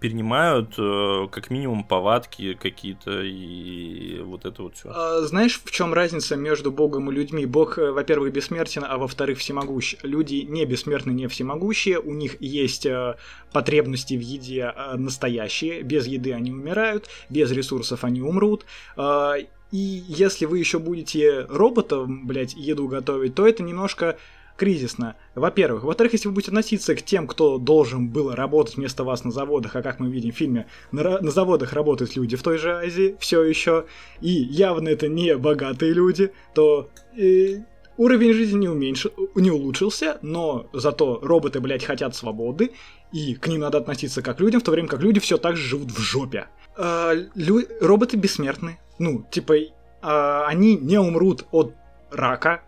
перенимают 0.00 0.74
э, 0.78 1.28
как 1.30 1.50
минимум 1.50 1.84
повадки 1.84 2.54
какие-то 2.54 3.22
и 3.22 4.20
вот 4.20 4.44
это 4.44 4.62
вот 4.62 4.76
все. 4.76 4.90
а, 4.94 5.20
знаешь, 5.22 5.60
в 5.62 5.70
чем 5.70 5.92
разница 5.94 6.36
между 6.36 6.70
Богом 6.72 7.10
и 7.10 7.14
людьми? 7.14 7.46
Бог, 7.46 7.78
э, 7.78 7.90
во-первых, 7.90 8.32
бессмертен, 8.32 8.84
а 8.86 8.98
во-вторых, 8.98 9.38
всемогущ. 9.38 9.96
Люди 10.02 10.46
не 10.48 10.64
бессмертны, 10.64 11.10
не 11.10 11.26
всемогущие, 11.28 11.98
у 12.00 12.12
них 12.14 12.40
есть 12.40 12.86
э, 12.86 13.16
потребности 13.52 14.14
в 14.14 14.20
еде 14.20 14.72
э, 14.74 14.96
настоящие, 14.96 15.82
без 15.82 16.06
еды 16.06 16.32
они 16.32 16.52
умирают, 16.52 17.08
без 17.28 17.50
ресурсов 17.50 18.04
они 18.04 18.22
умрут. 18.22 18.64
А, 18.96 19.34
и 19.72 19.76
если 20.08 20.46
вы 20.46 20.58
еще 20.58 20.78
будете 20.78 21.46
роботом, 21.48 22.26
блядь, 22.26 22.54
еду 22.54 22.88
готовить, 22.88 23.34
то 23.34 23.46
это 23.46 23.62
немножко 23.62 24.16
кризисно. 24.60 25.16
Во-первых. 25.34 25.84
Во-вторых, 25.84 26.12
если 26.12 26.28
вы 26.28 26.34
будете 26.34 26.50
относиться 26.50 26.94
к 26.94 27.00
тем, 27.00 27.26
кто 27.26 27.56
должен 27.56 28.08
был 28.08 28.34
работать 28.34 28.76
вместо 28.76 29.04
вас 29.04 29.24
на 29.24 29.30
заводах, 29.30 29.74
а 29.74 29.80
как 29.80 30.00
мы 30.00 30.10
видим 30.10 30.32
в 30.32 30.36
фильме, 30.36 30.66
на, 30.92 31.18
на 31.18 31.30
заводах 31.30 31.72
работают 31.72 32.14
люди 32.14 32.36
в 32.36 32.42
той 32.42 32.58
же 32.58 32.76
Азии 32.76 33.16
все 33.18 33.42
еще, 33.42 33.86
и 34.20 34.28
явно 34.28 34.90
это 34.90 35.08
не 35.08 35.34
богатые 35.38 35.94
люди, 35.94 36.32
то 36.54 36.90
э, 37.16 37.62
уровень 37.96 38.34
жизни 38.34 38.58
не, 38.58 38.68
уменьши- 38.68 39.12
не 39.34 39.50
улучшился, 39.50 40.18
но 40.20 40.68
зато 40.74 41.20
роботы, 41.22 41.60
блядь, 41.60 41.84
хотят 41.84 42.14
свободы, 42.14 42.72
и 43.12 43.34
к 43.36 43.46
ним 43.46 43.60
надо 43.60 43.78
относиться 43.78 44.20
как 44.20 44.36
к 44.36 44.40
людям, 44.40 44.60
в 44.60 44.64
то 44.64 44.72
время 44.72 44.88
как 44.88 45.00
люди 45.00 45.20
все 45.20 45.38
так 45.38 45.56
же 45.56 45.66
живут 45.66 45.90
в 45.90 46.00
жопе. 46.00 46.48
А, 46.76 47.14
лю- 47.34 47.66
роботы 47.80 48.18
бессмертны. 48.18 48.78
Ну, 48.98 49.24
типа, 49.30 49.54
а, 50.02 50.44
они 50.48 50.76
не 50.76 50.98
умрут 50.98 51.46
от 51.50 51.72
рака. 52.10 52.60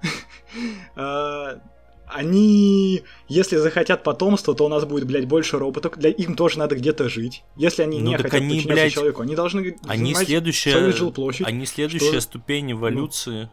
Они, 2.14 3.02
если 3.28 3.56
захотят 3.56 4.02
потомство, 4.02 4.54
то 4.54 4.64
у 4.64 4.68
нас 4.68 4.84
будет, 4.84 5.06
блядь, 5.06 5.26
больше 5.26 5.58
роботов. 5.58 5.94
Для 5.96 6.10
им 6.10 6.36
тоже 6.36 6.58
надо 6.58 6.76
где-то 6.76 7.08
жить. 7.08 7.42
Если 7.56 7.82
они 7.82 8.00
Ну 8.00 8.10
не 8.10 8.16
хотят 8.16 8.34
они, 8.34 8.60
блядь, 8.60 8.92
человеку, 8.92 9.22
они 9.22 9.34
должны 9.34 9.76
Они 9.86 10.14
следующая, 10.14 10.72
свою 10.72 10.92
жилплощадь. 10.92 11.46
они 11.46 11.66
следующая 11.66 12.10
Что? 12.12 12.20
ступень 12.20 12.72
эволюции. 12.72 13.48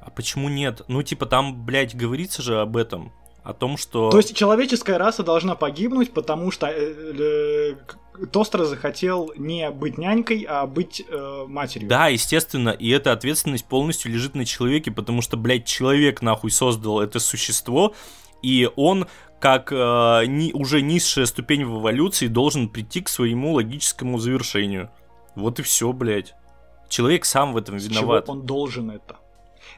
А 0.00 0.10
почему 0.10 0.48
нет? 0.48 0.82
Ну, 0.88 1.02
типа, 1.02 1.26
там, 1.26 1.64
блядь, 1.64 1.94
говорится 1.94 2.42
же 2.42 2.60
об 2.60 2.76
этом. 2.76 3.12
О 3.42 3.54
том, 3.54 3.76
что... 3.78 4.10
То 4.10 4.18
есть 4.18 4.36
человеческая 4.36 4.98
раса 4.98 5.22
должна 5.22 5.54
погибнуть, 5.54 6.12
потому 6.12 6.50
что 6.50 6.66
э, 6.66 6.74
э, 6.74 7.74
к- 7.86 8.26
Тостер 8.30 8.64
захотел 8.64 9.32
не 9.36 9.70
быть 9.70 9.96
нянькой, 9.96 10.46
а 10.48 10.66
быть 10.66 11.02
э, 11.08 11.44
матерью. 11.48 11.88
Да, 11.88 12.08
естественно, 12.08 12.68
и 12.68 12.90
эта 12.90 13.12
ответственность 13.12 13.64
полностью 13.64 14.12
лежит 14.12 14.34
на 14.34 14.44
человеке, 14.44 14.90
потому 14.90 15.22
что, 15.22 15.38
блядь, 15.38 15.64
человек 15.64 16.20
нахуй 16.20 16.50
создал 16.50 17.00
это 17.00 17.18
существо, 17.18 17.94
и 18.42 18.68
он, 18.76 19.06
как 19.40 19.72
э, 19.72 19.76
ни- 20.26 20.52
уже 20.52 20.82
низшая 20.82 21.24
ступень 21.24 21.64
в 21.64 21.80
эволюции, 21.80 22.26
должен 22.26 22.68
прийти 22.68 23.00
к 23.00 23.08
своему 23.08 23.54
логическому 23.54 24.18
завершению. 24.18 24.90
Вот 25.34 25.58
и 25.60 25.62
все, 25.62 25.90
блядь. 25.94 26.34
Человек 26.90 27.24
сам 27.24 27.54
в 27.54 27.56
этом 27.56 27.78
С 27.78 27.86
виноват. 27.86 28.24
чего 28.26 28.34
он 28.34 28.44
должен 28.44 28.90
это? 28.90 29.16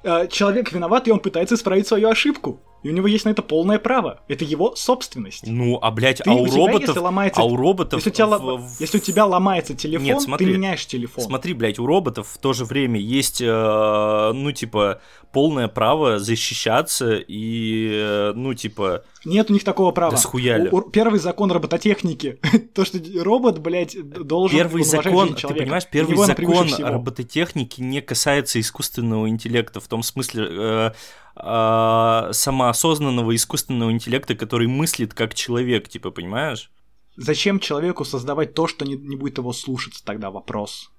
Э, 0.02 0.26
Человек 0.26 0.72
виноват, 0.72 1.06
и 1.06 1.12
он 1.12 1.20
пытается 1.20 1.54
исправить 1.54 1.86
свою 1.86 2.08
ошибку. 2.08 2.60
И 2.82 2.88
у 2.88 2.92
него 2.92 3.06
есть 3.06 3.24
на 3.24 3.30
это 3.30 3.42
полное 3.42 3.78
право. 3.78 4.20
Это 4.28 4.44
его 4.44 4.74
собственность. 4.74 5.46
Ну, 5.46 5.78
а, 5.80 5.90
блядь, 5.90 6.18
Ты- 6.18 6.30
а 6.30 6.34
у 6.34 6.42
у 6.42 6.46
тебя, 6.48 6.56
роботов... 6.58 6.88
если 6.88 6.98
ломается, 7.00 7.40
А 7.40 7.44
у 7.44 7.56
роботов... 7.56 7.98
если, 8.04 8.10
у 8.10 8.12
тебя, 8.12 8.26
в- 8.38 8.80
если 8.80 8.96
у 8.98 9.00
тебя 9.00 9.24
ломается 9.26 9.74
телефон, 9.74 10.04
Нет, 10.06 10.20
смотри. 10.20 10.46
ты 10.46 10.52
меняешь 10.58 10.84
телефон. 10.86 11.24
Смотри, 11.24 11.54
блядь, 11.54 11.78
у 11.78 11.86
роботов 11.86 12.28
в 12.32 12.38
то 12.38 12.52
же 12.52 12.64
время 12.64 12.98
есть, 13.00 13.40
э, 13.40 14.32
ну, 14.34 14.50
типа, 14.52 15.00
полное 15.32 15.68
право 15.68 16.18
защищаться 16.18 17.14
и, 17.16 17.90
э, 17.92 18.32
ну, 18.34 18.54
типа, 18.54 19.04
Нет 19.24 19.50
у 19.50 19.52
них 19.52 19.64
такого 19.64 19.92
права. 19.92 20.12
Да 20.12 20.16
схуяли. 20.16 20.68
У- 20.70 20.78
у- 20.78 20.90
Первый 20.90 21.20
закон 21.20 21.50
робототехники. 21.52 22.38
То, 22.74 22.84
что 22.84 22.98
робот, 23.22 23.58
блядь, 23.58 23.96
должен 24.26 24.58
первый 24.58 24.82
закон, 24.84 25.34
ты 25.34 25.54
понимаешь, 25.54 25.86
первый 25.90 26.16
закон 26.16 26.68
робототехники 26.84 27.80
не 27.80 28.00
касается 28.00 28.60
искусственного 28.60 29.28
интеллекта, 29.28 29.80
в 29.80 29.88
том 29.88 30.02
смысле 30.02 30.46
э, 30.50 30.90
э, 31.36 32.28
самоосознанного 32.32 33.34
искусственного 33.34 33.90
интеллекта, 33.92 34.34
который 34.34 34.66
мыслит 34.66 35.14
как 35.14 35.34
человек, 35.34 35.88
типа, 35.88 36.10
понимаешь? 36.10 36.70
Зачем 37.16 37.60
человеку 37.60 38.04
создавать 38.04 38.54
то, 38.54 38.66
что 38.66 38.84
не, 38.84 38.94
не 38.96 39.16
будет 39.16 39.38
его 39.38 39.52
слушаться, 39.52 40.04
тогда 40.04 40.30
вопрос. 40.30 40.90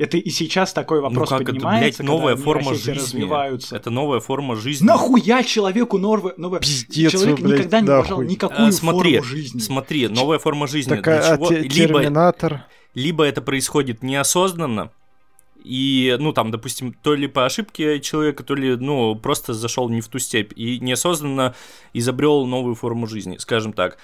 Это 0.00 0.16
и 0.16 0.30
сейчас 0.30 0.72
такой 0.72 1.00
вопрос 1.02 1.28
ну 1.30 1.36
как 1.36 1.42
это, 1.42 1.52
поднимается, 1.52 2.02
блядь, 2.02 2.08
новая 2.10 2.34
форма 2.36 2.74
жизни. 2.74 2.92
развиваются. 2.92 3.76
Это 3.76 3.90
новая 3.90 4.20
форма 4.20 4.56
жизни. 4.56 4.86
Нахуя 4.86 5.42
человеку 5.42 5.98
новая... 5.98 6.32
новая... 6.38 6.60
Пиздец 6.60 7.12
Человек 7.12 7.38
вы, 7.38 7.44
блядь, 7.48 7.58
никогда 7.58 7.80
не 7.82 7.86
нахуй. 7.86 7.98
уважал 8.00 8.22
никакую 8.22 8.68
А, 8.68 8.72
смотри, 8.72 9.18
форму 9.18 9.28
жизни. 9.28 9.58
Смотри, 9.60 10.08
новая 10.08 10.38
форма 10.38 10.66
жизни. 10.66 10.88
Так, 10.90 11.04
Для 11.04 11.18
а 11.18 11.36
чего? 11.36 11.48
те- 11.48 11.60
Либо, 11.60 12.00
Терминатор. 12.00 12.64
либо 12.94 13.24
это 13.24 13.42
происходит 13.42 14.02
неосознанно, 14.02 14.90
и, 15.62 16.16
ну, 16.18 16.32
там, 16.32 16.50
допустим, 16.50 16.94
то 16.94 17.14
ли 17.14 17.26
по 17.26 17.44
ошибке 17.44 18.00
человека, 18.00 18.42
то 18.42 18.54
ли, 18.54 18.76
ну, 18.76 19.14
просто 19.16 19.52
зашел 19.52 19.90
не 19.90 20.00
в 20.00 20.08
ту 20.08 20.18
степь 20.18 20.54
и 20.56 20.78
неосознанно 20.80 21.54
изобрел 21.92 22.46
новую 22.46 22.74
форму 22.74 23.06
жизни, 23.06 23.36
скажем 23.36 23.74
так. 23.74 23.98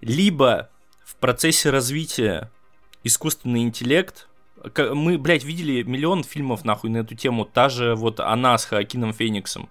Либо 0.00 0.68
в 1.04 1.14
процессе 1.14 1.70
развития 1.70 2.50
искусственный 3.04 3.62
интеллект, 3.62 4.26
мы, 4.94 5.18
блядь, 5.18 5.44
видели 5.44 5.82
миллион 5.82 6.24
фильмов, 6.24 6.64
нахуй, 6.64 6.90
на 6.90 6.98
эту 6.98 7.14
тему, 7.14 7.44
та 7.44 7.68
же 7.68 7.94
вот 7.94 8.20
она 8.20 8.56
с 8.58 8.64
Хоакином 8.64 9.12
Фениксом. 9.12 9.68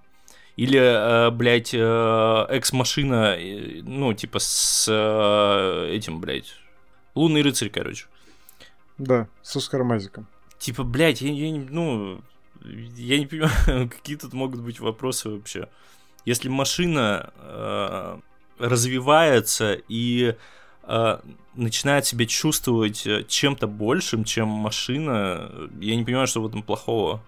Или, 0.57 0.80
э, 0.80 1.31
блядь, 1.31 1.73
э, 1.73 2.45
экс-машина, 2.49 3.35
э, 3.38 3.81
ну, 3.84 4.13
типа, 4.13 4.39
с 4.39 4.85
э, 4.89 5.95
этим, 5.95 6.19
блядь, 6.19 6.53
Лунный 7.15 7.41
рыцарь, 7.41 7.69
короче. 7.69 8.05
Да, 8.97 9.27
с 9.41 9.55
Оскаром 9.55 9.91
Айзеком. 9.91 10.27
Типа, 10.59 10.84
блядь, 10.84 11.22
я, 11.22 11.31
я 11.31 11.51
не, 11.51 11.59
ну, 11.59 12.22
я 12.63 13.19
не 13.19 13.26
понимаю, 13.26 13.89
какие 13.89 14.15
тут 14.15 14.34
могут 14.34 14.61
быть 14.61 14.80
вопросы 14.80 15.30
вообще. 15.30 15.68
Если 16.26 16.49
машина 16.49 17.34
э, 17.38 18.19
развивается 18.59 19.77
и 19.88 20.35
начинает 21.56 22.06
себя 22.06 22.26
чувствовать 22.26 23.06
э, 23.06 23.24
чем-то 23.28 23.68
большим, 23.68 24.24
чем 24.24 24.48
машина, 24.48 25.49
э, 25.52 25.68
я 25.82 25.95
не 25.95 26.03
понимаю, 26.03 26.28
что 26.28 26.41
в 26.41 26.48
этом 26.48 26.64
плохого. 26.64 27.22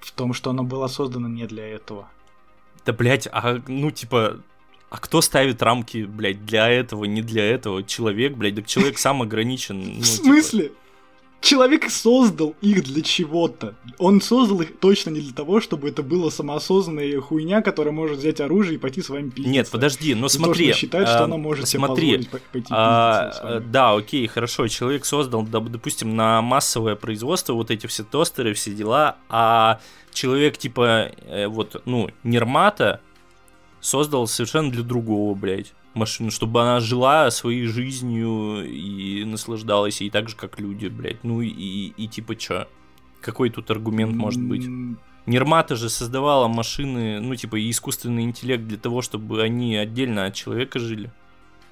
В 0.00 0.12
том, 0.12 0.32
что 0.32 0.50
оно 0.50 0.62
было 0.62 0.86
создано 0.86 1.28
не 1.28 1.46
для 1.46 1.66
этого. 1.66 2.08
Да, 2.84 2.92
блядь, 2.92 3.28
а, 3.32 3.60
ну, 3.66 3.90
типа, 3.90 4.40
а 4.88 4.98
кто 4.98 5.20
ставит 5.20 5.62
рамки, 5.62 6.04
блядь, 6.04 6.46
для 6.46 6.68
этого, 6.68 7.04
не 7.04 7.22
для 7.22 7.44
этого? 7.44 7.82
Человек, 7.82 8.36
блядь, 8.36 8.54
так 8.54 8.66
человек 8.66 8.98
сам 8.98 9.22
ограничен. 9.22 9.78
ну, 9.78 10.00
В 10.00 10.04
типа. 10.04 10.24
смысле? 10.24 10.72
Человек 11.40 11.88
создал 11.90 12.56
их 12.60 12.82
для 12.82 13.02
чего-то. 13.02 13.74
Он 13.98 14.20
создал 14.20 14.62
их 14.62 14.78
точно 14.78 15.10
не 15.10 15.20
для 15.20 15.32
того, 15.32 15.60
чтобы 15.60 15.88
это 15.88 16.02
была 16.02 16.30
самоосознанная 16.30 17.20
хуйня, 17.20 17.62
которая 17.62 17.92
может 17.94 18.18
взять 18.18 18.40
оружие 18.40 18.76
и 18.76 18.78
пойти 18.78 19.00
с 19.02 19.08
вами 19.08 19.28
пиздиться. 19.28 19.50
Нет, 19.50 19.70
подожди, 19.70 20.14
но 20.14 20.20
И 20.20 20.22
то, 20.22 20.28
что 20.30 20.38
смотри. 20.44 20.72
считает, 20.72 21.08
что 21.08 21.20
а, 21.20 21.24
она 21.24 21.36
может 21.36 21.68
себе 21.68 21.78
смотри, 21.86 22.24
по- 22.24 22.38
пойти 22.52 22.66
А, 22.70 23.30
э, 23.42 23.60
да, 23.60 23.94
окей, 23.94 24.26
хорошо. 24.26 24.66
Человек 24.66 25.04
создал, 25.04 25.42
да, 25.42 25.60
допустим, 25.60 26.16
на 26.16 26.42
массовое 26.42 26.96
производство 26.96 27.52
вот 27.52 27.70
эти 27.70 27.86
все 27.86 28.02
тостеры, 28.02 28.52
все 28.54 28.72
дела, 28.72 29.16
а 29.28 29.80
человек 30.12 30.56
типа 30.58 31.12
э, 31.26 31.46
вот, 31.46 31.82
ну, 31.84 32.10
Нермата, 32.24 33.00
создал 33.80 34.26
совершенно 34.26 34.72
для 34.72 34.82
другого, 34.82 35.34
блядь, 35.34 35.72
машину, 35.96 36.30
чтобы 36.30 36.62
она 36.62 36.80
жила 36.80 37.30
своей 37.30 37.66
жизнью 37.66 38.64
и 38.64 39.24
наслаждалась 39.24 40.00
ей 40.00 40.10
так 40.10 40.28
же, 40.28 40.36
как 40.36 40.60
люди, 40.60 40.86
блядь. 40.88 41.24
Ну 41.24 41.40
и, 41.40 41.48
и, 41.48 41.94
и 41.96 42.06
типа 42.08 42.36
чё? 42.36 42.68
Какой 43.20 43.50
тут 43.50 43.70
аргумент 43.70 44.14
может 44.14 44.42
быть? 44.42 44.66
М, 44.66 44.98
Нирмата 45.26 45.74
же 45.74 45.88
создавала 45.88 46.46
машины, 46.46 47.18
ну 47.20 47.34
типа 47.34 47.56
и 47.56 47.68
искусственный 47.70 48.22
интеллект 48.22 48.64
для 48.64 48.78
того, 48.78 49.02
чтобы 49.02 49.42
они 49.42 49.76
отдельно 49.76 50.26
от 50.26 50.34
человека 50.34 50.78
жили. 50.78 51.10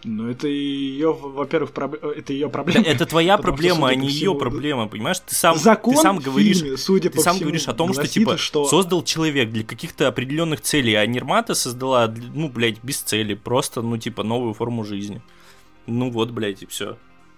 Ну, 0.05 0.29
это 0.29 0.47
ее, 0.49 1.13
во-первых, 1.13 1.73
проб- 1.73 2.07
это 2.07 2.33
ее 2.33 2.49
проблема. 2.49 2.85
это 2.85 3.07
твоя 3.07 3.35
что, 3.39 3.43
проблема, 3.43 3.89
а 3.89 3.95
не 3.95 4.09
всему, 4.09 4.33
ее 4.35 4.39
проблема, 4.39 4.87
понимаешь? 4.87 5.19
Ты 5.21 5.35
сам, 5.35 5.57
Закон 5.57 5.95
ты 5.95 6.01
сам 6.01 6.19
говоришь, 6.19 6.59
фильме, 6.59 6.77
судя 6.77 7.09
ты 7.11 7.17
по 7.17 7.23
сам 7.23 7.37
всему, 7.37 7.45
говоришь 7.49 7.69
о 7.69 7.73
том, 7.75 7.89
что 7.93 8.03
гласит, 8.03 8.13
типа 8.15 8.37
что 8.37 8.67
создал 8.67 9.03
человек 9.03 9.51
для 9.51 9.65
каких-то 9.65 10.07
определенных 10.09 10.61
целей, 10.61 10.95
а 10.95 11.07
Нирмата 11.07 11.55
создала, 11.55 12.13
ну, 12.35 12.49
блядь, 12.49 12.83
без 12.83 12.99
цели, 12.99 13.35
просто, 13.35 13.81
ну, 13.83 13.97
типа, 13.97 14.23
новую 14.23 14.53
форму 14.55 14.85
жизни. 14.85 15.23
Ну 15.87 16.11
вот, 16.11 16.31
блядь, 16.31 16.63
и 16.63 16.67
все. 16.67 16.97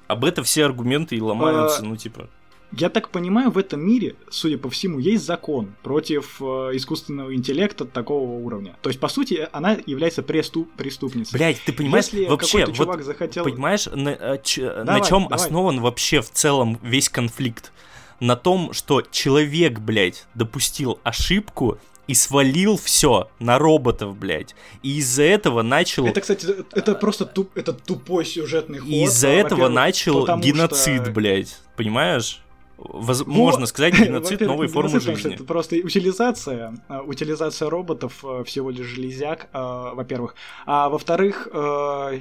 Об 0.09 0.25
этом 0.25 0.45
все 0.45 0.65
аргументы 0.65 1.17
и 1.17 1.21
ломаются, 1.21 1.83
А, 1.83 1.85
ну, 1.85 1.97
типа. 1.97 2.29
Я 2.73 2.91
так 2.91 3.11
понимаю, 3.11 3.51
в 3.51 3.59
этом 3.59 3.81
мире, 3.81 4.17
судя 4.29 4.59
по 4.59 4.69
всему, 4.69 4.99
есть 4.99 5.25
закон 5.25 5.75
против 5.83 6.37
э, 6.41 6.45
искусственного 6.75 7.35
интеллекта 7.35 7.85
такого 7.85 8.29
уровня. 8.29 8.77
То 8.83 8.91
есть, 8.91 8.99
по 9.01 9.09
сути, 9.09 9.49
она 9.53 9.79
является 9.87 10.23
преступ- 10.23 10.69
преступницей. 10.77 11.33
Блядь, 11.39 11.61
ты 11.65 11.73
понимаешь, 11.73 12.07
Если 12.07 12.27
вообще, 12.27 12.67
вот 12.67 12.75
чувак 12.75 13.03
захотел... 13.03 13.45
Понимаешь, 13.45 13.87
на, 13.87 14.11
а, 14.13 14.39
ч- 14.39 14.63
на 14.63 14.85
Давай, 14.85 15.09
чем 15.09 15.23
давай. 15.25 15.37
основан 15.39 15.81
вообще 15.81 16.21
в 16.21 16.31
целом 16.31 16.79
весь 16.83 17.09
конфликт? 17.09 17.73
На 18.19 18.35
том, 18.35 18.73
что 18.73 19.03
человек, 19.03 19.79
блядь, 19.79 20.27
допустил 20.35 20.99
ошибку 21.05 21.79
и 22.09 22.15
свалил 22.15 22.77
все 22.77 23.29
на 23.39 23.59
роботов, 23.59 24.17
блядь. 24.17 24.55
И 24.83 24.99
из-за 24.99 25.23
этого 25.23 25.63
начал... 25.63 26.07
Это, 26.07 26.21
кстати, 26.21 26.47
это 26.73 26.95
просто 26.95 27.27
туп, 27.27 27.51
это 27.57 27.73
тупой 27.73 28.25
сюжетный 28.25 28.79
ход. 28.79 28.89
И 28.89 29.05
из-за 29.05 29.29
а, 29.29 29.33
этого 29.33 29.69
начал 29.69 30.27
геноцид, 30.39 31.03
что- 31.03 31.13
блядь. 31.13 31.61
Понимаешь? 31.77 32.41
Воз- 32.77 33.21
Вот. 33.21 33.27
Можно 33.27 33.67
сказать, 33.67 33.99
геноцид 33.99 34.41
новой 34.43 34.69
формы 34.69 35.01
жизни. 35.01 35.35
Это 35.35 35.45
просто 35.45 35.77
утилизация, 35.77 36.75
а, 36.89 37.01
утилизация 37.03 37.71
роботов 37.71 38.23
а, 38.23 38.45
всего 38.45 38.71
лишь 38.71 38.87
железяк, 38.87 39.49
а, 39.53 39.95
во-первых. 39.95 40.35
А 40.67 40.89
во-вторых, 40.89 41.49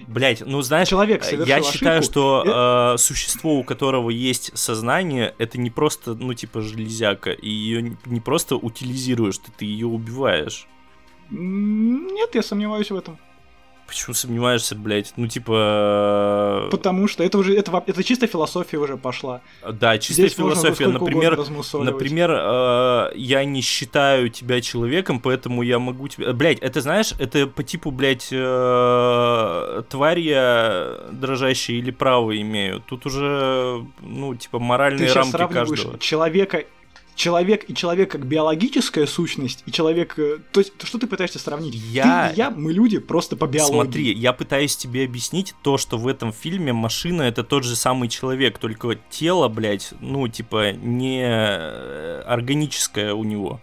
Блять, 0.08 0.44
ну 0.46 0.62
знаешь, 0.62 0.88
человек 0.88 1.24
э, 1.26 1.44
я 1.46 1.62
считаю, 1.62 2.00
ошибку, 2.00 2.12
что 2.12 2.94
э, 2.96 2.98
существо, 2.98 3.56
у 3.56 3.64
которого 3.64 4.10
есть 4.10 4.58
сознание, 4.58 5.36
это 5.38 5.58
не 5.60 5.70
просто, 5.70 6.16
ну, 6.16 6.34
типа, 6.34 6.62
железяка, 6.62 7.32
и 7.32 7.50
ее 7.50 7.98
не 8.06 8.20
просто 8.20 8.56
утилизируешь, 8.56 9.38
ты, 9.40 9.52
ты 9.58 9.66
ее 9.66 9.88
убиваешь. 9.88 10.68
нет, 11.30 12.30
я 12.34 12.44
сомневаюсь 12.44 12.92
в 12.92 12.96
этом. 12.96 13.18
Почему 13.88 14.16
сомневаешься, 14.16 14.76
блядь? 14.76 15.14
Ну, 15.16 15.28
типа... 15.28 16.70
Потому 16.72 17.08
что 17.08 17.24
это 17.24 17.38
уже, 17.38 17.56
это, 17.56 17.84
это 17.86 18.04
чисто 18.04 18.26
философия 18.26 18.78
уже 18.78 18.98
пошла. 18.98 19.42
Да, 19.62 19.98
чистая 20.00 20.28
Здесь 20.28 20.38
философия. 20.38 20.88
Например. 20.88 21.38
Например, 21.74 22.32
э, 22.32 23.12
я 23.16 23.46
не 23.46 23.62
считаю 23.62 24.30
тебя 24.30 24.62
человеком, 24.62 25.20
поэтому 25.20 25.62
я 25.62 25.78
могу 25.78 26.08
тебя... 26.08 26.34
Блять, 26.34 26.60
это 26.60 26.82
знаешь, 26.82 27.14
это 27.20 27.46
по 27.46 27.64
типу, 27.64 27.92
блядь, 27.92 28.30
э, 28.32 29.84
тварь 29.90 30.20
я 30.20 31.02
дрожащая 31.12 31.78
или 31.78 31.92
право 31.92 32.40
имею. 32.42 32.82
Тут 32.82 33.06
уже, 33.06 33.86
ну, 34.02 34.36
типа, 34.36 34.58
Ты 34.58 34.64
моральные 34.64 35.10
сейчас 35.10 35.34
рамки 35.34 35.54
каждого. 35.54 36.00
человека, 36.00 36.64
человек 37.16 37.70
и 37.70 37.74
человек 37.74 38.12
как 38.12 38.26
биологическая 38.26 39.06
сущность, 39.08 39.64
и 39.66 39.72
человек... 39.72 40.18
э, 40.20 40.40
То 40.52 40.60
есть, 40.60 40.74
что 40.84 40.98
ты 41.00 41.08
пытаешься 41.08 41.40
сравнить? 41.40 41.74
Я- 41.76 42.28
Ты 42.30 42.36
и 42.36 42.38
я, 42.38 42.50
мы 42.52 42.74
люди 42.74 43.00
просто 43.00 43.36
по 43.38 43.48
биологии. 43.48 43.74
Смотри, 43.84 44.14
я 44.14 44.34
пытаюсь 44.34 44.76
тебе 44.76 45.06
объяснить 45.06 45.54
то, 45.64 45.78
что 45.78 45.98
в 45.98 46.08
этом 46.08 46.32
фильме 46.34 46.74
машина 46.74 47.24
это 47.24 47.44
тот 47.44 47.64
же 47.64 47.76
самый 47.76 48.10
человек, 48.10 48.58
только 48.58 49.00
тело, 49.10 49.48
блядь, 49.48 49.94
ну, 50.02 50.28
типа, 50.28 50.74
не 50.74 51.22
э, 51.24 52.22
органическое 52.28 53.14
у 53.14 53.24
него. 53.24 53.62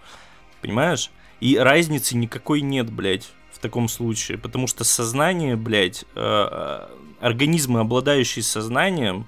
Понимаешь? 0.61 1.11
И 1.41 1.57
разницы 1.59 2.17
никакой 2.17 2.61
нет, 2.61 2.91
блядь, 2.91 3.29
в 3.53 3.59
таком 3.59 3.89
случае. 3.89 4.39
Потому 4.39 4.67
что 4.67 4.85
сознание, 4.85 5.57
блядь, 5.57 6.05
э, 6.15 6.21
э, 6.21 6.87
организмы, 7.21 7.81
обладающие 7.81 8.43
сознанием, 8.43 9.27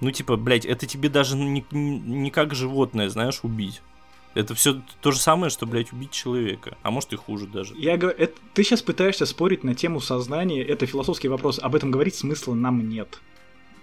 ну, 0.00 0.10
типа, 0.10 0.36
блядь, 0.36 0.64
это 0.66 0.86
тебе 0.86 1.08
даже 1.08 1.36
не, 1.36 1.64
не- 1.70 2.30
как 2.30 2.54
животное, 2.54 3.08
знаешь, 3.08 3.40
убить. 3.42 3.82
Это 4.34 4.54
все 4.54 4.82
то 5.00 5.10
же 5.10 5.18
самое, 5.18 5.50
что, 5.50 5.66
блядь, 5.66 5.92
убить 5.92 6.10
человека. 6.12 6.76
А 6.82 6.90
может 6.90 7.12
и 7.12 7.16
хуже 7.16 7.46
даже. 7.46 7.74
Я 7.76 7.96
говорю, 7.96 8.16
это- 8.18 8.38
ты 8.54 8.62
сейчас 8.62 8.82
пытаешься 8.82 9.26
спорить 9.26 9.64
на 9.64 9.74
тему 9.74 10.00
сознания, 10.00 10.62
это 10.62 10.86
философский 10.86 11.28
вопрос, 11.28 11.58
об 11.58 11.74
этом 11.74 11.90
говорить 11.90 12.14
смысла 12.14 12.54
нам 12.54 12.88
нет. 12.88 13.20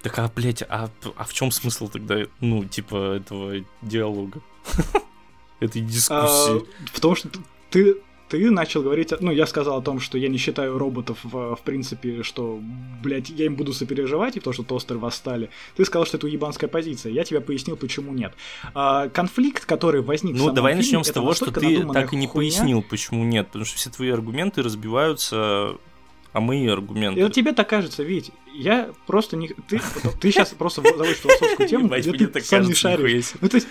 Так, 0.03 0.19
а, 0.19 0.31
блядь, 0.33 0.61
а, 0.61 0.89
а 1.17 1.23
в 1.23 1.33
чем 1.33 1.49
смысл 1.51 1.87
тогда, 1.89 2.25
ну, 2.39 2.63
типа, 2.63 3.15
этого 3.15 3.65
диалога? 3.81 4.39
Этой 5.59 5.81
А, 5.81 5.85
дискуссии. 5.85 6.65
в 6.93 6.99
том, 6.99 7.15
что 7.15 7.29
ты, 7.71 7.95
ты 8.29 8.49
начал 8.49 8.81
говорить, 8.81 9.13
ну, 9.19 9.31
я 9.31 9.45
сказал 9.45 9.77
о 9.77 9.81
том, 9.81 9.99
что 9.99 10.17
я 10.17 10.27
не 10.27 10.37
считаю 10.37 10.77
роботов, 10.77 11.19
в, 11.23 11.55
в 11.55 11.61
принципе, 11.61 12.23
что, 12.23 12.59
блядь, 13.03 13.29
я 13.29 13.45
им 13.45 13.55
буду 13.55 13.73
сопереживать, 13.73 14.37
и 14.37 14.39
то, 14.39 14.51
что 14.51 14.63
тостеры 14.63 14.99
восстали. 14.99 15.49
Ты 15.75 15.85
сказал, 15.85 16.05
что 16.05 16.17
это 16.17 16.25
уебанская 16.25 16.69
позиция. 16.69 17.11
Я 17.11 17.23
тебе 17.23 17.41
пояснил, 17.41 17.77
почему 17.77 18.13
нет. 18.13 18.33
А, 18.73 19.09
конфликт, 19.09 19.65
который 19.65 20.01
возник 20.01 20.35
Ну, 20.35 20.51
давай 20.51 20.73
фильме, 20.73 20.83
начнем 20.83 21.03
с 21.03 21.11
того, 21.11 21.33
что 21.33 21.51
ты 21.51 21.85
так 21.85 22.13
и 22.13 22.15
не 22.15 22.27
хуйня. 22.27 22.51
пояснил, 22.51 22.81
почему 22.81 23.23
нет. 23.23 23.47
Потому 23.47 23.65
что 23.65 23.77
все 23.77 23.89
твои 23.89 24.09
аргументы 24.09 24.63
разбиваются 24.63 25.77
о 26.33 26.41
мои 26.41 26.67
аргументы. 26.67 27.21
Это 27.21 27.31
тебе 27.31 27.53
так 27.53 27.69
кажется, 27.69 28.03
Вить. 28.03 28.31
Я 28.53 28.89
просто 29.07 29.37
не... 29.37 29.49
Ты, 29.49 29.79
ты 30.19 30.31
сейчас 30.31 30.49
просто 30.49 30.81
заводишь 30.81 31.17
философскую 31.17 31.69
тему, 31.69 31.87
где 31.87 32.27
ты 32.27 32.41
сам 32.41 32.63
не 32.63 32.73
шаришь. 32.73 33.33
Ну, 33.39 33.47
то 33.47 33.55
есть... 33.55 33.67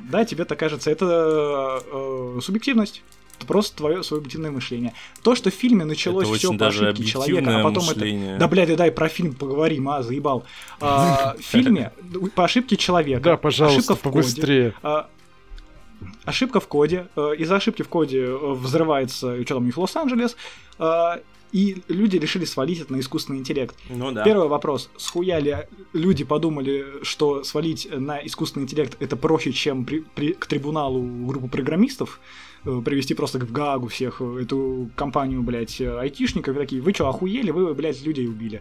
Да, 0.00 0.24
тебе 0.24 0.44
так 0.44 0.58
кажется. 0.58 0.90
Это 0.90 1.80
э, 1.92 2.40
субъективность. 2.42 3.02
Это 3.36 3.46
просто 3.46 3.76
твое 3.76 4.02
субъективное 4.04 4.50
мышление. 4.52 4.94
То, 5.22 5.34
что 5.34 5.50
в 5.50 5.54
фильме 5.54 5.84
началось 5.84 6.28
все 6.28 6.56
по 6.56 6.68
ошибке 6.68 7.04
человека, 7.04 7.60
а 7.60 7.62
потом 7.64 7.84
мышление. 7.84 8.30
это... 8.32 8.38
Да, 8.40 8.48
блядь, 8.48 8.68
да 8.68 8.76
дай 8.76 8.92
про 8.92 9.08
фильм 9.08 9.34
поговорим, 9.34 9.88
а, 9.88 10.02
заебал. 10.02 10.44
А, 10.80 11.34
В 11.38 11.42
фильме 11.42 11.92
по 12.36 12.44
ошибке 12.44 12.76
человека. 12.76 13.20
Да, 13.22 13.36
пожалуйста, 13.36 13.78
ошибка 13.94 13.94
в 13.96 14.02
коде, 14.02 14.12
побыстрее. 14.12 14.74
а, 14.82 15.08
Ошибка 16.24 16.60
в 16.60 16.68
коде. 16.68 17.08
э, 17.16 17.34
Из-за 17.38 17.56
ошибки 17.56 17.82
в 17.82 17.88
коде 17.88 18.20
э, 18.24 18.52
взрывается, 18.54 19.36
что 19.44 19.54
там 19.54 19.62
у 19.64 19.66
них 19.66 19.76
Лос-Анджелес, 19.76 20.36
а, 20.78 21.20
и 21.54 21.82
люди 21.88 22.16
решили 22.16 22.44
свалить 22.44 22.80
это 22.80 22.92
на 22.92 22.98
искусственный 23.00 23.38
интеллект. 23.38 23.76
Ну 23.88 24.10
да. 24.10 24.24
Первый 24.24 24.48
вопрос. 24.48 24.90
Схуя 24.96 25.38
ли 25.38 25.56
люди 25.92 26.24
подумали, 26.24 26.84
что 27.02 27.44
свалить 27.44 27.88
на 27.90 28.18
искусственный 28.26 28.64
интеллект 28.64 28.96
это 29.00 29.16
проще, 29.16 29.52
чем 29.52 29.84
при- 29.84 30.00
при- 30.16 30.32
к 30.32 30.46
трибуналу 30.46 31.00
группу 31.28 31.46
программистов, 31.46 32.18
э, 32.64 32.82
привести 32.84 33.14
просто 33.14 33.38
в 33.38 33.52
Гаагу 33.52 33.86
всех 33.86 34.20
э, 34.20 34.42
эту 34.42 34.90
компанию, 34.96 35.42
блядь, 35.42 35.80
э, 35.80 35.96
айтишников 36.00 36.56
и 36.56 36.58
такие, 36.58 36.82
вы 36.82 36.92
что, 36.92 37.08
охуели? 37.08 37.52
Вы, 37.52 37.72
блядь, 37.74 38.02
людей 38.04 38.26
убили. 38.26 38.60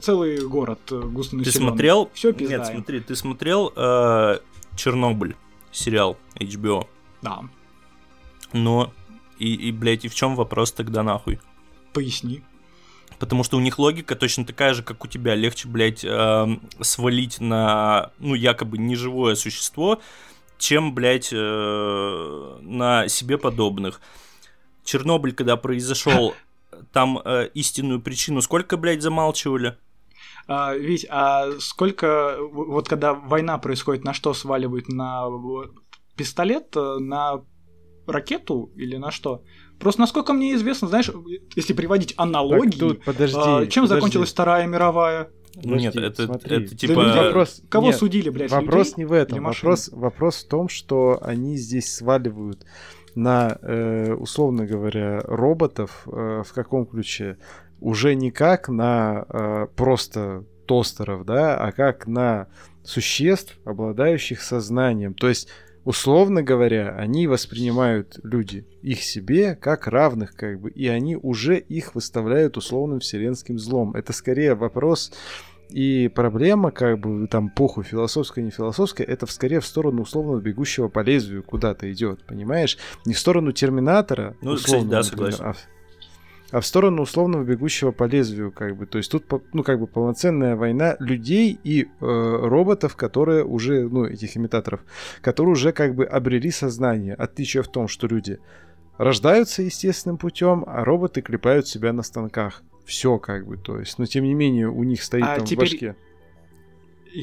Целый 0.00 0.40
город 0.48 0.78
э, 0.90 1.02
Ты 1.44 1.52
смотрел? 1.52 2.10
Все 2.14 2.28
Нет, 2.28 2.38
пиздаем. 2.38 2.64
смотри, 2.64 3.00
ты 3.00 3.14
смотрел 3.14 3.72
э, 3.76 4.38
Чернобыль, 4.74 5.34
сериал 5.70 6.16
HBO. 6.40 6.86
Да, 7.20 7.42
Но 8.54 8.90
и, 9.38 9.54
и, 9.54 9.70
блядь, 9.72 10.04
и 10.06 10.08
в 10.08 10.14
чем 10.14 10.34
вопрос 10.36 10.72
тогда 10.72 11.02
нахуй? 11.02 11.38
Поясни. 11.96 12.42
Потому 13.18 13.42
что 13.42 13.56
у 13.56 13.60
них 13.60 13.78
логика 13.78 14.14
точно 14.14 14.44
такая 14.44 14.74
же, 14.74 14.82
как 14.82 15.02
у 15.02 15.08
тебя. 15.08 15.34
Легче, 15.34 15.66
блядь, 15.66 16.04
эм, 16.04 16.60
свалить 16.82 17.40
на, 17.40 18.10
ну, 18.18 18.34
якобы 18.34 18.76
неживое 18.76 19.34
существо, 19.34 20.02
чем, 20.58 20.94
блядь, 20.94 21.30
э, 21.32 22.58
на 22.60 23.08
себе 23.08 23.38
подобных. 23.38 24.02
Чернобыль, 24.84 25.32
когда 25.32 25.56
произошел, 25.56 26.34
там 26.92 27.18
э, 27.24 27.48
истинную 27.54 28.02
причину 28.02 28.42
сколько, 28.42 28.76
блядь, 28.76 29.00
замалчивали? 29.00 29.78
А, 30.46 30.74
Вить, 30.74 31.06
а 31.08 31.52
сколько, 31.58 32.36
вот 32.52 32.88
когда 32.88 33.14
война 33.14 33.56
происходит, 33.56 34.04
на 34.04 34.12
что 34.12 34.34
сваливают? 34.34 34.88
На 34.88 35.28
э, 35.28 35.68
пистолет, 36.16 36.76
э, 36.76 36.98
на 36.98 37.40
ракету 38.06 38.70
или 38.76 38.96
на 38.96 39.10
что? 39.10 39.42
Просто 39.78 40.00
насколько 40.00 40.32
мне 40.32 40.54
известно, 40.54 40.88
знаешь, 40.88 41.10
если 41.54 41.72
приводить 41.74 42.16
Так, 42.16 42.26
аналогии, 42.26 42.78
тут, 42.78 43.04
подожди. 43.04 43.36
а, 43.38 43.66
чем 43.66 43.84
подожди. 43.84 43.88
закончилась 43.88 44.30
Вторая 44.32 44.66
мировая? 44.66 45.28
Подожди, 45.54 45.84
Нет, 45.86 45.96
это, 45.96 46.26
смотри. 46.26 46.56
это 46.56 46.70
Да 46.70 46.76
типа... 46.76 47.00
люди- 47.00 47.18
Вопрос- 47.18 47.62
Кого 47.68 47.86
нет, 47.88 47.96
судили, 47.96 48.28
блядь, 48.30 48.50
Вопрос 48.50 48.88
людей 48.88 48.94
не 48.98 49.04
в 49.06 49.12
этом. 49.12 49.44
Вопрос, 49.44 49.88
вопрос 49.92 50.44
в 50.44 50.48
том, 50.48 50.68
что 50.68 51.18
они 51.22 51.56
здесь 51.56 51.94
сваливают 51.94 52.64
на, 53.14 53.58
э, 53.62 54.12
условно 54.12 54.66
говоря, 54.66 55.20
роботов 55.24 56.02
э, 56.06 56.42
в 56.46 56.52
каком 56.52 56.84
ключе? 56.86 57.38
Уже 57.80 58.14
не 58.14 58.30
как 58.30 58.68
на 58.68 59.24
э, 59.28 59.66
просто 59.76 60.44
тостеров, 60.66 61.24
да, 61.24 61.56
а 61.56 61.72
как 61.72 62.06
на 62.06 62.48
существ, 62.82 63.58
обладающих 63.64 64.42
сознанием. 64.42 65.14
То 65.14 65.28
есть 65.28 65.48
условно 65.86 66.42
говоря, 66.42 66.94
они 66.98 67.28
воспринимают 67.28 68.18
люди 68.24 68.66
их 68.82 69.02
себе 69.02 69.54
как 69.54 69.86
равных, 69.86 70.34
как 70.34 70.60
бы, 70.60 70.68
и 70.70 70.88
они 70.88 71.16
уже 71.16 71.58
их 71.58 71.94
выставляют 71.94 72.56
условным 72.56 72.98
вселенским 72.98 73.58
злом. 73.58 73.94
Это 73.94 74.12
скорее 74.12 74.56
вопрос 74.56 75.12
и 75.70 76.10
проблема, 76.14 76.72
как 76.72 76.98
бы, 76.98 77.26
там, 77.28 77.48
похуй, 77.48 77.84
философская, 77.84 78.44
не 78.44 78.50
философская, 78.50 79.06
это 79.06 79.26
скорее 79.26 79.60
в 79.60 79.66
сторону 79.66 80.02
условно 80.02 80.40
бегущего 80.40 80.88
по 80.88 81.00
лезвию 81.00 81.42
куда-то 81.44 81.90
идет, 81.92 82.24
понимаешь? 82.24 82.78
Не 83.04 83.14
в 83.14 83.18
сторону 83.18 83.52
Терминатора, 83.52 84.36
Ну, 84.42 84.52
условно, 84.52 85.00
кстати, 85.00 85.10
да, 85.10 85.16
например, 85.16 85.32
согласен. 85.32 85.62
а 85.62 85.75
а 86.50 86.60
в 86.60 86.66
сторону 86.66 87.02
условного 87.02 87.42
бегущего 87.44 87.90
по 87.90 88.04
лезвию, 88.04 88.52
как 88.52 88.76
бы. 88.76 88.86
То 88.86 88.98
есть 88.98 89.10
тут, 89.10 89.24
ну, 89.52 89.62
как 89.62 89.80
бы 89.80 89.86
полноценная 89.86 90.56
война 90.56 90.96
людей 91.00 91.58
и 91.64 91.84
э, 91.84 91.86
роботов, 92.00 92.96
которые 92.96 93.44
уже, 93.44 93.88
ну, 93.88 94.04
этих 94.04 94.36
имитаторов, 94.36 94.80
которые 95.20 95.52
уже 95.52 95.72
как 95.72 95.94
бы 95.94 96.04
обрели 96.04 96.50
сознание. 96.50 97.14
Отличие 97.14 97.62
в 97.62 97.68
том, 97.68 97.88
что 97.88 98.06
люди 98.06 98.38
рождаются 98.98 99.62
естественным 99.62 100.18
путем, 100.18 100.64
а 100.66 100.84
роботы 100.84 101.20
клепают 101.20 101.66
себя 101.68 101.92
на 101.92 102.02
станках. 102.02 102.62
Все 102.84 103.18
как 103.18 103.46
бы, 103.46 103.56
то 103.56 103.80
есть, 103.80 103.98
но 103.98 104.06
тем 104.06 104.24
не 104.24 104.34
менее 104.34 104.68
у 104.68 104.84
них 104.84 105.02
стоит 105.02 105.24
А 105.24 105.36
там 105.36 105.44
теперь- 105.46 105.68
в 105.68 105.72
башке. 105.72 105.96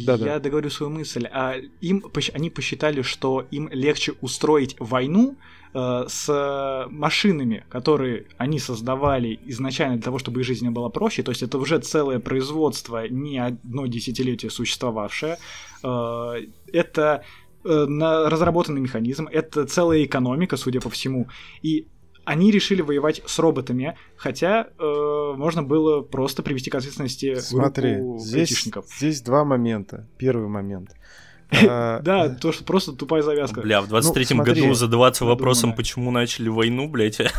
Да-да. 0.06 0.26
Я 0.26 0.40
договорю 0.40 0.70
свою 0.70 0.91
мысль. 0.91 1.28
А 1.32 1.56
им, 1.82 2.03
они 2.34 2.49
посчитали, 2.49 3.02
что 3.02 3.45
им 3.52 3.70
легче 3.72 4.14
устроить 4.22 4.76
войну 4.80 5.36
э, 5.74 6.06
с 6.07 6.88
машинами, 6.90 7.65
которые 7.70 8.26
они 8.38 8.60
создавали 8.60 9.40
изначально 9.45 9.95
для 9.95 10.03
того, 10.03 10.20
чтобы 10.20 10.41
их 10.41 10.48
жизнь 10.48 10.70
была 10.70 10.90
проще. 10.90 11.24
То 11.24 11.32
есть 11.32 11.44
это 11.44 11.57
уже 11.57 11.80
целое 11.80 12.20
производство, 12.20 13.07
не 13.07 13.38
одно 13.38 13.86
десятилетие 13.88 14.49
существовавшее. 14.49 15.38
Э, 15.84 16.34
это 16.72 17.24
э, 17.64 17.86
разработанный 18.28 18.82
механизм, 18.82 19.28
это 19.32 19.65
целая 19.65 20.03
экономика, 20.03 20.57
судя 20.57 20.82
по 20.82 20.90
всему. 20.90 21.28
И 21.61 21.88
они 22.26 22.52
решили 22.52 22.82
воевать 22.82 23.22
с 23.26 23.40
роботами, 23.40 23.98
хотя 24.16 24.68
э, 24.80 25.34
можно 25.36 25.64
было 25.64 26.02
просто 26.02 26.44
привести 26.44 26.70
к 26.70 26.76
ответственности 26.76 27.36
Смотри, 27.40 27.95
группу 27.95 28.20
здесь, 28.20 28.52
айтишников. 28.52 28.86
здесь 28.98 29.22
два 29.22 29.44
момента. 29.44 30.08
Первый 30.18 30.48
момент. 30.48 30.91
А, 31.68 32.00
Да, 32.00 32.30
то, 32.30 32.52
что 32.52 32.64
просто 32.64 32.94
тупая 32.94 33.22
завязка. 33.22 33.62
Бля, 33.62 33.82
в 33.82 33.94
23-м 33.94 34.38
Ну, 34.38 34.44
году 34.44 34.74
задаваться 34.74 35.24
вопросом, 35.24 35.76
почему 35.76 36.10
начали 36.10 36.50
войну, 36.50 36.88
блядь. 36.88 37.20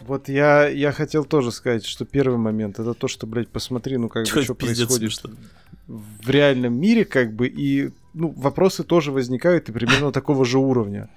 Вот 0.00 0.28
я, 0.28 0.66
я 0.66 0.92
хотел 0.92 1.24
тоже 1.24 1.52
сказать, 1.52 1.84
что 1.84 2.04
первый 2.04 2.38
момент 2.38 2.80
это 2.80 2.94
то, 2.94 3.06
что, 3.06 3.26
блядь, 3.26 3.48
посмотри, 3.48 3.96
ну 3.96 4.08
как 4.08 4.26
бы, 4.26 4.42
что 4.42 4.54
происходит 4.54 5.22
в 5.86 6.30
реальном 6.30 6.80
мире, 6.80 7.04
как 7.04 7.34
бы, 7.34 7.46
и 7.46 7.90
ну, 8.14 8.28
вопросы 8.36 8.82
тоже 8.82 9.12
возникают 9.12 9.68
и 9.68 9.72
примерно 9.72 10.12
такого 10.20 10.44
же 10.44 10.58
уровня. 10.58 11.10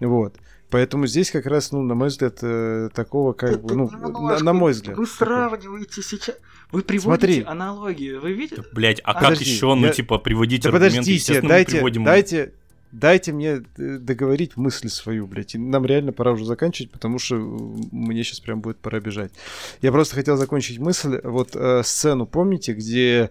Вот. 0.00 0.34
Поэтому 0.70 1.06
здесь 1.06 1.30
как 1.30 1.46
раз, 1.46 1.72
ну, 1.72 1.82
на 1.82 1.94
мой 1.94 2.08
взгляд, 2.08 2.38
э, 2.42 2.88
такого 2.94 3.32
как 3.32 3.60
бы, 3.62 3.74
ну, 3.74 3.90
на, 3.90 4.38
на 4.38 4.52
мой 4.52 4.72
взгляд. 4.72 4.96
Вы 4.96 5.06
сравниваете 5.06 6.00
сейчас. 6.02 6.36
Вы 6.70 6.82
приводите 6.82 7.42
Смотри. 7.42 7.42
аналогии. 7.42 8.12
Вы 8.12 8.32
видите? 8.32 8.62
Блять, 8.72 9.00
а 9.02 9.14
как 9.14 9.22
Подожди, 9.24 9.50
еще, 9.50 9.74
ну, 9.74 9.86
я- 9.86 9.92
типа, 9.92 10.18
приводить 10.18 10.62
Да 10.62 10.68
аргументы? 10.68 10.96
подождите, 10.98 11.42
дайте, 11.42 11.72
приводим... 11.72 12.04
дайте, 12.04 12.52
дайте 12.92 13.32
мне 13.32 13.62
э, 13.76 13.98
договорить 13.98 14.56
мысль 14.56 14.88
свою, 14.88 15.26
блядь. 15.26 15.56
И 15.56 15.58
нам 15.58 15.84
реально 15.84 16.12
пора 16.12 16.30
уже 16.32 16.44
заканчивать, 16.44 16.92
потому 16.92 17.18
что 17.18 17.34
э, 17.34 17.38
мне 17.90 18.22
сейчас 18.22 18.38
прям 18.38 18.60
будет 18.60 18.78
пора 18.78 19.00
бежать. 19.00 19.32
Я 19.82 19.90
просто 19.90 20.14
хотел 20.14 20.36
закончить 20.36 20.78
мысль. 20.78 21.20
Вот 21.24 21.56
э, 21.56 21.82
сцену 21.84 22.26
помните, 22.26 22.74
где 22.74 23.30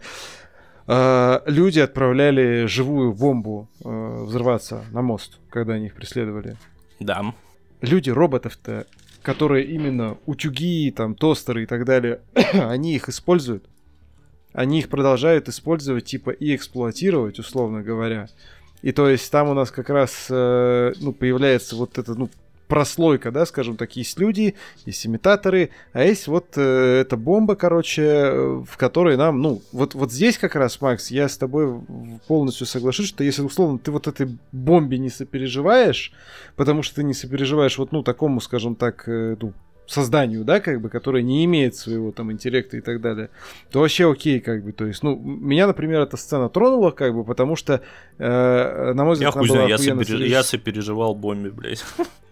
э, 0.88 1.40
люди 1.46 1.80
отправляли 1.80 2.66
живую 2.66 3.14
бомбу 3.14 3.70
э, 3.86 4.24
взрываться 4.26 4.84
на 4.92 5.02
мост, 5.02 5.38
когда 5.50 5.76
они 5.76 5.86
их 5.86 5.94
преследовали? 5.96 6.58
Да. 7.00 7.34
люди 7.82 8.10
роботов-то, 8.10 8.86
которые 9.22 9.66
именно 9.66 10.18
утюги, 10.26 10.92
там, 10.92 11.16
тостеры 11.16 11.64
и 11.64 11.66
так 11.66 11.86
далее, 11.86 12.22
они 12.54 12.96
их 12.96 13.10
используют. 13.10 13.66
Они 14.54 14.80
их 14.80 14.90
продолжают 14.90 15.48
использовать, 15.48 16.06
типа, 16.06 16.32
и 16.32 16.56
эксплуатировать, 16.56 17.40
условно 17.40 17.84
говоря. 17.84 18.28
И 18.82 18.92
то 18.92 19.10
есть 19.10 19.30
там 19.32 19.50
у 19.50 19.54
нас 19.54 19.72
как 19.72 19.90
раз, 19.90 20.28
э, 20.30 20.94
ну, 21.00 21.14
появляется 21.14 21.76
вот 21.76 21.98
эта, 21.98 22.16
ну, 22.16 22.30
прослойка, 22.70 23.32
да, 23.32 23.46
скажем 23.48 23.76
так, 23.76 23.96
есть 23.98 24.18
люди, 24.20 24.56
есть 24.86 25.06
имитаторы, 25.06 25.72
а 25.92 26.04
есть 26.04 26.28
вот 26.28 26.54
э, 26.56 27.02
эта 27.02 27.18
бомба, 27.18 27.56
короче, 27.56 28.04
в 28.64 28.78
которой 28.78 29.18
нам, 29.18 29.42
ну, 29.42 29.62
вот, 29.74 29.96
вот 29.96 30.12
здесь 30.12 30.38
как 30.38 30.56
раз, 30.56 30.80
Макс, 30.80 31.10
я 31.10 31.28
с 31.28 31.38
тобой 31.38 31.82
полностью 32.28 32.68
соглашусь, 32.68 33.08
что 33.08 33.24
если, 33.24 33.42
условно, 33.42 33.80
ты 33.80 33.92
вот 33.92 34.08
этой 34.08 34.38
бомбе 34.52 35.00
не 35.00 35.10
сопереживаешь, 35.10 36.14
потому 36.56 36.84
что 36.84 36.98
ты 36.98 37.04
не 37.04 37.16
сопереживаешь 37.16 37.78
вот, 37.80 37.92
ну, 37.92 38.04
такому, 38.04 38.40
скажем 38.40 38.76
так, 38.76 39.04
э, 39.08 39.36
ну, 39.42 39.54
созданию, 39.88 40.44
да, 40.44 40.60
как 40.60 40.80
бы, 40.80 40.90
которое 40.90 41.24
не 41.24 41.44
имеет 41.46 41.76
своего 41.76 42.12
там 42.12 42.32
интеллекта 42.32 42.78
и 42.78 42.82
так 42.82 43.02
далее, 43.02 43.32
то 43.72 43.80
вообще 43.80 44.12
окей, 44.12 44.40
как 44.40 44.64
бы, 44.64 44.74
то 44.74 44.86
есть, 44.86 45.02
ну, 45.02 45.16
меня, 45.18 45.66
например, 45.66 46.02
эта 46.02 46.18
сцена 46.18 46.50
тронула, 46.50 46.92
как 46.92 47.16
бы, 47.16 47.24
потому 47.24 47.56
что, 47.56 47.82
э, 48.20 48.94
на 48.94 49.04
мой 49.04 49.18
Я 49.18 49.32
взгляд, 49.32 49.34
она 49.34 49.42
хуй 49.42 49.48
была 49.48 49.58
знаю, 49.66 49.70
я, 49.70 49.78
сопереж- 49.78 50.28
я 50.28 50.44
сопереживал 50.44 51.16
бомбе, 51.16 51.50
блядь. 51.50 51.84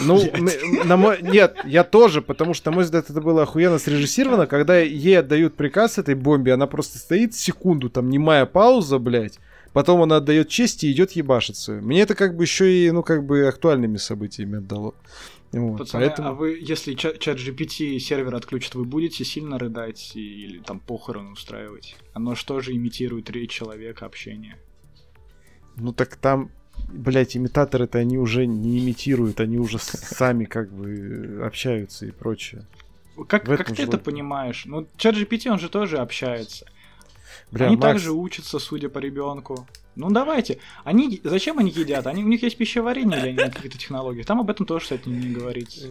Ну, 0.00 0.20
на 0.84 0.96
мой... 0.96 1.22
нет, 1.22 1.56
я 1.64 1.84
тоже, 1.84 2.22
потому 2.22 2.54
что, 2.54 2.70
на 2.70 2.76
мой 2.76 2.84
взгляд, 2.84 3.10
это 3.10 3.20
было 3.20 3.42
охуенно 3.42 3.78
срежиссировано, 3.78 4.46
когда 4.46 4.78
ей 4.78 5.18
отдают 5.18 5.54
приказ 5.54 5.98
этой 5.98 6.14
бомбе, 6.14 6.54
она 6.54 6.66
просто 6.66 6.98
стоит 6.98 7.34
секунду, 7.34 7.90
там, 7.90 8.10
немая 8.10 8.46
пауза, 8.46 8.98
блядь, 8.98 9.38
потом 9.72 10.02
она 10.02 10.16
отдает 10.16 10.48
честь 10.48 10.84
и 10.84 10.92
идет 10.92 11.12
ебашиться. 11.12 11.72
Мне 11.72 12.02
это 12.02 12.14
как 12.14 12.36
бы 12.36 12.44
еще 12.44 12.72
и, 12.72 12.90
ну, 12.90 13.02
как 13.02 13.24
бы 13.24 13.46
актуальными 13.46 13.96
событиями 13.96 14.58
отдало. 14.58 14.94
Вот, 15.52 15.78
Пацаны, 15.78 16.06
поэтому... 16.06 16.28
а 16.28 16.32
вы, 16.32 16.58
если 16.58 16.94
чат, 16.94 17.18
чат 17.18 17.36
GPT 17.36 17.98
сервер 17.98 18.34
отключат, 18.34 18.74
вы 18.74 18.84
будете 18.84 19.22
сильно 19.22 19.58
рыдать 19.58 20.12
или 20.14 20.58
там 20.60 20.80
похороны 20.80 21.32
устраивать? 21.32 21.96
Оно 22.14 22.34
что 22.34 22.60
же 22.60 22.72
имитирует 22.72 23.28
речь 23.28 23.50
человека, 23.50 24.06
общение? 24.06 24.56
Ну 25.76 25.92
так 25.92 26.16
там, 26.16 26.50
блядь, 26.88 27.36
имитаторы-то 27.36 27.98
они 27.98 28.18
уже 28.18 28.46
не 28.46 28.78
имитируют, 28.78 29.40
они 29.40 29.58
уже 29.58 29.78
сами 29.80 30.44
как 30.44 30.72
бы 30.72 31.38
э, 31.40 31.46
общаются 31.46 32.06
и 32.06 32.10
прочее. 32.10 32.66
Как, 33.28 33.44
как 33.44 33.68
ты 33.68 33.74
же 33.74 33.82
это 33.82 33.98
понимаешь? 33.98 34.64
Ну, 34.64 34.86
чат 34.96 35.16
GPT, 35.16 35.50
он 35.50 35.58
же 35.58 35.68
тоже 35.68 35.98
общается. 35.98 36.66
Бля, 37.50 37.66
они 37.66 37.76
Макс, 37.76 37.86
также 37.86 38.12
учатся, 38.12 38.58
судя 38.58 38.88
по 38.88 38.98
ребенку. 38.98 39.66
Ну 39.94 40.10
давайте. 40.10 40.58
Они 40.84 41.20
зачем 41.22 41.58
они 41.58 41.70
едят? 41.70 42.06
Они 42.06 42.24
у 42.24 42.28
них 42.28 42.42
есть 42.42 42.56
пищеварение 42.56 43.18
или 43.18 43.28
они 43.28 43.38
на 43.38 43.50
какие-то 43.50 43.78
технологии? 43.78 44.22
Там 44.22 44.40
об 44.40 44.50
этом 44.50 44.64
тоже, 44.64 44.84
кстати, 44.84 45.08
не 45.08 45.34
говорится. 45.34 45.88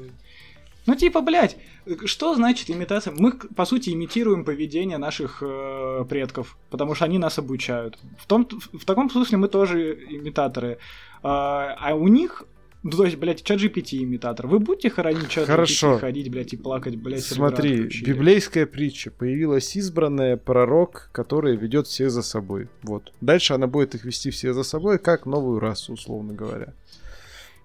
Ну 0.88 0.96
типа, 0.96 1.22
блядь, 1.22 1.58
что 2.06 2.36
значит 2.36 2.70
имитация? 2.70 3.14
Мы, 3.16 3.34
по 3.34 3.66
сути, 3.66 3.92
имитируем 3.92 4.44
поведение 4.44 4.98
наших 4.98 5.44
э, 5.46 6.06
предков, 6.10 6.58
потому 6.70 6.96
что 6.96 7.06
они 7.06 7.20
нас 7.20 7.38
обучают. 7.38 8.00
В, 8.18 8.26
том, 8.26 8.48
в 8.50 8.86
таком 8.86 9.10
смысле 9.10 9.38
мы 9.38 9.48
тоже 9.48 9.94
имитаторы. 10.10 10.80
А, 11.22 11.76
а 11.80 11.94
у 11.94 12.08
них, 12.08 12.46
ну, 12.82 12.92
то 12.92 13.06
есть, 13.06 13.18
блядь, 13.18 13.44
чат 13.44 13.60
GPT 13.60 14.04
имитатор. 14.04 14.48
Вы 14.48 14.58
будете 14.58 14.90
хоронить 14.90 15.30
чат 15.30 15.46
Хорошо. 15.46 15.98
GPT, 15.98 16.00
ходить, 16.00 16.32
блядь, 16.32 16.54
и 16.54 16.58
плакать, 16.58 16.96
блядь, 16.96 17.24
Смотри, 17.24 17.88
библейская 18.04 18.66
притча. 18.66 19.12
Появилась 19.12 19.76
избранная 19.76 20.36
пророк, 20.36 21.10
который 21.12 21.58
ведет 21.58 21.86
всех 21.86 22.10
за 22.10 22.24
собой. 22.24 22.70
Вот. 22.82 23.14
Дальше 23.22 23.54
она 23.54 23.68
будет 23.68 23.94
их 23.94 24.04
вести 24.04 24.32
все 24.32 24.54
за 24.54 24.64
собой, 24.64 24.98
как 24.98 25.28
новую 25.28 25.60
расу, 25.60 25.94
условно 25.94 26.34
говоря. 26.34 26.74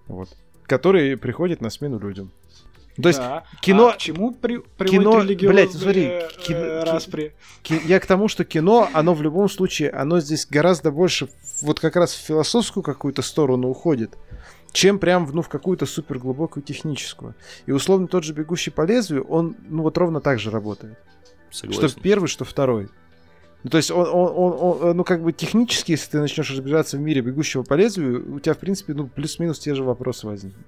Вот. 0.06 0.28
Который 0.64 1.16
приходит 1.16 1.62
на 1.62 1.70
смену 1.70 1.98
людям. 1.98 2.30
То 3.00 3.08
есть, 3.08 3.18
Да. 3.20 3.44
кино- 3.60 3.88
А 3.88 3.92
к 3.92 3.98
чему 3.98 4.32
при, 4.32 4.62
кино- 4.86 5.20
религиозные 5.22 5.66
блядь, 5.66 5.72
смотри, 5.72 6.02
э, 6.04 6.28
кино- 6.42 6.58
ки- 6.82 6.90
распри? 6.90 7.34
ки- 7.62 7.80
я 7.84 8.00
к 8.00 8.06
тому, 8.06 8.28
что 8.28 8.44
кино, 8.44 8.88
оно 8.94 9.12
в 9.14 9.20
любом 9.22 9.48
случае, 9.50 9.90
оно 9.90 10.20
здесь 10.20 10.46
гораздо 10.48 10.90
больше 10.90 11.28
вот 11.62 11.78
как 11.78 11.96
раз 11.96 12.14
в 12.14 12.18
философскую 12.24 12.82
какую-то 12.82 13.20
сторону 13.22 13.68
уходит, 13.68 14.16
чем 14.72 14.98
прям 14.98 15.26
в, 15.26 15.34
ну, 15.34 15.42
в 15.42 15.48
какую-то 15.48 15.84
супер 15.86 16.18
глубокую 16.18 16.62
техническую. 16.62 17.34
И 17.66 17.72
условно 17.72 18.08
тот 18.08 18.24
же 18.24 18.32
«Бегущий 18.32 18.70
по 18.70 18.82
лезвию», 18.82 19.24
он, 19.24 19.56
ну, 19.68 19.82
вот 19.82 19.98
ровно 19.98 20.20
так 20.20 20.38
же 20.38 20.50
работает. 20.50 20.96
Согласен. 21.50 21.88
Что 21.88 22.00
первый, 22.00 22.26
что 22.28 22.44
второй. 22.44 22.88
Ну, 23.62 23.70
то 23.70 23.78
есть, 23.78 23.90
он, 23.90 24.06
он, 24.06 24.32
он- 24.36 24.82
он, 24.90 24.96
ну, 24.96 25.04
как 25.04 25.22
бы 25.22 25.32
технически, 25.32 25.92
если 25.92 26.10
ты 26.12 26.18
начнешь 26.20 26.50
разбираться 26.50 26.96
в 26.96 27.00
мире 27.00 27.20
бегущего 27.20 27.62
по 27.62 27.74
лезвию, 27.74 28.36
у 28.36 28.40
тебя, 28.40 28.54
в 28.54 28.58
принципе, 28.58 28.94
ну, 28.94 29.06
плюс-минус 29.08 29.58
те 29.58 29.74
же 29.74 29.82
вопросы 29.82 30.26
возникнут. 30.26 30.66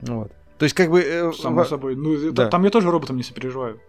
Вот. 0.00 0.32
То 0.58 0.64
есть, 0.64 0.74
как 0.74 0.90
бы... 0.90 1.00
э, 1.00 1.32
Само 1.32 1.64
собой. 1.64 1.94
Ну, 1.96 2.14
это- 2.14 2.32
да. 2.32 2.48
там 2.48 2.64
я 2.64 2.70
тоже 2.70 2.90
роботом 2.90 3.16
не 3.16 3.22
сопереживаю. 3.22 3.80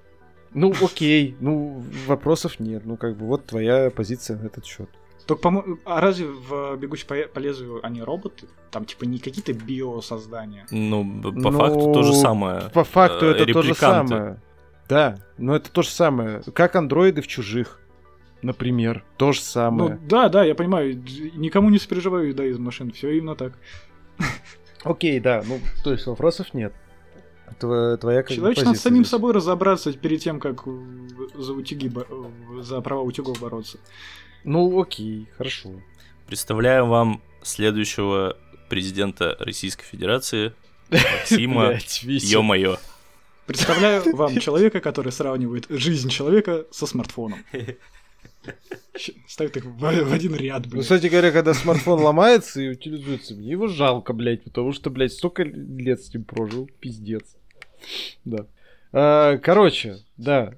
Ну, 0.53 0.73
окей, 0.81 1.35
ну, 1.39 1.83
вопросов 2.07 2.59
нет. 2.59 2.83
Ну, 2.85 2.97
как 2.97 3.17
бы, 3.17 3.25
вот 3.25 3.45
твоя 3.45 3.89
позиция 3.91 4.37
на 4.37 4.45
этот 4.47 4.65
счет. 4.65 4.89
Только, 5.25 5.43
по 5.43 5.63
а 5.85 6.01
разве 6.01 6.25
в 6.27 6.75
«Бегущий 6.77 7.05
по, 7.05 7.15
по 7.31 7.37
лезвию» 7.37 7.85
они 7.85 8.01
роботы? 8.01 8.47
Там, 8.71 8.85
типа, 8.85 9.03
не 9.05 9.19
какие-то 9.19 9.53
биосоздания. 9.53 10.65
Ну, 10.71 11.21
по 11.21 11.31
Ну, 11.31 11.51
факту 11.51 11.93
то 11.93 12.01
же 12.03 12.13
самое. 12.15 12.63
По 12.73 12.83
факту 12.83 13.25
Э, 13.27 13.31
это 13.35 13.53
то 13.53 13.61
же 13.61 13.75
самое. 13.75 14.41
Да, 14.87 15.19
но 15.37 15.55
это 15.55 15.71
то 15.71 15.83
же 15.83 15.89
самое. 15.89 16.41
Как 16.53 16.75
андроиды 16.75 17.21
в 17.21 17.27
чужих, 17.27 17.79
например. 18.41 19.03
То 19.17 19.31
же 19.33 19.41
самое. 19.41 19.91
Ну, 20.01 20.07
да, 20.07 20.29
да, 20.29 20.43
я 20.43 20.55
понимаю. 20.55 20.95
Никому 21.35 21.69
не 21.69 21.77
сопереживаю 21.77 22.29
еда 22.29 22.43
из 22.45 22.57
машин. 22.57 22.91
Все 22.91 23.15
именно 23.15 23.35
так. 23.35 23.53
Окей, 24.83 25.19
да, 25.19 25.43
ну, 25.45 25.59
то 25.83 25.91
есть 25.91 26.05
вопросов 26.05 26.53
нет. 26.53 26.73
Твоя, 27.59 27.97
твоя 27.97 28.23
Человек 28.23 28.57
надо 28.57 28.69
позиция 28.69 28.89
самим 28.89 29.03
здесь. 29.03 29.11
собой 29.11 29.33
разобраться 29.33 29.91
перед 29.93 30.21
тем, 30.21 30.39
как 30.39 30.63
за 31.35 31.53
утюги, 31.53 31.91
э, 31.93 32.61
за 32.61 32.79
права 32.81 33.01
утюгов 33.01 33.39
бороться. 33.39 33.79
Ну, 34.43 34.79
окей, 34.79 35.27
хорошо. 35.37 35.71
Представляю 36.27 36.85
вам 36.85 37.21
следующего 37.41 38.37
президента 38.69 39.35
Российской 39.39 39.85
Федерации, 39.85 40.53
Максима, 40.91 41.79
ё-моё. 42.03 42.77
Представляю 43.47 44.15
вам 44.15 44.39
человека, 44.39 44.79
который 44.79 45.11
сравнивает 45.11 45.65
жизнь 45.69 46.09
человека 46.09 46.65
со 46.71 46.85
смартфоном. 46.85 47.43
Ставит 49.27 49.55
их 49.57 49.65
в, 49.65 49.77
в 49.79 49.85
один 50.13 50.35
ряд, 50.35 50.65
Ну, 50.65 50.71
блядь. 50.71 50.83
кстати 50.83 51.07
говоря, 51.07 51.31
когда 51.31 51.53
смартфон 51.53 52.01
ломается 52.01 52.61
и 52.61 52.69
утилизуется, 52.69 53.35
мне 53.35 53.51
его 53.51 53.67
жалко, 53.67 54.11
блядь, 54.13 54.43
потому 54.43 54.73
что, 54.73 54.89
блядь, 54.89 55.13
столько 55.13 55.43
лет 55.43 56.01
с 56.01 56.13
ним 56.13 56.23
прожил, 56.23 56.69
пиздец. 56.79 57.35
Да. 58.25 58.45
А, 58.91 59.37
короче, 59.37 59.97
да, 60.17 60.55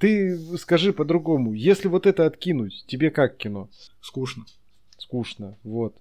ты 0.00 0.36
скажи 0.58 0.92
по-другому, 0.92 1.52
если 1.54 1.88
вот 1.88 2.06
это 2.06 2.26
откинуть, 2.26 2.84
тебе 2.86 3.10
как 3.10 3.36
кино? 3.36 3.68
Скучно. 4.00 4.44
Скучно, 4.98 5.56
вот. 5.62 5.94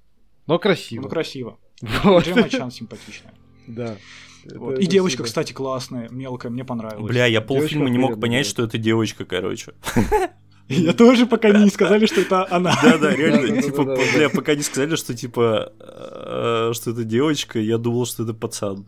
Но 0.47 0.59
красиво. 0.59 1.03
Ну, 1.03 1.09
красиво. 1.09 1.57
Вот. 2.03 2.25
Джема 2.25 2.49
Чан 2.49 2.71
симпатичная. 2.71 3.33
Да. 3.67 3.95
Это- 4.43 4.59
Вот. 4.59 4.71
это 4.73 4.81
И 4.81 4.87
девочка, 4.87 5.23
всегда. 5.23 5.27
кстати, 5.41 5.53
классная, 5.53 6.09
мелкая, 6.09 6.51
мне 6.51 6.65
понравилась. 6.65 7.07
Бля, 7.11 7.25
я 7.27 7.39
Девочка 7.41 7.47
полфильма 7.47 7.89
не 7.89 7.97
мог 7.99 8.19
понять, 8.19 8.45
что 8.47 8.63
это 8.63 8.77
девочка, 8.77 9.23
короче. 9.25 9.73
Я 10.69 10.93
тоже 10.93 11.25
пока 11.25 11.49
не 11.49 11.69
сказали, 11.69 12.05
что 12.05 12.21
это 12.21 12.45
она. 12.49 12.77
Да-да, 12.83 13.15
реально, 13.15 13.61
типа, 13.61 13.83
бля, 13.83 14.29
пока 14.29 14.55
не 14.55 14.63
сказали, 14.63 14.95
что, 14.95 15.13
типа, 15.13 15.71
э, 15.79 16.71
что 16.73 16.91
это 16.91 17.03
девочка, 17.03 17.59
я 17.59 17.77
думал, 17.77 18.05
что 18.05 18.23
это 18.23 18.33
пацан. 18.33 18.85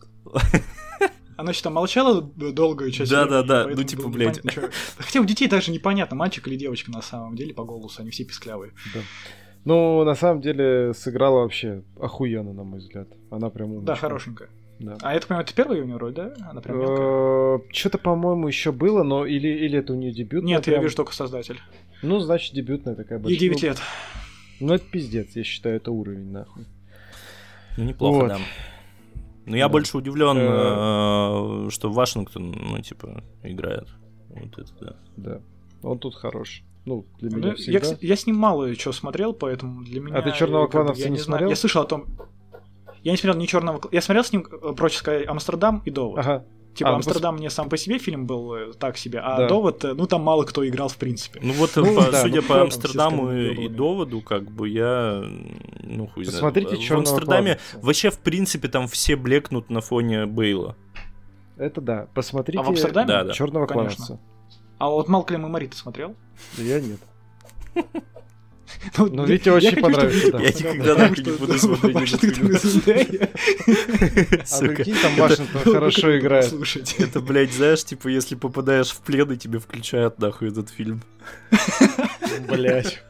Она 1.38 1.54
что-то 1.54 1.70
молчала 1.70 2.22
долгую 2.22 2.92
часть 2.92 3.10
Да-да-да, 3.10 3.64
времени, 3.64 3.70
ну, 3.70 3.76
поэтому 3.78 3.88
типа, 3.88 4.02
было 4.04 4.12
блядь. 4.12 4.42
Хотя 4.98 5.22
у 5.22 5.24
детей 5.24 5.48
даже 5.48 5.72
непонятно, 5.72 6.18
мальчик 6.18 6.46
или 6.50 6.58
девочка 6.58 6.92
на 6.92 7.02
самом 7.02 7.38
деле 7.38 7.54
по 7.54 7.64
голосу, 7.64 8.02
они 8.02 8.12
все 8.12 8.26
писклявые. 8.26 8.74
Да. 8.94 9.00
Ну, 9.64 10.04
на 10.04 10.16
самом 10.16 10.42
деле, 10.42 10.94
сыграла 10.94 11.42
вообще 11.42 11.84
охуенно, 11.98 12.52
на 12.52 12.64
мой 12.64 12.80
взгляд. 12.80 13.08
Она 13.30 13.50
прям 13.50 13.70
умничка. 13.70 13.94
Да, 13.94 13.96
хорошенькая. 13.96 14.50
Да. 14.80 14.98
А 15.02 15.14
я 15.14 15.20
так 15.20 15.28
понимаю, 15.28 15.46
это 15.46 15.54
первая 15.56 15.82
у 15.82 15.86
нее 15.86 15.98
роль, 15.98 16.14
да? 16.14 16.34
Она 16.50 16.62
прям 16.62 16.80
мелкая. 16.80 17.62
Что-то, 17.74 17.98
по-моему, 17.98 18.48
еще 18.48 18.72
было, 18.72 19.04
но 19.04 19.26
или, 19.26 19.48
или 19.48 19.80
это 19.80 19.92
у 19.94 19.96
нее 19.98 20.12
дебют. 20.14 20.44
Нет, 20.44 20.68
я 20.68 20.82
вижу 20.82 20.96
только 20.96 21.14
создатель. 21.14 21.60
Ну, 22.02 22.20
значит, 22.20 22.54
дебютная 22.56 22.96
такая 22.96 23.20
большая. 23.20 23.40
9 23.40 23.62
ну, 23.62 23.68
лет. 23.68 23.78
Ну, 24.62 24.74
это 24.74 24.86
пиздец, 24.86 25.36
я 25.36 25.44
считаю, 25.44 25.76
это 25.76 25.92
уровень, 25.92 26.32
нахуй. 26.32 26.66
Ну, 27.78 27.84
неплохо, 27.84 28.16
Вот. 28.20 28.28
да. 28.30 28.38
Но 29.46 29.58
я 29.58 29.66
Да. 29.66 29.70
больше 29.70 29.98
удивлен, 29.98 30.38
Э. 30.38 31.68
э, 31.68 31.70
что 31.72 31.92
Вашингтон, 31.92 32.52
ну, 32.52 32.78
типа, 32.82 33.24
играет. 33.44 33.88
Вот 34.30 34.58
это 34.60 34.72
да. 34.80 34.96
Да. 35.18 35.42
Он 35.82 35.98
тут 36.00 36.16
хорош. 36.16 36.62
Ну, 36.86 37.06
для 37.20 37.30
Ну, 37.32 37.38
меня 37.38 37.50
я, 37.50 37.56
всегда. 37.56 37.80
кс- 37.80 37.98
я 38.02 38.16
с 38.16 38.26
ним 38.28 38.38
мало 38.38 38.74
чего 38.76 38.94
смотрел, 38.94 39.34
поэтому 39.34 39.84
для 39.84 40.00
меня... 40.02 40.22
ты 40.22 40.32
«Чёрного 40.32 40.64
э, 40.66 40.68
как 40.68 40.72
бы, 40.72 40.86
клановца 40.86 41.04
я 41.04 41.10
не 41.10 41.18
знаю. 41.18 41.26
смотрел? 41.26 41.50
Я 41.50 41.56
слышал 41.56 41.82
о 41.82 41.86
том... 41.86 42.06
Я 43.04 43.12
не 43.12 43.18
смотрел 43.18 43.40
ни 43.40 43.46
черного. 43.46 43.82
Я 43.92 44.02
смотрел 44.02 44.24
с 44.24 44.32
ним, 44.32 44.46
э, 44.50 44.74
проще 44.74 44.98
сказать, 44.98 45.28
Амстердам 45.28 45.82
и 45.86 45.92
Довод. 45.92 46.20
Ага. 46.20 46.46
Типа 46.76 46.90
А, 46.90 46.92
ну, 46.92 46.98
Амстердам 46.98 47.36
мне 47.36 47.50
сам 47.50 47.68
по 47.68 47.78
себе 47.78 47.98
фильм 47.98 48.26
был 48.28 48.54
э, 48.54 48.74
так 48.74 48.98
себе, 48.98 49.20
а 49.20 49.38
Да. 49.38 49.48
Довод, 49.48 49.84
э, 49.84 49.94
ну 49.94 50.06
там 50.06 50.22
мало 50.22 50.44
кто 50.44 50.68
играл 50.68 50.88
в 50.88 50.98
принципе. 50.98 51.40
Ну 51.42 51.54
вот, 51.54 51.72
Ну, 51.76 51.96
по- 51.96 52.12
да, 52.12 52.22
судя 52.22 52.42
ну, 52.42 52.48
по 52.48 52.62
Амстердаму 52.62 53.32
и, 53.32 53.66
и 53.66 53.68
доводу, 53.68 54.22
как 54.22 54.50
бы 54.52 54.70
я, 54.70 55.24
ну 55.84 56.08
хуй 56.08 56.24
знает. 56.26 56.40
Посмотрите 56.40 56.76
В 56.76 56.80
«Чёрного 56.80 57.10
Амстердаме 57.10 57.56
клановца». 57.56 57.80
вообще 57.86 58.10
в 58.12 58.20
принципе 58.20 58.68
там 58.68 58.88
все 58.88 59.16
блекнут 59.16 59.70
на 59.70 59.82
фоне 59.82 60.26
Бейла. 60.26 60.76
Это 61.58 61.82
да. 61.82 62.08
Посмотрите 62.14 62.60
А 62.60 62.64
в 62.64 62.70
Амстердаме? 62.70 63.08
Да, 63.08 63.24
да. 63.24 63.34
Черного 63.34 63.66
Конечно. 63.66 64.06
клановца. 64.06 64.20
А 64.78 64.90
вот 64.90 65.10
Малклем 65.10 65.46
и 65.46 65.50
Мари 65.50 65.68
ты 65.68 65.76
смотрел? 65.76 66.16
Я 66.58 66.80
нет. 66.80 67.00
Ну, 68.98 69.08
Но 69.08 69.24
я- 69.26 69.34
Вите 69.34 69.52
очень 69.52 69.70
хочу, 69.72 69.82
понравится, 69.82 70.32
да. 70.32 70.40
Я 70.40 70.50
никогда 70.50 70.96
что 71.14 71.22
не 71.22 71.32
буду 71.38 71.60
смотреть 71.60 71.96
Вашингтон 71.96 72.52
этот 72.52 72.66
из. 72.66 72.72
А 74.52 74.60
прикинь, 74.60 74.96
там 75.02 75.16
Вашингтон 75.16 75.62
хорошо 75.74 76.18
играет. 76.18 76.46
Слушайте. 76.46 77.04
Это, 77.04 77.20
блядь, 77.20 77.52
знаешь, 77.54 77.84
типа, 77.84 78.08
если 78.08 78.36
попадаешь 78.36 78.92
в 78.92 79.02
плен, 79.02 79.32
и 79.32 79.38
тебе 79.38 79.60
включают 79.60 80.20
нахуй 80.20 80.50
этот 80.50 80.70
фильм. 80.70 81.02
Блять. 82.48 83.02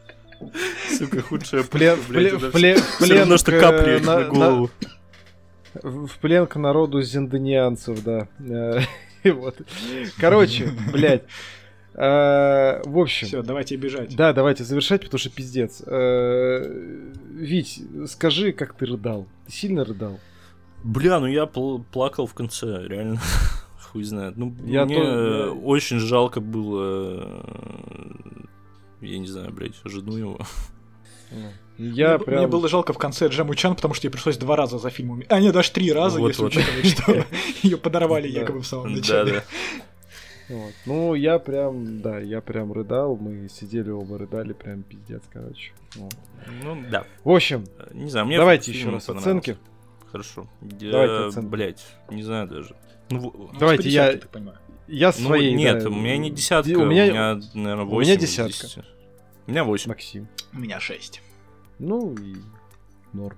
Сука, 0.97 1.21
худшая 1.21 1.63
Плен, 1.63 1.99
блядь, 2.07 2.31
плен, 2.39 2.51
плен, 2.51 2.77
Все 2.79 3.05
плен 3.25 3.37
что 3.37 3.59
капли 3.59 3.97
э, 3.97 3.99
на 3.99 4.23
голову. 4.23 4.71
В 5.73 6.09
плен 6.21 6.47
к 6.47 6.55
народу 6.55 7.01
зенданианцев, 7.01 8.01
да. 8.03 8.27
Э, 8.39 8.79
и 9.23 9.31
вот. 9.31 9.57
Короче, 10.17 10.71
блядь. 10.91 11.23
Э, 12.01 12.81
В 12.85 12.97
общем, 12.97 13.27
Все, 13.27 13.43
давайте 13.43 13.75
бежать. 13.75 14.15
да, 14.15 14.31
давайте 14.31 14.63
завершать, 14.63 15.01
потому 15.03 15.19
что 15.19 15.29
пиздец. 15.29 15.83
Э, 15.85 17.11
Вить, 17.33 17.81
скажи, 18.07 18.53
как 18.53 18.73
ты 18.75 18.85
рыдал. 18.85 19.27
Ты 19.47 19.51
сильно 19.51 19.83
рыдал? 19.83 20.17
Бля, 20.83 21.19
ну 21.19 21.25
я 21.27 21.43
пл- 21.43 21.83
плакал 21.91 22.25
в 22.25 22.33
конце, 22.33 22.87
реально. 22.87 23.19
Хуй 23.91 24.03
знает. 24.03 24.37
Ну, 24.37 24.55
Я 24.65 24.85
мне 24.85 24.95
то- 25.01 25.51
очень 25.63 25.99
жалко 25.99 26.39
было... 26.39 27.43
э, 27.91 28.45
Я 29.01 29.19
не 29.19 29.27
знаю, 29.27 29.51
блядь, 29.51 29.75
жену 29.83 30.15
его. 30.15 30.39
Я 31.77 32.15
мне, 32.17 32.25
прям... 32.25 32.37
мне 32.39 32.47
было 32.47 32.67
жалко 32.69 32.93
в 32.93 32.97
конце 32.97 33.27
Джему 33.27 33.55
Чан, 33.55 33.75
потому 33.75 33.93
что 33.93 34.07
ей 34.07 34.11
пришлось 34.11 34.37
два 34.37 34.55
раза 34.55 34.77
за 34.79 34.89
фильмом. 34.89 35.23
А, 35.29 35.39
нет, 35.39 35.53
даже 35.53 35.71
три 35.71 35.91
раза, 35.91 36.19
Вот, 36.19 36.29
если 36.29 36.43
вот. 36.43 36.55
учитывать, 36.55 36.85
что 36.87 37.25
ее 37.67 37.77
подорвали 37.77 38.27
якобы 38.27 38.59
в 38.61 38.65
самом 38.67 38.93
начале. 38.93 39.43
Вот. 40.49 40.73
Ну, 40.85 41.13
я 41.13 41.37
прям, 41.39 42.01
да, 42.01 42.19
я 42.19 42.41
прям 42.41 42.73
рыдал, 42.73 43.15
мы 43.17 43.47
сидели 43.49 43.89
оба 43.91 44.17
рыдали, 44.17 44.53
прям 44.53 44.83
пиздец, 44.83 45.21
короче. 45.31 45.71
Вот. 45.95 46.13
Ну, 46.63 46.83
да. 46.89 47.05
В 47.23 47.29
общем, 47.29 47.65
Не 47.93 48.09
знаю, 48.09 48.25
мне 48.25 48.37
давайте 48.37 48.71
еще 48.71 48.89
раз 48.89 49.07
оценки. 49.09 49.57
Хорошо. 50.11 50.47
Давайте 50.61 51.13
Я, 51.13 51.27
оценки. 51.27 51.47
блядь, 51.47 51.85
не 52.09 52.23
знаю 52.23 52.47
даже. 52.47 52.75
Ну, 53.11 53.21
Ну, 53.35 53.49
Давайте 53.59 53.89
я- 53.89 54.19
понимаю. 54.31 54.57
Я 54.87 55.07
ну, 55.19 55.25
своей, 55.27 55.53
нет, 55.53 55.83
да, 55.83 55.89
у 55.89 55.93
меня 55.93 56.17
не 56.17 56.31
десятка, 56.31 56.71
у 56.79 56.81
у 56.81 56.85
меня, 56.85 57.05
меня, 57.07 57.39
наверное, 57.53 57.85
у 57.85 57.89
8 57.89 58.07
меня 58.09 58.15
из 58.15 58.21
десятка. 58.21 58.51
10. 58.67 58.77
У 59.45 59.51
меня 59.51 59.63
8. 59.63 59.89
Максим. 59.89 60.27
У 60.51 60.57
меня 60.59 60.79
шесть. 60.79 61.21
Ну 61.77 62.15
и 62.15 62.37
норм. 63.13 63.37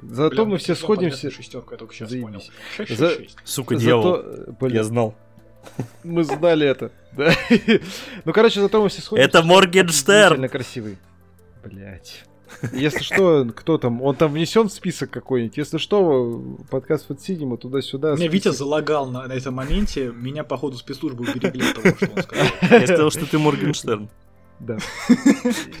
Зато 0.00 0.44
мы 0.46 0.58
все 0.58 0.76
сходимся. 0.76 1.28
Шестерку, 1.30 1.72
я 1.72 1.78
только 1.78 1.92
сейчас 1.92 2.10
Заебись. 2.10 2.24
понял. 2.26 2.42
Шесть, 2.76 2.96
За- 2.96 3.08
шесть, 3.08 3.20
шесть. 3.22 3.38
Сука, 3.44 3.74
Зато, 3.74 3.84
дьявол. 3.84 4.14
э, 4.16 4.52
блин, 4.60 4.74
Я 4.76 4.84
знал. 4.84 5.14
Мы 6.04 6.24
знали 6.24 6.66
это. 6.66 6.90
да. 7.12 7.32
Ну, 8.24 8.32
короче, 8.32 8.60
зато 8.60 8.82
мы 8.82 8.88
все 8.88 9.02
сходимся. 9.02 9.28
Это 9.28 9.42
Моргенштерн. 9.42 10.48
красивый. 10.48 10.98
Блять. 11.64 12.24
Если 12.72 13.02
что, 13.02 13.44
кто 13.54 13.76
там, 13.76 14.00
он 14.02 14.14
там 14.16 14.32
внесен 14.32 14.68
в 14.68 14.72
список 14.72 15.10
какой-нибудь. 15.10 15.56
Если 15.56 15.78
что, 15.78 16.56
подкаст 16.70 17.06
под 17.06 17.20
Синема 17.20 17.56
туда-сюда. 17.56 18.14
Меня 18.14 18.28
Витя 18.28 18.44
список. 18.44 18.58
залагал 18.58 19.06
на, 19.10 19.26
на 19.26 19.32
этом 19.32 19.54
моменте, 19.54 20.12
меня, 20.14 20.44
походу, 20.44 20.76
спецслужбы 20.76 21.24
уберегли 21.24 21.68
от 21.68 21.74
того, 21.82 21.96
что 21.96 22.10
он 22.16 22.22
сказал. 22.22 22.46
Я 22.70 22.86
сказал, 22.86 23.10
что 23.10 23.26
ты 23.26 23.38
Моргенштерн. 23.38 24.08
Да. 24.58 24.78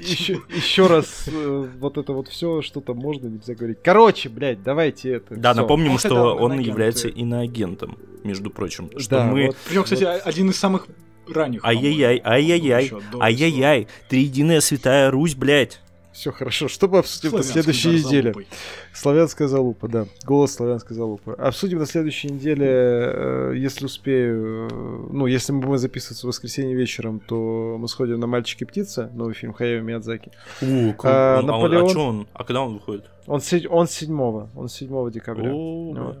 Еще, 0.00 0.40
еще 0.54 0.86
раз 0.86 1.24
э, 1.28 1.68
вот 1.78 1.96
это 1.98 2.12
вот 2.12 2.28
все, 2.28 2.60
что 2.62 2.80
там 2.80 2.98
можно, 2.98 3.26
нельзя 3.26 3.54
говорить. 3.54 3.78
Короче, 3.82 4.28
блядь, 4.28 4.62
давайте 4.62 5.14
это. 5.14 5.34
Да, 5.34 5.52
всё. 5.52 5.62
напомним, 5.62 5.98
что 5.98 6.34
он 6.36 6.52
иноагент, 6.52 6.66
является 6.66 7.08
иноагентом, 7.08 7.98
между 8.22 8.50
прочим. 8.50 8.90
Что 8.98 9.10
Да, 9.10 9.24
мы... 9.24 9.46
вот, 9.46 9.56
Причем, 9.66 9.84
кстати, 9.84 10.04
вот. 10.04 10.20
один 10.24 10.50
из 10.50 10.56
самых 10.58 10.88
ранних. 11.26 11.64
Ай-яй-яй, 11.64 12.20
ай-яй-яй, 12.24 12.92
ай-яй-яй, 13.18 13.88
триединая 14.08 14.60
святая 14.60 15.10
Русь, 15.10 15.34
блядь. 15.34 15.80
Все 16.16 16.32
хорошо. 16.32 16.66
Что 16.68 16.88
мы 16.88 16.98
обсудим 17.00 17.36
на 17.36 17.42
следующей 17.42 17.88
неделе? 17.90 18.22
залупой. 18.32 18.46
Славянская 18.94 19.48
залупа, 19.48 19.86
да. 19.86 20.06
Голос 20.24 20.54
славянской 20.54 20.96
залупы. 20.96 21.32
Обсудим 21.32 21.78
на 21.78 21.84
следующей 21.86 22.28
неделе, 22.28 22.66
э, 22.66 23.52
если 23.56 23.84
успею. 23.84 24.68
э, 24.70 25.06
Ну, 25.12 25.26
если 25.26 25.52
мы 25.52 25.60
будем 25.60 25.76
записываться 25.78 26.26
в 26.26 26.28
воскресенье 26.28 26.74
вечером, 26.74 27.20
то 27.20 27.76
мы 27.78 27.86
сходим 27.86 28.18
на 28.18 28.26
«Мальчики 28.26 28.64
птица», 28.64 29.10
новый 29.14 29.34
фильм 29.34 29.52
Хаяо 29.52 29.82
Миядзаки. 29.82 30.32
У, 30.62 30.90
А, 30.90 30.92
круто. 30.94 31.08
Он- 31.08 31.10
а 31.10 31.38
он- 31.38 31.46
Наполеон? 31.46 31.84
А 31.90 31.92
чё 31.92 32.00
он? 32.02 32.26
А 32.32 32.44
когда 32.44 32.62
он 32.62 32.74
выходит? 32.74 33.04
Он, 33.26 33.40
седь- 33.40 33.66
он 33.68 33.86
7 33.86 34.48
он 34.56 34.68
7 34.70 35.10
декабря. 35.10 35.52
О. 35.52 35.92
Вот. 35.94 36.18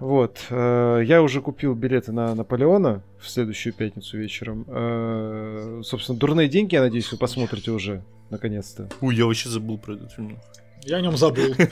Вот. 0.00 0.38
э, 0.50 1.02
Я 1.04 1.22
уже 1.22 1.40
купил 1.40 1.74
билеты 1.74 2.10
на 2.12 2.34
Наполеона 2.34 3.02
в 3.20 3.28
следующую 3.28 3.72
пятницу 3.74 4.16
вечером. 4.18 4.64
Э, 4.66 5.82
Собственно, 5.84 6.18
«Дурные 6.18 6.48
деньги», 6.48 6.74
я 6.74 6.80
надеюсь, 6.80 7.10
вы 7.12 7.18
посмотрите 7.18 7.70
уже, 7.70 8.02
наконец-то. 8.30 8.88
Ой, 9.02 9.14
я 9.14 9.26
вообще 9.26 9.48
забыл 9.50 9.78
про 9.78 9.94
этот 9.94 10.10
фильм. 10.12 10.38
Я 10.84 10.96
о 10.96 11.00
нем 11.02 11.16
забыл. 11.16 11.54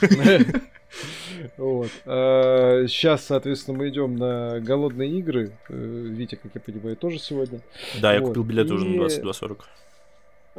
Вот. 1.57 1.89
Сейчас, 2.05 3.23
соответственно, 3.25 3.77
мы 3.77 3.89
идем 3.89 4.15
на 4.15 4.59
голодные 4.59 5.19
игры. 5.19 5.51
Э, 5.69 5.73
Витя, 5.75 6.35
как 6.35 6.51
я 6.55 6.59
понимаю, 6.61 6.95
тоже 6.97 7.19
сегодня. 7.19 7.61
Да, 8.01 8.11
я 8.13 8.19
Вот. 8.21 8.29
купил 8.29 8.43
билет 8.43 8.71
уже 8.71 8.85
И- 8.87 8.97
на 8.97 9.03
22.40. 9.03 9.57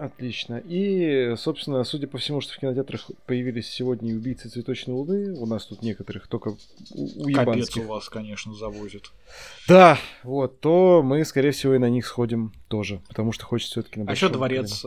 Отлично. 0.01 0.63
И, 0.65 1.35
собственно, 1.37 1.85
судя 1.85 2.07
по 2.09 2.17
всему, 2.17 2.41
что 2.41 2.55
в 2.55 2.59
кинотеатрах 2.59 3.11
появились 3.27 3.69
сегодня 3.69 4.11
и 4.13 4.15
убийцы 4.15 4.49
цветочной 4.49 4.95
луны, 4.95 5.33
у 5.39 5.45
нас 5.45 5.67
тут 5.67 5.83
некоторых 5.83 6.27
только 6.27 6.49
у- 6.49 6.57
Капец 6.57 7.27
уебанских. 7.27 7.83
у 7.83 7.87
вас, 7.87 8.09
конечно, 8.09 8.55
завозит. 8.55 9.13
Да, 9.69 9.99
вот, 10.23 10.59
то 10.61 11.03
мы, 11.05 11.23
скорее 11.27 11.51
всего, 11.51 11.75
и 11.75 11.79
на 11.79 11.91
них 11.91 12.07
сходим 12.07 12.55
тоже, 12.69 13.03
потому 13.09 13.33
что 13.33 13.45
хочется 13.45 13.73
все-таки 13.73 13.99
на 14.01 14.05
А 14.05 14.07
большом 14.07 14.33
дворец? 14.33 14.87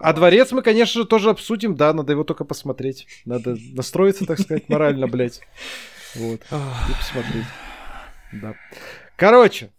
А 0.00 0.12
дворец 0.14 0.52
мы, 0.52 0.62
конечно 0.62 1.02
же, 1.02 1.06
тоже 1.06 1.28
обсудим, 1.28 1.74
да, 1.76 1.92
надо 1.92 2.12
его 2.12 2.24
только 2.24 2.44
посмотреть. 2.44 3.06
Надо 3.26 3.56
настроиться, 3.74 4.24
так 4.24 4.40
сказать, 4.40 4.70
морально, 4.70 5.06
блядь. 5.06 5.42
Вот. 6.14 6.40
И 6.40 6.92
посмотреть. 6.98 7.44
Да. 8.32 8.54
Короче, 9.16 9.70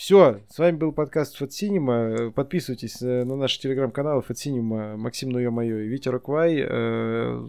все. 0.00 0.40
С 0.48 0.58
вами 0.58 0.76
был 0.76 0.92
подкаст 0.92 1.36
Фат 1.36 1.52
Синема. 1.52 2.30
Подписывайтесь 2.30 3.02
э, 3.02 3.24
на 3.24 3.36
наш 3.36 3.58
телеграм-канал 3.58 4.22
Фат 4.22 4.38
Синема, 4.38 4.96
Максим 4.96 5.28
Ну 5.28 5.50
Мое 5.50 5.82
и 5.82 5.88
Витя 5.88 6.08
Роквай. 6.08 6.64
Э, 6.66 7.46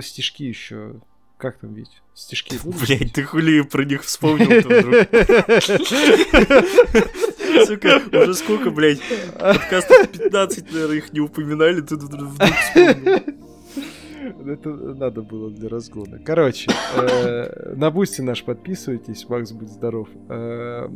Стишки 0.00 0.44
еще. 0.44 0.94
Как 1.36 1.58
там, 1.58 1.74
Вить? 1.74 2.00
Стишки. 2.14 2.58
Блять, 2.64 3.12
ты 3.12 3.24
хули 3.24 3.60
про 3.60 3.84
них 3.84 4.04
вспомнил 4.04 4.62
Сука, 7.66 8.00
уже 8.10 8.34
сколько, 8.36 8.70
блядь, 8.70 9.00
подкастов 9.38 10.08
15, 10.12 10.72
наверное, 10.72 10.96
их 10.96 11.12
не 11.12 11.20
упоминали, 11.20 11.82
тут 11.82 12.04
вдруг 12.04 12.30
вспомнил. 12.32 13.20
Это 14.46 14.70
надо 14.70 15.22
было 15.22 15.50
для 15.50 15.68
разгона. 15.68 16.18
Короче, 16.24 16.70
э, 16.96 17.74
на 17.74 17.90
Boosty 17.90 18.20
наш 18.20 18.44
подписывайтесь, 18.44 19.28
Макс, 19.28 19.52
будь 19.52 19.68
здоров. 19.68 20.08
Э, 20.28 20.88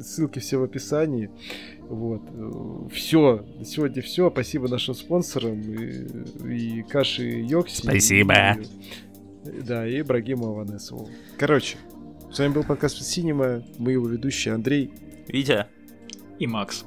Ссылки 0.00 0.38
все 0.40 0.58
в 0.58 0.62
описании. 0.64 1.30
Вот. 1.88 2.22
Все. 2.92 3.44
На 3.58 3.64
сегодня 3.64 4.02
все. 4.02 4.30
Спасибо 4.30 4.68
нашим 4.68 4.94
спонсорам. 4.94 5.60
И, 5.60 6.78
и 6.78 6.82
Каши 6.82 7.24
Йокси. 7.24 7.82
Спасибо. 7.82 8.34
и- 9.44 9.60
да, 9.66 9.86
и 9.86 10.00
Ибрагиму 10.00 10.48
Аванесову. 10.48 11.08
Короче, 11.38 11.76
с 12.30 12.38
вами 12.38 12.52
был 12.52 12.64
подкаст 12.64 13.02
Синема. 13.02 13.62
Мы 13.78 13.92
его 13.92 14.06
ведущие 14.08 14.54
Андрей. 14.54 14.92
Витя, 15.28 15.66
И 16.38 16.46
Макс. 16.46 16.84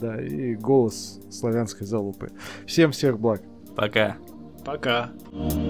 Да, 0.00 0.20
и 0.20 0.54
голос 0.54 1.20
славянской 1.30 1.86
залупы. 1.86 2.30
Всем 2.66 2.92
всех 2.92 3.18
благ. 3.20 3.42
Пока. 4.64 5.10
Пока. 5.32 5.69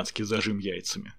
Славянский 0.00 0.24
зажим 0.24 0.58
яйцами. 0.58 1.12